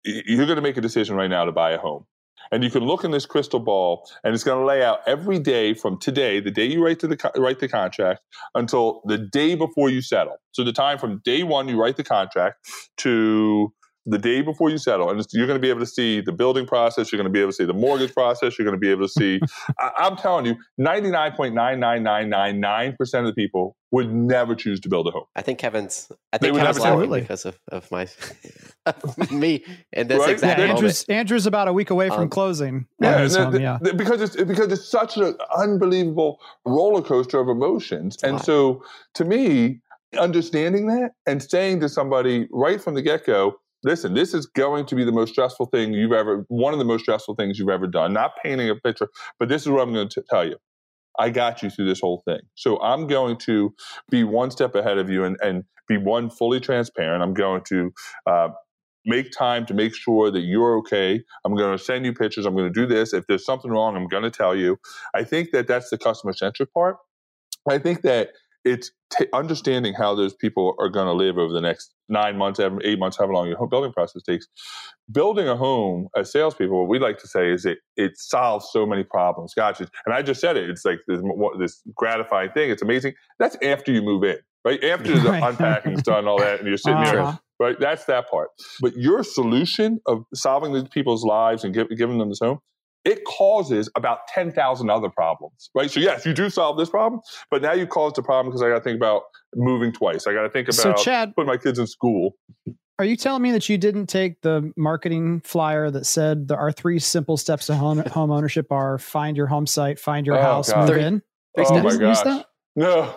you're 0.04 0.46
going 0.46 0.56
to 0.56 0.62
make 0.62 0.76
a 0.76 0.80
decision 0.80 1.16
right 1.16 1.30
now 1.30 1.44
to 1.44 1.52
buy 1.52 1.72
a 1.72 1.78
home 1.78 2.06
and 2.52 2.64
you 2.64 2.70
can 2.70 2.82
look 2.82 3.04
in 3.04 3.10
this 3.10 3.26
crystal 3.26 3.60
ball 3.60 4.08
and 4.24 4.34
it's 4.34 4.44
going 4.44 4.58
to 4.58 4.64
lay 4.64 4.82
out 4.82 5.00
every 5.06 5.38
day 5.38 5.74
from 5.74 5.98
today 5.98 6.40
the 6.40 6.50
day 6.50 6.64
you 6.64 6.82
write 6.84 6.98
to 6.98 7.06
the 7.06 7.32
write 7.36 7.60
the 7.60 7.68
contract 7.68 8.20
until 8.54 9.02
the 9.04 9.18
day 9.18 9.54
before 9.54 9.90
you 9.90 10.00
settle 10.00 10.36
so 10.52 10.64
the 10.64 10.72
time 10.72 10.98
from 10.98 11.20
day 11.24 11.42
one 11.42 11.68
you 11.68 11.80
write 11.80 11.96
the 11.96 12.04
contract 12.04 12.56
to 12.96 13.72
the 14.06 14.18
day 14.18 14.42
before 14.42 14.70
you 14.70 14.78
settle, 14.78 15.10
and 15.10 15.24
you're 15.32 15.46
going 15.46 15.58
to 15.58 15.62
be 15.62 15.68
able 15.68 15.80
to 15.80 15.86
see 15.86 16.20
the 16.20 16.32
building 16.32 16.66
process. 16.66 17.12
You're 17.12 17.18
going 17.18 17.30
to 17.30 17.32
be 17.32 17.40
able 17.40 17.50
to 17.50 17.56
see 17.56 17.64
the 17.64 17.74
mortgage 17.74 18.14
process. 18.14 18.58
You're 18.58 18.64
going 18.64 18.76
to 18.76 18.80
be 18.80 18.90
able 18.90 19.06
to 19.06 19.12
see. 19.12 19.40
I, 19.78 20.06
am 20.06 20.16
telling 20.16 20.46
you, 20.46 20.56
99.99999% 20.80 23.20
of 23.20 23.26
the 23.26 23.34
people 23.34 23.76
would 23.90 24.12
never 24.12 24.54
choose 24.54 24.78
to 24.80 24.88
build 24.88 25.08
a 25.08 25.10
home. 25.10 25.24
I 25.36 25.42
think 25.42 25.58
Kevin's. 25.58 26.10
I 26.32 26.38
think 26.38 26.56
Kevin's 26.56 26.78
laughing 26.78 27.10
because 27.10 27.44
of, 27.44 27.58
of 27.68 27.90
my 27.90 28.06
of 28.86 29.30
me 29.30 29.64
and 29.92 30.08
this 30.08 30.18
right? 30.18 30.30
exact 30.30 30.58
yeah, 30.58 30.66
Andrew's, 30.66 31.06
moment. 31.08 31.20
Andrew's 31.20 31.46
about 31.46 31.68
a 31.68 31.72
week 31.72 31.90
away 31.90 32.08
from 32.08 32.22
um, 32.22 32.28
closing. 32.28 32.86
Yeah, 33.00 33.28
home, 33.28 33.52
the, 33.52 33.60
yeah. 33.60 33.78
The, 33.80 33.94
because 33.94 34.20
it's 34.22 34.36
because 34.36 34.72
it's 34.72 34.88
such 34.88 35.16
an 35.16 35.36
unbelievable 35.56 36.40
roller 36.64 37.02
coaster 37.02 37.40
of 37.40 37.48
emotions, 37.48 38.16
and 38.22 38.40
so 38.40 38.82
to 39.14 39.24
me, 39.24 39.80
understanding 40.18 40.86
that 40.86 41.12
and 41.26 41.42
saying 41.42 41.80
to 41.80 41.88
somebody 41.88 42.48
right 42.50 42.80
from 42.80 42.94
the 42.94 43.02
get 43.02 43.26
go 43.26 43.60
listen, 43.82 44.14
this 44.14 44.34
is 44.34 44.46
going 44.46 44.86
to 44.86 44.94
be 44.94 45.04
the 45.04 45.12
most 45.12 45.32
stressful 45.32 45.66
thing 45.66 45.92
you've 45.92 46.12
ever, 46.12 46.44
one 46.48 46.72
of 46.72 46.78
the 46.78 46.84
most 46.84 47.02
stressful 47.02 47.34
things 47.34 47.58
you've 47.58 47.68
ever 47.68 47.86
done. 47.86 48.12
Not 48.12 48.32
painting 48.42 48.70
a 48.70 48.76
picture, 48.76 49.08
but 49.38 49.48
this 49.48 49.62
is 49.62 49.68
what 49.68 49.82
I'm 49.82 49.92
going 49.92 50.08
to 50.08 50.22
tell 50.28 50.46
you. 50.46 50.56
I 51.18 51.30
got 51.30 51.62
you 51.62 51.70
through 51.70 51.86
this 51.86 52.00
whole 52.00 52.22
thing. 52.24 52.40
So 52.54 52.80
I'm 52.80 53.06
going 53.06 53.36
to 53.38 53.74
be 54.10 54.24
one 54.24 54.50
step 54.50 54.74
ahead 54.74 54.98
of 54.98 55.10
you 55.10 55.24
and, 55.24 55.36
and 55.42 55.64
be 55.88 55.98
one 55.98 56.30
fully 56.30 56.60
transparent. 56.60 57.22
I'm 57.22 57.34
going 57.34 57.62
to 57.68 57.92
uh, 58.26 58.48
make 59.04 59.32
time 59.32 59.66
to 59.66 59.74
make 59.74 59.94
sure 59.94 60.30
that 60.30 60.40
you're 60.40 60.78
okay. 60.78 61.22
I'm 61.44 61.56
going 61.56 61.76
to 61.76 61.82
send 61.82 62.06
you 62.06 62.14
pictures. 62.14 62.46
I'm 62.46 62.54
going 62.54 62.72
to 62.72 62.80
do 62.80 62.86
this. 62.86 63.12
If 63.12 63.26
there's 63.26 63.44
something 63.44 63.70
wrong, 63.70 63.96
I'm 63.96 64.06
going 64.06 64.22
to 64.22 64.30
tell 64.30 64.54
you. 64.54 64.78
I 65.14 65.24
think 65.24 65.50
that 65.50 65.66
that's 65.66 65.90
the 65.90 65.98
customer 65.98 66.32
centric 66.32 66.72
part. 66.72 66.96
I 67.68 67.78
think 67.78 68.02
that 68.02 68.30
it's 68.64 68.90
t- 69.16 69.26
understanding 69.32 69.94
how 69.94 70.14
those 70.14 70.34
people 70.34 70.74
are 70.78 70.88
going 70.88 71.06
to 71.06 71.12
live 71.12 71.38
over 71.38 71.52
the 71.52 71.60
next 71.60 71.92
nine 72.08 72.36
months, 72.36 72.60
eight 72.84 72.98
months, 72.98 73.16
however 73.16 73.32
long 73.32 73.46
your 73.48 73.56
home 73.56 73.68
building 73.68 73.92
process 73.92 74.22
takes. 74.22 74.46
Building 75.10 75.48
a 75.48 75.56
home 75.56 76.08
as 76.16 76.30
salespeople, 76.30 76.78
what 76.78 76.88
we 76.88 76.98
like 76.98 77.18
to 77.18 77.28
say 77.28 77.50
is 77.50 77.64
it 77.64 77.78
it 77.96 78.12
solves 78.16 78.68
so 78.72 78.86
many 78.86 79.02
problems. 79.02 79.54
Gotcha. 79.54 79.88
And 80.06 80.14
I 80.14 80.22
just 80.22 80.40
said 80.40 80.56
it. 80.56 80.68
It's 80.68 80.84
like 80.84 81.00
this, 81.08 81.20
this 81.58 81.82
gratifying 81.94 82.50
thing. 82.52 82.70
It's 82.70 82.82
amazing. 82.82 83.14
That's 83.38 83.56
after 83.62 83.92
you 83.92 84.02
move 84.02 84.24
in, 84.24 84.38
right? 84.64 84.82
After 84.84 85.18
the 85.18 85.28
right. 85.30 85.42
unpacking's 85.42 86.02
done, 86.02 86.28
all 86.28 86.38
that, 86.38 86.60
and 86.60 86.68
you're 86.68 86.78
sitting 86.78 86.98
uh-huh. 86.98 87.12
there. 87.12 87.38
Right, 87.58 87.78
that's 87.78 88.06
that 88.06 88.30
part. 88.30 88.48
But 88.80 88.96
your 88.96 89.22
solution 89.22 90.00
of 90.06 90.24
solving 90.32 90.72
these 90.72 90.88
people's 90.88 91.24
lives 91.24 91.62
and 91.62 91.74
give, 91.74 91.90
giving 91.90 92.16
them 92.16 92.30
this 92.30 92.38
home 92.38 92.58
it 93.04 93.24
causes 93.24 93.90
about 93.96 94.26
10,000 94.28 94.90
other 94.90 95.08
problems, 95.08 95.70
right? 95.74 95.90
So, 95.90 96.00
yes, 96.00 96.26
you 96.26 96.34
do 96.34 96.50
solve 96.50 96.76
this 96.76 96.90
problem, 96.90 97.20
but 97.50 97.62
now 97.62 97.72
you 97.72 97.86
caused 97.86 98.18
a 98.18 98.22
problem 98.22 98.50
because 98.50 98.62
I 98.62 98.68
got 98.68 98.76
to 98.76 98.84
think 98.84 98.96
about 98.96 99.22
moving 99.54 99.92
twice. 99.92 100.26
I 100.26 100.34
got 100.34 100.42
to 100.42 100.50
think 100.50 100.68
about 100.68 100.74
so 100.74 100.92
Chad, 100.94 101.34
putting 101.34 101.48
my 101.48 101.56
kids 101.56 101.78
in 101.78 101.86
school. 101.86 102.36
Are 102.98 103.04
you 103.04 103.16
telling 103.16 103.42
me 103.42 103.52
that 103.52 103.68
you 103.70 103.78
didn't 103.78 104.08
take 104.08 104.42
the 104.42 104.72
marketing 104.76 105.40
flyer 105.40 105.90
that 105.90 106.04
said 106.04 106.48
there 106.48 106.58
are 106.58 106.70
three 106.70 106.98
simple 106.98 107.38
steps 107.38 107.66
to 107.66 107.74
home, 107.74 107.98
home 108.12 108.30
ownership 108.30 108.70
are 108.70 108.98
find 108.98 109.36
your 109.36 109.46
home 109.46 109.66
site, 109.66 109.98
find 109.98 110.26
your 110.26 110.36
oh, 110.36 110.42
house, 110.42 110.70
God. 110.70 110.88
move 110.88 110.98
in? 110.98 111.22
Oh, 111.56 111.64
oh, 111.66 111.82
my 111.82 111.96
gosh. 111.96 112.44
No. 112.76 113.14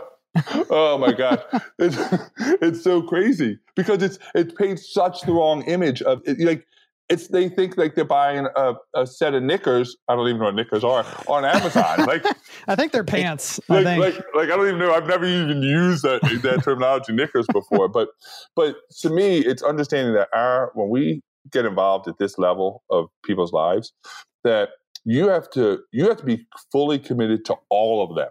oh 0.72 0.98
my 0.98 1.14
god 1.14 1.44
it's, 1.78 1.96
it's 2.60 2.84
so 2.84 3.04
crazy 3.04 3.60
because 3.76 4.02
it's 4.02 4.18
it's 4.34 4.52
paints 4.56 4.92
such 4.92 5.22
the 5.22 5.32
wrong 5.32 5.62
image 5.64 6.02
of 6.02 6.24
it, 6.26 6.40
like 6.40 6.66
it's 7.10 7.28
they 7.28 7.50
think 7.50 7.78
like 7.78 7.96
they're 7.96 8.06
buying 8.06 8.48
a, 8.56 8.74
a, 8.94 9.06
set 9.06 9.34
of 9.34 9.44
knickers. 9.44 9.98
I 10.08 10.16
don't 10.16 10.28
even 10.28 10.40
know 10.40 10.46
what 10.46 10.56
knickers 10.56 10.84
are 10.84 11.06
on 11.28 11.46
Amazon. 11.46 12.06
Like 12.06 12.26
I 12.68 12.76
think 12.76 12.92
they're 12.92 13.04
pants. 13.04 13.60
Like, 13.68 13.84
think. 13.84 14.02
like 14.02 14.16
like 14.34 14.50
I 14.50 14.56
don't 14.56 14.68
even 14.68 14.80
know. 14.80 14.94
I've 14.94 15.08
never 15.08 15.26
even 15.26 15.62
used 15.62 16.04
that 16.04 16.22
that 16.44 16.64
terminology 16.64 17.14
knickers 17.14 17.46
before. 17.52 17.90
But 17.90 18.10
but 18.56 18.78
to 19.02 19.10
me, 19.10 19.40
it's 19.40 19.62
understanding 19.62 20.14
that 20.16 20.30
our 20.34 20.72
when 20.76 20.90
we 20.90 21.22
get 21.52 21.66
involved 21.66 22.08
at 22.08 22.18
this 22.20 22.38
level 22.38 22.84
of 22.90 23.08
people's 23.24 23.52
lives, 23.52 23.92
that 24.44 24.70
you 25.04 25.28
have 25.28 25.50
to 25.52 25.80
you 25.92 26.08
have 26.08 26.18
to 26.18 26.26
be 26.26 26.46
fully 26.72 27.00
committed 27.00 27.44
to 27.46 27.56
all 27.70 28.04
of 28.10 28.16
them. 28.16 28.30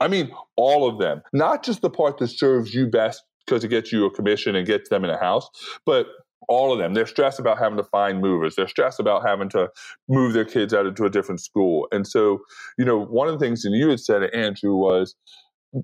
I 0.00 0.08
mean, 0.08 0.30
all 0.56 0.88
of 0.88 0.98
them, 0.98 1.22
not 1.32 1.64
just 1.64 1.82
the 1.82 1.90
part 1.90 2.18
that 2.18 2.28
serves 2.28 2.74
you 2.74 2.86
best 2.86 3.22
because 3.46 3.64
it 3.64 3.68
gets 3.68 3.92
you 3.92 4.04
a 4.04 4.10
commission 4.10 4.54
and 4.54 4.66
gets 4.66 4.90
them 4.90 5.04
in 5.04 5.10
a 5.10 5.18
house, 5.18 5.48
but 5.86 6.06
all 6.48 6.72
of 6.72 6.78
them. 6.78 6.94
They're 6.94 7.06
stressed 7.06 7.38
about 7.38 7.58
having 7.58 7.76
to 7.78 7.84
find 7.84 8.20
movers. 8.20 8.56
They're 8.56 8.68
stressed 8.68 9.00
about 9.00 9.26
having 9.26 9.48
to 9.50 9.68
move 10.08 10.32
their 10.32 10.44
kids 10.44 10.74
out 10.74 10.86
into 10.86 11.04
a 11.04 11.10
different 11.10 11.40
school. 11.40 11.86
And 11.92 12.06
so, 12.06 12.40
you 12.78 12.84
know, 12.84 12.98
one 12.98 13.28
of 13.28 13.38
the 13.38 13.44
things 13.44 13.62
that 13.62 13.70
you 13.70 13.88
had 13.90 14.00
said, 14.00 14.22
Andrew, 14.34 14.74
was 14.74 15.14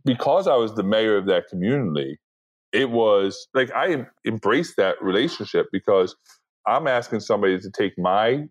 because 0.04 0.48
I 0.48 0.56
was 0.56 0.74
the 0.74 0.82
mayor 0.82 1.16
of 1.16 1.26
that 1.26 1.48
community, 1.48 2.18
it 2.72 2.90
was 2.90 3.46
like 3.54 3.70
I 3.72 4.06
embraced 4.26 4.76
that 4.78 5.00
relationship 5.00 5.66
because 5.70 6.16
I'm 6.66 6.86
asking 6.86 7.20
somebody 7.20 7.60
to 7.60 7.70
take 7.70 7.98
my 7.98 8.44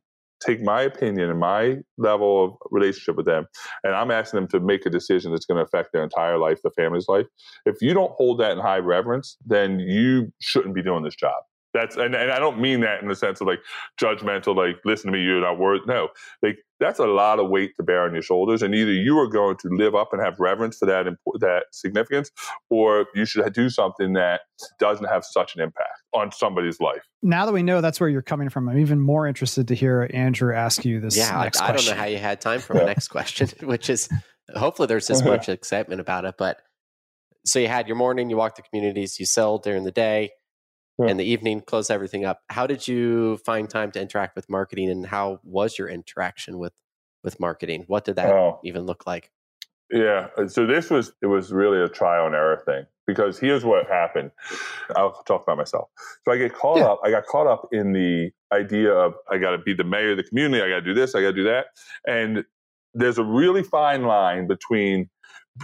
take 0.46 0.62
my 0.62 0.82
opinion 0.82 1.30
and 1.30 1.40
my 1.40 1.78
level 1.98 2.46
of 2.46 2.54
relationship 2.70 3.16
with 3.16 3.26
them 3.26 3.46
and 3.84 3.96
i'm 3.96 4.12
asking 4.12 4.40
them 4.40 4.48
to 4.48 4.60
make 4.60 4.86
a 4.86 4.90
decision 4.90 5.32
that's 5.32 5.46
going 5.46 5.58
to 5.58 5.64
affect 5.64 5.94
their 5.94 6.04
entire 6.04 6.38
life 6.38 6.60
the 6.64 6.72
family's 6.72 7.08
life 7.08 7.26
if 7.66 7.82
you 7.82 7.94
don't 7.94 8.12
hold 8.14 8.40
that 8.40 8.52
in 8.52 8.60
high 8.60 8.78
reverence 8.78 9.38
then 9.46 9.80
you 9.80 10.32
shouldn't 10.42 10.76
be 10.76 10.84
doing 10.84 11.04
this 11.04 11.16
job 11.16 11.44
that's 11.74 11.96
and, 11.96 12.16
and 12.16 12.32
I 12.32 12.40
don't 12.40 12.60
mean 12.60 12.82
that 12.82 13.02
in 13.02 13.08
the 13.08 13.16
sense 13.16 13.42
of 13.42 13.48
like 13.48 13.60
judgmental, 14.00 14.56
like 14.56 14.78
listen 14.86 15.12
to 15.12 15.18
me, 15.18 15.24
you're 15.24 15.42
not 15.42 15.58
worth. 15.58 15.82
No, 15.88 16.10
like 16.42 16.60
that's 16.80 17.00
a 17.00 17.06
lot 17.06 17.40
of 17.40 17.50
weight 17.50 17.76
to 17.78 17.84
bear 17.84 18.04
on 18.04 18.14
your 18.14 18.22
shoulders, 18.22 18.62
and 18.62 18.76
either 18.76 18.92
you 18.92 19.18
are 19.20 19.28
going 19.28 19.58
to 19.58 19.70
live 19.70 19.96
up 19.96 20.10
and 20.14 20.22
have 20.22 20.40
reverence 20.40 20.78
for 20.78 20.86
that 20.86 21.06
that 21.40 21.66
significance, 21.72 22.30
or 22.70 23.08
you 23.16 23.26
should 23.26 23.52
do 23.54 23.70
something 23.70 24.14
that 24.14 24.42
doesn't 24.80 25.06
have 25.06 25.26
such 25.26 25.56
an 25.56 25.62
impact 25.62 26.04
on 26.14 26.32
somebody's 26.32 26.80
life. 26.80 27.02
Now 27.24 27.46
that 27.46 27.54
we 27.54 27.64
know 27.64 27.82
that's 27.82 28.00
where 28.00 28.10
you're 28.10 28.22
coming 28.22 28.50
from, 28.50 28.70
I'm 28.70 28.78
even 28.78 29.00
more 29.00 29.28
interested 29.28 29.68
to 29.70 29.76
hear 29.76 30.10
Andrew 30.14 30.54
ask 30.54 30.86
you 30.86 31.00
this. 31.00 31.18
Yeah, 31.18 31.38
I, 31.38 31.50
I, 31.60 31.72
don't 31.72 31.86
know 31.88 31.96
how 31.96 32.06
you 32.06 32.18
had 32.20 32.40
time 32.40 32.60
for 32.60 32.76
my 32.76 32.84
next 32.84 33.08
question, 33.08 33.50
which 33.68 33.90
is 33.90 34.10
hopefully 34.56 34.88
there's 34.88 35.08
this 35.08 35.24
much 35.24 35.50
excitement 35.50 36.02
about 36.02 36.26
it, 36.26 36.36
but. 36.38 36.58
So 37.46 37.60
you 37.60 37.68
had 37.68 37.90
your 37.90 37.98
morning, 37.98 38.30
you 38.30 38.38
walked 38.38 38.56
the 38.56 38.62
communities, 38.62 39.20
you 39.20 39.26
sell 39.26 39.58
during 39.58 39.84
the 39.84 39.92
day 39.92 40.32
yeah. 41.00 41.08
in 41.08 41.18
the 41.18 41.26
evening, 41.26 41.62
close 41.62 41.90
everything 41.90 42.26
up. 42.26 42.42
How 42.50 42.68
did 42.68 42.88
you 42.88 43.38
find 43.38 43.70
time 43.70 43.92
to 43.92 44.02
interact 44.02 44.36
with 44.36 44.50
marketing, 44.50 44.90
and 44.90 45.08
how 45.08 45.40
was 45.44 45.78
your 45.78 45.88
interaction 45.88 46.58
with 46.58 46.74
with 47.24 47.40
marketing? 47.40 47.86
What 47.88 48.06
did 48.06 48.16
that 48.18 48.30
oh. 48.30 48.60
even 48.64 48.86
look 48.86 49.08
like? 49.08 49.32
Yeah, 49.92 50.28
uh, 50.38 50.48
so 50.48 50.66
this 50.66 50.90
was 50.90 51.14
it 51.22 51.28
was 51.28 51.52
really 51.52 51.82
a 51.82 51.88
trial 51.88 52.26
and 52.26 52.36
error 52.36 52.62
thing 52.66 52.86
because 53.06 53.38
here's 53.38 53.66
what 53.66 53.88
happened. 53.88 54.32
I'll 54.96 55.24
talk 55.24 55.44
about 55.44 55.58
myself. 55.58 55.90
So 56.26 56.32
I 56.32 56.38
get 56.38 56.54
caught 56.54 56.78
yeah. 56.78 56.86
up. 56.86 57.00
I 57.04 57.12
got 57.12 57.26
caught 57.26 57.48
up 57.48 57.68
in 57.72 57.92
the 57.94 58.32
idea 58.52 58.92
of 58.92 59.14
I 59.30 59.38
got 59.38 59.52
to 59.52 59.58
be 59.58 59.74
the 59.74 59.84
mayor 59.84 60.12
of 60.12 60.18
the 60.18 60.24
community. 60.24 60.64
I 60.64 60.70
got 60.70 60.76
to 60.76 60.82
do 60.82 60.94
this. 60.94 61.16
I 61.16 61.22
got 61.22 61.32
to 61.32 61.34
do 61.34 61.44
that. 61.44 61.68
And 62.08 62.46
there's 62.94 63.18
a 63.18 63.24
really 63.24 63.64
fine 63.64 64.04
line 64.04 64.48
between 64.48 65.10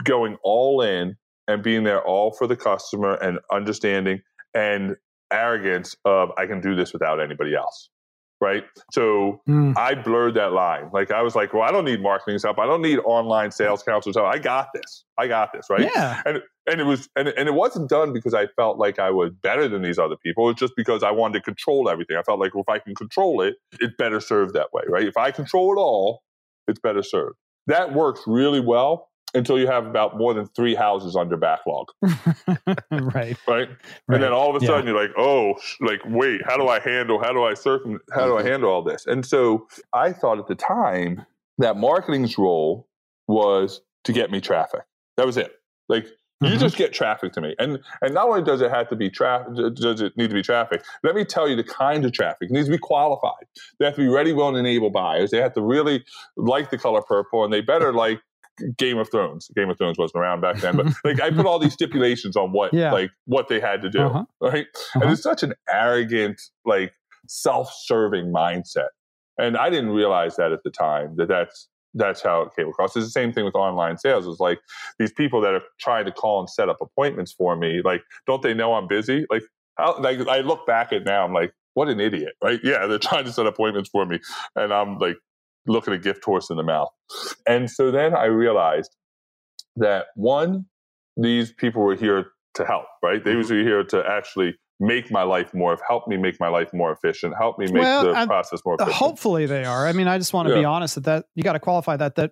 going 0.04 0.38
all 0.44 0.82
in 0.82 1.16
and 1.48 1.64
being 1.64 1.84
there 1.84 2.02
all 2.02 2.32
for 2.32 2.46
the 2.46 2.56
customer 2.56 3.16
and 3.16 3.40
understanding 3.52 4.22
and 4.54 4.96
arrogance 5.32 5.96
of 6.06 6.32
I 6.38 6.46
can 6.46 6.62
do 6.62 6.76
this 6.76 6.94
without 6.94 7.20
anybody 7.20 7.56
else. 7.56 7.90
Right. 8.42 8.64
So 8.94 9.42
mm. 9.50 9.78
I 9.78 9.96
blurred 9.96 10.36
that 10.36 10.54
line. 10.54 10.92
Like 10.94 11.12
I 11.12 11.22
was 11.22 11.36
like, 11.36 11.54
well, 11.54 11.64
I 11.64 11.72
don't 11.72 11.84
need 11.84 12.02
marketing 12.02 12.40
help. 12.42 12.58
I 12.58 12.66
don't 12.66 12.82
need 12.82 13.00
online 13.00 13.52
sales 13.52 13.84
counselors 13.84 14.16
help. 14.16 14.34
I 14.34 14.38
got 14.38 14.70
this. 14.74 15.04
I 15.18 15.28
got 15.28 15.52
this. 15.52 15.66
Right. 15.70 15.90
Yeah. 15.94 16.22
And 16.26 16.42
and 16.66 16.80
it 16.80 16.86
was 16.86 17.10
and, 17.18 17.28
and 17.28 17.50
it 17.50 17.54
wasn't 17.54 17.90
done 17.90 18.14
because 18.14 18.34
I 18.34 18.48
felt 18.56 18.78
like 18.78 18.98
I 18.98 19.12
was 19.12 19.32
better 19.44 19.68
than 19.68 19.82
these 19.82 20.00
other 20.00 20.16
people. 20.16 20.50
It's 20.50 20.60
just 20.60 20.74
because 20.78 21.04
I 21.04 21.12
wanted 21.12 21.40
to 21.40 21.44
control 21.44 21.90
everything. 21.90 22.16
I 22.16 22.24
felt 22.24 22.40
like 22.40 22.56
well, 22.56 22.64
if 22.66 22.70
I 22.70 22.80
can 22.80 22.96
control 22.96 23.42
it, 23.42 23.56
it 23.82 23.98
better 23.98 24.22
served 24.22 24.54
that 24.54 24.68
way. 24.72 24.84
Right. 24.88 25.06
If 25.06 25.18
I 25.18 25.32
control 25.32 25.74
it 25.74 25.78
all, 25.78 26.22
it's 26.70 26.80
better 26.80 27.04
served. 27.04 27.36
That 27.68 27.94
works 27.94 28.22
really 28.26 28.62
well 28.62 29.09
until 29.34 29.60
you 29.60 29.68
have 29.68 29.86
about 29.86 30.18
more 30.18 30.34
than 30.34 30.48
three 30.48 30.76
houses 30.76 31.16
under 31.16 31.38
backlog. 31.38 31.88
right. 32.92 33.38
Right. 33.48 33.70
And 34.08 34.24
then 34.24 34.34
all 34.34 34.56
of 34.56 34.62
a 34.62 34.66
sudden 34.66 34.86
yeah. 34.86 34.94
you're 34.94 35.02
like, 35.02 35.16
oh, 35.18 35.54
like, 35.82 36.02
wait, 36.06 36.42
how 36.46 36.58
do 36.58 36.68
I 36.68 36.80
handle, 36.80 37.22
how 37.22 37.32
do 37.32 37.44
I 37.44 37.54
circum, 37.54 38.00
how 38.12 38.26
do 38.26 38.36
I 38.36 38.40
mm-hmm. 38.40 38.50
handle 38.50 38.72
all 38.72 38.84
this? 38.84 39.06
And 39.06 39.26
so 39.26 39.68
I 39.94 40.12
thought 40.12 40.40
at 40.40 40.48
the 40.48 40.56
time 40.56 41.26
that 41.60 41.78
marketing's 41.78 42.38
role 42.38 42.88
was 43.28 43.82
to 44.06 44.14
get 44.14 44.32
me 44.32 44.42
traffic. 44.42 44.82
That 45.18 45.26
was 45.26 45.38
it. 45.38 45.54
Like, 45.88 46.08
You 46.42 46.48
mm-hmm. 46.48 46.60
just 46.60 46.78
get 46.78 46.94
traffic 46.94 47.34
to 47.34 47.42
me, 47.42 47.54
and 47.60 47.80
and 48.02 48.14
not 48.14 48.30
only 48.30 48.42
does 48.42 48.62
it 48.62 48.72
have 48.72 48.88
to 48.90 48.96
be 48.96 49.10
traffic, 49.10 49.56
does 49.76 50.00
it 50.00 50.16
need 50.16 50.30
to 50.30 50.34
be 50.34 50.42
traffic? 50.42 50.82
Let 51.04 51.14
me 51.14 51.26
tell 51.26 51.50
you 51.50 51.58
the 51.58 51.66
kind 51.66 52.06
of 52.06 52.14
traffic 52.14 52.50
it 52.50 52.52
needs 52.52 52.68
to 52.68 52.72
be 52.72 52.78
qualified. 52.78 53.44
They 53.78 53.86
have 53.86 53.96
to 53.96 54.02
be 54.02 54.08
ready, 54.08 54.32
willing, 54.32 54.56
and 54.56 54.66
able 54.66 54.90
buyers. 54.90 55.32
They 55.32 55.42
have 55.42 55.54
to 55.56 55.62
really 55.62 56.06
like 56.38 56.70
the 56.70 56.78
color 56.78 57.02
purple, 57.02 57.44
and 57.44 57.52
they 57.52 57.60
better 57.60 57.92
like 58.06 58.22
Game 58.78 58.98
of 58.98 59.10
Thrones. 59.12 59.50
Game 59.56 59.70
of 59.70 59.78
Thrones 59.78 59.98
wasn't 59.98 60.22
around 60.22 60.42
back 60.42 60.58
then, 60.58 60.78
but 60.78 60.88
like 61.04 61.22
I 61.22 61.30
put 61.32 61.46
all 61.46 61.60
these 61.60 61.74
stipulations 61.74 62.36
on 62.36 62.52
what 62.52 62.74
yeah. 62.74 62.92
like 62.92 63.12
what 63.26 63.48
they 63.48 63.60
had 63.60 63.82
to 63.82 63.90
do, 63.90 64.02
uh-huh. 64.02 64.26
right? 64.42 64.66
Uh-huh. 64.74 65.00
And 65.02 65.12
it's 65.12 65.24
such 65.24 65.44
an 65.44 65.54
arrogant, 65.70 66.42
like 66.66 66.94
self-serving 67.28 68.32
mindset. 68.34 68.90
And 69.38 69.56
I 69.56 69.70
didn't 69.70 69.92
realize 69.92 70.36
that 70.36 70.52
at 70.52 70.64
the 70.64 70.72
time 70.72 71.16
that 71.18 71.28
that's 71.28 71.70
that's 71.94 72.22
how 72.22 72.42
it 72.42 72.50
came 72.56 72.68
across. 72.68 72.96
It's 72.96 73.06
the 73.06 73.12
same 73.12 73.34
thing 73.34 73.46
with 73.46 73.56
online 73.56 73.98
sales. 73.98 74.28
It's 74.28 74.40
like 74.40 74.60
these 75.00 75.12
people 75.12 75.42
that 75.42 75.54
are 75.54 75.64
trying 75.80 76.06
to 76.06 76.12
call 76.12 76.40
and 76.40 76.50
set 76.50 76.70
up 76.70 76.78
appointments 76.82 77.32
for 77.32 77.56
me. 77.56 77.82
Like, 77.84 78.04
don't 78.28 78.42
they 78.42 78.54
know 78.54 78.76
I'm 78.76 78.88
busy? 78.88 79.26
Like, 79.30 79.44
how, 79.78 80.00
like 80.00 80.20
I 80.28 80.42
look 80.42 80.68
back 80.68 80.94
at 80.94 81.06
now, 81.06 81.26
I'm 81.26 81.34
like, 81.34 81.54
what 81.74 81.88
an 81.88 82.00
idiot, 82.00 82.34
right? 82.44 82.60
Yeah, 82.64 82.86
they're 82.86 83.00
trying 83.00 83.26
to 83.26 83.32
set 83.32 83.46
appointments 83.46 83.90
for 83.90 84.06
me, 84.06 84.20
and 84.56 84.74
I'm 84.74 84.98
like 84.98 85.18
looking 85.68 85.94
a 85.94 85.98
gift 85.98 86.24
horse 86.24 86.50
in 86.50 86.58
the 86.58 86.64
mouth. 86.64 86.90
And 87.48 87.70
so 87.70 87.92
then 87.92 88.16
I 88.16 88.26
realized 88.26 88.96
that 89.76 90.08
one, 90.16 90.66
these 91.18 91.52
people 91.52 91.82
were 91.82 91.96
here 91.96 92.32
to 92.56 92.66
help, 92.66 92.86
right? 93.04 93.24
They 93.24 93.34
mm-hmm. 93.34 93.54
were 93.54 93.64
here 93.64 93.84
to 93.86 94.04
actually 94.08 94.56
make 94.80 95.12
my 95.12 95.24
life 95.24 95.54
more, 95.54 95.78
help 95.88 96.08
me 96.08 96.18
make 96.18 96.40
my 96.40 96.48
life 96.48 96.70
more 96.74 96.92
efficient, 96.92 97.36
help 97.38 97.60
me 97.60 97.66
make 97.66 97.84
well, 97.84 98.06
the 98.06 98.26
process 98.26 98.62
more 98.66 98.76
efficient. 98.76 98.96
Hopefully 98.96 99.46
they 99.46 99.66
are. 99.66 99.88
I 99.88 99.94
mean, 99.94 100.08
I 100.08 100.18
just 100.18 100.34
want 100.34 100.48
to 100.48 100.54
yeah. 100.54 100.62
be 100.62 100.66
honest 100.66 100.96
that 100.96 101.04
that 101.06 101.26
you 101.36 101.44
got 101.44 101.54
to 101.54 101.60
qualify 101.60 101.98
that 101.98 102.16
that 102.16 102.32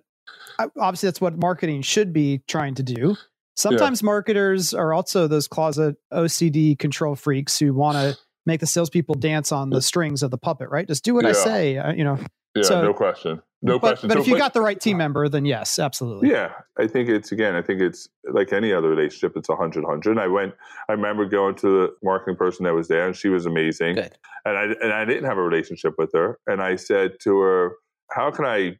obviously 0.58 1.08
that's 1.08 1.20
what 1.20 1.38
marketing 1.38 1.82
should 1.82 2.12
be 2.12 2.42
trying 2.48 2.74
to 2.76 2.82
do. 2.82 3.16
Sometimes 3.56 4.02
yeah. 4.02 4.06
marketers 4.06 4.72
are 4.72 4.94
also 4.94 5.26
those 5.26 5.48
closet 5.48 5.96
OCD 6.12 6.78
control 6.78 7.16
freaks 7.16 7.58
who 7.58 7.74
want 7.74 7.96
to 7.96 8.16
make 8.48 8.58
the 8.60 8.66
salespeople 8.66 9.14
dance 9.14 9.52
on 9.52 9.70
the 9.70 9.80
strings 9.80 10.24
of 10.24 10.32
the 10.32 10.38
puppet, 10.38 10.70
right? 10.70 10.88
Just 10.88 11.04
do 11.04 11.14
what 11.14 11.24
yeah. 11.24 11.30
I 11.30 11.32
say, 11.34 11.78
uh, 11.78 11.92
you 11.92 12.02
know. 12.02 12.18
Yeah, 12.56 12.62
so, 12.62 12.82
no 12.82 12.94
question. 12.94 13.40
No 13.60 13.74
but, 13.74 13.80
question. 13.80 14.08
But 14.08 14.14
so, 14.14 14.20
if 14.22 14.26
you 14.26 14.34
but, 14.34 14.38
got 14.38 14.54
the 14.54 14.62
right 14.62 14.80
team 14.80 14.96
member, 14.96 15.28
then 15.28 15.44
yes, 15.44 15.78
absolutely. 15.78 16.30
Yeah, 16.30 16.52
I 16.78 16.86
think 16.86 17.08
it's 17.08 17.30
again. 17.30 17.54
I 17.54 17.62
think 17.62 17.80
it's 17.80 18.08
like 18.32 18.52
any 18.52 18.72
other 18.72 18.88
relationship. 18.88 19.36
It's 19.36 19.48
a 19.48 19.56
hundred 19.56 19.84
hundred. 19.84 20.12
And 20.12 20.20
I 20.20 20.26
went. 20.28 20.54
I 20.88 20.92
remember 20.92 21.26
going 21.26 21.56
to 21.56 21.66
the 21.66 21.88
marketing 22.02 22.36
person 22.36 22.64
that 22.64 22.74
was 22.74 22.88
there, 22.88 23.06
and 23.06 23.14
she 23.14 23.28
was 23.28 23.46
amazing. 23.46 23.96
Good. 23.96 24.16
And 24.44 24.56
I 24.56 24.62
and 24.80 24.92
I 24.92 25.04
didn't 25.04 25.24
have 25.24 25.38
a 25.38 25.42
relationship 25.42 25.94
with 25.98 26.10
her, 26.14 26.38
and 26.46 26.62
I 26.62 26.76
said 26.76 27.20
to 27.22 27.38
her, 27.38 27.72
"How 28.10 28.30
can 28.30 28.44
I 28.44 28.78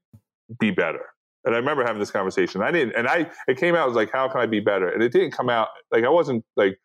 be 0.59 0.71
better?" 0.71 1.05
And 1.45 1.55
I 1.55 1.59
remember 1.59 1.85
having 1.85 2.01
this 2.01 2.11
conversation. 2.11 2.63
I 2.63 2.71
didn't, 2.71 2.95
and 2.95 3.07
I 3.09 3.31
it 3.49 3.59
came 3.59 3.75
out 3.75 3.87
was 3.87 3.97
like, 3.97 4.13
"How 4.13 4.29
can 4.29 4.41
I 4.41 4.47
be 4.47 4.61
better?" 4.61 4.89
And 4.89 5.03
it 5.03 5.13
didn't 5.13 5.33
come 5.33 5.51
out 5.51 5.69
like 5.93 6.05
I 6.05 6.09
wasn't 6.09 6.45
like 6.57 6.79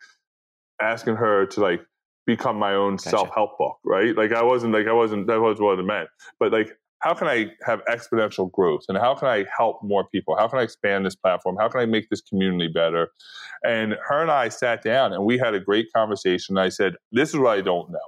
asking 0.82 1.16
her 1.16 1.46
to 1.46 1.62
like 1.62 1.82
become 2.26 2.57
my 2.57 2.74
own 2.74 2.95
gotcha. 2.95 3.09
self 3.09 3.30
help 3.34 3.57
book, 3.57 3.78
right? 3.84 4.15
Like 4.15 4.32
I 4.32 4.43
wasn't 4.43 4.74
like 4.74 4.88
I 4.88 4.93
wasn't 4.93 5.28
that 5.28 5.39
was 5.41 5.59
what 5.59 5.80
it 5.80 5.84
meant. 5.84 6.09
But 6.39 6.51
like 6.51 6.78
how 7.03 7.13
can 7.13 7.28
I 7.28 7.51
have 7.65 7.82
exponential 7.86 8.49
growth 8.49 8.86
and 8.88 8.97
how 8.97 9.13
can 9.13 9.28
I 9.28 9.45
help 9.55 9.84
more 9.84 10.07
people? 10.07 10.38
How 10.38 10.47
can 10.47 10.59
I 10.59 10.61
expand 10.61 11.05
this 11.05 11.15
platform? 11.15 11.57
How 11.59 11.67
can 11.67 11.82
I 11.82 11.86
make 11.86 12.09
this 12.09 12.21
community 12.21 12.69
better? 12.69 13.09
And 13.65 13.97
her 14.07 14.21
and 14.21 14.32
I 14.32 14.47
sat 14.47 14.82
down 14.84 15.11
and 15.11 15.26
we 15.26 15.38
had 15.38 15.53
a 15.53 15.59
great 15.59 15.88
conversation. 15.93 16.57
I 16.57 16.69
said, 16.69 16.95
This 17.11 17.30
is 17.30 17.36
what 17.36 17.57
I 17.57 17.61
don't 17.61 17.91
know. 17.91 17.99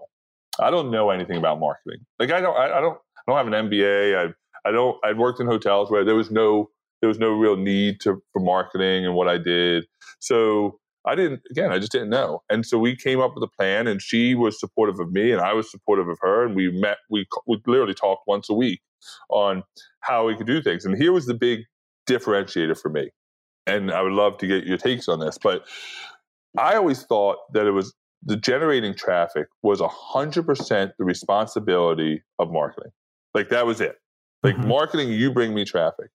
I 0.59 0.71
don't 0.71 0.91
know 0.91 1.09
anything 1.09 1.35
about 1.35 1.59
marketing. 1.59 2.05
Like 2.19 2.31
I 2.31 2.39
don't 2.39 2.55
I, 2.55 2.77
I 2.77 2.79
don't 2.81 2.97
I 3.17 3.31
don't 3.31 3.37
have 3.37 3.47
an 3.47 3.69
MBA. 3.69 4.17
I 4.17 4.69
I 4.69 4.71
don't 4.71 4.97
I'd 5.03 5.17
worked 5.17 5.41
in 5.41 5.47
hotels 5.47 5.91
where 5.91 6.05
there 6.05 6.15
was 6.15 6.31
no 6.31 6.69
there 7.01 7.09
was 7.09 7.19
no 7.19 7.31
real 7.31 7.57
need 7.57 7.99
to 8.01 8.23
for 8.31 8.39
marketing 8.39 9.05
and 9.05 9.13
what 9.13 9.27
I 9.27 9.37
did. 9.37 9.85
So 10.19 10.79
I 11.07 11.15
didn't, 11.15 11.41
again, 11.51 11.71
I 11.71 11.79
just 11.79 11.91
didn't 11.91 12.09
know. 12.09 12.41
And 12.49 12.65
so 12.65 12.77
we 12.77 12.95
came 12.95 13.19
up 13.19 13.33
with 13.35 13.43
a 13.43 13.47
plan 13.47 13.87
and 13.87 14.01
she 14.01 14.35
was 14.35 14.59
supportive 14.59 14.99
of 14.99 15.11
me 15.11 15.31
and 15.31 15.41
I 15.41 15.53
was 15.53 15.69
supportive 15.69 16.07
of 16.07 16.17
her. 16.21 16.45
And 16.45 16.55
we 16.55 16.71
met, 16.71 16.97
we, 17.09 17.27
we 17.47 17.61
literally 17.67 17.93
talked 17.93 18.23
once 18.27 18.49
a 18.49 18.53
week 18.53 18.81
on 19.29 19.63
how 20.01 20.25
we 20.27 20.35
could 20.35 20.47
do 20.47 20.61
things. 20.61 20.85
And 20.85 20.97
here 20.97 21.11
was 21.11 21.25
the 21.25 21.33
big 21.33 21.61
differentiator 22.09 22.79
for 22.79 22.89
me. 22.89 23.09
And 23.67 23.91
I 23.91 24.01
would 24.01 24.13
love 24.13 24.37
to 24.39 24.47
get 24.47 24.65
your 24.65 24.77
takes 24.77 25.07
on 25.07 25.19
this. 25.19 25.37
But 25.37 25.67
I 26.57 26.75
always 26.75 27.03
thought 27.03 27.37
that 27.53 27.65
it 27.65 27.71
was 27.71 27.93
the 28.23 28.37
generating 28.37 28.95
traffic 28.95 29.47
was 29.61 29.81
100% 29.81 30.91
the 30.97 31.05
responsibility 31.05 32.23
of 32.39 32.51
marketing. 32.51 32.91
Like 33.33 33.49
that 33.49 33.65
was 33.65 33.81
it. 33.81 33.97
Like 34.43 34.55
mm-hmm. 34.55 34.67
marketing, 34.67 35.11
you 35.11 35.31
bring 35.31 35.53
me 35.53 35.65
traffic. 35.65 36.09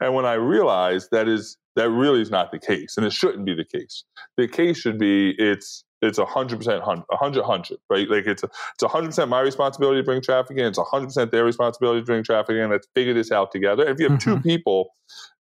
And 0.00 0.14
when 0.14 0.24
I 0.24 0.34
realized 0.34 1.08
that 1.12 1.28
is 1.28 1.56
that 1.76 1.90
really 1.90 2.20
is 2.20 2.30
not 2.30 2.50
the 2.50 2.58
case, 2.58 2.96
and 2.96 3.06
it 3.06 3.12
shouldn't 3.12 3.44
be 3.44 3.54
the 3.54 3.64
case. 3.64 4.04
The 4.36 4.48
case 4.48 4.78
should 4.78 4.98
be 4.98 5.34
it's 5.38 5.84
it's 6.02 6.18
a 6.18 6.24
hundred 6.24 6.58
percent, 6.58 6.82
a 6.82 7.16
hundred 7.16 7.44
hundred, 7.44 7.78
right? 7.90 8.08
Like 8.08 8.26
it's 8.26 8.42
a, 8.42 8.46
it's 8.74 8.82
a 8.82 8.88
hundred 8.88 9.08
percent 9.08 9.30
my 9.30 9.40
responsibility 9.40 10.00
to 10.00 10.04
bring 10.04 10.22
traffic 10.22 10.56
in. 10.56 10.66
It's 10.66 10.78
a 10.78 10.84
hundred 10.84 11.06
percent 11.06 11.30
their 11.30 11.44
responsibility 11.44 12.00
to 12.00 12.06
bring 12.06 12.24
traffic 12.24 12.56
in. 12.56 12.70
Let's 12.70 12.88
figure 12.94 13.14
this 13.14 13.30
out 13.30 13.52
together. 13.52 13.84
And 13.84 13.92
if 13.92 14.00
you 14.00 14.08
have 14.08 14.18
mm-hmm. 14.18 14.36
two 14.36 14.40
people 14.40 14.90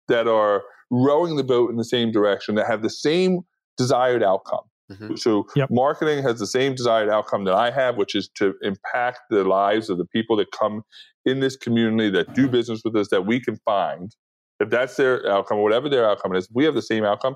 that 0.07 0.27
are 0.27 0.63
rowing 0.91 1.35
the 1.35 1.43
boat 1.43 1.69
in 1.69 1.77
the 1.77 1.85
same 1.85 2.11
direction 2.11 2.55
that 2.55 2.67
have 2.67 2.81
the 2.81 2.89
same 2.89 3.41
desired 3.77 4.23
outcome. 4.23 4.63
Mm-hmm. 4.91 5.15
So 5.15 5.47
yep. 5.55 5.69
marketing 5.71 6.23
has 6.23 6.39
the 6.39 6.47
same 6.47 6.75
desired 6.75 7.09
outcome 7.09 7.45
that 7.45 7.55
I 7.55 7.71
have, 7.71 7.97
which 7.97 8.13
is 8.13 8.29
to 8.35 8.53
impact 8.61 9.19
the 9.29 9.43
lives 9.43 9.89
of 9.89 9.97
the 9.97 10.05
people 10.05 10.35
that 10.37 10.51
come 10.51 10.83
in 11.25 11.39
this 11.39 11.55
community 11.55 12.09
that 12.11 12.33
do 12.35 12.47
business 12.47 12.81
with 12.85 12.95
us 12.95 13.07
that 13.09 13.25
we 13.25 13.39
can 13.39 13.57
find 13.65 14.15
if 14.59 14.69
that's 14.69 14.95
their 14.95 15.29
outcome, 15.29 15.57
or 15.57 15.63
whatever 15.63 15.89
their 15.89 16.09
outcome 16.09 16.35
is, 16.35 16.47
we 16.53 16.63
have 16.65 16.75
the 16.75 16.81
same 16.81 17.03
outcome. 17.03 17.35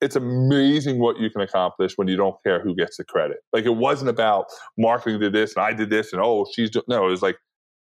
It's 0.00 0.16
amazing 0.16 0.98
what 0.98 1.18
you 1.18 1.30
can 1.30 1.42
accomplish 1.42 1.92
when 1.96 2.08
you 2.08 2.16
don't 2.16 2.36
care 2.42 2.62
who 2.62 2.74
gets 2.74 2.96
the 2.96 3.04
credit. 3.04 3.38
Like 3.52 3.64
it 3.64 3.76
wasn't 3.76 4.10
about 4.10 4.46
marketing 4.78 5.20
did 5.20 5.32
this 5.32 5.54
and 5.56 5.64
I 5.64 5.72
did 5.72 5.90
this 5.90 6.12
and 6.12 6.22
oh 6.22 6.46
she's 6.54 6.70
doing 6.70 6.84
no. 6.88 7.06
It 7.06 7.10
was 7.10 7.22
like, 7.22 7.36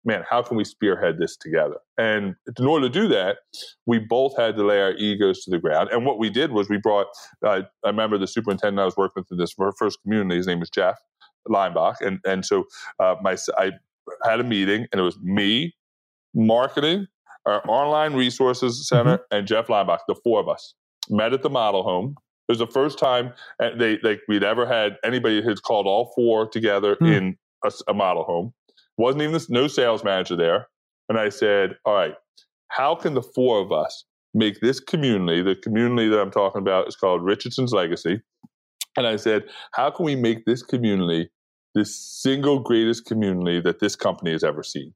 man, 0.04 0.24
how 0.28 0.42
can 0.42 0.56
we 0.56 0.64
spearhead 0.64 1.18
this 1.18 1.36
together? 1.36 1.76
And 1.98 2.34
in 2.58 2.66
order 2.66 2.88
to 2.88 2.92
do 2.92 3.08
that, 3.08 3.38
we 3.86 3.98
both 3.98 4.36
had 4.36 4.56
to 4.56 4.64
lay 4.64 4.80
our 4.80 4.92
egos 4.92 5.44
to 5.44 5.50
the 5.50 5.58
ground. 5.58 5.90
And 5.92 6.06
what 6.06 6.18
we 6.18 6.30
did 6.30 6.52
was 6.52 6.68
we 6.68 6.78
brought. 6.78 7.06
Uh, 7.44 7.62
I 7.84 7.88
remember 7.88 8.18
the 8.18 8.26
superintendent 8.26 8.80
I 8.80 8.84
was 8.84 8.96
working 8.96 9.22
with 9.22 9.30
in 9.30 9.38
this 9.38 9.54
first 9.78 10.00
community. 10.02 10.36
His 10.36 10.46
name 10.46 10.60
was 10.60 10.70
Jeff 10.70 10.98
Leinbach, 11.48 12.00
and 12.00 12.20
and 12.24 12.44
so 12.44 12.64
uh, 12.98 13.16
my 13.22 13.36
I 13.56 13.72
had 14.24 14.40
a 14.40 14.44
meeting, 14.44 14.86
and 14.92 15.00
it 15.00 15.04
was 15.04 15.18
me, 15.20 15.74
marketing, 16.34 17.06
our 17.46 17.62
online 17.68 18.14
resources 18.14 18.86
center, 18.88 19.18
mm-hmm. 19.18 19.36
and 19.36 19.46
Jeff 19.46 19.68
Leinbach, 19.68 20.00
the 20.08 20.14
four 20.14 20.40
of 20.40 20.48
us, 20.48 20.74
met 21.08 21.32
at 21.32 21.42
the 21.42 21.50
model 21.50 21.82
home. 21.82 22.16
It 22.48 22.52
was 22.52 22.58
the 22.58 22.66
first 22.66 22.98
time 22.98 23.32
uh, 23.60 23.70
they, 23.76 23.98
they 24.02 24.18
we'd 24.28 24.42
ever 24.42 24.66
had 24.66 24.96
anybody 25.04 25.40
who's 25.40 25.60
called 25.60 25.86
all 25.86 26.12
four 26.16 26.48
together 26.48 26.96
mm. 26.96 27.16
in 27.16 27.36
a, 27.64 27.70
a, 27.88 27.94
model 27.94 28.24
home. 28.24 28.52
Wasn't 29.00 29.22
even 29.22 29.40
no 29.48 29.66
sales 29.66 30.04
manager 30.04 30.36
there. 30.36 30.68
And 31.08 31.18
I 31.18 31.30
said, 31.30 31.70
all 31.86 31.94
right, 31.94 32.12
how 32.68 32.94
can 32.94 33.14
the 33.14 33.22
four 33.22 33.58
of 33.58 33.72
us 33.72 34.04
make 34.34 34.60
this 34.60 34.78
community, 34.78 35.40
the 35.42 35.56
community 35.56 36.10
that 36.10 36.20
I'm 36.20 36.30
talking 36.30 36.60
about 36.60 36.86
is 36.86 36.96
called 36.96 37.24
Richardson's 37.24 37.72
Legacy. 37.72 38.20
And 38.98 39.06
I 39.06 39.16
said, 39.16 39.44
how 39.72 39.90
can 39.90 40.04
we 40.04 40.16
make 40.16 40.44
this 40.44 40.62
community 40.62 41.30
the 41.74 41.86
single 41.86 42.60
greatest 42.60 43.06
community 43.06 43.58
that 43.62 43.80
this 43.80 43.96
company 43.96 44.32
has 44.32 44.44
ever 44.44 44.62
seen? 44.62 44.92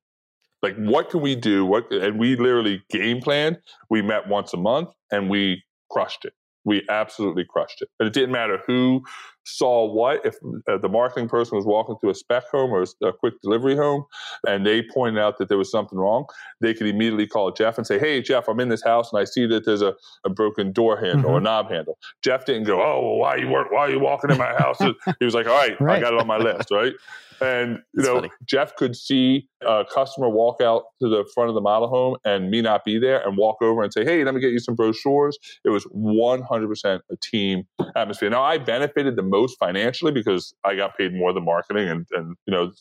Like, 0.62 0.76
what 0.76 1.08
can 1.08 1.22
we 1.22 1.34
do? 1.34 1.64
What 1.64 1.90
and 1.90 2.18
we 2.18 2.36
literally 2.36 2.82
game 2.90 3.22
planned. 3.22 3.58
We 3.88 4.02
met 4.02 4.28
once 4.28 4.52
a 4.52 4.58
month 4.58 4.90
and 5.10 5.30
we 5.30 5.62
crushed 5.90 6.26
it. 6.26 6.34
We 6.64 6.82
absolutely 6.90 7.44
crushed 7.48 7.80
it. 7.80 7.88
And 7.98 8.06
it 8.06 8.12
didn't 8.12 8.32
matter 8.32 8.60
who 8.66 9.02
saw 9.44 9.90
what. 9.90 10.24
If 10.24 10.36
uh, 10.68 10.78
the 10.78 10.88
marketing 10.88 11.28
person 11.28 11.56
was 11.56 11.64
walking 11.64 11.96
through 12.00 12.10
a 12.10 12.14
spec 12.14 12.44
home 12.50 12.70
or 12.70 12.84
a 13.02 13.12
quick 13.12 13.40
delivery 13.42 13.76
home 13.76 14.04
and 14.46 14.66
they 14.66 14.82
pointed 14.82 15.20
out 15.20 15.38
that 15.38 15.48
there 15.48 15.58
was 15.58 15.70
something 15.70 15.98
wrong, 15.98 16.26
they 16.60 16.74
could 16.74 16.86
immediately 16.86 17.26
call 17.26 17.50
Jeff 17.52 17.78
and 17.78 17.86
say, 17.86 17.98
Hey, 17.98 18.22
Jeff, 18.22 18.48
I'm 18.48 18.60
in 18.60 18.68
this 18.68 18.82
house 18.82 19.12
and 19.12 19.20
I 19.20 19.24
see 19.24 19.46
that 19.46 19.64
there's 19.64 19.82
a, 19.82 19.94
a 20.24 20.30
broken 20.30 20.72
door 20.72 20.96
handle 20.96 21.24
mm-hmm. 21.24 21.30
or 21.30 21.38
a 21.38 21.40
knob 21.40 21.70
handle. 21.70 21.98
Jeff 22.22 22.44
didn't 22.44 22.64
go, 22.64 22.82
Oh, 22.82 23.00
well, 23.00 23.16
why, 23.16 23.34
are 23.34 23.38
you 23.38 23.48
work, 23.48 23.70
why 23.70 23.80
are 23.80 23.90
you 23.90 24.00
walking 24.00 24.30
in 24.30 24.38
my 24.38 24.54
house? 24.54 24.78
he 25.18 25.24
was 25.24 25.34
like, 25.34 25.46
All 25.46 25.56
right, 25.56 25.80
right. 25.80 25.98
I 25.98 26.00
got 26.00 26.14
it 26.14 26.20
on 26.20 26.26
my 26.26 26.38
list, 26.38 26.70
right? 26.70 26.92
And 27.40 27.72
you 27.72 27.82
That's 27.94 28.08
know, 28.08 28.14
funny. 28.16 28.30
Jeff 28.44 28.76
could 28.76 28.96
see 28.96 29.48
a 29.66 29.84
customer 29.92 30.28
walk 30.28 30.60
out 30.60 30.84
to 31.00 31.08
the 31.08 31.28
front 31.34 31.48
of 31.48 31.54
the 31.54 31.60
model 31.60 31.88
home 31.88 32.16
and 32.24 32.50
me 32.50 32.62
not 32.62 32.84
be 32.84 32.98
there 32.98 33.26
and 33.26 33.36
walk 33.36 33.60
over 33.62 33.82
and 33.82 33.92
say, 33.92 34.04
Hey, 34.04 34.24
let 34.24 34.34
me 34.34 34.40
get 34.40 34.52
you 34.52 34.58
some 34.58 34.74
brochures. 34.74 35.38
It 35.64 35.70
was 35.70 35.84
100% 35.86 37.00
a 37.10 37.16
team 37.16 37.66
atmosphere. 37.96 38.30
Now, 38.30 38.42
I 38.42 38.58
benefited 38.58 39.16
the 39.16 39.22
most 39.36 39.56
financially 39.58 40.12
because 40.12 40.54
I 40.64 40.76
got 40.76 40.96
paid 40.96 41.12
more 41.14 41.32
than 41.32 41.44
marketing 41.44 41.88
and, 41.88 42.06
and 42.12 42.36
you 42.46 42.52
know, 42.54 42.72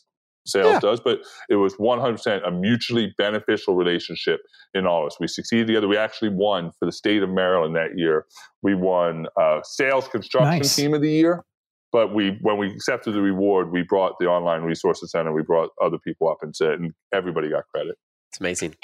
sales 0.46 0.74
yeah. 0.74 0.80
does, 0.80 1.00
but 1.00 1.20
it 1.50 1.56
was 1.56 1.76
100% 1.76 2.48
a 2.48 2.52
mutually 2.52 3.14
beneficial 3.18 3.76
relationship 3.76 4.42
in 4.74 4.86
all 4.86 5.04
of 5.04 5.08
us. 5.08 5.18
We 5.20 5.28
succeeded 5.28 5.68
together. 5.68 5.88
We 5.88 5.98
actually 5.98 6.30
won 6.30 6.72
for 6.80 6.86
the 6.86 6.92
state 6.92 7.24
of 7.24 7.30
Maryland 7.30 7.76
that 7.76 7.98
year. 7.98 8.26
We 8.62 8.76
won 8.76 9.28
uh, 9.40 9.62
sales 9.64 10.08
construction 10.08 10.60
nice. 10.60 10.76
team 10.76 10.94
of 10.94 11.02
the 11.02 11.12
year. 11.12 11.44
But 11.92 12.14
we, 12.14 12.40
when 12.42 12.58
we 12.58 12.72
accepted 12.72 13.14
the 13.14 13.22
reward, 13.22 13.72
we 13.72 13.84
brought 13.84 14.14
the 14.20 14.26
online 14.26 14.64
resources 14.64 15.12
center. 15.12 15.32
We 15.32 15.44
brought 15.44 15.70
other 15.82 16.00
people 16.00 16.28
up 16.28 16.38
and 16.42 16.56
said, 16.56 16.80
and 16.80 16.92
everybody 17.14 17.50
got 17.50 17.66
credit. 17.74 17.96
It's 18.32 18.40
amazing. 18.40 18.76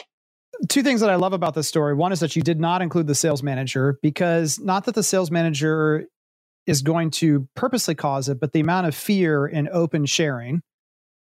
two 0.68 0.84
things 0.84 1.02
that 1.02 1.10
I 1.10 1.16
love 1.16 1.34
about 1.34 1.56
this 1.56 1.68
story. 1.68 1.96
One 1.96 2.12
is 2.12 2.20
that 2.20 2.36
you 2.36 2.44
did 2.44 2.60
not 2.60 2.84
include 2.84 3.08
the 3.08 3.16
sales 3.16 3.42
manager 3.42 3.98
because 4.04 4.60
not 4.60 4.86
that 4.86 4.94
the 4.94 5.02
sales 5.02 5.32
manager 5.32 6.06
is 6.68 6.82
going 6.82 7.12
to 7.12 7.48
purposely 7.56 7.96
cause 7.96 8.30
it, 8.30 8.40
but 8.40 8.54
the 8.54 8.60
amount 8.60 8.88
of 8.88 8.96
fear 8.96 9.46
in 9.46 9.70
open 9.72 10.06
sharing. 10.06 10.62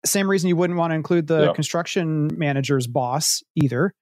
Same 0.05 0.31
reason 0.31 0.49
you 0.49 0.57
wouldn't 0.57 0.79
want 0.79 0.93
to 0.93 0.95
include 0.95 1.27
the 1.27 1.47
yeah. 1.47 1.53
construction 1.53 2.31
manager's 2.39 2.87
boss 2.87 3.43
either, 3.57 3.95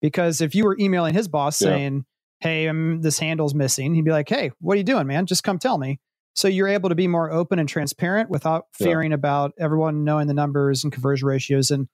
because 0.00 0.40
if 0.40 0.54
you 0.54 0.64
were 0.64 0.76
emailing 0.78 1.14
his 1.14 1.28
boss 1.28 1.60
yeah. 1.60 1.68
saying, 1.68 2.04
"Hey, 2.40 2.68
um, 2.68 3.02
this 3.02 3.18
handle's 3.18 3.54
missing," 3.54 3.94
he'd 3.94 4.04
be 4.04 4.12
like, 4.12 4.28
"Hey, 4.28 4.52
what 4.60 4.74
are 4.74 4.78
you 4.78 4.84
doing, 4.84 5.06
man? 5.06 5.26
Just 5.26 5.44
come 5.44 5.58
tell 5.58 5.76
me." 5.76 6.00
So 6.34 6.48
you're 6.48 6.68
able 6.68 6.88
to 6.88 6.94
be 6.94 7.08
more 7.08 7.30
open 7.30 7.58
and 7.58 7.68
transparent 7.68 8.30
without 8.30 8.66
fearing 8.72 9.10
yeah. 9.10 9.16
about 9.16 9.52
everyone 9.58 10.04
knowing 10.04 10.26
the 10.26 10.34
numbers 10.34 10.82
and 10.82 10.92
conversion 10.92 11.28
ratios. 11.28 11.70
And 11.70 11.88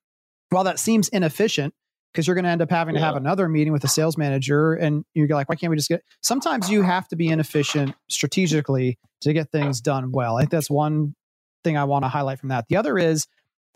while 0.50 0.64
that 0.64 0.78
seems 0.78 1.08
inefficient, 1.08 1.74
because 2.18 2.26
you're 2.26 2.34
going 2.34 2.44
to 2.44 2.50
end 2.50 2.60
up 2.60 2.70
having 2.70 2.96
yeah. 2.96 3.00
to 3.00 3.06
have 3.06 3.14
another 3.14 3.48
meeting 3.48 3.72
with 3.72 3.84
a 3.84 3.88
sales 3.88 4.18
manager 4.18 4.74
and 4.74 5.04
you're 5.14 5.28
like 5.28 5.48
why 5.48 5.54
can't 5.54 5.70
we 5.70 5.76
just 5.76 5.88
get 5.88 6.02
sometimes 6.20 6.68
you 6.68 6.82
have 6.82 7.06
to 7.06 7.14
be 7.14 7.28
inefficient 7.28 7.94
strategically 8.08 8.98
to 9.20 9.32
get 9.32 9.52
things 9.52 9.80
done 9.80 10.10
well 10.10 10.36
i 10.36 10.40
think 10.40 10.50
that's 10.50 10.68
one 10.68 11.14
thing 11.62 11.76
i 11.76 11.84
want 11.84 12.04
to 12.04 12.08
highlight 12.08 12.40
from 12.40 12.48
that 12.48 12.66
the 12.68 12.74
other 12.76 12.98
is 12.98 13.28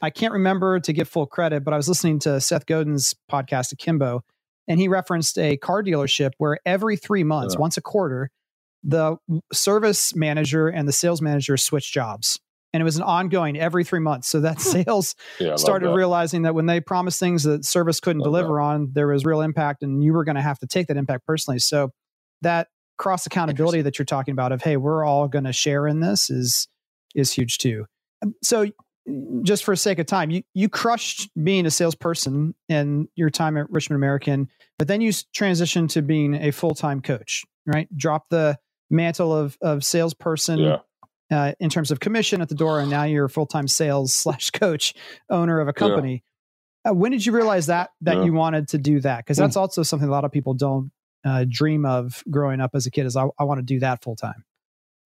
i 0.02 0.10
can't 0.10 0.32
remember 0.32 0.80
to 0.80 0.92
give 0.92 1.08
full 1.08 1.24
credit 1.24 1.62
but 1.62 1.72
i 1.72 1.76
was 1.76 1.88
listening 1.88 2.18
to 2.18 2.40
seth 2.40 2.66
godin's 2.66 3.14
podcast 3.30 3.72
akimbo 3.72 4.24
and 4.66 4.80
he 4.80 4.88
referenced 4.88 5.38
a 5.38 5.56
car 5.56 5.80
dealership 5.84 6.32
where 6.38 6.58
every 6.66 6.96
three 6.96 7.22
months 7.22 7.54
yeah. 7.54 7.60
once 7.60 7.76
a 7.76 7.80
quarter 7.80 8.28
the 8.82 9.16
service 9.52 10.16
manager 10.16 10.66
and 10.66 10.88
the 10.88 10.92
sales 10.92 11.22
manager 11.22 11.56
switch 11.56 11.92
jobs 11.92 12.40
and 12.72 12.80
it 12.80 12.84
was 12.84 12.96
an 12.96 13.02
ongoing 13.02 13.58
every 13.58 13.84
three 13.84 14.00
months. 14.00 14.28
So 14.28 14.40
that 14.40 14.60
sales 14.60 15.14
yeah, 15.38 15.56
started 15.56 15.90
that. 15.90 15.94
realizing 15.94 16.42
that 16.42 16.54
when 16.54 16.66
they 16.66 16.80
promised 16.80 17.20
things 17.20 17.44
that 17.44 17.64
service 17.64 18.00
couldn't 18.00 18.20
love 18.20 18.26
deliver 18.32 18.54
that. 18.54 18.62
on, 18.62 18.90
there 18.92 19.06
was 19.08 19.24
real 19.24 19.40
impact, 19.40 19.82
and 19.82 20.02
you 20.02 20.12
were 20.12 20.24
going 20.24 20.36
to 20.36 20.42
have 20.42 20.58
to 20.60 20.66
take 20.66 20.88
that 20.88 20.96
impact 20.96 21.26
personally. 21.26 21.58
So 21.58 21.90
that 22.42 22.68
cross 22.98 23.26
accountability 23.26 23.82
that 23.82 23.98
you're 23.98 24.06
talking 24.06 24.32
about 24.32 24.52
of 24.52 24.62
hey, 24.62 24.76
we're 24.76 25.04
all 25.04 25.28
going 25.28 25.44
to 25.44 25.52
share 25.52 25.86
in 25.86 26.00
this 26.00 26.30
is 26.30 26.68
is 27.14 27.32
huge 27.32 27.58
too. 27.58 27.84
Um, 28.22 28.34
so 28.42 28.66
just 29.42 29.64
for 29.64 29.74
sake 29.74 29.98
of 29.98 30.06
time, 30.06 30.30
you 30.30 30.42
you 30.54 30.68
crushed 30.68 31.30
being 31.42 31.66
a 31.66 31.70
salesperson 31.70 32.54
in 32.68 33.08
your 33.16 33.30
time 33.30 33.56
at 33.56 33.68
Richmond 33.70 33.96
American, 33.96 34.48
but 34.78 34.88
then 34.88 35.00
you 35.00 35.10
transitioned 35.10 35.90
to 35.90 36.02
being 36.02 36.34
a 36.34 36.52
full 36.52 36.74
time 36.74 37.02
coach, 37.02 37.44
right? 37.66 37.88
Drop 37.96 38.28
the 38.30 38.58
mantle 38.90 39.34
of 39.34 39.58
of 39.60 39.84
salesperson. 39.84 40.58
Yeah 40.58 40.78
uh, 41.32 41.52
in 41.58 41.70
terms 41.70 41.90
of 41.90 42.00
commission 42.00 42.40
at 42.40 42.48
the 42.48 42.54
door, 42.54 42.80
and 42.80 42.90
now 42.90 43.04
you're 43.04 43.24
a 43.24 43.30
full 43.30 43.46
time 43.46 43.66
sales 43.66 44.12
slash 44.14 44.50
coach 44.50 44.94
owner 45.30 45.60
of 45.60 45.68
a 45.68 45.72
company. 45.72 46.22
Yeah. 46.84 46.90
Uh, 46.90 46.94
when 46.94 47.12
did 47.12 47.24
you 47.24 47.32
realize 47.32 47.66
that 47.66 47.90
that 48.00 48.16
yeah. 48.16 48.24
you 48.24 48.32
wanted 48.32 48.68
to 48.68 48.78
do 48.78 49.00
that? 49.00 49.18
Because 49.18 49.36
that's 49.36 49.56
mm. 49.56 49.60
also 49.60 49.82
something 49.82 50.08
a 50.08 50.12
lot 50.12 50.24
of 50.24 50.32
people 50.32 50.54
don't 50.54 50.90
uh, 51.24 51.44
dream 51.48 51.86
of 51.86 52.22
growing 52.30 52.60
up 52.60 52.72
as 52.74 52.86
a 52.86 52.90
kid. 52.90 53.06
Is 53.06 53.16
I, 53.16 53.26
I 53.38 53.44
want 53.44 53.58
to 53.58 53.64
do 53.64 53.80
that 53.80 54.02
full 54.02 54.16
time. 54.16 54.44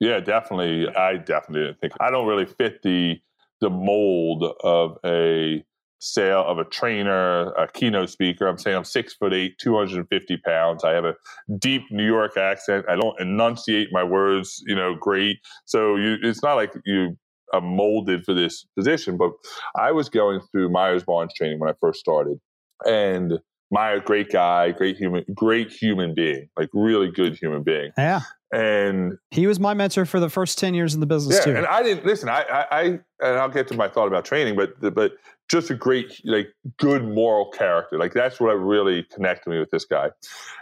Yeah, 0.01 0.21
definitely. 0.21 0.89
I 0.89 1.17
definitely 1.17 1.67
didn't 1.67 1.81
think 1.81 1.93
I 2.01 2.11
don't 2.11 2.27
really 2.27 2.47
fit 2.47 2.83
the 2.83 3.21
the 3.61 3.71
mold 3.71 4.45
of 4.63 4.99
a 5.05 5.65
sale 6.07 6.45
of 6.47 6.59
a 6.59 6.65
trainer, 6.65 7.53
a 7.53 7.69
keynote 7.69 8.11
speaker. 8.11 8.47
I'm 8.47 8.59
saying 8.59 8.77
I'm 8.77 8.85
six 8.85 9.15
foot 9.15 9.35
eight, 9.35 9.59
250 9.59 10.37
pounds. 10.39 10.85
I 10.85 10.93
have 10.93 11.05
a 11.05 11.15
deep 11.59 11.83
New 11.91 12.07
York 12.07 12.37
accent. 12.37 12.87
I 12.89 12.97
don't 12.97 13.19
enunciate 13.21 13.89
my 13.93 14.05
words, 14.05 14.63
you 14.67 14.75
know, 14.75 14.95
great. 14.95 15.39
So 15.65 15.97
you, 15.97 16.17
it's 16.23 16.43
not 16.43 16.55
like 16.55 16.73
you 16.85 17.17
are 17.53 17.61
molded 17.61 18.25
for 18.25 18.35
this 18.35 18.67
position. 18.77 19.17
But 19.17 19.33
I 19.77 19.93
was 19.93 20.09
going 20.09 20.41
through 20.53 20.71
Myers 20.71 21.05
Barnes 21.05 21.33
training 21.35 21.59
when 21.59 21.71
I 21.71 21.75
first 21.81 22.01
started, 22.01 22.39
and 22.85 23.35
Meyer, 23.71 23.99
great 24.01 24.31
guy, 24.31 24.71
great 24.71 24.97
human, 24.97 25.25
great 25.35 25.71
human 25.73 26.15
being, 26.15 26.49
like 26.57 26.69
really 26.73 27.11
good 27.11 27.37
human 27.37 27.63
being. 27.63 27.91
Yeah. 27.99 28.21
And 28.57 29.19
he 29.31 29.47
was 29.47 29.61
my 29.61 29.75
mentor 29.75 30.07
for 30.07 30.19
the 30.19 30.31
first 30.31 30.59
10 30.59 30.73
years 30.73 30.95
in 30.95 31.01
the 31.01 31.07
business 31.07 31.37
yeah, 31.37 31.45
too. 31.45 31.57
And 31.59 31.67
I 31.67 31.83
didn't 31.83 32.07
listen, 32.07 32.31
I, 32.31 32.41
I, 32.41 32.67
I, 32.71 32.83
and 32.85 33.39
I'll 33.39 33.51
get 33.51 33.69
to 33.69 33.75
my 33.75 33.87
thought 33.87 34.07
about 34.07 34.25
training, 34.25 34.57
but, 34.57 34.95
but 34.95 35.13
just 35.51 35.69
a 35.69 35.75
great, 35.75 36.23
like 36.25 36.49
good 36.79 37.05
moral 37.05 37.51
character. 37.51 37.99
Like 37.99 38.15
that's 38.15 38.41
what 38.41 38.55
really 38.55 39.03
connected 39.13 39.51
me 39.51 39.59
with 39.59 39.71
this 39.71 39.85
guy. 39.85 40.09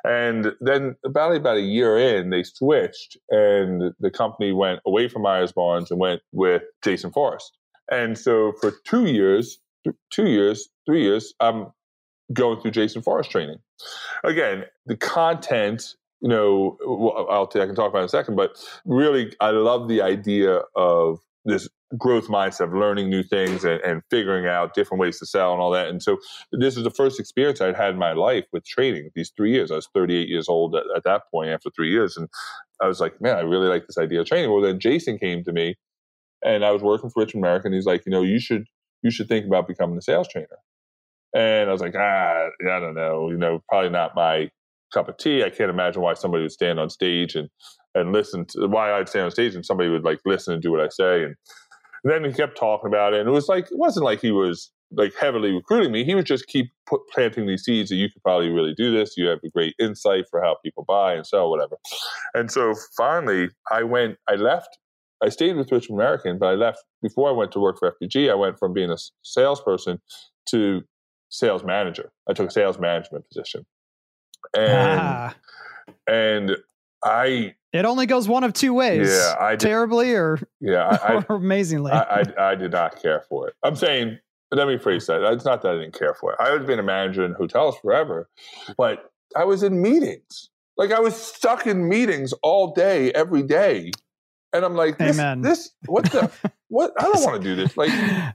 And 0.03 0.53
then 0.61 0.97
about, 1.07 1.37
about 1.37 1.57
a 1.57 1.62
year 1.62 1.97
in, 1.97 2.31
they 2.31 2.43
switched 2.43 3.16
and 3.31 3.95
the 4.01 4.11
company 4.11 4.51
went 4.51 4.81
away 4.85 5.07
from 5.07 5.23
Myers 5.23 5.53
Barnes 5.53 5.93
and 5.93 6.01
went 6.01 6.21
with 6.33 6.62
Jason 6.83 7.12
Forrest. 7.12 7.57
And 7.93 8.19
so 8.19 8.55
for 8.61 8.73
two 8.85 9.07
years, 9.07 9.61
two 10.11 10.27
years, 10.27 10.69
three 10.85 11.03
years, 11.05 11.33
I'm 11.39 11.69
going 12.33 12.61
through 12.61 12.73
Jason 12.73 13.03
Forrest 13.03 13.31
training. 13.31 13.59
Again, 14.25 14.65
the 14.87 14.97
content, 14.97 15.95
you 16.24 16.30
know, 16.30 16.78
I'll, 17.28 17.51
I 17.52 17.66
can 17.66 17.74
talk 17.74 17.90
about 17.90 17.98
in 17.98 18.06
a 18.06 18.09
second, 18.09 18.34
but 18.34 18.56
really, 18.86 19.34
I 19.40 19.51
love 19.51 19.88
the 19.88 20.01
idea 20.01 20.62
of 20.74 21.18
this 21.44 21.68
growth 21.98 22.28
mindset 22.28 22.68
of 22.68 22.72
learning 22.72 23.10
new 23.10 23.22
things 23.22 23.62
and, 23.62 23.78
and, 23.82 24.01
figuring 24.10 24.46
out 24.46 24.72
different 24.72 25.02
ways 25.02 25.18
to 25.18 25.26
sell 25.26 25.52
and 25.52 25.60
all 25.60 25.70
that. 25.70 25.88
And 25.88 26.02
so 26.02 26.16
this 26.51 26.78
is 26.78 26.82
the 26.82 26.90
first 26.90 27.20
experience 27.20 27.60
I'd 27.60 27.76
had 27.76 27.90
in 27.90 27.98
my 27.98 28.14
life 28.14 28.46
with 28.55 28.64
trading 28.64 29.10
these 29.14 29.32
three 29.36 29.52
years. 29.52 29.70
I 29.70 29.74
was 29.74 29.86
38 29.94 30.26
years 30.26 30.48
old 30.48 30.74
at, 30.74 30.84
at, 30.96 31.05
that 31.05 31.24
point 31.30 31.51
after 31.51 31.68
three 31.68 31.90
years. 31.90 32.16
And 32.16 32.26
I 32.80 32.88
was 32.88 33.01
like, 33.01 33.20
man, 33.20 33.36
I 33.36 33.40
really 33.40 33.68
like 33.68 33.86
this 33.86 33.98
idea 33.98 34.22
of 34.22 34.26
training. 34.26 34.51
Well, 34.51 34.62
then 34.62 34.80
Jason 34.80 35.18
came 35.18 35.44
to 35.44 35.52
me 35.52 35.76
and 36.42 36.64
I 36.64 36.70
was 36.70 36.80
working 36.80 37.10
for 37.10 37.20
Richmond 37.20 37.44
American. 37.44 37.74
He's 37.74 37.84
like, 37.84 38.06
you 38.06 38.10
know, 38.10 38.22
you 38.22 38.40
should, 38.40 38.64
you 39.02 39.10
should 39.10 39.28
think 39.28 39.44
about 39.44 39.68
becoming 39.68 39.98
a 39.98 40.02
sales 40.02 40.28
trainer. 40.28 40.48
And 41.36 41.68
I 41.68 41.72
was 41.72 41.82
like, 41.82 41.94
ah, 41.94 42.48
I 42.62 42.80
don't 42.80 42.94
know, 42.94 43.28
you 43.28 43.36
know, 43.36 43.62
probably 43.68 43.90
not 43.90 44.16
my 44.16 44.48
cup 44.95 45.09
of 45.09 45.16
tea. 45.16 45.45
I 45.45 45.51
can't 45.51 45.71
imagine 45.71 46.03
why 46.03 46.15
somebody 46.15 46.43
would 46.43 46.53
stand 46.53 46.81
on 46.81 46.89
stage 46.89 47.35
and 47.35 47.51
and 47.95 48.12
listen 48.12 48.45
to 48.47 48.66
why 48.66 48.93
I'd 48.93 49.09
stand 49.09 49.27
on 49.27 49.31
stage 49.31 49.55
and 49.55 49.65
somebody 49.65 49.89
would 49.89 50.05
like 50.05 50.21
listen 50.25 50.55
and 50.55 50.62
do 50.62 50.73
what 50.73 50.81
I 50.81 50.89
say. 50.89 51.23
And, 51.23 51.37
and 52.03 52.12
then 52.12 52.25
he 52.25 52.33
kept 52.33 52.59
talking 52.59 52.89
about 52.89 53.15
it, 53.15 53.21
and 53.21 53.29
it 53.29 53.33
was 53.33 53.49
like 53.49 53.66
it 53.71 53.79
wasn't 53.79 54.05
like 54.05 54.21
he 54.21 54.31
was 54.31 54.71
like 54.97 55.15
heavily 55.19 55.53
recruiting 55.53 55.93
me. 55.93 56.05
He 56.05 56.15
would 56.15 56.27
just 56.27 56.47
keep 56.47 56.71
put, 56.87 57.01
planting 57.09 57.47
these 57.47 57.65
seeds 57.65 57.91
that 57.91 57.97
you 57.97 58.09
could 58.11 58.23
probably 58.23 58.51
really 58.51 58.75
do 58.75 58.93
this. 58.93 59.16
You 59.16 59.27
have 59.27 59.41
a 59.45 59.49
great 59.49 59.75
insight 59.79 60.25
for 60.31 60.43
how 60.43 60.57
people 60.65 60.85
buy 60.87 61.15
and 61.15 61.27
sell, 61.27 61.51
whatever. 61.51 61.77
And 62.35 62.51
so 62.51 62.75
finally, 62.97 63.49
I 63.71 63.83
went. 63.83 64.16
I 64.29 64.35
left. 64.35 64.79
I 65.23 65.31
stayed 65.31 65.57
with 65.57 65.73
Richmond 65.73 66.01
American, 66.01 66.39
but 66.39 66.47
I 66.47 66.55
left 66.55 66.85
before 67.03 67.29
I 67.31 67.33
went 67.33 67.53
to 67.53 67.61
work 67.61 67.79
for 67.79 67.93
FPG. 67.93 68.31
I 68.31 68.35
went 68.35 68.59
from 68.59 68.75
being 68.75 68.91
a 68.91 68.97
salesperson 69.23 70.01
to 70.51 70.83
sales 71.31 71.65
manager. 71.65 72.12
I 72.29 72.33
took 72.35 72.49
a 72.49 72.53
sales 72.53 72.79
management 72.79 73.27
position, 73.29 73.65
and 74.57 75.01
ah. 75.01 75.35
and 76.07 76.57
I. 77.03 77.55
It 77.73 77.85
only 77.85 78.07
goes 78.07 78.29
one 78.29 78.45
of 78.45 78.53
two 78.53 78.73
ways. 78.73 79.09
Yeah, 79.09 79.35
I 79.41 79.51
did, 79.53 79.61
terribly 79.61 80.12
or 80.12 80.39
yeah, 80.61 80.99
I, 81.03 81.25
or 81.29 81.37
amazingly. 81.37 81.91
I, 81.93 82.21
I, 82.21 82.51
I 82.51 82.55
did 82.55 82.73
not 82.73 83.01
care 83.03 83.25
for 83.29 83.49
it. 83.49 83.55
I'm 83.65 83.75
saying 83.75 84.19
let 84.55 84.69
me 84.69 84.79
phrase 84.79 85.07
that. 85.07 85.23
It's 85.33 85.45
not 85.45 85.62
that 85.62 85.75
I 85.75 85.79
didn't 85.79 85.99
care 85.99 86.15
for 86.15 86.33
it. 86.33 86.39
I 86.41 86.51
had 86.51 86.66
been 86.66 86.79
a 86.79 86.83
manager 86.85 87.25
in 87.25 87.33
hotels 87.33 87.77
forever, 87.79 88.29
but 88.77 89.11
I 89.37 89.45
was 89.45 89.62
in 89.62 89.81
meetings. 89.83 90.51
Like 90.77 90.93
I 90.93 91.01
was 91.01 91.15
stuck 91.15 91.66
in 91.66 91.89
meetings 91.89 92.33
all 92.43 92.73
day, 92.73 93.11
every 93.12 93.43
day. 93.43 93.91
And 94.53 94.65
I'm 94.65 94.75
like, 94.75 94.99
this, 94.99 95.19
Amen. 95.19 95.41
this 95.41 95.71
what 95.87 96.05
the 96.12 96.31
what? 96.69 96.93
I 96.99 97.03
don't 97.03 97.25
want 97.25 97.43
to 97.43 97.49
do 97.49 97.57
this. 97.57 97.77
Like 97.77 97.91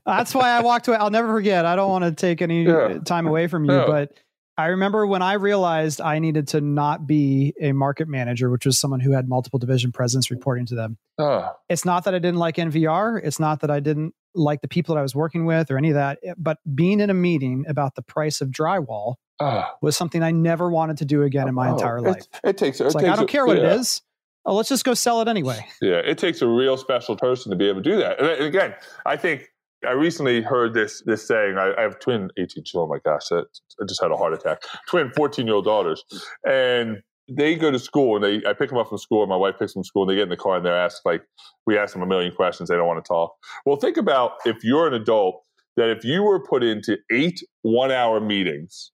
that's 0.06 0.34
why 0.36 0.49
I 0.49 0.61
walked 0.61 0.88
away. 0.88 0.98
I'll 0.98 1.10
never 1.10 1.30
forget. 1.30 1.65
I 1.65 1.76
don't 1.76 1.90
want 1.90 2.03
to 2.03 2.11
take 2.11 2.41
any 2.41 2.64
yeah. 2.64 2.99
time 3.06 3.26
away 3.26 3.48
from 3.48 3.65
you, 3.65 3.73
yeah. 3.73 3.86
but 3.86 4.14
I 4.60 4.68
remember 4.68 5.07
when 5.07 5.22
I 5.22 5.34
realized 5.34 6.02
I 6.02 6.19
needed 6.19 6.49
to 6.49 6.61
not 6.61 7.07
be 7.07 7.53
a 7.61 7.72
market 7.72 8.07
manager, 8.07 8.49
which 8.49 8.65
was 8.65 8.77
someone 8.77 8.99
who 8.99 9.11
had 9.11 9.30
multiple 9.30 9.57
division 9.57 9.91
presidents 9.91 10.30
reporting 10.30 10.65
to 10.68 10.76
them. 10.76 10.98
Uh. 11.18 11.49
It's 11.69 11.86
not 11.86 12.03
that 12.03 12.14
I 12.14 12.19
didn't 12.19 12.40
like 12.40 12.57
NVR. 12.57 13.22
It's 13.23 13.40
not 13.40 13.61
that 13.61 13.72
I 13.72 13.80
didn't 13.80 14.14
like 14.36 14.61
the 14.61 14.68
people 14.68 14.95
that 14.95 14.99
I 14.99 15.02
was 15.02 15.15
working 15.15 15.45
with 15.45 15.72
or 15.72 15.77
any 15.77 15.90
of 15.90 15.95
that. 15.95 16.19
But 16.38 16.57
being 16.76 16.99
in 16.99 17.10
a 17.10 17.14
meeting 17.14 17.65
about 17.68 17.95
the 17.95 18.02
price 18.02 18.41
of 18.41 18.49
drywall 18.49 19.15
uh. 19.40 19.65
was 19.81 19.95
something 19.95 20.22
I 20.22 20.31
never 20.31 20.69
wanted 20.69 20.98
to 20.98 21.06
do 21.06 21.23
again 21.23 21.48
in 21.48 21.56
my 21.56 21.69
oh, 21.69 21.76
entire 21.76 22.02
life. 22.02 22.27
It, 22.44 22.49
it 22.49 22.57
takes. 22.57 22.81
It 22.81 22.86
it's 22.86 22.95
takes 22.95 23.03
like 23.06 23.14
I 23.14 23.15
don't 23.15 23.30
care 23.30 23.45
what 23.45 23.57
yeah. 23.57 23.73
it 23.73 23.80
is 23.80 24.02
oh, 24.45 24.56
let's 24.56 24.69
just 24.69 24.84
go 24.84 24.94
sell 24.94 25.22
it 25.22 25.27
anyway. 25.27 25.65
Yeah, 25.81 25.98
it 25.98 26.18
takes 26.18 26.41
a 26.41 26.48
real 26.48 26.76
special 26.76 27.15
person 27.15 27.52
to 27.52 27.56
be 27.56 27.69
able 27.69 27.81
to 27.84 27.90
do 27.90 27.98
that. 27.98 28.19
And 28.19 28.44
again, 28.44 28.76
I 29.06 29.15
think 29.15 29.49
I 29.88 29.91
recently 29.91 30.41
heard 30.41 30.73
this 30.73 31.01
this 31.06 31.27
saying. 31.27 31.57
I, 31.57 31.73
I 31.77 31.81
have 31.81 31.99
twin 31.99 32.30
18. 32.38 32.64
Oh 32.76 32.88
my 32.88 32.99
gosh, 33.03 33.27
that, 33.30 33.45
I 33.81 33.85
just 33.85 34.01
had 34.01 34.11
a 34.11 34.18
heart 34.18 34.34
attack. 34.34 34.61
Twin 34.88 35.11
14 35.15 35.45
year 35.45 35.56
old 35.56 35.65
daughters, 35.65 36.03
and 36.45 36.97
they 37.30 37.56
go 37.56 37.72
to 37.72 37.80
school 37.80 38.15
and 38.15 38.23
they 38.23 38.47
I 38.49 38.53
pick 38.53 38.69
them 38.69 38.77
up 38.77 38.89
from 38.89 38.97
school. 38.97 39.22
And 39.22 39.30
my 39.30 39.38
wife 39.38 39.56
picks 39.60 39.73
them 39.73 39.80
from 39.81 39.85
school, 39.85 40.03
and 40.03 40.11
they 40.11 40.15
get 40.15 40.23
in 40.23 40.30
the 40.30 40.38
car 40.38 40.57
and 40.57 40.65
they're 40.65 40.77
asked 40.77 41.01
like 41.06 41.23
we 41.65 41.77
ask 41.77 41.93
them 41.93 42.01
a 42.01 42.07
million 42.07 42.34
questions. 42.34 42.69
They 42.69 42.76
don't 42.76 42.88
want 42.88 43.03
to 43.03 43.07
talk. 43.07 43.34
Well, 43.65 43.77
think 43.77 43.97
about 43.97 44.34
if 44.45 44.64
you're 44.64 44.88
an 44.88 44.93
adult 44.93 45.43
that 45.77 45.89
if 45.89 46.03
you 46.03 46.23
were 46.23 46.43
put 46.43 46.64
into 46.64 46.97
eight 47.11 47.41
one 47.61 47.91
hour 47.91 48.19
meetings 48.19 48.91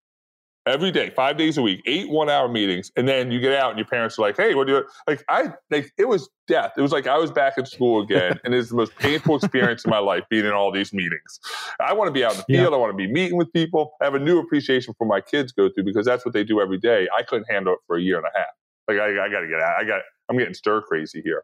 every 0.65 0.91
day, 0.91 1.09
five 1.11 1.37
days 1.37 1.57
a 1.57 1.61
week, 1.61 1.81
eight 1.85 2.09
one 2.09 2.29
hour 2.29 2.47
meetings, 2.47 2.91
and 2.95 3.07
then 3.07 3.31
you 3.31 3.39
get 3.39 3.53
out 3.53 3.69
and 3.69 3.79
your 3.79 3.87
parents 3.87 4.17
are 4.17 4.21
like, 4.21 4.37
"Hey, 4.37 4.55
what 4.55 4.67
do 4.67 4.73
you 4.73 4.85
like?" 5.07 5.23
I 5.29 5.53
like 5.71 5.91
it 5.97 6.07
was 6.07 6.29
death. 6.47 6.73
It 6.77 6.81
was 6.81 6.91
like 6.91 7.07
I 7.07 7.17
was 7.17 7.31
back 7.31 7.57
in 7.57 7.65
school 7.65 8.01
again, 8.01 8.39
and 8.43 8.53
it's 8.53 8.69
the 8.69 8.75
most 8.75 8.95
painful 8.95 9.35
experience 9.35 9.85
in 9.85 9.91
my 9.91 9.99
life 9.99 10.23
being 10.29 10.45
in 10.45 10.51
all 10.51 10.71
these 10.71 10.93
meetings. 10.93 11.39
I 11.79 11.93
want 11.93 12.07
to 12.07 12.11
be 12.11 12.23
out 12.23 12.33
in 12.33 12.37
the 12.37 12.43
field. 12.43 12.71
Yeah. 12.71 12.77
I 12.77 12.79
want 12.79 12.91
to 12.91 12.97
be 12.97 13.11
meeting 13.11 13.37
with 13.37 13.51
people. 13.53 13.93
I 14.01 14.05
have 14.05 14.15
a 14.15 14.19
new 14.19 14.39
appreciation 14.39 14.93
for 14.97 15.05
my 15.05 15.21
kids 15.21 15.51
go 15.51 15.69
through 15.69 15.85
because 15.85 16.05
that's 16.05 16.25
what 16.25 16.33
they 16.33 16.43
do 16.43 16.61
every 16.61 16.77
day. 16.77 17.07
I 17.17 17.23
couldn't 17.23 17.47
handle 17.49 17.73
it 17.73 17.79
for 17.87 17.97
a 17.97 18.01
year 18.01 18.17
and 18.17 18.25
a 18.25 18.37
half. 18.37 18.47
Like 18.87 18.97
I, 18.97 19.25
I 19.25 19.29
got 19.29 19.41
to 19.41 19.47
get 19.47 19.59
out. 19.59 19.75
I 19.79 19.83
got. 19.83 20.01
I'm 20.27 20.37
getting 20.37 20.55
stir 20.55 20.81
crazy 20.81 21.21
here. 21.23 21.43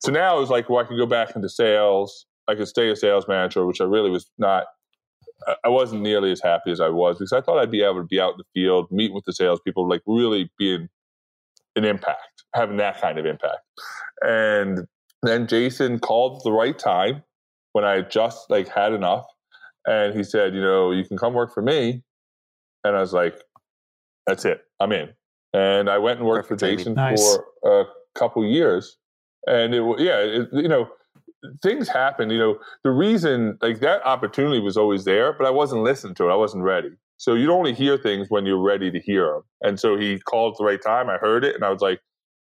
So 0.00 0.10
now 0.10 0.40
it's 0.40 0.50
like, 0.50 0.70
well, 0.70 0.82
I 0.82 0.84
can 0.84 0.96
go 0.96 1.04
back 1.04 1.36
into 1.36 1.50
sales. 1.50 2.24
I 2.48 2.54
could 2.54 2.66
stay 2.66 2.90
a 2.90 2.96
sales 2.96 3.28
manager, 3.28 3.66
which 3.66 3.82
I 3.82 3.84
really 3.84 4.10
was 4.10 4.30
not 4.38 4.64
I 5.64 5.68
wasn't 5.68 6.02
nearly 6.02 6.32
as 6.32 6.40
happy 6.40 6.70
as 6.70 6.80
I 6.80 6.88
was 6.88 7.18
because 7.18 7.32
I 7.32 7.40
thought 7.40 7.58
I'd 7.58 7.70
be 7.70 7.82
able 7.82 8.00
to 8.00 8.06
be 8.06 8.20
out 8.20 8.32
in 8.32 8.38
the 8.38 8.60
field, 8.60 8.90
meet 8.90 9.12
with 9.12 9.24
the 9.24 9.32
salespeople, 9.32 9.88
like 9.88 10.02
really 10.06 10.50
being 10.58 10.88
an 11.76 11.84
impact, 11.84 12.44
having 12.54 12.76
that 12.78 13.00
kind 13.00 13.18
of 13.18 13.26
impact. 13.26 13.60
And 14.22 14.86
then 15.22 15.46
Jason 15.46 15.98
called 15.98 16.42
the 16.44 16.52
right 16.52 16.78
time 16.78 17.22
when 17.72 17.84
I 17.84 18.02
just 18.02 18.50
like 18.50 18.68
had 18.68 18.92
enough, 18.92 19.24
and 19.86 20.14
he 20.14 20.24
said, 20.24 20.54
you 20.54 20.60
know, 20.60 20.90
you 20.90 21.04
can 21.04 21.16
come 21.16 21.34
work 21.34 21.52
for 21.54 21.62
me. 21.62 22.02
And 22.84 22.96
I 22.96 23.00
was 23.00 23.12
like, 23.12 23.40
that's 24.26 24.44
it, 24.44 24.62
I'm 24.80 24.92
in. 24.92 25.10
And 25.54 25.88
I 25.88 25.98
went 25.98 26.18
and 26.18 26.28
worked 26.28 26.48
Perfect 26.48 26.60
for 26.60 26.76
Jason 26.76 26.94
nice. 26.94 27.36
for 27.62 27.82
a 27.82 28.18
couple 28.18 28.44
years, 28.44 28.96
and 29.46 29.74
it 29.74 29.80
was, 29.80 30.00
yeah, 30.00 30.18
it, 30.18 30.48
you 30.52 30.68
know 30.68 30.88
things 31.62 31.88
happen. 31.88 32.30
You 32.30 32.38
know, 32.38 32.58
the 32.84 32.90
reason 32.90 33.58
like 33.60 33.80
that 33.80 34.04
opportunity 34.04 34.60
was 34.60 34.76
always 34.76 35.04
there, 35.04 35.32
but 35.32 35.46
I 35.46 35.50
wasn't 35.50 35.82
listening 35.82 36.14
to 36.16 36.28
it. 36.28 36.32
I 36.32 36.36
wasn't 36.36 36.64
ready. 36.64 36.90
So 37.16 37.34
you 37.34 37.52
only 37.52 37.72
hear 37.72 37.96
things 37.96 38.30
when 38.30 38.46
you're 38.46 38.62
ready 38.62 38.90
to 38.90 38.98
hear 38.98 39.26
them. 39.26 39.42
And 39.60 39.78
so 39.78 39.96
he 39.96 40.18
called 40.18 40.54
at 40.54 40.58
the 40.58 40.64
right 40.64 40.82
time. 40.82 41.08
I 41.08 41.18
heard 41.18 41.44
it, 41.44 41.54
and 41.54 41.64
I 41.64 41.70
was 41.70 41.80
like, 41.80 42.00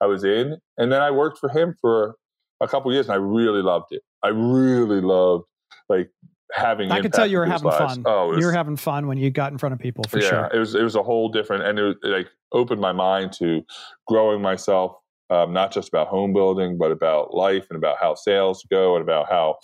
I 0.01 0.05
was 0.05 0.23
in. 0.23 0.57
And 0.77 0.91
then 0.91 1.01
I 1.01 1.11
worked 1.11 1.39
for 1.39 1.49
him 1.49 1.75
for 1.81 2.15
a 2.61 2.67
couple 2.67 2.91
years, 2.93 3.07
and 3.07 3.13
I 3.13 3.17
really 3.17 3.61
loved 3.61 3.87
it. 3.91 4.01
I 4.23 4.29
really 4.29 5.01
loved 5.01 5.45
like 5.89 6.09
having. 6.53 6.91
I 6.91 7.01
could 7.01 7.13
tell 7.13 7.27
you 7.27 7.39
were 7.39 7.45
having 7.45 7.69
lives. 7.69 7.95
fun. 7.95 8.03
Oh, 8.05 8.29
was, 8.29 8.39
you 8.39 8.45
were 8.45 8.53
having 8.53 8.77
fun 8.77 9.07
when 9.07 9.17
you 9.17 9.29
got 9.29 9.51
in 9.51 9.57
front 9.57 9.73
of 9.73 9.79
people 9.79 10.05
for 10.05 10.19
yeah, 10.19 10.29
sure. 10.29 10.49
It 10.53 10.59
was 10.59 10.75
it 10.75 10.83
was 10.83 10.95
a 10.95 11.03
whole 11.03 11.29
different, 11.29 11.63
and 11.63 11.77
it, 11.79 11.97
it 12.03 12.07
like 12.07 12.27
opened 12.53 12.81
my 12.81 12.91
mind 12.91 13.33
to 13.33 13.63
growing 14.07 14.41
myself 14.41 14.95
um, 15.31 15.53
not 15.53 15.71
just 15.71 15.87
about 15.87 16.07
home 16.07 16.33
building, 16.33 16.77
but 16.77 16.91
about 16.91 17.33
life 17.33 17.65
and 17.69 17.77
about 17.77 17.97
how 17.99 18.13
sales 18.13 18.65
go 18.69 18.95
and 18.95 19.01
about 19.01 19.29
how 19.29 19.57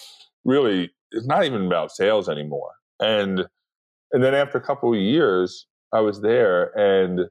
really 0.45 0.89
it's 1.11 1.27
not 1.27 1.43
even 1.43 1.65
about 1.67 1.91
sales 1.91 2.29
anymore. 2.29 2.71
And 2.99 3.45
and 4.11 4.23
then 4.23 4.33
after 4.33 4.57
a 4.57 4.61
couple 4.61 4.93
of 4.93 4.99
years, 4.99 5.67
I 5.93 5.99
was 5.99 6.21
there 6.21 6.71
and 6.77 7.21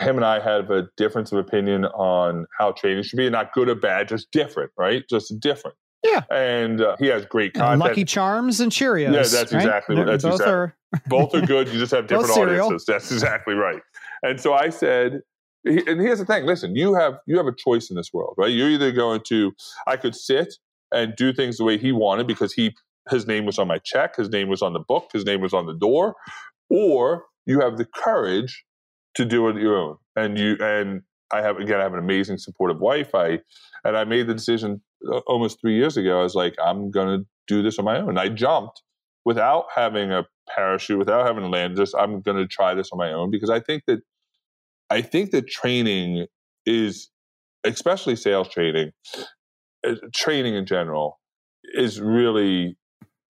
him 0.00 0.16
and 0.16 0.24
I 0.24 0.40
have 0.40 0.70
a 0.70 0.88
difference 0.96 1.30
of 1.30 1.38
opinion 1.38 1.84
on 1.84 2.46
how 2.58 2.72
training 2.72 3.04
should 3.04 3.16
be, 3.16 3.30
not 3.30 3.52
good 3.52 3.68
or 3.68 3.74
bad, 3.74 4.08
just 4.08 4.30
different, 4.32 4.72
right? 4.76 5.04
Just 5.08 5.38
different. 5.38 5.76
Yeah. 6.02 6.22
And 6.30 6.80
uh, 6.80 6.96
he 6.98 7.06
has 7.06 7.24
great 7.26 7.54
content. 7.54 7.80
Lucky 7.80 8.04
Charms 8.04 8.60
and 8.60 8.72
Cheerios. 8.72 9.12
Yeah, 9.12 9.22
that's 9.22 9.52
right? 9.52 9.62
exactly. 9.62 9.96
That's 9.96 10.24
both 10.24 10.32
exactly. 10.34 10.52
Are 10.52 10.76
both 11.06 11.34
are 11.34 11.46
good. 11.46 11.68
You 11.68 11.78
just 11.78 11.92
have 11.92 12.06
different 12.08 12.30
audiences. 12.36 12.84
That's 12.86 13.12
exactly 13.12 13.54
right. 13.54 13.80
And 14.22 14.40
so 14.40 14.54
I 14.54 14.70
said, 14.70 15.20
and 15.64 16.00
here's 16.00 16.18
the 16.18 16.24
thing 16.24 16.44
listen 16.46 16.76
you 16.76 16.94
have 16.94 17.14
you 17.26 17.36
have 17.36 17.46
a 17.46 17.54
choice 17.54 17.90
in 17.90 17.96
this 17.96 18.12
world 18.12 18.34
right? 18.36 18.52
You're 18.52 18.70
either 18.70 18.92
going 18.92 19.22
to 19.28 19.52
i 19.86 19.96
could 19.96 20.14
sit 20.14 20.54
and 20.92 21.14
do 21.16 21.32
things 21.32 21.58
the 21.58 21.64
way 21.64 21.78
he 21.78 21.92
wanted 21.92 22.26
because 22.26 22.52
he 22.52 22.74
his 23.10 23.26
name 23.26 23.44
was 23.46 23.58
on 23.58 23.68
my 23.68 23.78
check 23.78 24.16
his 24.16 24.30
name 24.30 24.48
was 24.48 24.62
on 24.62 24.72
the 24.72 24.80
book 24.80 25.10
his 25.12 25.24
name 25.24 25.40
was 25.40 25.52
on 25.54 25.66
the 25.66 25.74
door 25.74 26.14
or 26.70 27.24
you 27.46 27.60
have 27.60 27.76
the 27.76 27.84
courage 27.84 28.64
to 29.14 29.24
do 29.24 29.48
it 29.48 29.56
your 29.56 29.76
own. 29.76 29.96
And 30.16 30.38
you 30.38 30.56
and 30.60 31.02
i 31.32 31.42
have 31.42 31.56
again 31.56 31.80
i 31.80 31.82
have 31.82 31.92
an 31.92 31.98
amazing 31.98 32.38
supportive 32.38 32.80
wife. 32.80 33.14
I 33.14 33.40
and 33.84 33.96
i 33.96 34.04
made 34.04 34.26
the 34.26 34.34
decision 34.34 34.82
uh, 35.10 35.18
almost 35.26 35.60
three 35.60 35.76
years 35.76 35.96
ago 35.96 36.20
i 36.20 36.22
was 36.22 36.34
like 36.34 36.54
i'm 36.62 36.90
going 36.90 37.20
to 37.20 37.26
do 37.46 37.62
this 37.62 37.78
on 37.78 37.84
my 37.84 37.98
own. 37.98 38.10
And 38.10 38.18
i 38.18 38.28
jumped 38.28 38.82
without 39.24 39.66
having 39.74 40.12
a 40.12 40.26
parachute 40.54 40.98
without 40.98 41.26
having 41.26 41.44
a 41.44 41.48
land 41.48 41.76
just 41.76 41.94
i'm 41.98 42.20
going 42.20 42.36
to 42.36 42.46
try 42.46 42.74
this 42.74 42.90
on 42.92 42.98
my 42.98 43.12
own 43.12 43.30
because 43.30 43.50
i 43.50 43.58
think 43.58 43.84
that 43.86 44.00
I 44.94 45.02
think 45.02 45.32
that 45.32 45.48
training 45.48 46.26
is, 46.66 47.10
especially 47.64 48.14
sales 48.14 48.48
training, 48.48 48.92
uh, 49.84 49.96
training 50.14 50.54
in 50.54 50.66
general, 50.66 51.18
is 51.74 52.00
really 52.00 52.78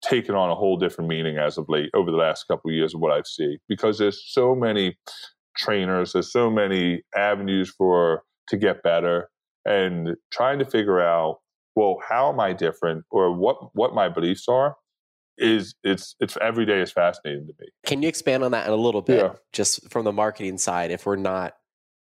taken 0.04 0.36
on 0.36 0.50
a 0.50 0.56
whole 0.56 0.76
different 0.76 1.10
meaning 1.10 1.38
as 1.38 1.58
of 1.58 1.70
late 1.70 1.90
over 1.94 2.12
the 2.12 2.18
last 2.18 2.50
couple 2.50 2.70
of 2.70 2.76
years 2.76 2.94
of 2.94 3.00
what 3.00 3.14
I've 3.14 3.26
seen 3.26 3.60
because 3.70 3.98
there's 3.98 4.22
so 4.28 4.54
many 4.54 4.98
trainers, 5.56 6.12
there's 6.12 6.34
so 6.34 6.52
many 6.52 7.04
avenues 7.16 7.70
for 7.70 8.24
to 8.50 8.58
get 8.58 8.84
better, 8.84 9.30
and 9.64 10.18
trying 10.34 10.60
to 10.60 10.66
figure 10.66 11.00
out 11.00 11.38
well 11.78 12.00
how 12.06 12.30
am 12.30 12.42
I 12.42 12.52
different 12.52 13.06
or 13.10 13.34
what 13.34 13.74
what 13.74 13.96
my 13.96 14.10
beliefs 14.10 14.50
are 14.50 14.76
is 15.38 15.76
it's 15.84 16.16
it's 16.20 16.38
every 16.42 16.66
day 16.66 16.82
is 16.82 16.92
fascinating 16.92 17.48
to 17.48 17.54
me. 17.60 17.68
Can 17.86 18.02
you 18.02 18.08
expand 18.08 18.44
on 18.44 18.52
that 18.52 18.68
in 18.68 18.74
a 18.74 18.78
little 18.78 19.02
bit, 19.02 19.24
yeah. 19.24 19.34
just 19.52 19.90
from 19.92 20.06
the 20.06 20.12
marketing 20.12 20.58
side, 20.58 20.92
if 20.92 21.06
we're 21.06 21.16
not 21.16 21.54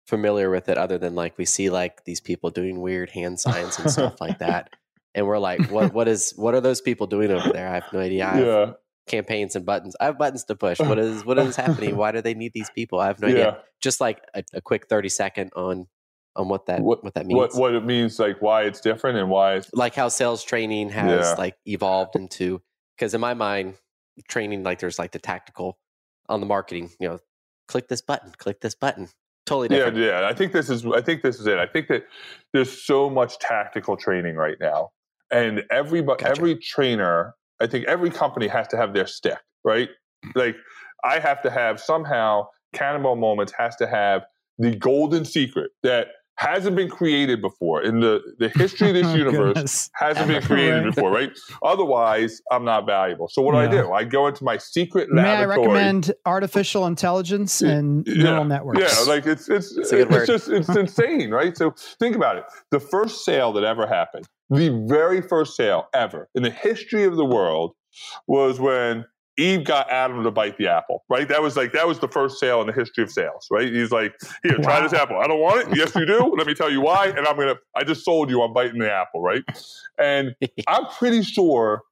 familiar 0.06 0.50
with 0.50 0.68
it, 0.68 0.78
other 0.78 0.98
than 0.98 1.14
like 1.14 1.38
we 1.38 1.44
see 1.44 1.70
like 1.70 2.04
these 2.04 2.20
people 2.20 2.50
doing 2.50 2.80
weird 2.80 3.10
hand 3.10 3.40
signs 3.40 3.78
and 3.78 3.90
stuff 3.90 4.20
like 4.20 4.38
that, 4.40 4.70
and 5.14 5.26
we're 5.26 5.38
like, 5.38 5.70
what 5.70 5.92
what 5.92 6.08
is 6.08 6.32
what 6.36 6.54
are 6.54 6.60
those 6.60 6.80
people 6.80 7.06
doing 7.06 7.30
over 7.30 7.52
there? 7.52 7.68
I 7.68 7.74
have 7.74 7.92
no 7.92 8.00
idea. 8.00 8.26
I 8.26 8.40
yeah. 8.40 8.72
campaigns 9.06 9.56
and 9.56 9.64
buttons. 9.64 9.96
I 10.00 10.06
have 10.06 10.18
buttons 10.18 10.44
to 10.44 10.54
push. 10.54 10.78
What 10.78 10.98
is 10.98 11.24
what 11.24 11.38
is 11.38 11.56
happening? 11.56 11.96
Why 11.96 12.12
do 12.12 12.20
they 12.20 12.34
need 12.34 12.52
these 12.52 12.70
people? 12.70 13.00
I 13.00 13.06
have 13.06 13.20
no 13.20 13.28
yeah. 13.28 13.34
idea. 13.34 13.58
Just 13.80 14.00
like 14.00 14.20
a, 14.34 14.42
a 14.54 14.60
quick 14.60 14.88
thirty 14.88 15.08
second 15.08 15.52
on 15.56 15.86
on 16.36 16.48
what 16.48 16.66
that 16.66 16.80
what, 16.80 17.04
what 17.04 17.14
that 17.14 17.26
means. 17.26 17.36
What, 17.36 17.54
what 17.54 17.74
it 17.74 17.84
means, 17.84 18.18
like 18.18 18.40
why 18.40 18.62
it's 18.62 18.80
different 18.80 19.18
and 19.18 19.28
why 19.28 19.56
it's 19.56 19.70
like 19.72 19.94
how 19.94 20.08
sales 20.08 20.42
training 20.44 20.90
has 20.90 21.26
yeah. 21.26 21.34
like 21.36 21.56
evolved 21.66 22.16
into 22.16 22.62
because 23.02 23.14
in 23.14 23.20
my 23.20 23.34
mind, 23.34 23.74
training 24.28 24.62
like 24.62 24.78
there's 24.78 24.96
like 24.96 25.10
the 25.10 25.18
tactical 25.18 25.76
on 26.28 26.38
the 26.38 26.46
marketing, 26.46 26.88
you 27.00 27.08
know, 27.08 27.18
click 27.66 27.88
this 27.88 28.00
button, 28.00 28.30
click 28.38 28.60
this 28.60 28.76
button. 28.76 29.08
Totally 29.44 29.66
different. 29.66 29.96
Yeah, 29.96 30.20
yeah. 30.20 30.28
I 30.28 30.32
think 30.32 30.52
this 30.52 30.70
is 30.70 30.86
I 30.86 31.00
think 31.00 31.22
this 31.22 31.40
is 31.40 31.48
it. 31.48 31.58
I 31.58 31.66
think 31.66 31.88
that 31.88 32.04
there's 32.52 32.70
so 32.70 33.10
much 33.10 33.40
tactical 33.40 33.96
training 33.96 34.36
right 34.36 34.56
now. 34.60 34.90
And 35.32 35.64
every 35.68 36.00
gotcha. 36.00 36.28
every 36.28 36.54
trainer, 36.54 37.34
I 37.60 37.66
think 37.66 37.86
every 37.86 38.10
company 38.10 38.46
has 38.46 38.68
to 38.68 38.76
have 38.76 38.94
their 38.94 39.08
stick, 39.08 39.38
right? 39.64 39.88
Like 40.36 40.54
I 41.02 41.18
have 41.18 41.42
to 41.42 41.50
have 41.50 41.80
somehow 41.80 42.46
Cannonball 42.72 43.16
Moments 43.16 43.52
has 43.58 43.74
to 43.76 43.88
have 43.88 44.22
the 44.60 44.76
golden 44.76 45.24
secret 45.24 45.72
that 45.82 46.06
hasn't 46.42 46.76
been 46.76 46.88
created 46.88 47.40
before. 47.40 47.82
In 47.82 48.00
the, 48.00 48.20
the 48.38 48.48
history 48.48 48.88
of 48.88 48.94
this 48.94 49.06
oh, 49.08 49.14
universe 49.14 49.54
goodness. 49.54 49.90
hasn't 49.94 50.28
been 50.28 50.42
created 50.50 50.84
before 50.84 51.10
right? 51.10 51.30
Otherwise 51.62 52.42
i'm 52.50 52.64
not 52.64 52.86
valuable. 52.86 53.28
So 53.28 53.42
what 53.42 53.54
yeah. 53.54 53.70
do 53.70 53.78
i 53.78 53.82
do? 53.82 53.92
I 53.92 54.04
go 54.04 54.26
into 54.26 54.44
my 54.44 54.58
secret 54.58 55.10
may 55.10 55.22
laboratory. 55.22 55.54
i 55.54 55.60
recommend 55.60 56.12
artificial 56.26 56.86
intelligence 56.86 57.62
and 57.62 58.06
yeah. 58.06 58.24
neural 58.24 58.44
networks? 58.44 58.80
Yeah 58.80 59.12
like 59.12 59.26
it's 59.26 59.48
it's 59.48 59.76
it's, 59.76 59.92
it's 59.92 60.26
just 60.26 60.48
it's 60.48 60.68
insane 60.76 61.30
right? 61.30 61.56
So 61.56 61.74
think 61.98 62.16
about 62.16 62.36
it. 62.36 62.44
The 62.70 62.80
first 62.80 63.24
sale 63.24 63.52
that 63.52 63.64
ever 63.64 63.86
happened 63.86 64.26
the 64.50 64.84
very 64.86 65.22
first 65.22 65.56
sale 65.56 65.86
ever 65.94 66.28
in 66.34 66.42
the 66.42 66.50
history 66.50 67.04
of 67.04 67.16
the 67.16 67.24
world 67.24 67.74
was 68.26 68.60
when 68.60 69.04
Eve 69.38 69.64
got 69.64 69.90
Adam 69.90 70.22
to 70.22 70.30
bite 70.30 70.58
the 70.58 70.68
apple, 70.68 71.04
right? 71.08 71.26
That 71.28 71.42
was 71.42 71.56
like 71.56 71.72
that 71.72 71.86
was 71.86 71.98
the 71.98 72.08
first 72.08 72.38
sale 72.38 72.60
in 72.60 72.66
the 72.66 72.72
history 72.72 73.02
of 73.02 73.10
sales, 73.10 73.46
right? 73.50 73.72
He's 73.72 73.90
like, 73.90 74.14
"Here, 74.42 74.56
wow. 74.58 74.64
try 74.64 74.80
this 74.80 74.92
apple. 74.92 75.18
I 75.18 75.26
don't 75.26 75.40
want 75.40 75.68
it. 75.68 75.76
Yes, 75.76 75.94
you 75.94 76.04
do. 76.04 76.34
Let 76.36 76.46
me 76.46 76.54
tell 76.54 76.70
you 76.70 76.80
why." 76.80 77.08
And 77.08 77.26
I'm 77.26 77.36
gonna. 77.36 77.56
I 77.74 77.84
just 77.84 78.04
sold 78.04 78.28
you. 78.30 78.42
I'm 78.42 78.52
biting 78.52 78.78
the 78.78 78.92
apple, 78.92 79.22
right? 79.22 79.42
And 79.98 80.34
I'm 80.68 80.86
pretty 80.86 81.22
sure 81.22 81.82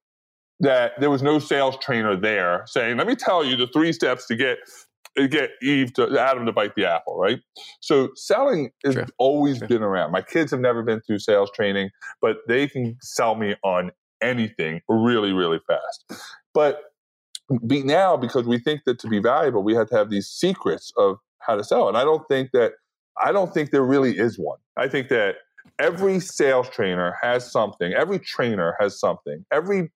that 0.61 0.93
there 1.01 1.11
was 1.11 1.23
no 1.23 1.39
sales 1.39 1.77
trainer 1.81 2.15
there 2.15 2.65
saying, 2.67 2.99
"Let 2.99 3.07
me 3.07 3.17
tell 3.17 3.43
you 3.43 3.57
the 3.57 3.69
three 3.69 3.93
steps 3.93 4.27
to 4.27 4.37
get 4.37 4.59
get 5.29 5.51
Eve 5.63 5.93
to 5.95 6.19
Adam 6.19 6.47
to 6.47 6.53
bite 6.53 6.75
the 6.75 6.87
apple, 6.87 7.19
right? 7.19 7.41
So 7.81 8.11
selling 8.15 8.71
has 8.85 8.97
always 9.19 9.61
been 9.61 9.83
around. 9.83 10.13
My 10.13 10.23
kids 10.23 10.51
have 10.51 10.61
never 10.61 10.83
been 10.83 11.01
through 11.01 11.19
sales 11.19 11.51
training, 11.55 11.91
but 12.21 12.39
they 12.49 12.69
can 12.69 12.97
sell 13.01 13.35
me 13.35 13.57
on 13.65 13.91
anything 14.23 14.81
really, 14.89 15.33
really 15.33 15.61
fast. 15.67 16.23
But 16.55 16.83
be 17.67 17.83
now 17.83 18.17
because 18.17 18.47
we 18.47 18.59
think 18.59 18.83
that 18.87 18.99
to 19.01 19.09
be 19.09 19.19
valuable, 19.19 19.63
we 19.63 19.75
have 19.75 19.89
to 19.91 19.97
have 19.97 20.11
these 20.11 20.29
secrets 20.29 20.93
of 20.97 21.19
how 21.39 21.57
to 21.57 21.65
sell. 21.65 21.89
And 21.89 21.97
I 21.97 22.05
don't 22.05 22.27
think 22.29 22.51
that 22.53 22.73
I 23.23 23.33
don't 23.33 23.53
think 23.53 23.71
there 23.71 23.85
really 23.85 24.19
is 24.19 24.39
one. 24.39 24.59
I 24.77 24.89
think 24.89 25.09
that 25.09 25.37
every 25.79 26.21
sales 26.21 26.69
trainer 26.69 27.17
has 27.21 27.51
something. 27.51 27.93
Every 27.93 28.19
trainer 28.19 28.77
has 28.81 28.99
something. 28.99 29.45
Every 29.53 29.91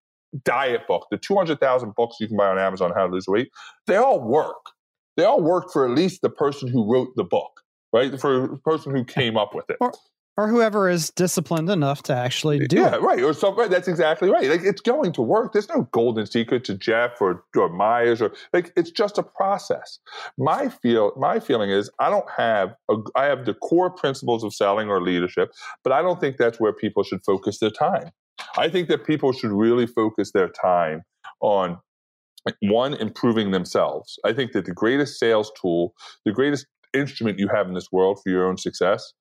diet 0.45 0.87
book, 0.89 1.07
the 1.11 1.17
200,000 1.17 1.95
books 1.95 2.17
you 2.21 2.27
can 2.27 2.37
buy 2.37 2.49
on 2.49 2.59
Amazon 2.59 2.93
how 2.95 3.07
to 3.07 3.13
lose 3.13 3.27
weight, 3.29 3.51
they 3.87 3.97
all 3.97 4.21
work. 4.21 4.71
They 5.17 5.25
all 5.25 5.41
work 5.41 5.73
for 5.73 5.85
at 5.85 5.93
least 5.93 6.23
the 6.23 6.31
person 6.31 6.69
who 6.69 6.91
wrote 6.91 7.15
the 7.15 7.25
book, 7.25 7.61
right? 7.93 8.21
For 8.21 8.49
the 8.49 8.57
person 8.59 8.95
who 8.95 9.05
came 9.05 9.37
up 9.37 9.55
with 9.55 9.71
it. 9.71 9.77
Or, 9.81 9.93
or 10.37 10.49
whoever 10.49 10.89
is 10.89 11.11
disciplined 11.11 11.71
enough 11.71 12.03
to 12.03 12.15
actually 12.15 12.67
do 12.67 12.77
yeah, 12.77 12.97
it. 12.97 13.03
right. 13.03 13.23
Or 13.23 13.33
something. 13.33 13.69
That's 13.69 13.87
exactly 13.87 14.31
right. 14.31 14.49
Like 14.49 14.63
it's 14.63 14.81
going 14.81 15.13
to 15.13 15.23
work. 15.23 15.53
There's 15.53 15.69
no 15.69 15.83
golden 15.93 16.27
secret 16.27 16.65
to 16.65 16.75
Jeff 16.75 17.21
or, 17.21 17.45
or 17.57 17.69
Myers 17.69 18.21
or 18.21 18.33
like 18.53 18.73
it's 18.77 18.91
just 18.91 19.17
a 19.19 19.23
process. 19.23 19.99
My 20.37 20.69
feel 20.69 21.13
my 21.17 21.39
feeling 21.39 21.71
is 21.71 21.91
I 22.01 22.11
don't 22.11 22.29
have 22.37 22.75
a, 22.91 22.97
I 23.15 23.27
have 23.27 23.45
the 23.45 23.55
core 23.55 23.91
principles 23.91 24.43
of 24.43 24.53
selling 24.53 24.89
or 24.89 25.01
leadership, 25.01 25.53
but 25.85 25.93
I 25.93 26.03
don't 26.03 26.21
think 26.21 26.37
that's 26.37 26.59
where 26.59 26.73
people 26.73 27.05
should 27.05 27.25
focus 27.25 27.59
their 27.59 27.71
time. 27.71 28.11
I 28.57 28.69
think 28.69 28.89
that 28.89 29.07
people 29.07 29.33
should 29.33 29.53
really 29.53 29.87
focus 29.87 30.33
their 30.33 30.49
time 30.49 31.03
on 31.41 31.79
one 32.61 32.95
improving 32.95 33.53
themselves. 33.53 34.19
I 34.25 34.33
think 34.33 34.53
that 34.53 34.65
the 34.67 34.73
greatest 34.73 35.19
sales 35.19 35.51
tool, 35.61 35.95
the 36.25 36.33
greatest 36.33 36.67
instrument 36.93 37.39
you 37.39 37.49
have 37.49 37.69
in 37.69 37.75
this 37.75 37.91
world 37.91 38.21
for 38.23 38.31
your 38.31 38.47
own 38.47 38.59
success 38.59 39.13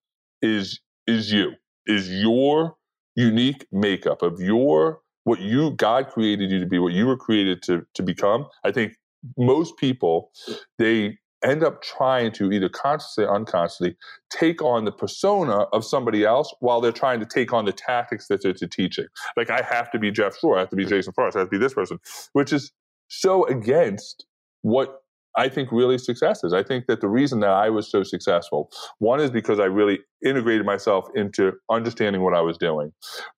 is 0.42 0.80
is 1.08 1.32
you, 1.32 1.54
is 1.86 2.10
your 2.10 2.76
unique 3.16 3.66
makeup 3.72 4.22
of 4.22 4.40
your 4.40 5.02
what 5.26 5.40
you 5.40 5.72
God 5.72 6.10
created 6.10 6.52
you 6.52 6.60
to 6.60 6.66
be, 6.66 6.80
what 6.80 6.94
you 6.94 7.08
were 7.08 7.18
created 7.18 7.62
to 7.64 7.86
to 7.94 8.04
become. 8.04 8.48
I 8.64 8.72
think 8.72 8.96
most 9.38 9.78
people 9.78 10.32
they 10.78 11.18
end 11.44 11.64
up 11.64 11.82
trying 11.82 12.32
to 12.32 12.52
either 12.52 12.70
consciously 12.70 13.26
or 13.26 13.36
unconsciously 13.36 13.98
take 14.30 14.62
on 14.62 14.86
the 14.86 14.92
persona 14.92 15.60
of 15.74 15.84
somebody 15.84 16.24
else 16.24 16.54
while 16.62 16.80
they're 16.80 16.92
trying 16.92 17.20
to 17.20 17.26
take 17.26 17.52
on 17.52 17.66
the 17.66 17.74
tactics 17.74 18.28
that 18.28 18.42
they're 18.42 18.54
teaching. 18.54 19.06
Like 19.36 19.50
I 19.50 19.62
have 19.62 19.92
to 19.92 20.00
be 20.00 20.10
Jeff 20.12 20.38
Shore, 20.38 20.58
I 20.58 20.62
have 20.62 20.70
to 20.70 20.76
be 20.76 20.86
Jason 20.86 21.14
Forrest, 21.14 21.36
I 21.36 21.42
have 21.42 21.50
to 21.50 21.58
be 21.58 21.64
this 21.64 21.74
person, 21.74 22.00
which 22.32 22.54
is 22.54 22.72
so 23.10 23.46
against 23.48 24.26
what 24.62 25.03
I 25.36 25.50
think 25.50 25.72
really 25.72 25.98
success 25.98 26.44
is. 26.44 26.54
I 26.54 26.64
think 26.64 26.86
that 26.88 27.02
the 27.02 27.08
reason 27.08 27.40
that 27.40 27.50
I 27.50 27.70
was 27.70 27.90
so 27.90 28.04
successful, 28.04 28.70
one 29.00 29.20
is 29.20 29.32
because 29.32 29.60
I 29.60 29.66
really 29.66 30.00
integrated 30.24 30.66
myself 30.66 31.08
into 31.16 31.54
understanding 31.72 32.22
what 32.22 32.36
I 32.36 32.42
was 32.42 32.58
doing, 32.58 32.92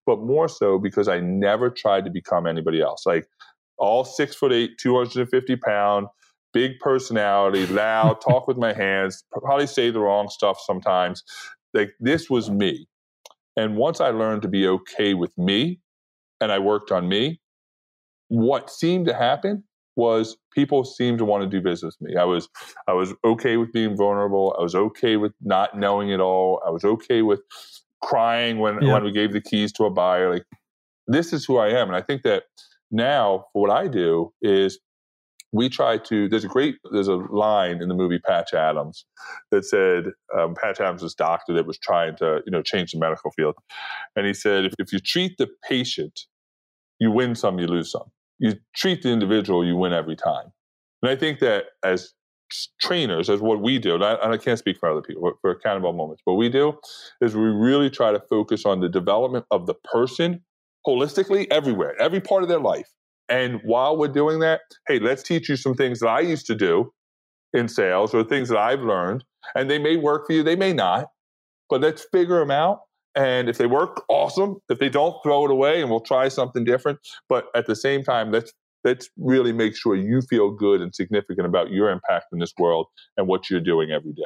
but 0.06 0.20
more 0.20 0.48
so 0.48 0.78
because 0.78 1.08
I 1.08 1.20
never 1.20 1.70
tried 1.70 2.06
to 2.06 2.12
become 2.12 2.48
anybody 2.48 2.82
else. 2.82 3.06
Like 3.06 3.28
all 3.78 4.04
six 4.04 4.36
foot 4.36 4.52
eight, 4.52 4.72
250 4.80 5.56
pound, 5.58 6.08
big 6.54 6.80
personality, 6.80 7.66
loud, 7.68 8.20
talk 8.28 8.48
with 8.48 8.58
my 8.58 8.74
hands, 8.74 9.24
probably 9.32 9.68
say 9.68 9.90
the 9.90 10.00
wrong 10.00 10.30
stuff 10.30 10.60
sometimes. 10.66 11.24
Like 11.74 11.92
this 12.00 12.30
was 12.30 12.50
me. 12.50 12.88
And 13.58 13.78
once 13.78 14.02
I 14.02 14.10
learned 14.10 14.42
to 14.42 14.48
be 14.50 14.68
okay 14.68 15.14
with 15.14 15.38
me 15.38 15.80
and 16.42 16.52
I 16.52 16.60
worked 16.60 16.92
on 16.92 17.08
me, 17.08 17.40
what 18.28 18.70
seemed 18.70 19.06
to 19.08 19.14
happen 19.14 19.64
was 19.96 20.38
people 20.54 20.84
seemed 20.84 21.20
to 21.20 21.26
want 21.26 21.44
to 21.44 21.50
do 21.50 21.62
business 21.62 21.96
with 22.00 22.10
me. 22.10 22.18
I 22.18 22.24
was 22.24 22.50
I 22.88 22.94
was 22.94 23.14
okay 23.24 23.58
with 23.58 23.72
being 23.72 23.96
vulnerable. 23.96 24.56
I 24.58 24.62
was 24.62 24.76
okay 24.76 25.18
with 25.18 25.34
not 25.42 25.78
knowing 25.78 26.10
it 26.10 26.20
all. 26.20 26.62
I 26.66 26.70
was 26.70 26.84
okay 26.84 27.22
with 27.22 27.42
crying 28.02 28.60
when 28.60 28.82
yeah. 28.82 28.94
when 28.94 29.04
we 29.04 29.12
gave 29.12 29.34
the 29.34 29.42
keys 29.42 29.72
to 29.74 29.86
a 29.86 29.90
buyer. 29.90 30.34
Like 30.34 30.46
this 31.08 31.34
is 31.34 31.46
who 31.46 31.58
I 31.58 31.70
am, 31.70 31.88
and 31.88 31.96
I 31.96 32.02
think 32.02 32.24
that 32.24 32.44
now 32.92 33.46
what 33.54 33.70
I 33.70 33.88
do 33.88 34.34
is 34.42 34.80
we 35.56 35.70
try 35.70 35.98
to 35.98 36.28
there's 36.28 36.44
a 36.44 36.50
great 36.50 36.76
there's 36.92 37.08
a 37.08 37.16
line 37.16 37.82
in 37.82 37.88
the 37.88 37.96
movie 37.96 38.20
patch 38.20 38.54
adams 38.54 39.06
that 39.52 39.64
said 39.64 40.08
um, 40.38 40.54
patch 40.62 40.82
adams 40.82 41.02
was 41.02 41.16
doctor 41.16 41.54
that 41.54 41.66
was 41.66 41.78
trying 41.78 42.16
to 42.18 42.42
you 42.46 42.52
know 42.52 42.62
change 42.62 42.92
the 42.92 43.00
medical 43.00 43.32
field 43.32 43.56
and 44.16 44.26
he 44.26 44.34
said 44.34 44.66
if, 44.66 44.74
if 44.80 44.92
you 44.92 45.00
treat 45.00 45.38
the 45.38 45.48
patient 45.68 46.22
you 47.00 47.10
win 47.10 47.36
some 47.36 47.58
you 47.58 47.68
lose 47.68 47.92
some 47.92 48.12
you 48.40 48.54
treat 48.76 49.02
the 49.02 49.10
individual, 49.10 49.66
you 49.66 49.76
win 49.76 49.94
every 49.94 50.16
time. 50.16 50.52
And 51.02 51.12
I 51.12 51.16
think 51.16 51.40
that 51.40 51.66
as 51.84 52.14
trainers, 52.82 53.30
as 53.30 53.42
what 53.42 53.62
we 53.62 53.80
do, 53.80 53.96
and 53.96 54.04
I, 54.04 54.14
and 54.16 54.34
I 54.34 54.38
can't 54.38 54.60
speak 54.60 54.78
for 54.78 54.90
other 54.90 55.02
people, 55.02 55.32
for 55.42 55.56
Cannonball 55.56 55.94
Moments, 55.94 56.22
what 56.26 56.36
we 56.36 56.50
do 56.50 56.74
is 57.22 57.36
we 57.36 57.44
really 57.44 57.90
try 57.90 58.12
to 58.12 58.22
focus 58.30 58.66
on 58.66 58.80
the 58.80 58.90
development 58.90 59.46
of 59.52 59.66
the 59.66 59.74
person 59.74 60.44
holistically 60.86 61.48
everywhere, 61.50 62.00
every 62.00 62.22
part 62.22 62.44
of 62.44 62.50
their 62.50 62.60
life. 62.60 62.88
And 63.30 63.60
while 63.64 63.98
we're 63.98 64.08
doing 64.08 64.40
that, 64.40 64.62
hey, 64.88 65.00
let's 65.00 65.24
teach 65.24 65.50
you 65.50 65.56
some 65.56 65.74
things 65.74 66.00
that 66.00 66.10
I 66.10 66.20
used 66.20 66.46
to 66.48 66.56
do 66.56 66.94
in 67.54 67.68
sales 67.68 68.14
or 68.14 68.24
things 68.24 68.50
that 68.50 68.60
I've 68.60 68.82
learned. 68.82 69.24
And 69.56 69.70
they 69.70 69.80
may 69.80 69.96
work 69.96 70.28
for 70.28 70.34
you, 70.34 70.44
they 70.44 70.56
may 70.56 70.74
not, 70.74 71.08
but 71.70 71.82
let's 71.82 72.06
figure 72.12 72.40
them 72.40 72.52
out 72.52 72.82
and 73.16 73.50
if 73.50 73.58
they 73.58 73.66
work, 73.66 74.04
awesome. 74.10 74.58
If 74.70 74.80
they 74.80 74.90
don't, 74.90 75.16
throw 75.24 75.46
it 75.46 75.52
away 75.52 75.82
and 75.82 75.90
we'll 75.90 76.02
try 76.02 76.28
something 76.28 76.64
different. 76.64 77.00
But 77.30 77.46
at 77.56 77.66
the 77.66 77.76
same 77.76 78.04
time, 78.04 78.32
let's 78.32 78.52
let's 78.84 79.10
really 79.18 79.52
make 79.52 79.76
sure 79.76 79.96
you 79.96 80.22
feel 80.22 80.52
good 80.52 80.82
and 80.82 80.94
significant 80.94 81.48
about 81.48 81.72
your 81.72 81.90
impact 81.90 82.28
in 82.32 82.40
this 82.40 82.54
world 82.58 82.88
and 83.18 83.28
what 83.28 83.50
you're 83.50 83.62
doing 83.62 83.92
every 83.92 84.14
day. 84.14 84.24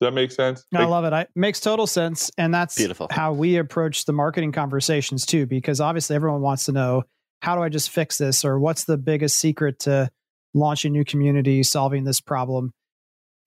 Does 0.00 0.08
that 0.08 0.12
make 0.12 0.30
sense? 0.30 0.62
I 0.74 0.84
love 0.84 1.04
it. 1.06 1.12
It 1.14 1.30
makes 1.34 1.58
total 1.58 1.86
sense. 1.86 2.30
And 2.36 2.52
that's 2.52 2.76
Beautiful. 2.76 3.08
how 3.10 3.32
we 3.32 3.56
approach 3.56 4.04
the 4.04 4.12
marketing 4.12 4.52
conversations 4.52 5.24
too, 5.24 5.46
because 5.46 5.80
obviously 5.80 6.14
everyone 6.14 6.42
wants 6.42 6.66
to 6.66 6.72
know 6.72 7.04
how 7.40 7.56
do 7.56 7.62
I 7.62 7.70
just 7.70 7.88
fix 7.88 8.18
this 8.18 8.44
or 8.44 8.58
what's 8.60 8.84
the 8.84 8.98
biggest 8.98 9.36
secret 9.36 9.78
to 9.80 10.10
launching 10.52 10.92
new 10.92 11.04
community, 11.04 11.62
solving 11.62 12.04
this 12.04 12.20
problem. 12.20 12.72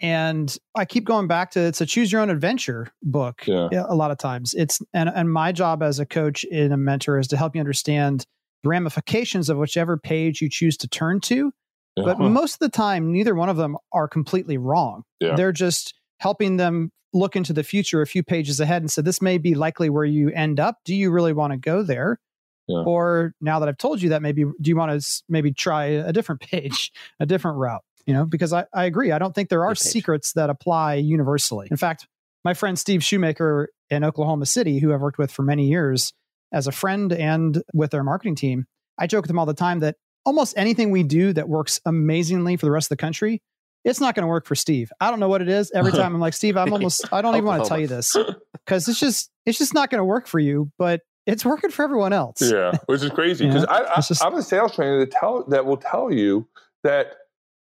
And 0.01 0.55
I 0.75 0.85
keep 0.85 1.03
going 1.03 1.27
back 1.27 1.51
to 1.51 1.59
it's 1.59 1.81
a 1.81 1.85
choose 1.85 2.11
your 2.11 2.21
own 2.21 2.29
adventure 2.29 2.91
book. 3.03 3.45
Yeah. 3.45 3.69
A 3.87 3.95
lot 3.95 4.11
of 4.11 4.17
times 4.17 4.53
it's 4.53 4.79
and 4.93 5.09
and 5.09 5.31
my 5.31 5.51
job 5.51 5.83
as 5.83 5.99
a 5.99 6.05
coach 6.05 6.45
and 6.51 6.71
a 6.71 6.77
mentor 6.77 7.19
is 7.19 7.27
to 7.29 7.37
help 7.37 7.55
you 7.55 7.59
understand 7.59 8.25
the 8.63 8.69
ramifications 8.69 9.49
of 9.49 9.57
whichever 9.57 9.97
page 9.97 10.41
you 10.41 10.49
choose 10.49 10.77
to 10.77 10.87
turn 10.87 11.19
to. 11.21 11.51
Yeah. 11.97 12.03
But 12.05 12.19
most 12.19 12.53
of 12.53 12.59
the 12.59 12.69
time, 12.69 13.11
neither 13.11 13.35
one 13.35 13.49
of 13.49 13.57
them 13.57 13.77
are 13.91 14.07
completely 14.07 14.57
wrong. 14.57 15.03
Yeah. 15.19 15.35
They're 15.35 15.51
just 15.51 15.93
helping 16.19 16.57
them 16.57 16.91
look 17.13 17.35
into 17.35 17.53
the 17.53 17.63
future 17.63 18.01
a 18.01 18.07
few 18.07 18.23
pages 18.23 18.59
ahead 18.59 18.81
and 18.81 18.91
say, 18.91 19.01
this 19.01 19.21
may 19.21 19.37
be 19.37 19.55
likely 19.55 19.89
where 19.89 20.05
you 20.05 20.29
end 20.29 20.59
up. 20.59 20.77
Do 20.85 20.95
you 20.95 21.11
really 21.11 21.33
want 21.33 21.51
to 21.53 21.57
go 21.57 21.81
there? 21.81 22.19
Yeah. 22.67 22.83
Or 22.85 23.33
now 23.41 23.59
that 23.59 23.67
I've 23.67 23.77
told 23.77 24.01
you 24.01 24.09
that, 24.09 24.21
maybe 24.21 24.43
do 24.43 24.69
you 24.69 24.75
want 24.75 25.01
to 25.01 25.23
maybe 25.27 25.51
try 25.51 25.85
a 25.85 26.13
different 26.13 26.41
page, 26.49 26.91
a 27.19 27.25
different 27.25 27.57
route? 27.57 27.83
You 28.09 28.15
know, 28.15 28.25
because 28.25 28.53
I, 28.53 28.65
I 28.73 28.85
agree. 28.85 29.11
I 29.11 29.19
don't 29.19 29.35
think 29.35 29.49
there 29.49 29.63
are 29.65 29.75
secrets 29.75 30.33
that 30.33 30.49
apply 30.49 30.95
universally. 30.95 31.67
In 31.69 31.77
fact, 31.77 32.07
my 32.43 32.55
friend 32.55 32.77
Steve 32.77 33.03
Shoemaker 33.03 33.69
in 33.91 34.03
Oklahoma 34.03 34.47
City, 34.47 34.79
who 34.79 34.91
I've 34.91 35.01
worked 35.01 35.19
with 35.19 35.31
for 35.31 35.43
many 35.43 35.67
years 35.67 36.11
as 36.51 36.65
a 36.65 36.71
friend 36.71 37.13
and 37.13 37.61
with 37.71 37.91
their 37.91 38.03
marketing 38.03 38.33
team, 38.33 38.65
I 38.97 39.05
joke 39.05 39.25
with 39.25 39.29
him 39.29 39.37
all 39.37 39.45
the 39.45 39.53
time 39.53 39.81
that 39.81 39.95
almost 40.25 40.55
anything 40.57 40.89
we 40.89 41.03
do 41.03 41.33
that 41.33 41.47
works 41.47 41.79
amazingly 41.85 42.57
for 42.57 42.65
the 42.65 42.71
rest 42.71 42.85
of 42.85 42.97
the 42.97 43.01
country, 43.01 43.43
it's 43.85 44.01
not 44.01 44.15
going 44.15 44.23
to 44.23 44.27
work 44.27 44.47
for 44.47 44.55
Steve. 44.55 44.91
I 44.99 45.11
don't 45.11 45.19
know 45.19 45.29
what 45.29 45.43
it 45.43 45.49
is. 45.49 45.69
Every 45.69 45.91
time 45.99 46.15
I'm 46.15 46.19
like, 46.19 46.33
Steve, 46.33 46.57
I'm 46.57 46.73
almost, 46.73 47.13
I 47.13 47.21
don't 47.21 47.35
even 47.35 47.45
want 47.45 47.61
to 47.63 47.69
tell 47.69 47.79
you 47.79 47.85
this 47.85 48.17
because 48.65 48.87
it's 48.87 48.99
just, 48.99 49.29
it's 49.45 49.59
just 49.59 49.75
not 49.75 49.91
going 49.91 49.99
to 49.99 50.05
work 50.05 50.25
for 50.25 50.39
you. 50.39 50.71
But 50.79 51.01
it's 51.27 51.45
working 51.45 51.69
for 51.69 51.83
everyone 51.83 52.13
else. 52.13 52.41
Yeah, 52.41 52.71
which 52.87 53.03
is 53.03 53.11
crazy 53.11 53.45
because 53.45 53.65
I, 53.65 53.81
I, 53.81 54.01
I'm 54.25 54.33
a 54.33 54.41
sales 54.41 54.73
trainer 54.73 54.97
that 54.97 55.11
tell 55.11 55.43
that 55.49 55.67
will 55.67 55.77
tell 55.77 56.11
you 56.11 56.47
that 56.83 57.17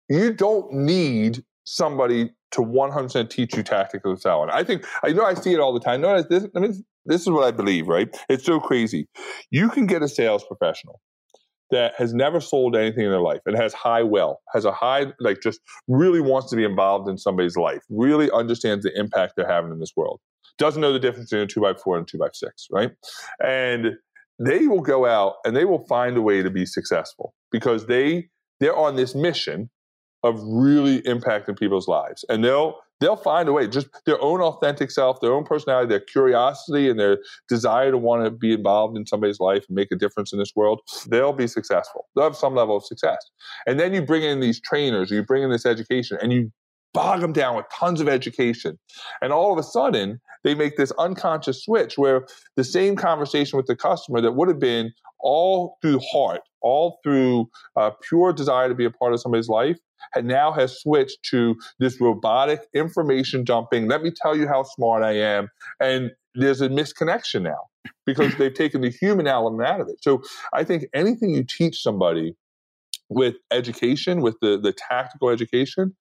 you 0.10 0.34
don't 0.34 0.72
need 0.74 1.44
somebody 1.66 2.32
to 2.52 2.62
100% 2.62 3.30
teach 3.30 3.56
you 3.56 3.64
tactical 3.64 4.16
selling. 4.16 4.50
I 4.52 4.64
think, 4.64 4.86
I 5.04 5.12
know 5.12 5.26
I 5.26 5.34
see 5.34 5.54
it 5.54 5.60
all 5.60 5.74
the 5.74 5.80
time. 5.80 6.02
Notice 6.02 6.28
this, 6.30 6.48
I 6.56 6.60
mean, 6.60 6.84
this 7.06 7.22
is 7.22 7.30
what 7.30 7.44
I 7.44 7.52
believe, 7.52 7.88
right? 7.88 8.16
It's 8.30 8.46
so 8.46 8.60
crazy. 8.60 9.08
You 9.50 9.70
can 9.70 9.88
get 9.88 10.04
a 10.04 10.08
sales 10.08 10.44
professional 10.44 11.02
that 11.72 11.96
has 11.98 12.14
never 12.14 12.40
sold 12.40 12.76
anything 12.76 13.06
in 13.06 13.10
their 13.10 13.22
life 13.22 13.42
and 13.46 13.58
has 13.58 13.74
high 13.74 14.04
will, 14.04 14.40
has 14.54 14.66
a 14.66 14.72
high, 14.72 15.08
like 15.20 15.42
just 15.42 15.60
really 15.88 16.22
wants 16.22 16.52
to 16.52 16.56
be 16.56 16.64
involved 16.64 17.10
in 17.10 17.18
somebody's 17.18 17.58
life, 17.58 17.82
really 17.90 18.30
understands 18.32 18.84
the 18.84 18.98
impact 18.98 19.34
they're 19.36 19.48
having 19.48 19.72
in 19.72 19.80
this 19.80 19.94
world, 19.96 20.20
doesn't 20.60 20.82
know 20.82 20.94
the 20.94 21.00
difference 21.00 21.32
between 21.32 21.46
a 21.46 21.48
two 21.48 21.62
by 21.62 21.74
four 21.74 21.98
and 21.98 22.08
a 22.08 22.12
two 22.12 22.20
by 22.20 22.28
six, 22.34 22.68
right? 22.72 22.92
And 23.44 23.94
they 24.38 24.68
will 24.68 24.82
go 24.82 25.06
out 25.08 25.36
and 25.46 25.56
they 25.56 25.66
will 25.66 25.86
find 25.88 26.16
a 26.16 26.22
way 26.22 26.44
to 26.44 26.52
be 26.52 26.66
successful 26.66 27.34
because 27.52 27.88
they 27.88 28.30
they're 28.60 28.76
on 28.76 28.96
this 28.96 29.16
mission 29.16 29.70
of 30.24 30.42
really 30.44 31.02
impacting 31.02 31.58
people's 31.58 31.88
lives. 31.88 32.26
And 32.30 32.44
they'll 32.44 32.78
they'll 33.00 33.18
find 33.18 33.50
a 33.50 33.54
way, 33.54 33.68
just 33.68 33.88
their 34.06 34.22
own 34.22 34.40
authentic 34.42 34.90
self, 34.90 35.20
their 35.20 35.34
own 35.34 35.44
personality, 35.44 35.90
their 35.90 36.00
curiosity 36.00 36.90
and 36.90 36.98
their 36.98 37.18
desire 37.50 37.92
to 37.92 37.98
want 37.98 38.24
to 38.24 38.32
be 38.32 38.54
involved 38.54 38.98
in 38.98 39.06
somebody's 39.06 39.42
life 39.42 39.66
and 39.68 39.76
make 39.76 39.92
a 39.92 39.96
difference 39.96 40.32
in 40.32 40.40
this 40.40 40.54
world, 40.56 40.80
they'll 41.10 41.34
be 41.34 41.48
successful. 41.48 42.08
They'll 42.16 42.26
have 42.26 42.36
some 42.38 42.56
level 42.56 42.78
of 42.78 42.86
success. 42.86 43.30
And 43.68 43.78
then 43.80 43.94
you 43.94 44.02
bring 44.02 44.24
in 44.24 44.40
these 44.40 44.62
trainers, 44.62 45.12
you 45.12 45.22
bring 45.24 45.44
in 45.44 45.52
this 45.52 45.66
education, 45.66 46.18
and 46.22 46.32
you 46.32 46.52
bog 46.94 47.22
them 47.22 47.34
down 47.34 47.58
with 47.58 47.66
tons 47.74 48.00
of 48.00 48.08
education. 48.08 48.80
And 49.22 49.34
all 49.34 49.52
of 49.52 49.58
a 49.58 49.64
sudden, 49.64 50.22
they 50.44 50.56
make 50.56 50.78
this 50.78 50.92
unconscious 50.98 51.64
switch 51.64 51.98
where 51.98 52.26
the 52.56 52.64
same 52.64 52.96
conversation 52.96 53.58
with 53.58 53.66
the 53.66 53.76
customer 53.76 54.22
that 54.22 54.34
would 54.34 54.48
have 54.48 54.60
been 54.60 54.94
all 55.20 55.78
through 55.82 56.00
heart, 56.12 56.42
all 56.62 57.00
through 57.04 57.50
uh, 57.76 57.92
pure 58.08 58.32
desire 58.32 58.70
to 58.70 58.76
be 58.76 58.86
a 58.86 58.92
part 58.92 59.14
of 59.14 59.20
somebody's 59.20 59.50
life, 59.50 59.78
now 60.22 60.52
has 60.52 60.80
switched 60.80 61.24
to 61.32 61.56
this 61.80 62.00
robotic 62.00 62.68
information 62.74 63.44
dumping. 63.44 63.88
Let 63.88 64.04
me 64.04 64.12
tell 64.12 64.36
you 64.36 64.48
how 64.48 64.64
smart 64.64 65.04
I 65.04 65.14
am. 65.14 65.50
And 65.80 66.12
there's 66.36 66.62
a 66.62 66.70
misconnection 66.70 67.44
now 67.44 67.70
because 68.06 68.36
they've 68.38 68.54
taken 68.54 68.82
the 68.82 68.90
human 68.90 69.28
element 69.28 69.68
out 69.68 69.82
of 69.82 69.88
it. 69.90 69.98
So 70.02 70.22
I 70.54 70.64
think 70.64 70.86
anything 70.94 71.32
you 71.32 71.44
teach 71.44 71.82
somebody 71.82 72.36
with 73.10 73.36
education, 73.52 74.22
with 74.22 74.36
the, 74.42 74.60
the 74.60 74.74
tactical 74.74 75.30
education, 75.30 75.96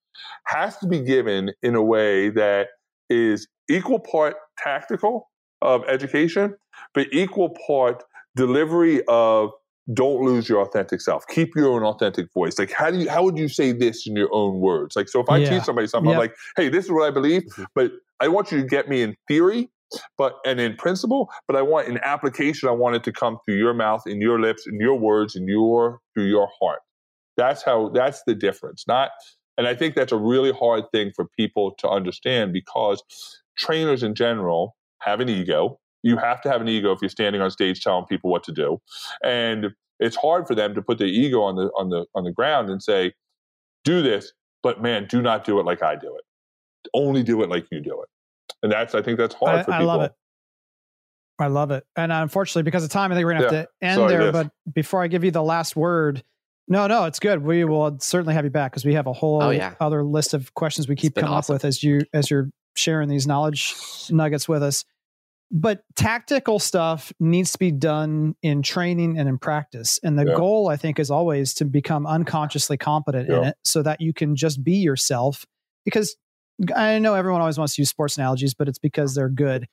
has 0.47 0.77
to 0.79 0.87
be 0.87 1.01
given 1.01 1.53
in 1.63 1.75
a 1.75 1.83
way 1.83 2.31
that 2.31 2.69
is 3.11 3.49
equal 3.69 3.99
part 3.99 4.37
tactical 4.59 5.31
of 5.61 5.85
education, 5.89 6.55
but 6.95 7.07
equal 7.13 7.55
part 7.67 8.03
delivery 8.37 9.03
of 9.09 9.51
don't 9.93 10.23
lose 10.23 10.49
your 10.49 10.61
authentic 10.61 11.01
self. 11.01 11.27
Keep 11.27 11.57
your 11.57 11.73
own 11.73 11.83
authentic 11.83 12.33
voice. 12.33 12.59
Like 12.59 12.71
how 12.71 12.91
do 12.91 12.99
you 12.99 13.11
how 13.11 13.23
would 13.25 13.37
you 13.37 13.49
say 13.49 13.73
this 13.73 14.07
in 14.07 14.15
your 14.17 14.29
own 14.33 14.61
words? 14.61 14.95
Like 14.95 15.09
so 15.09 15.21
if 15.21 15.29
I 15.29 15.39
Yeah. 15.39 15.49
teach 15.51 15.65
somebody 15.65 15.87
something, 15.89 16.11
Yep. 16.11 16.15
I'm 16.17 16.21
like, 16.21 16.35
hey, 16.57 16.69
this 16.69 16.85
is 16.85 16.91
what 16.93 17.07
I 17.07 17.11
believe, 17.11 17.43
Mhm. 17.43 17.67
but 17.75 17.91
I 18.21 18.29
want 18.29 18.53
you 18.53 18.61
to 18.61 18.67
get 18.67 18.89
me 18.89 19.03
in 19.03 19.17
theory, 19.27 19.71
but 20.17 20.37
and 20.47 20.61
in 20.61 20.77
principle, 20.77 21.31
but 21.49 21.57
I 21.57 21.63
want 21.63 21.89
in 21.89 21.99
application, 21.99 22.69
I 22.69 22.73
want 22.73 22.95
it 22.97 23.03
to 23.05 23.13
come 23.13 23.39
through 23.45 23.57
your 23.57 23.75
mouth, 23.75 24.03
in 24.07 24.21
your 24.21 24.41
lips, 24.41 24.67
in 24.67 24.79
your 24.79 24.95
words, 24.99 25.35
in 25.35 25.49
your 25.49 25.99
through 26.15 26.27
your 26.27 26.49
heart. 26.61 26.81
That's 27.37 27.63
how 27.65 27.89
that's 27.89 28.23
the 28.27 28.35
difference. 28.35 28.85
Not 28.87 29.11
and 29.59 29.67
I 29.67 29.75
think 29.75 29.95
that's 29.97 30.13
a 30.13 30.17
really 30.17 30.53
hard 30.53 30.85
thing 30.93 31.13
for 31.15 31.27
people 31.37 31.73
to 31.79 31.89
understand 31.89 32.53
because 32.53 33.03
trainers 33.59 34.03
in 34.03 34.15
general 34.15 34.77
have 35.01 35.21
an 35.21 35.29
ego. 35.29 35.79
You 36.03 36.17
have 36.17 36.41
to 36.43 36.51
have 36.51 36.61
an 36.61 36.69
ego 36.69 36.93
if 36.93 37.01
you're 37.01 37.09
standing 37.09 37.41
on 37.41 37.51
stage 37.51 37.83
telling 37.83 38.07
people 38.07 38.31
what 38.31 38.43
to 38.45 38.53
do. 38.53 38.81
And 39.25 39.71
it's 40.01 40.17
hard 40.17 40.47
for 40.47 40.55
them 40.55 40.75
to 40.75 40.83
put 40.83 40.99
their 40.99 41.07
ego 41.07 41.43
on 41.43 41.57
the 41.57 41.71
on 41.79 41.91
the 41.91 42.07
on 42.15 42.25
the 42.25 42.33
ground 42.33 42.71
and 42.71 42.83
say, 42.83 43.13
do 43.85 44.03
this, 44.03 44.33
but 44.63 44.83
man, 44.83 45.07
do 45.09 45.23
not 45.23 45.45
do 45.45 45.61
it 45.61 45.67
like 45.67 45.83
I 45.83 45.97
do 45.97 46.15
it. 46.17 46.25
Only 46.95 47.23
do 47.23 47.43
it 47.43 47.49
like 47.49 47.67
you 47.71 47.81
do 47.81 48.03
it. 48.03 48.09
And 48.63 48.73
that's 48.73 48.95
I 48.95 49.03
think 49.03 49.19
that's 49.19 49.35
hard 49.35 49.61
I, 49.61 49.63
for 49.63 49.73
I 49.73 49.79
people. 49.79 49.87
love 49.87 50.03
it. 50.03 50.13
I 51.39 51.47
love 51.49 51.71
it. 51.71 51.85
And 51.97 52.13
unfortunately, 52.13 52.63
because 52.63 52.85
of 52.85 52.91
time, 52.91 53.11
I 53.11 53.15
think 53.15 53.25
we're 53.25 53.33
going 53.33 53.43
to 53.51 53.57
have 53.57 53.67
to 53.67 53.87
end 53.87 53.97
Sorry, 53.97 54.13
there. 54.13 54.23
Liv. 54.25 54.33
But 54.33 54.75
before 54.75 55.03
I 55.03 55.09
give 55.09 55.25
you 55.25 55.31
the 55.31 55.43
last 55.43 55.75
word, 55.75 56.23
no, 56.69 56.87
no, 56.87 57.05
it's 57.05 57.19
good. 57.19 57.43
We 57.43 57.65
will 57.65 57.99
certainly 58.01 58.35
have 58.35 58.45
you 58.45 58.51
back 58.51 58.71
because 58.71 58.85
we 58.85 58.95
have 58.95 59.07
a 59.07 59.11
oh, 59.11 59.15
whole 59.15 59.43
Oh, 59.43 59.51
yeah. 59.51 59.75
other 59.81 60.05
list 60.05 60.35
of 60.35 60.55
questions 60.55 60.89
we 60.89 60.95
keep 60.95 61.15
coming 61.15 61.31
awesome. 61.31 61.55
up 61.55 61.57
with 61.57 61.65
as 61.65 61.83
you 61.83 62.03
as 62.13 62.31
you're 62.31 62.51
sharing 62.77 63.09
these 63.09 63.27
knowledge 63.27 63.75
nuggets 64.11 64.49
with 64.49 64.63
us. 64.63 64.85
But 65.55 65.83
tactical 65.97 66.59
stuff 66.59 67.13
needs 67.21 67.53
to 67.53 67.59
be 67.59 67.71
done 67.71 68.35
in 68.43 68.63
training 68.63 69.19
and 69.19 69.29
in 69.29 69.37
practice. 69.39 70.01
And 70.03 70.19
the 70.19 70.25
Yeah. 70.27 70.35
goal, 70.35 70.69
I 70.69 70.77
think, 70.77 70.99
is 70.99 71.11
always 71.11 71.53
to 71.55 71.67
become 71.67 72.07
unconsciously 72.07 72.79
competent 72.79 73.29
in 73.29 73.45
it 73.45 73.57
so 73.63 73.83
that 73.83 74.01
you 74.01 74.15
can 74.15 74.35
just 74.35 74.65
be 74.65 74.77
yourself. 74.77 75.45
Because 75.85 76.17
I 76.75 76.99
know 77.01 77.15
everyone 77.15 77.43
always 77.43 77.59
wants 77.59 77.75
to 77.75 77.83
use 77.83 77.91
sports 77.91 78.17
analogies, 78.17 78.55
but 78.55 78.67
it's 78.67 78.79
because 78.79 79.15
they're 79.15 79.29
good. 79.29 79.67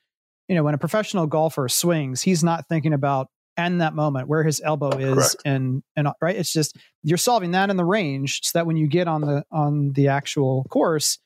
You 0.50 0.56
know, 0.56 0.64
when 0.64 0.74
a 0.74 0.78
professional 0.80 1.28
golfer 1.28 1.70
swings, 1.70 2.22
he's 2.24 2.44
not 2.44 2.68
thinking 2.68 2.92
about 2.94 3.28
and 3.56 3.80
that 3.82 3.94
moment 3.94 4.28
where 4.28 4.44
his 4.44 4.62
elbow 4.64 4.90
is 4.98 5.16
Correct. 5.16 5.36
and 5.44 5.84
and 5.98 6.08
right 6.22 6.38
it's 6.38 6.54
just 6.54 6.78
you're 7.04 7.18
solving 7.18 7.52
that 7.52 7.70
in 7.70 7.76
the 7.76 7.84
range 7.84 8.40
so 8.44 8.52
that 8.54 8.66
when 8.66 8.78
you 8.78 8.88
get 8.88 9.06
on 9.08 9.20
the 9.20 9.44
on 9.52 9.92
the 9.94 10.08
actual 10.08 10.66
course 10.70 11.20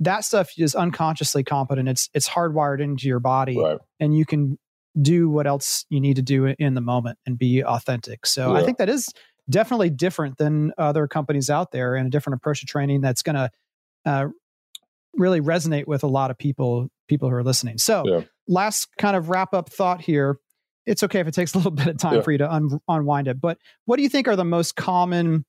that 0.00 0.24
stuff 0.24 0.50
is 0.58 0.74
unconsciously 0.74 1.44
competent 1.44 1.88
it's 1.88 2.08
it's 2.14 2.28
hardwired 2.28 2.80
into 2.80 3.06
your 3.08 3.20
body 3.20 3.58
Right. 3.58 3.78
and 4.00 4.16
you 4.16 4.24
can 4.24 4.58
do 5.00 5.28
what 5.30 5.46
else 5.46 5.84
you 5.88 6.00
need 6.00 6.16
to 6.16 6.22
do 6.22 6.46
in 6.46 6.74
the 6.74 6.80
moment 6.80 7.18
and 7.26 7.38
be 7.38 7.62
authentic 7.64 8.26
so 8.26 8.54
i 8.56 8.62
think 8.64 8.78
that 8.78 8.88
is 8.88 9.08
definitely 9.50 9.90
different 9.90 10.38
than 10.38 10.72
other 10.78 11.06
companies 11.08 11.50
out 11.50 11.72
there 11.72 11.94
and 11.96 12.06
a 12.06 12.10
different 12.10 12.36
approach 12.36 12.60
to 12.60 12.66
training 12.66 13.00
that's 13.00 13.22
going 13.22 13.34
to 13.36 13.50
uh, 14.04 14.26
really 15.14 15.40
resonate 15.40 15.86
with 15.86 16.02
a 16.02 16.06
lot 16.06 16.30
of 16.30 16.38
people 16.38 16.88
people 17.08 17.28
who 17.28 17.34
are 17.34 17.42
listening 17.44 17.78
so 17.78 18.02
Yeah. 18.06 18.20
last 18.48 18.88
kind 18.98 19.16
of 19.16 19.28
wrap 19.30 19.52
up 19.54 19.68
thought 19.70 20.00
here 20.00 20.38
it's 20.86 21.02
okay 21.04 21.20
if 21.20 21.26
it 21.28 21.34
takes 21.34 21.52
a 21.54 21.58
little 21.58 21.70
bit 21.72 21.86
of 21.86 21.98
time 21.98 22.14
Yeah. 22.16 22.20
for 22.22 22.32
you 22.32 22.38
to 22.38 22.52
un- 22.52 22.80
unwind 22.88 23.28
it 23.28 23.40
but 23.40 23.58
what 23.84 23.96
do 23.96 24.02
you 24.02 24.08
think 24.08 24.26
are 24.28 24.36
the 24.36 24.44
most 24.44 24.74
common 24.76 25.44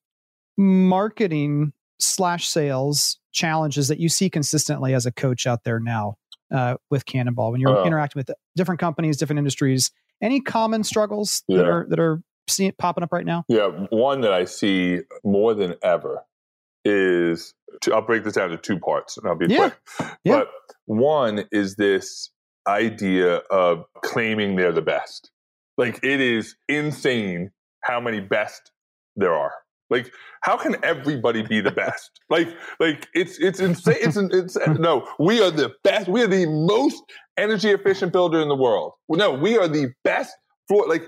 marketing 0.57 1.74
slash 1.99 2.48
sales 2.48 3.20
challenges 3.32 3.88
that 3.88 3.99
you 3.99 4.10
see 4.10 4.30
consistently 4.30 4.94
as 4.94 5.06
a 5.06 5.11
coach 5.11 5.48
out 5.48 5.64
there 5.64 5.80
now 5.80 6.15
uh, 6.53 6.76
with 6.91 7.06
cannonball 7.06 7.52
when 7.52 7.60
you're 7.61 7.78
Uh. 7.78 7.86
interacting 7.86 8.20
with 8.20 8.30
different 8.56 8.80
companies 8.80 9.18
different 9.18 9.38
industries 9.40 9.91
any 10.22 10.40
common 10.40 10.84
struggles 10.84 11.44
that 11.49 11.65
are 11.68 11.86
that 11.90 11.99
are 11.99 12.22
seeing, 12.48 12.72
popping 12.78 13.03
up 13.03 13.11
right 13.11 13.26
now 13.26 13.44
Yeah, 13.48 13.68
one 13.90 14.22
that 14.22 14.34
I 14.34 14.45
see 14.45 14.99
more 15.24 15.53
than 15.53 15.76
ever 15.84 16.24
is 16.86 17.53
to, 17.82 17.94
I'll 17.94 18.02
break 18.02 18.24
this 18.24 18.34
down 18.34 18.49
to 18.49 18.57
two 18.57 18.78
parts 18.80 19.18
and 19.18 19.28
I'll 19.28 19.36
be 19.38 19.48
Yeah. 19.48 19.70
quick. 19.98 20.10
Yeah. 20.24 20.40
But 20.40 20.49
one 20.86 21.45
is 21.52 21.76
this 21.78 22.30
idea 22.68 23.38
of 23.49 23.86
claiming 24.03 24.56
they're 24.57 24.72
the 24.74 24.82
best. 24.82 25.32
Like 25.78 25.99
it 26.03 26.20
is 26.22 26.56
insane 26.68 27.52
how 27.82 27.99
many 27.99 28.20
best 28.20 28.72
there 29.15 29.34
are. 29.34 29.53
Like 29.90 30.12
how 30.42 30.58
can 30.58 30.76
everybody 30.84 31.42
be 31.42 31.62
the 31.62 31.72
best? 31.72 32.12
like 32.30 32.48
like 32.80 33.08
it's 33.14 33.38
it's 33.40 33.60
insane. 33.60 33.96
It's, 34.02 34.18
it's 34.18 34.58
no. 34.80 35.08
We 35.20 35.42
are 35.42 35.52
the 35.52 35.72
best. 35.84 36.08
We 36.08 36.22
are 36.24 36.28
the 36.28 36.46
most 36.46 37.04
energy 37.38 37.70
efficient 37.70 38.14
builder 38.14 38.42
in 38.42 38.48
the 38.48 38.56
world. 38.56 38.94
No, 39.10 39.32
we 39.34 39.58
are 39.58 39.68
the 39.68 39.94
best. 40.04 40.34
Floor 40.68 40.88
like 40.88 41.04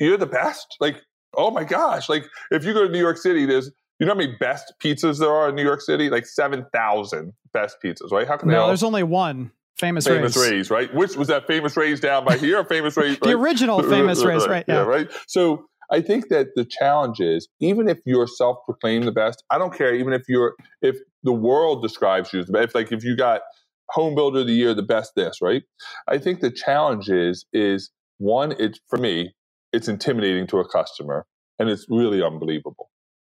you're 0.00 0.18
the 0.18 0.26
best. 0.26 0.76
Like 0.80 1.02
oh 1.36 1.50
my 1.50 1.64
gosh. 1.64 2.08
Like 2.08 2.24
if 2.50 2.64
you 2.64 2.72
go 2.72 2.86
to 2.86 2.92
New 2.92 3.00
York 3.00 3.18
City, 3.18 3.46
there's 3.46 3.70
you 3.98 4.06
know 4.06 4.12
how 4.12 4.18
many 4.18 4.36
best 4.38 4.74
pizzas 4.82 5.18
there 5.18 5.30
are 5.30 5.48
in 5.48 5.54
New 5.54 5.64
York 5.64 5.80
City? 5.80 6.10
Like 6.10 6.26
seven 6.26 6.66
thousand 6.72 7.32
best 7.52 7.76
pizzas, 7.84 8.10
right? 8.10 8.26
How 8.26 8.36
can 8.36 8.48
they 8.48 8.54
no 8.54 8.66
there's 8.66 8.82
only 8.82 9.02
one 9.02 9.52
famous, 9.76 10.06
famous 10.06 10.36
rays. 10.36 10.50
Rays, 10.50 10.70
right? 10.70 10.94
Which 10.94 11.16
was 11.16 11.28
that 11.28 11.46
famous 11.46 11.76
Rays 11.76 12.00
down 12.00 12.24
by 12.24 12.36
here? 12.36 12.58
or 12.58 12.64
famous 12.64 12.96
Rays, 12.96 13.18
the 13.18 13.28
right? 13.28 13.34
original 13.34 13.82
famous 13.90 14.24
rays 14.24 14.46
right 14.46 14.64
yeah, 14.68 14.76
yeah, 14.76 14.82
right. 14.82 15.10
So 15.28 15.66
I 15.90 16.00
think 16.00 16.28
that 16.28 16.48
the 16.56 16.64
challenge 16.64 17.20
is 17.20 17.48
even 17.60 17.88
if 17.88 17.98
you're 18.04 18.26
self-proclaimed 18.26 19.04
the 19.04 19.12
best, 19.12 19.44
I 19.50 19.58
don't 19.58 19.74
care. 19.76 19.94
Even 19.94 20.12
if 20.12 20.22
you're 20.28 20.54
if 20.82 20.96
the 21.22 21.32
world 21.32 21.82
describes 21.82 22.32
you 22.32 22.40
as 22.40 22.46
the 22.46 22.52
best, 22.52 22.68
if 22.68 22.74
like 22.74 22.92
if 22.92 23.04
you 23.04 23.16
got 23.16 23.42
home 23.90 24.14
builder 24.14 24.40
of 24.40 24.46
the 24.46 24.52
year, 24.52 24.74
the 24.74 24.82
best 24.82 25.12
this, 25.14 25.38
right? 25.40 25.62
I 26.08 26.18
think 26.18 26.40
the 26.40 26.50
challenge 26.50 27.08
is 27.08 27.46
is 27.52 27.90
one. 28.18 28.54
It's 28.58 28.80
for 28.88 28.98
me, 28.98 29.34
it's 29.72 29.88
intimidating 29.88 30.46
to 30.48 30.58
a 30.58 30.68
customer, 30.68 31.26
and 31.58 31.68
it's 31.68 31.86
really 31.88 32.22
unbelievable. 32.22 32.90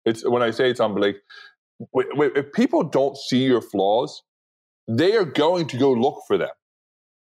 It's 0.05 0.27
when 0.27 0.41
I 0.41 0.51
say 0.51 0.69
it's 0.69 0.80
unbelievable. 0.80 1.21
If 1.93 2.51
people 2.53 2.84
don't 2.84 3.17
see 3.17 3.43
your 3.45 3.61
flaws, 3.61 4.23
they 4.88 5.15
are 5.15 5.26
going 5.26 5.67
to 5.67 5.77
go 5.77 5.91
look 5.91 6.21
for 6.27 6.38
them 6.38 6.49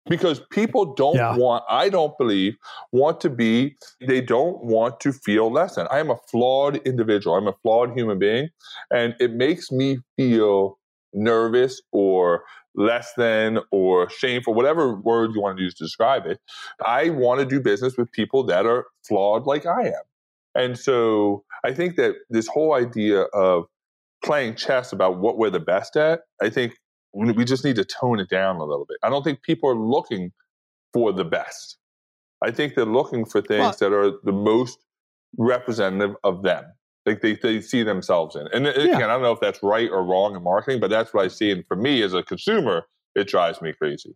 because 0.09 0.41
people 0.51 0.95
don't 0.95 1.17
Yeah. 1.17 1.37
want 1.37 1.65
i 1.69 1.89
don't 1.89 2.17
believe 2.19 2.57
want 2.93 3.21
to 3.21 3.31
be 3.31 3.77
they 4.01 4.21
don't 4.21 4.63
want 4.65 5.01
to 5.01 5.13
feel 5.13 5.51
less 5.51 5.77
than. 5.77 5.87
I 5.91 5.99
am 6.01 6.11
a 6.11 6.17
flawed 6.31 6.77
individual. 6.87 7.37
I'm 7.37 7.47
a 7.49 7.55
flawed 7.63 7.93
human 7.97 8.19
being. 8.19 8.49
And 8.91 9.15
it 9.21 9.33
makes 9.33 9.71
me 9.71 9.99
feel 10.17 10.79
nervous 11.15 11.81
or 11.93 12.43
less 12.75 13.13
than 13.17 13.59
or 13.71 14.09
shameful 14.11 14.55
whatever 14.55 14.95
word 14.97 15.31
you 15.35 15.41
want 15.41 15.59
to 15.59 15.63
use 15.63 15.75
to 15.75 15.85
describe 15.85 16.27
it. 16.27 16.41
I 16.85 17.11
want 17.11 17.41
to 17.41 17.47
do 17.47 17.61
business 17.61 17.97
with 17.97 18.11
people 18.13 18.45
that 18.47 18.67
are 18.67 18.87
flawed 19.07 19.47
like 19.47 19.67
i 19.67 19.83
am. 19.89 20.03
And 20.55 20.79
so 20.79 21.45
i 21.65 21.73
think 21.73 21.97
that 21.97 22.15
this 22.31 22.47
whole 22.49 22.75
idea 22.75 23.23
of 23.35 23.65
playing 24.25 24.55
chess 24.57 24.93
about 24.93 25.19
what 25.19 25.37
we're 25.39 25.51
the 25.51 25.61
best 25.61 25.97
at 25.97 26.21
i 26.41 26.49
think 26.49 26.75
we 27.13 27.33
we 27.33 27.45
just 27.45 27.65
need 27.65 27.77
to 27.77 27.85
tone 27.85 28.21
it 28.21 28.29
down 28.29 28.57
a 28.57 28.65
little 28.65 28.87
bit. 28.87 28.99
I 29.03 29.11
don't 29.11 29.23
think 29.23 29.43
people 29.43 29.69
are 29.69 29.77
looking 29.77 30.33
for 30.93 31.13
the 31.13 31.25
best. 31.25 31.79
I 32.43 32.51
think 32.51 32.75
they're 32.75 32.85
looking 32.85 33.25
for 33.25 33.41
things 33.41 33.79
that 33.79 33.93
are 33.93 34.13
the 34.25 34.33
most 34.33 34.79
representative 35.39 36.17
of 36.25 36.43
them. 36.43 36.65
Like 37.07 37.21
they, 37.21 37.35
they 37.35 37.61
see 37.61 37.83
themselves 37.83 38.37
in. 38.37 38.47
And 38.53 38.67
again, 38.67 39.05
I 39.05 39.07
don't 39.15 39.23
know 39.23 39.33
if 39.33 39.41
that's 39.41 39.63
right 39.63 39.91
or 39.91 40.05
wrong 40.05 40.37
in 40.37 40.43
marketing, 40.43 40.81
but 40.81 40.91
that's 40.91 41.13
what 41.13 41.25
I 41.25 41.29
see. 41.29 41.51
And 41.51 41.67
for 41.67 41.77
me 41.77 42.03
as 42.03 42.15
a 42.15 42.23
consumer, 42.23 42.85
it 43.15 43.29
drives 43.29 43.61
me 43.61 43.73
crazy. 43.73 44.15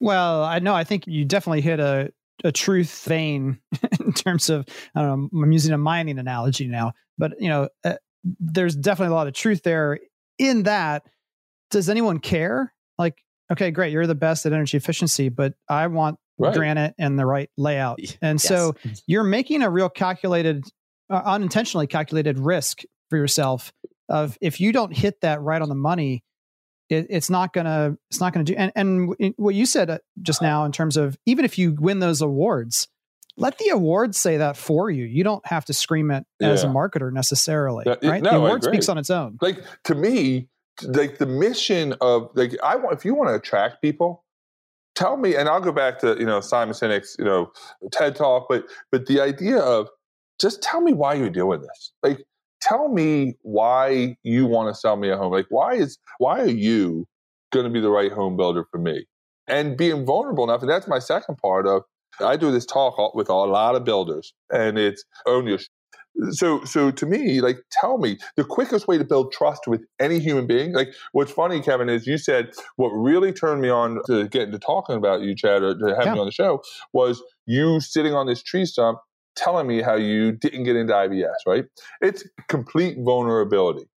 Well, 0.00 0.44
I 0.44 0.60
know. 0.60 0.74
I 0.74 0.84
think 0.84 1.06
you 1.06 1.24
definitely 1.24 1.60
hit 1.60 1.80
a, 1.80 2.12
a 2.44 2.52
truth 2.52 3.04
vein 3.04 3.58
in 4.00 4.12
terms 4.12 4.48
of, 4.48 4.66
I 4.94 5.02
don't 5.02 5.30
know, 5.32 5.42
I'm 5.42 5.52
using 5.52 5.74
a 5.74 5.78
mining 5.78 6.18
analogy 6.18 6.68
now, 6.68 6.92
but 7.18 7.40
you 7.40 7.48
know, 7.48 7.68
uh, 7.84 7.94
there's 8.40 8.76
definitely 8.76 9.12
a 9.12 9.16
lot 9.16 9.26
of 9.26 9.34
truth 9.34 9.62
there 9.62 9.98
in 10.38 10.64
that. 10.64 11.04
Does 11.70 11.88
anyone 11.88 12.18
care? 12.18 12.72
Like, 12.98 13.22
okay, 13.52 13.70
great. 13.70 13.92
You're 13.92 14.06
the 14.06 14.14
best 14.14 14.46
at 14.46 14.52
energy 14.52 14.76
efficiency, 14.76 15.28
but 15.28 15.54
I 15.68 15.86
want 15.88 16.18
Right. 16.40 16.54
granite 16.54 16.94
and 16.98 17.18
the 17.18 17.26
right 17.26 17.50
layout. 17.56 17.98
And 18.22 18.36
yes. 18.38 18.44
so 18.46 18.76
you're 19.08 19.24
making 19.24 19.62
a 19.62 19.68
real 19.70 19.88
calculated, 19.88 20.64
uh, 21.10 21.20
unintentionally 21.24 21.88
calculated 21.88 22.38
risk 22.38 22.82
for 23.10 23.16
yourself 23.16 23.72
of 24.08 24.38
if 24.40 24.60
you 24.60 24.70
don't 24.72 24.96
hit 24.96 25.20
that 25.22 25.40
right 25.42 25.60
on 25.60 25.68
the 25.68 25.74
money, 25.74 26.22
it, 26.90 27.08
it's 27.10 27.28
not 27.28 27.52
gonna 27.52 27.96
it's 28.08 28.20
not 28.20 28.32
gonna 28.32 28.44
do. 28.44 28.54
And 28.56 28.70
and 28.76 29.14
what 29.36 29.56
you 29.56 29.66
said 29.66 29.90
uh, 29.90 29.98
just 30.22 30.40
now 30.40 30.64
in 30.64 30.70
terms 30.70 30.96
of 30.96 31.18
even 31.26 31.44
if 31.44 31.58
you 31.58 31.74
win 31.78 31.98
those 31.98 32.22
awards, 32.22 32.86
let 33.36 33.58
the 33.58 33.70
awards 33.70 34.16
say 34.16 34.36
that 34.36 34.56
for 34.56 34.90
you. 34.90 35.04
You 35.06 35.24
don't 35.24 35.44
have 35.44 35.64
to 35.64 35.72
scream 35.74 36.12
it 36.12 36.24
as 36.40 36.62
a 36.62 36.68
marketer 36.68 37.12
necessarily, 37.12 37.82
Yeah, 37.84 37.96
it- 38.00 38.08
right? 38.08 38.22
no, 38.22 38.30
the 38.30 38.36
award 38.36 38.62
speaks 38.62 38.88
on 38.88 38.96
its 38.96 39.10
own. 39.10 39.38
Like 39.42 39.58
to 39.84 39.94
me, 39.96 40.48
like 40.84 41.18
the 41.18 41.26
mission 41.26 41.94
of 42.00 42.30
like 42.34 42.56
I 42.62 42.76
want 42.76 42.96
if 42.96 43.04
you 43.04 43.14
want 43.14 43.30
to 43.30 43.34
attract 43.34 43.82
people, 43.82 44.24
tell 44.94 45.16
me, 45.16 45.36
and 45.36 45.48
I'll 45.48 45.60
go 45.60 45.72
back 45.72 45.98
to 46.00 46.16
you 46.18 46.26
know 46.26 46.40
Simon 46.40 46.74
Sinek's 46.74 47.16
you 47.18 47.24
know 47.24 47.50
TED 47.92 48.16
Talk, 48.16 48.46
but 48.48 48.64
but 48.90 49.06
the 49.06 49.20
idea 49.20 49.58
of 49.58 49.88
just 50.40 50.62
tell 50.62 50.80
me 50.80 50.92
why 50.92 51.14
you're 51.14 51.30
doing 51.30 51.60
this. 51.60 51.92
Like 52.02 52.24
tell 52.60 52.88
me 52.88 53.34
why 53.42 54.16
you 54.22 54.46
want 54.46 54.74
to 54.74 54.78
sell 54.78 54.96
me 54.96 55.10
a 55.10 55.16
home. 55.16 55.32
Like 55.32 55.46
why 55.48 55.74
is 55.74 55.98
why 56.18 56.40
are 56.40 56.46
you 56.46 57.06
going 57.52 57.64
to 57.64 57.70
be 57.70 57.80
the 57.80 57.90
right 57.90 58.12
home 58.12 58.36
builder 58.36 58.64
for 58.70 58.78
me? 58.78 59.06
and 59.48 59.76
being 59.76 60.04
vulnerable 60.04 60.44
enough. 60.44 60.60
And 60.60 60.70
that's 60.70 60.86
my 60.86 60.98
second 60.98 61.38
part 61.38 61.66
of 61.66 61.82
I 62.20 62.36
do 62.36 62.50
this 62.50 62.66
talk 62.66 63.14
with 63.14 63.28
a 63.28 63.34
lot 63.34 63.74
of 63.76 63.84
builders, 63.84 64.34
and 64.50 64.78
it's 64.78 65.04
only 65.26 65.54
a 65.54 65.58
so 66.30 66.64
so 66.64 66.90
to 66.90 67.06
me 67.06 67.40
like 67.40 67.58
tell 67.70 67.98
me 67.98 68.18
the 68.36 68.44
quickest 68.44 68.88
way 68.88 68.98
to 68.98 69.04
build 69.04 69.32
trust 69.32 69.66
with 69.66 69.84
any 70.00 70.18
human 70.18 70.46
being 70.46 70.72
like 70.72 70.88
what's 71.12 71.30
funny 71.30 71.60
kevin 71.60 71.88
is 71.88 72.06
you 72.06 72.18
said 72.18 72.50
what 72.76 72.88
really 72.88 73.32
turned 73.32 73.60
me 73.60 73.68
on 73.68 74.00
to 74.06 74.28
get 74.28 74.42
into 74.42 74.58
talking 74.58 74.96
about 74.96 75.20
you 75.20 75.34
chad 75.34 75.62
or 75.62 75.74
to 75.78 75.94
have 75.94 76.06
yeah. 76.06 76.14
me 76.14 76.20
on 76.20 76.26
the 76.26 76.32
show 76.32 76.60
was 76.92 77.22
you 77.46 77.80
sitting 77.80 78.14
on 78.14 78.26
this 78.26 78.42
tree 78.42 78.66
stump 78.66 78.98
telling 79.38 79.66
me 79.66 79.80
how 79.80 79.94
you 79.94 80.32
didn't 80.32 80.64
get 80.64 80.76
into 80.76 80.92
ibs 80.92 81.32
right? 81.46 81.64
It's 82.00 82.28
complete 82.48 82.98
vulnerability. 83.00 83.88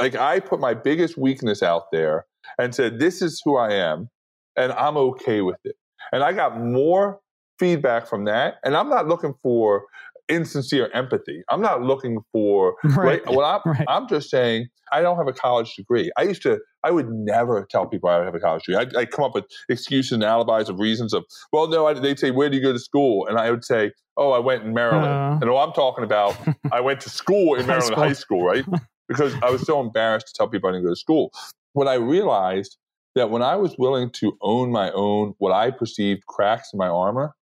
Like 0.00 0.14
i 0.14 0.40
put 0.40 0.60
my 0.60 0.74
biggest 0.74 1.18
weakness 1.18 1.62
out 1.62 1.90
there 1.92 2.26
and 2.58 2.74
said 2.74 2.98
this 2.98 3.20
is 3.20 3.40
who 3.44 3.56
i 3.56 3.72
am 3.72 4.08
and 4.56 4.72
i'm 4.72 4.96
okay 4.96 5.40
with 5.40 5.58
it. 5.64 5.76
And 6.12 6.22
i 6.22 6.32
got 6.32 6.60
more 6.60 7.20
feedback 7.58 8.06
from 8.06 8.24
that 8.24 8.54
and 8.64 8.76
i'm 8.76 8.88
not 8.88 9.06
looking 9.06 9.34
for 9.42 9.84
insincere 10.28 10.90
empathy. 10.94 11.42
I'm 11.50 11.60
not 11.60 11.82
looking 11.82 12.20
for 12.32 12.76
right. 12.84 12.96
right 12.96 13.26
what 13.26 13.44
I'm 13.44 13.72
right. 13.72 13.84
I'm 13.88 14.08
just 14.08 14.30
saying 14.30 14.68
I 14.92 15.02
don't 15.02 15.16
have 15.16 15.28
a 15.28 15.32
college 15.32 15.74
degree. 15.74 16.10
I 16.16 16.22
used 16.22 16.42
to 16.42 16.60
I 16.82 16.90
would 16.90 17.08
never 17.10 17.66
tell 17.70 17.86
people 17.86 18.08
I 18.08 18.24
have 18.24 18.34
a 18.34 18.40
college 18.40 18.64
degree. 18.64 18.80
I'd, 18.80 18.96
I'd 18.96 19.10
come 19.10 19.24
up 19.24 19.34
with 19.34 19.44
excuses 19.68 20.12
and 20.12 20.24
alibis 20.24 20.68
of 20.68 20.78
reasons 20.78 21.12
of 21.12 21.24
well 21.52 21.68
no 21.68 21.86
I, 21.86 21.94
they'd 21.94 22.18
say 22.18 22.30
where 22.30 22.48
do 22.48 22.56
you 22.56 22.62
go 22.62 22.72
to 22.72 22.78
school 22.78 23.26
and 23.26 23.38
I 23.38 23.50
would 23.50 23.64
say 23.64 23.92
oh 24.16 24.32
I 24.32 24.38
went 24.38 24.64
in 24.64 24.72
Maryland 24.72 25.06
uh, 25.06 25.38
and 25.40 25.50
what 25.50 25.66
I'm 25.66 25.74
talking 25.74 26.04
about 26.04 26.36
I 26.72 26.80
went 26.80 27.00
to 27.02 27.10
school 27.10 27.54
in 27.54 27.66
Maryland 27.66 27.94
high 27.94 28.12
school, 28.12 28.50
high 28.50 28.62
school 28.62 28.80
right 28.80 28.82
because 29.08 29.34
I 29.42 29.50
was 29.50 29.62
so 29.62 29.80
embarrassed 29.80 30.28
to 30.28 30.32
tell 30.34 30.48
people 30.48 30.70
I 30.70 30.72
didn't 30.72 30.84
go 30.84 30.90
to 30.90 30.96
school. 30.96 31.32
When 31.72 31.88
I 31.88 31.94
realized 31.94 32.78
that 33.14 33.30
when 33.30 33.42
I 33.42 33.56
was 33.56 33.76
willing 33.78 34.10
to 34.10 34.36
own 34.40 34.70
my 34.70 34.90
own 34.92 35.34
what 35.38 35.52
I 35.52 35.70
perceived 35.70 36.26
cracks 36.26 36.70
in 36.72 36.78
my 36.78 36.88
armor 36.88 37.34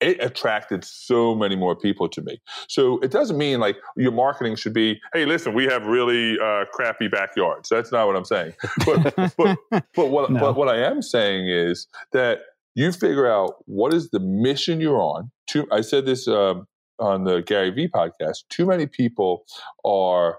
it 0.00 0.22
attracted 0.22 0.84
so 0.84 1.34
many 1.34 1.56
more 1.56 1.76
people 1.76 2.08
to 2.08 2.22
me. 2.22 2.40
So 2.68 2.98
it 3.00 3.10
doesn't 3.10 3.38
mean 3.38 3.60
like 3.60 3.76
your 3.96 4.12
marketing 4.12 4.56
should 4.56 4.72
be, 4.72 5.00
hey, 5.12 5.24
listen, 5.24 5.54
we 5.54 5.64
have 5.64 5.86
really 5.86 6.38
uh, 6.38 6.64
crappy 6.72 7.08
backyards. 7.08 7.68
That's 7.68 7.92
not 7.92 8.06
what 8.06 8.16
I'm 8.16 8.24
saying. 8.24 8.52
But 8.84 9.14
but 9.36 9.58
but 9.94 10.10
what 10.10 10.30
no. 10.30 10.40
but 10.40 10.56
what 10.56 10.68
I 10.68 10.78
am 10.78 11.02
saying 11.02 11.48
is 11.48 11.86
that 12.12 12.40
you 12.74 12.92
figure 12.92 13.30
out 13.30 13.56
what 13.66 13.92
is 13.92 14.10
the 14.10 14.20
mission 14.20 14.80
you're 14.80 15.00
on. 15.00 15.30
Too, 15.48 15.66
I 15.72 15.80
said 15.80 16.06
this 16.06 16.28
um, 16.28 16.66
on 16.98 17.24
the 17.24 17.42
Gary 17.42 17.70
Vee 17.70 17.88
podcast. 17.88 18.44
Too 18.50 18.66
many 18.66 18.86
people 18.86 19.44
are 19.84 20.36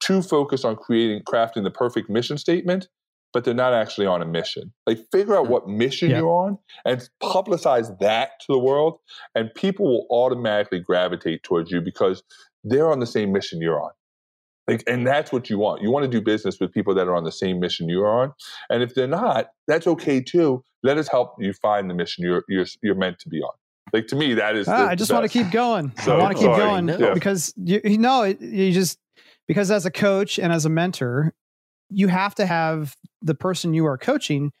too 0.00 0.22
focused 0.22 0.64
on 0.64 0.76
creating 0.76 1.22
crafting 1.22 1.62
the 1.62 1.70
perfect 1.70 2.10
mission 2.10 2.38
statement 2.38 2.88
but 3.36 3.44
they're 3.44 3.52
not 3.52 3.74
actually 3.74 4.06
on 4.06 4.22
a 4.22 4.24
mission. 4.24 4.72
Like 4.86 4.98
figure 5.12 5.36
out 5.36 5.46
what 5.46 5.68
mission 5.68 6.08
yeah. 6.08 6.20
you're 6.20 6.30
on 6.30 6.56
and 6.86 7.06
publicize 7.22 7.98
that 7.98 8.40
to 8.40 8.46
the 8.48 8.58
world, 8.58 8.98
and 9.34 9.52
people 9.54 9.84
will 9.84 10.06
automatically 10.08 10.80
gravitate 10.80 11.42
towards 11.42 11.70
you 11.70 11.82
because 11.82 12.22
they're 12.64 12.90
on 12.90 12.98
the 12.98 13.06
same 13.06 13.32
mission 13.32 13.60
you're 13.60 13.78
on. 13.78 13.90
Like, 14.66 14.84
and 14.86 15.06
that's 15.06 15.32
what 15.32 15.50
you 15.50 15.58
want. 15.58 15.82
You 15.82 15.90
want 15.90 16.04
to 16.04 16.10
do 16.10 16.22
business 16.22 16.58
with 16.58 16.72
people 16.72 16.94
that 16.94 17.08
are 17.08 17.14
on 17.14 17.24
the 17.24 17.30
same 17.30 17.60
mission 17.60 17.90
you 17.90 18.00
are 18.04 18.22
on. 18.22 18.32
And 18.70 18.82
if 18.82 18.94
they're 18.94 19.06
not, 19.06 19.48
that's 19.68 19.86
okay 19.86 20.22
too. 20.22 20.64
Let 20.82 20.96
us 20.96 21.06
help 21.06 21.34
you 21.38 21.52
find 21.52 21.90
the 21.90 21.94
mission 21.94 22.24
you're 22.24 22.42
you're, 22.48 22.64
you're 22.82 22.94
meant 22.94 23.18
to 23.18 23.28
be 23.28 23.42
on. 23.42 23.52
Like 23.92 24.06
to 24.06 24.16
me, 24.16 24.32
that 24.32 24.56
is. 24.56 24.66
Ah, 24.66 24.88
I 24.88 24.94
just 24.94 25.12
want 25.12 25.24
to 25.24 25.28
keep 25.28 25.52
going. 25.52 25.92
So, 26.02 26.16
I 26.16 26.22
want 26.22 26.38
to 26.38 26.42
keep 26.42 26.54
sorry. 26.54 26.58
going 26.58 26.86
no. 26.86 27.12
because 27.12 27.52
you, 27.58 27.82
you 27.84 27.98
know 27.98 28.24
you 28.24 28.72
just 28.72 28.98
because 29.46 29.70
as 29.70 29.84
a 29.84 29.90
coach 29.90 30.38
and 30.38 30.54
as 30.54 30.64
a 30.64 30.70
mentor, 30.70 31.34
you 31.90 32.08
have 32.08 32.34
to 32.36 32.46
have 32.46 32.96
the 33.22 33.34
person 33.34 33.74
you 33.74 33.86
are 33.86 33.98
coaching 33.98 34.52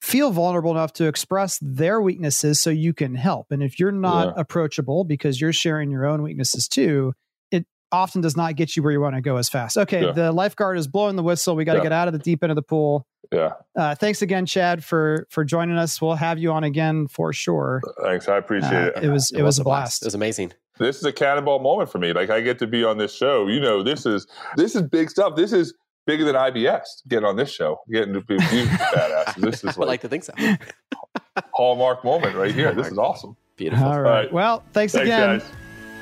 feel 0.00 0.30
vulnerable 0.30 0.70
enough 0.70 0.92
to 0.94 1.06
express 1.06 1.58
their 1.60 2.00
weaknesses 2.00 2.60
so 2.60 2.70
you 2.70 2.92
can 2.92 3.14
help. 3.14 3.50
And 3.50 3.62
if 3.62 3.80
you're 3.80 3.92
not 3.92 4.28
yeah. 4.28 4.40
approachable 4.40 5.04
because 5.04 5.40
you're 5.40 5.52
sharing 5.52 5.90
your 5.90 6.06
own 6.06 6.22
weaknesses 6.22 6.68
too, 6.68 7.14
it 7.50 7.66
often 7.90 8.20
does 8.20 8.36
not 8.36 8.56
get 8.56 8.76
you 8.76 8.82
where 8.82 8.92
you 8.92 9.00
want 9.00 9.16
to 9.16 9.20
go 9.20 9.36
as 9.36 9.48
fast. 9.48 9.76
Okay, 9.76 10.04
yeah. 10.04 10.12
the 10.12 10.32
lifeguard 10.32 10.78
is 10.78 10.86
blowing 10.86 11.16
the 11.16 11.22
whistle. 11.22 11.56
We 11.56 11.64
got 11.64 11.72
to 11.72 11.78
yeah. 11.78 11.84
get 11.84 11.92
out 11.92 12.08
of 12.08 12.12
the 12.12 12.20
deep 12.20 12.44
end 12.44 12.52
of 12.52 12.56
the 12.56 12.62
pool. 12.62 13.06
Yeah. 13.32 13.54
Uh, 13.76 13.94
thanks 13.94 14.22
again, 14.22 14.46
Chad, 14.46 14.84
for 14.84 15.26
for 15.30 15.44
joining 15.44 15.76
us. 15.76 16.00
We'll 16.00 16.14
have 16.14 16.38
you 16.38 16.52
on 16.52 16.64
again 16.64 17.08
for 17.08 17.32
sure. 17.32 17.82
Thanks, 18.02 18.28
I 18.28 18.38
appreciate 18.38 18.72
uh, 18.72 18.92
it. 18.96 19.04
It 19.04 19.10
was 19.10 19.30
it, 19.32 19.40
it 19.40 19.42
was, 19.42 19.56
was, 19.56 19.58
a 19.58 19.64
blast. 19.64 19.80
blast. 19.80 20.02
It 20.02 20.06
was 20.06 20.14
amazing. 20.14 20.52
This 20.78 20.96
is 20.96 21.04
a 21.04 21.12
cannonball 21.12 21.58
moment 21.58 21.90
for 21.90 21.98
me. 21.98 22.12
Like 22.12 22.30
I 22.30 22.40
get 22.40 22.58
to 22.60 22.66
be 22.66 22.84
on 22.84 22.98
this 22.98 23.14
show. 23.14 23.48
You 23.48 23.60
know, 23.60 23.82
this 23.82 24.06
is 24.06 24.26
this 24.56 24.74
is 24.76 24.82
big 24.82 25.10
stuff. 25.10 25.34
This 25.36 25.52
is 25.52 25.74
bigger 26.08 26.24
than 26.24 26.34
IBS 26.34 27.06
getting 27.06 27.26
on 27.26 27.36
this 27.36 27.50
show, 27.50 27.80
getting 27.92 28.14
to 28.14 28.22
be 28.22 28.38
badasses. 28.38 29.36
This 29.36 29.62
is 29.62 29.76
like, 29.76 29.78
I 29.78 29.84
like 29.84 30.00
to 30.00 30.08
think 30.08 30.24
so. 30.24 30.32
hallmark 31.52 32.02
moment 32.02 32.34
right 32.34 32.52
here. 32.52 32.74
This 32.74 32.88
is 32.88 32.96
awesome. 32.96 33.36
Beautiful. 33.56 33.84
All 33.84 34.00
right. 34.00 34.08
All 34.08 34.16
right. 34.22 34.32
Well, 34.32 34.64
thanks, 34.72 34.94
thanks 34.94 35.06
again. 35.06 35.38
Guys. 35.40 35.50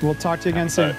We'll 0.01 0.15
talk 0.15 0.39
to 0.41 0.49
you 0.49 0.55
again 0.55 0.69
soon. 0.69 0.95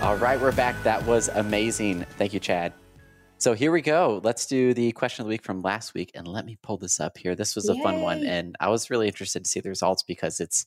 All 0.00 0.16
right, 0.16 0.40
we're 0.40 0.52
back. 0.52 0.80
That 0.84 1.04
was 1.04 1.28
amazing. 1.28 2.04
Thank 2.16 2.32
you, 2.32 2.38
Chad. 2.40 2.72
So 3.42 3.54
here 3.54 3.72
we 3.72 3.82
go. 3.82 4.20
Let's 4.22 4.46
do 4.46 4.72
the 4.72 4.92
question 4.92 5.22
of 5.22 5.26
the 5.26 5.30
week 5.30 5.42
from 5.42 5.62
last 5.62 5.94
week. 5.94 6.12
And 6.14 6.28
let 6.28 6.46
me 6.46 6.56
pull 6.62 6.76
this 6.76 7.00
up 7.00 7.18
here. 7.18 7.34
This 7.34 7.56
was 7.56 7.68
a 7.68 7.74
Yay. 7.74 7.82
fun 7.82 8.00
one. 8.00 8.24
And 8.24 8.54
I 8.60 8.68
was 8.68 8.88
really 8.88 9.08
interested 9.08 9.42
to 9.42 9.50
see 9.50 9.58
the 9.58 9.68
results 9.68 10.04
because 10.04 10.38
it's, 10.38 10.64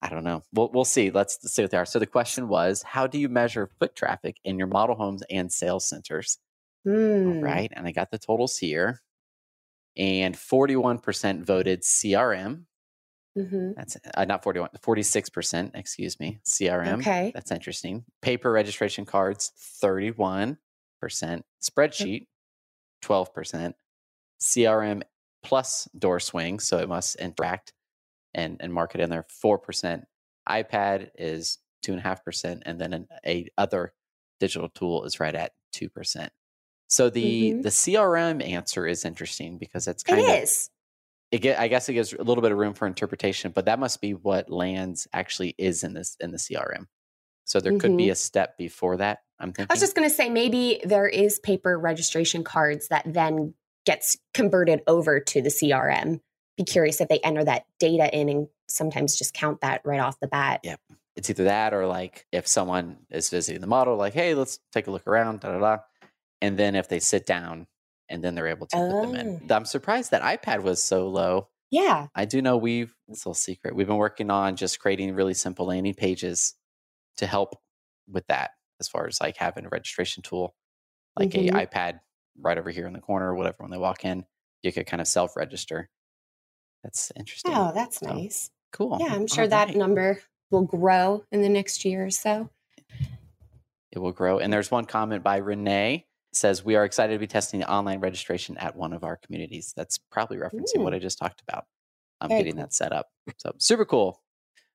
I 0.00 0.08
don't 0.08 0.22
know. 0.22 0.44
We'll, 0.52 0.70
we'll 0.72 0.84
see. 0.84 1.10
Let's 1.10 1.40
see 1.52 1.60
what 1.60 1.72
they 1.72 1.76
are. 1.76 1.84
So 1.84 1.98
the 1.98 2.06
question 2.06 2.46
was 2.46 2.84
How 2.84 3.08
do 3.08 3.18
you 3.18 3.28
measure 3.28 3.68
foot 3.80 3.96
traffic 3.96 4.36
in 4.44 4.58
your 4.58 4.68
model 4.68 4.94
homes 4.94 5.24
and 5.28 5.52
sales 5.52 5.84
centers? 5.88 6.38
Mm. 6.86 7.42
Right. 7.42 7.72
And 7.74 7.84
I 7.84 7.90
got 7.90 8.12
the 8.12 8.18
totals 8.18 8.58
here. 8.58 9.00
And 9.96 10.36
41% 10.36 11.42
voted 11.42 11.82
CRM. 11.82 12.62
Mm-hmm. 13.36 13.72
That's 13.76 13.96
uh, 14.14 14.24
not 14.24 14.44
41, 14.44 14.68
46%, 14.80 15.72
excuse 15.74 16.20
me, 16.20 16.38
CRM. 16.44 17.00
Okay. 17.00 17.32
That's 17.34 17.50
interesting. 17.50 18.04
Paper 18.20 18.52
registration 18.52 19.04
cards, 19.04 19.50
31 19.56 20.48
percent 20.50 20.58
spreadsheet 21.08 22.26
12% 23.02 23.74
crm 24.40 25.02
plus 25.42 25.88
door 25.98 26.20
swing 26.20 26.58
so 26.58 26.78
it 26.78 26.88
must 26.88 27.16
interact 27.16 27.72
and, 28.34 28.56
and 28.60 28.72
mark 28.72 28.94
it 28.94 29.00
in 29.00 29.10
there 29.10 29.26
4% 29.44 30.04
ipad 30.48 31.08
is 31.16 31.58
2.5% 31.84 32.62
and 32.64 32.80
then 32.80 32.92
an 32.92 33.08
a 33.26 33.48
other 33.58 33.92
digital 34.40 34.68
tool 34.68 35.04
is 35.04 35.20
right 35.20 35.34
at 35.34 35.52
2% 35.74 36.28
so 36.88 37.10
the 37.10 37.52
mm-hmm. 37.52 37.60
the 37.62 37.68
crm 37.68 38.46
answer 38.46 38.86
is 38.86 39.04
interesting 39.04 39.58
because 39.58 39.88
it's 39.88 40.02
kind 40.02 40.20
it 40.20 40.28
of 40.28 40.42
is. 40.42 40.70
it 41.30 41.38
get, 41.38 41.58
i 41.58 41.68
guess 41.68 41.88
it 41.88 41.94
gives 41.94 42.12
a 42.12 42.22
little 42.22 42.42
bit 42.42 42.52
of 42.52 42.58
room 42.58 42.74
for 42.74 42.86
interpretation 42.86 43.52
but 43.52 43.64
that 43.64 43.78
must 43.78 44.00
be 44.00 44.14
what 44.14 44.50
lands 44.50 45.06
actually 45.12 45.54
is 45.58 45.84
in 45.84 45.94
this 45.94 46.16
in 46.20 46.30
the 46.30 46.38
crm 46.38 46.86
so 47.44 47.60
there 47.60 47.72
mm-hmm. 47.72 47.80
could 47.80 47.96
be 47.96 48.04
mm-hmm. 48.04 48.12
a 48.12 48.16
step 48.16 48.56
before 48.56 48.96
that. 48.98 49.20
I'm 49.38 49.52
thinking. 49.52 49.66
I 49.70 49.74
was 49.74 49.80
just 49.80 49.96
going 49.96 50.08
to 50.08 50.14
say 50.14 50.28
maybe 50.28 50.80
there 50.84 51.08
is 51.08 51.38
paper 51.40 51.78
registration 51.78 52.44
cards 52.44 52.88
that 52.88 53.02
then 53.06 53.54
gets 53.84 54.16
converted 54.32 54.82
over 54.86 55.20
to 55.20 55.42
the 55.42 55.48
CRM. 55.48 56.20
Be 56.56 56.64
curious 56.64 57.00
if 57.00 57.08
they 57.08 57.18
enter 57.20 57.44
that 57.44 57.64
data 57.80 58.08
in 58.16 58.28
and 58.28 58.48
sometimes 58.68 59.16
just 59.16 59.34
count 59.34 59.60
that 59.62 59.82
right 59.84 60.00
off 60.00 60.20
the 60.20 60.28
bat. 60.28 60.60
Yep. 60.62 60.80
It's 61.16 61.28
either 61.28 61.44
that 61.44 61.74
or 61.74 61.86
like 61.86 62.26
if 62.32 62.46
someone 62.46 62.98
is 63.10 63.28
visiting 63.30 63.60
the 63.60 63.66
model, 63.66 63.96
like, 63.96 64.14
hey, 64.14 64.34
let's 64.34 64.60
take 64.72 64.86
a 64.86 64.90
look 64.90 65.06
around, 65.06 65.40
da 65.40 65.52
da 65.52 65.58
da. 65.58 65.78
And 66.40 66.58
then 66.58 66.74
if 66.74 66.88
they 66.88 67.00
sit 67.00 67.26
down 67.26 67.66
and 68.08 68.22
then 68.22 68.34
they're 68.34 68.48
able 68.48 68.66
to 68.68 68.76
oh. 68.76 68.90
put 68.90 69.12
them 69.12 69.16
in. 69.16 69.40
Oh. 69.50 69.54
I'm 69.54 69.64
surprised 69.64 70.10
that 70.12 70.22
iPad 70.22 70.62
was 70.62 70.82
so 70.82 71.08
low. 71.08 71.48
Yeah. 71.70 72.08
I 72.14 72.26
do 72.26 72.42
know 72.42 72.56
we've, 72.56 72.94
it's 73.08 73.24
a 73.24 73.28
little 73.28 73.34
secret. 73.34 73.74
We've 73.74 73.86
been 73.86 73.96
working 73.96 74.30
on 74.30 74.56
just 74.56 74.78
creating 74.78 75.14
really 75.14 75.34
simple 75.34 75.66
landing 75.66 75.94
pages 75.94 76.54
to 77.16 77.26
help 77.26 77.54
with 78.10 78.26
that 78.28 78.52
as 78.80 78.88
far 78.88 79.06
as 79.06 79.20
like 79.20 79.36
having 79.36 79.64
a 79.64 79.68
registration 79.68 80.22
tool 80.22 80.54
like 81.16 81.30
mm-hmm. 81.30 81.56
a 81.56 81.66
ipad 81.66 82.00
right 82.40 82.58
over 82.58 82.70
here 82.70 82.86
in 82.86 82.92
the 82.92 83.00
corner 83.00 83.30
or 83.30 83.34
whatever 83.34 83.56
when 83.60 83.70
they 83.70 83.78
walk 83.78 84.04
in 84.04 84.24
you 84.62 84.72
could 84.72 84.86
kind 84.86 85.00
of 85.00 85.08
self-register. 85.08 85.88
That's 86.82 87.12
interesting. 87.16 87.52
Oh 87.54 87.72
that's 87.74 87.98
so, 87.98 88.06
nice. 88.06 88.50
cool. 88.72 88.98
Yeah 89.00 89.14
i'm 89.14 89.26
sure 89.26 89.46
that 89.46 89.76
number 89.76 90.20
will 90.50 90.62
grow 90.62 91.24
in 91.32 91.42
the 91.42 91.48
next 91.48 91.84
year 91.84 92.06
or 92.06 92.10
so. 92.10 92.50
It 93.90 93.98
will 93.98 94.12
grow 94.12 94.38
and 94.38 94.52
there's 94.52 94.70
one 94.70 94.84
comment 94.84 95.22
by 95.22 95.36
renee 95.36 96.06
says 96.34 96.64
we 96.64 96.76
are 96.76 96.84
excited 96.84 97.12
to 97.12 97.18
be 97.18 97.26
testing 97.26 97.60
the 97.60 97.70
online 97.70 98.00
registration 98.00 98.56
at 98.56 98.74
one 98.74 98.94
of 98.94 99.04
our 99.04 99.18
communities. 99.18 99.74
That's 99.76 99.98
probably 99.98 100.38
referencing 100.38 100.78
Ooh. 100.78 100.82
what 100.82 100.94
i 100.94 100.98
just 100.98 101.18
talked 101.18 101.42
about. 101.46 101.66
I'm 102.20 102.30
getting 102.30 102.54
cool. 102.54 102.62
that 102.62 102.72
set 102.72 102.92
up. 102.92 103.08
So 103.36 103.52
super 103.58 103.84
cool 103.84 104.22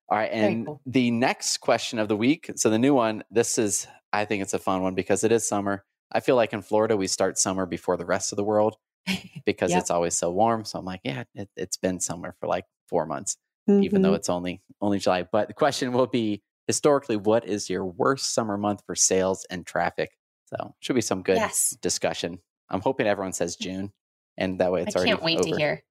all 0.09 0.17
right. 0.17 0.31
And 0.31 0.65
cool. 0.65 0.81
the 0.85 1.11
next 1.11 1.57
question 1.57 1.99
of 1.99 2.07
the 2.07 2.15
week. 2.17 2.49
So 2.55 2.69
the 2.69 2.79
new 2.79 2.93
one, 2.93 3.23
this 3.31 3.57
is, 3.57 3.87
I 4.13 4.25
think 4.25 4.41
it's 4.41 4.53
a 4.53 4.59
fun 4.59 4.81
one 4.81 4.95
because 4.95 5.23
it 5.23 5.31
is 5.31 5.47
summer. 5.47 5.83
I 6.11 6.19
feel 6.21 6.35
like 6.35 6.53
in 6.53 6.61
Florida, 6.61 6.95
we 6.95 7.07
start 7.07 7.37
summer 7.37 7.65
before 7.65 7.97
the 7.97 8.05
rest 8.05 8.31
of 8.31 8.37
the 8.37 8.43
world. 8.43 8.75
because 9.45 9.71
Yep. 9.71 9.79
it's 9.79 9.91
always 9.91 10.17
so 10.17 10.31
warm. 10.31 10.65
So 10.65 10.79
I'm 10.79 10.85
like, 10.85 10.99
yeah, 11.03 11.23
it, 11.33 11.49
it's 11.55 11.77
been 11.77 11.99
summer 12.01 12.35
for 12.41 12.47
like 12.47 12.65
four 12.89 13.05
months, 13.05 13.37
even 13.69 14.01
though 14.01 14.11
Mhm. 14.11 14.15
it's 14.17 14.29
only 14.29 14.61
only 14.81 14.99
July. 14.99 15.23
But 15.23 15.47
the 15.47 15.53
question 15.53 15.93
will 15.93 16.07
be 16.07 16.41
historically, 16.67 17.15
what 17.15 17.45
is 17.47 17.69
your 17.69 17.85
worst 17.85 18.33
summer 18.33 18.57
month 18.57 18.81
for 18.85 18.95
sales 18.95 19.45
and 19.49 19.65
traffic? 19.65 20.09
So 20.47 20.75
should 20.81 20.95
be 20.95 21.01
some 21.01 21.21
good 21.23 21.37
Yes. 21.37 21.77
discussion. 21.81 22.39
I'm 22.69 22.81
hoping 22.81 23.07
everyone 23.07 23.31
says 23.31 23.55
June, 23.55 23.93
and 24.35 24.59
that 24.59 24.73
way 24.73 24.81
it's 24.81 24.93
I 24.93 24.99
already 24.99 25.11
can't 25.11 25.23
wait 25.23 25.39
over. 25.39 25.49
to 25.51 25.55
hear. 25.57 25.83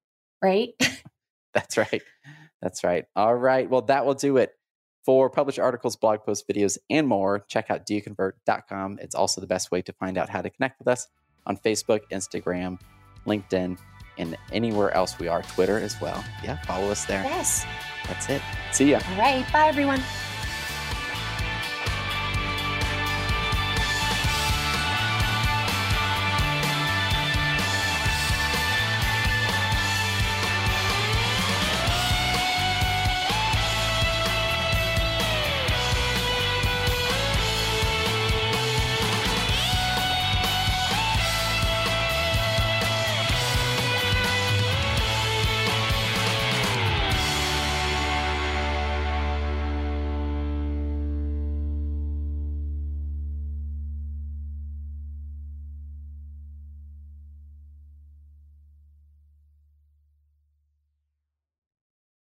Right? 0.43 0.69
That's 1.55 1.75
right. 1.77 2.03
That's 2.61 2.83
right. 2.83 3.05
All 3.15 3.35
right. 3.35 3.69
Well, 3.69 3.81
that 3.83 4.05
will 4.05 4.13
do 4.15 4.37
it. 4.37 4.53
For 5.05 5.29
published 5.29 5.57
articles, 5.59 5.95
blog 5.95 6.25
posts, 6.25 6.43
videos, 6.51 6.77
and 6.89 7.07
more, 7.07 7.39
check 7.47 7.67
out 7.69 7.85
doyouconvert.com. 7.87 8.99
It's 9.01 9.15
also 9.15 9.39
the 9.39 9.47
best 9.47 9.71
way 9.71 9.81
to 9.83 9.93
find 9.93 10.17
out 10.17 10.27
how 10.27 10.41
to 10.41 10.49
connect 10.49 10.79
with 10.79 10.89
us 10.89 11.07
on 11.45 11.55
Facebook, 11.55 12.01
Instagram, 12.11 12.77
LinkedIn, 13.25 13.77
and 14.17 14.37
anywhere 14.51 14.91
else 14.91 15.17
we 15.17 15.29
are, 15.29 15.43
Twitter 15.43 15.77
as 15.77 15.99
well. 16.01 16.21
Yeah, 16.43 16.57
follow 16.63 16.89
us 16.89 17.05
there. 17.05 17.23
yes. 17.23 17.65
That's 18.07 18.29
it. 18.29 18.41
See 18.73 18.91
ya. 18.91 18.99
All 19.11 19.17
right. 19.17 19.45
Bye, 19.53 19.67
everyone. 19.67 20.01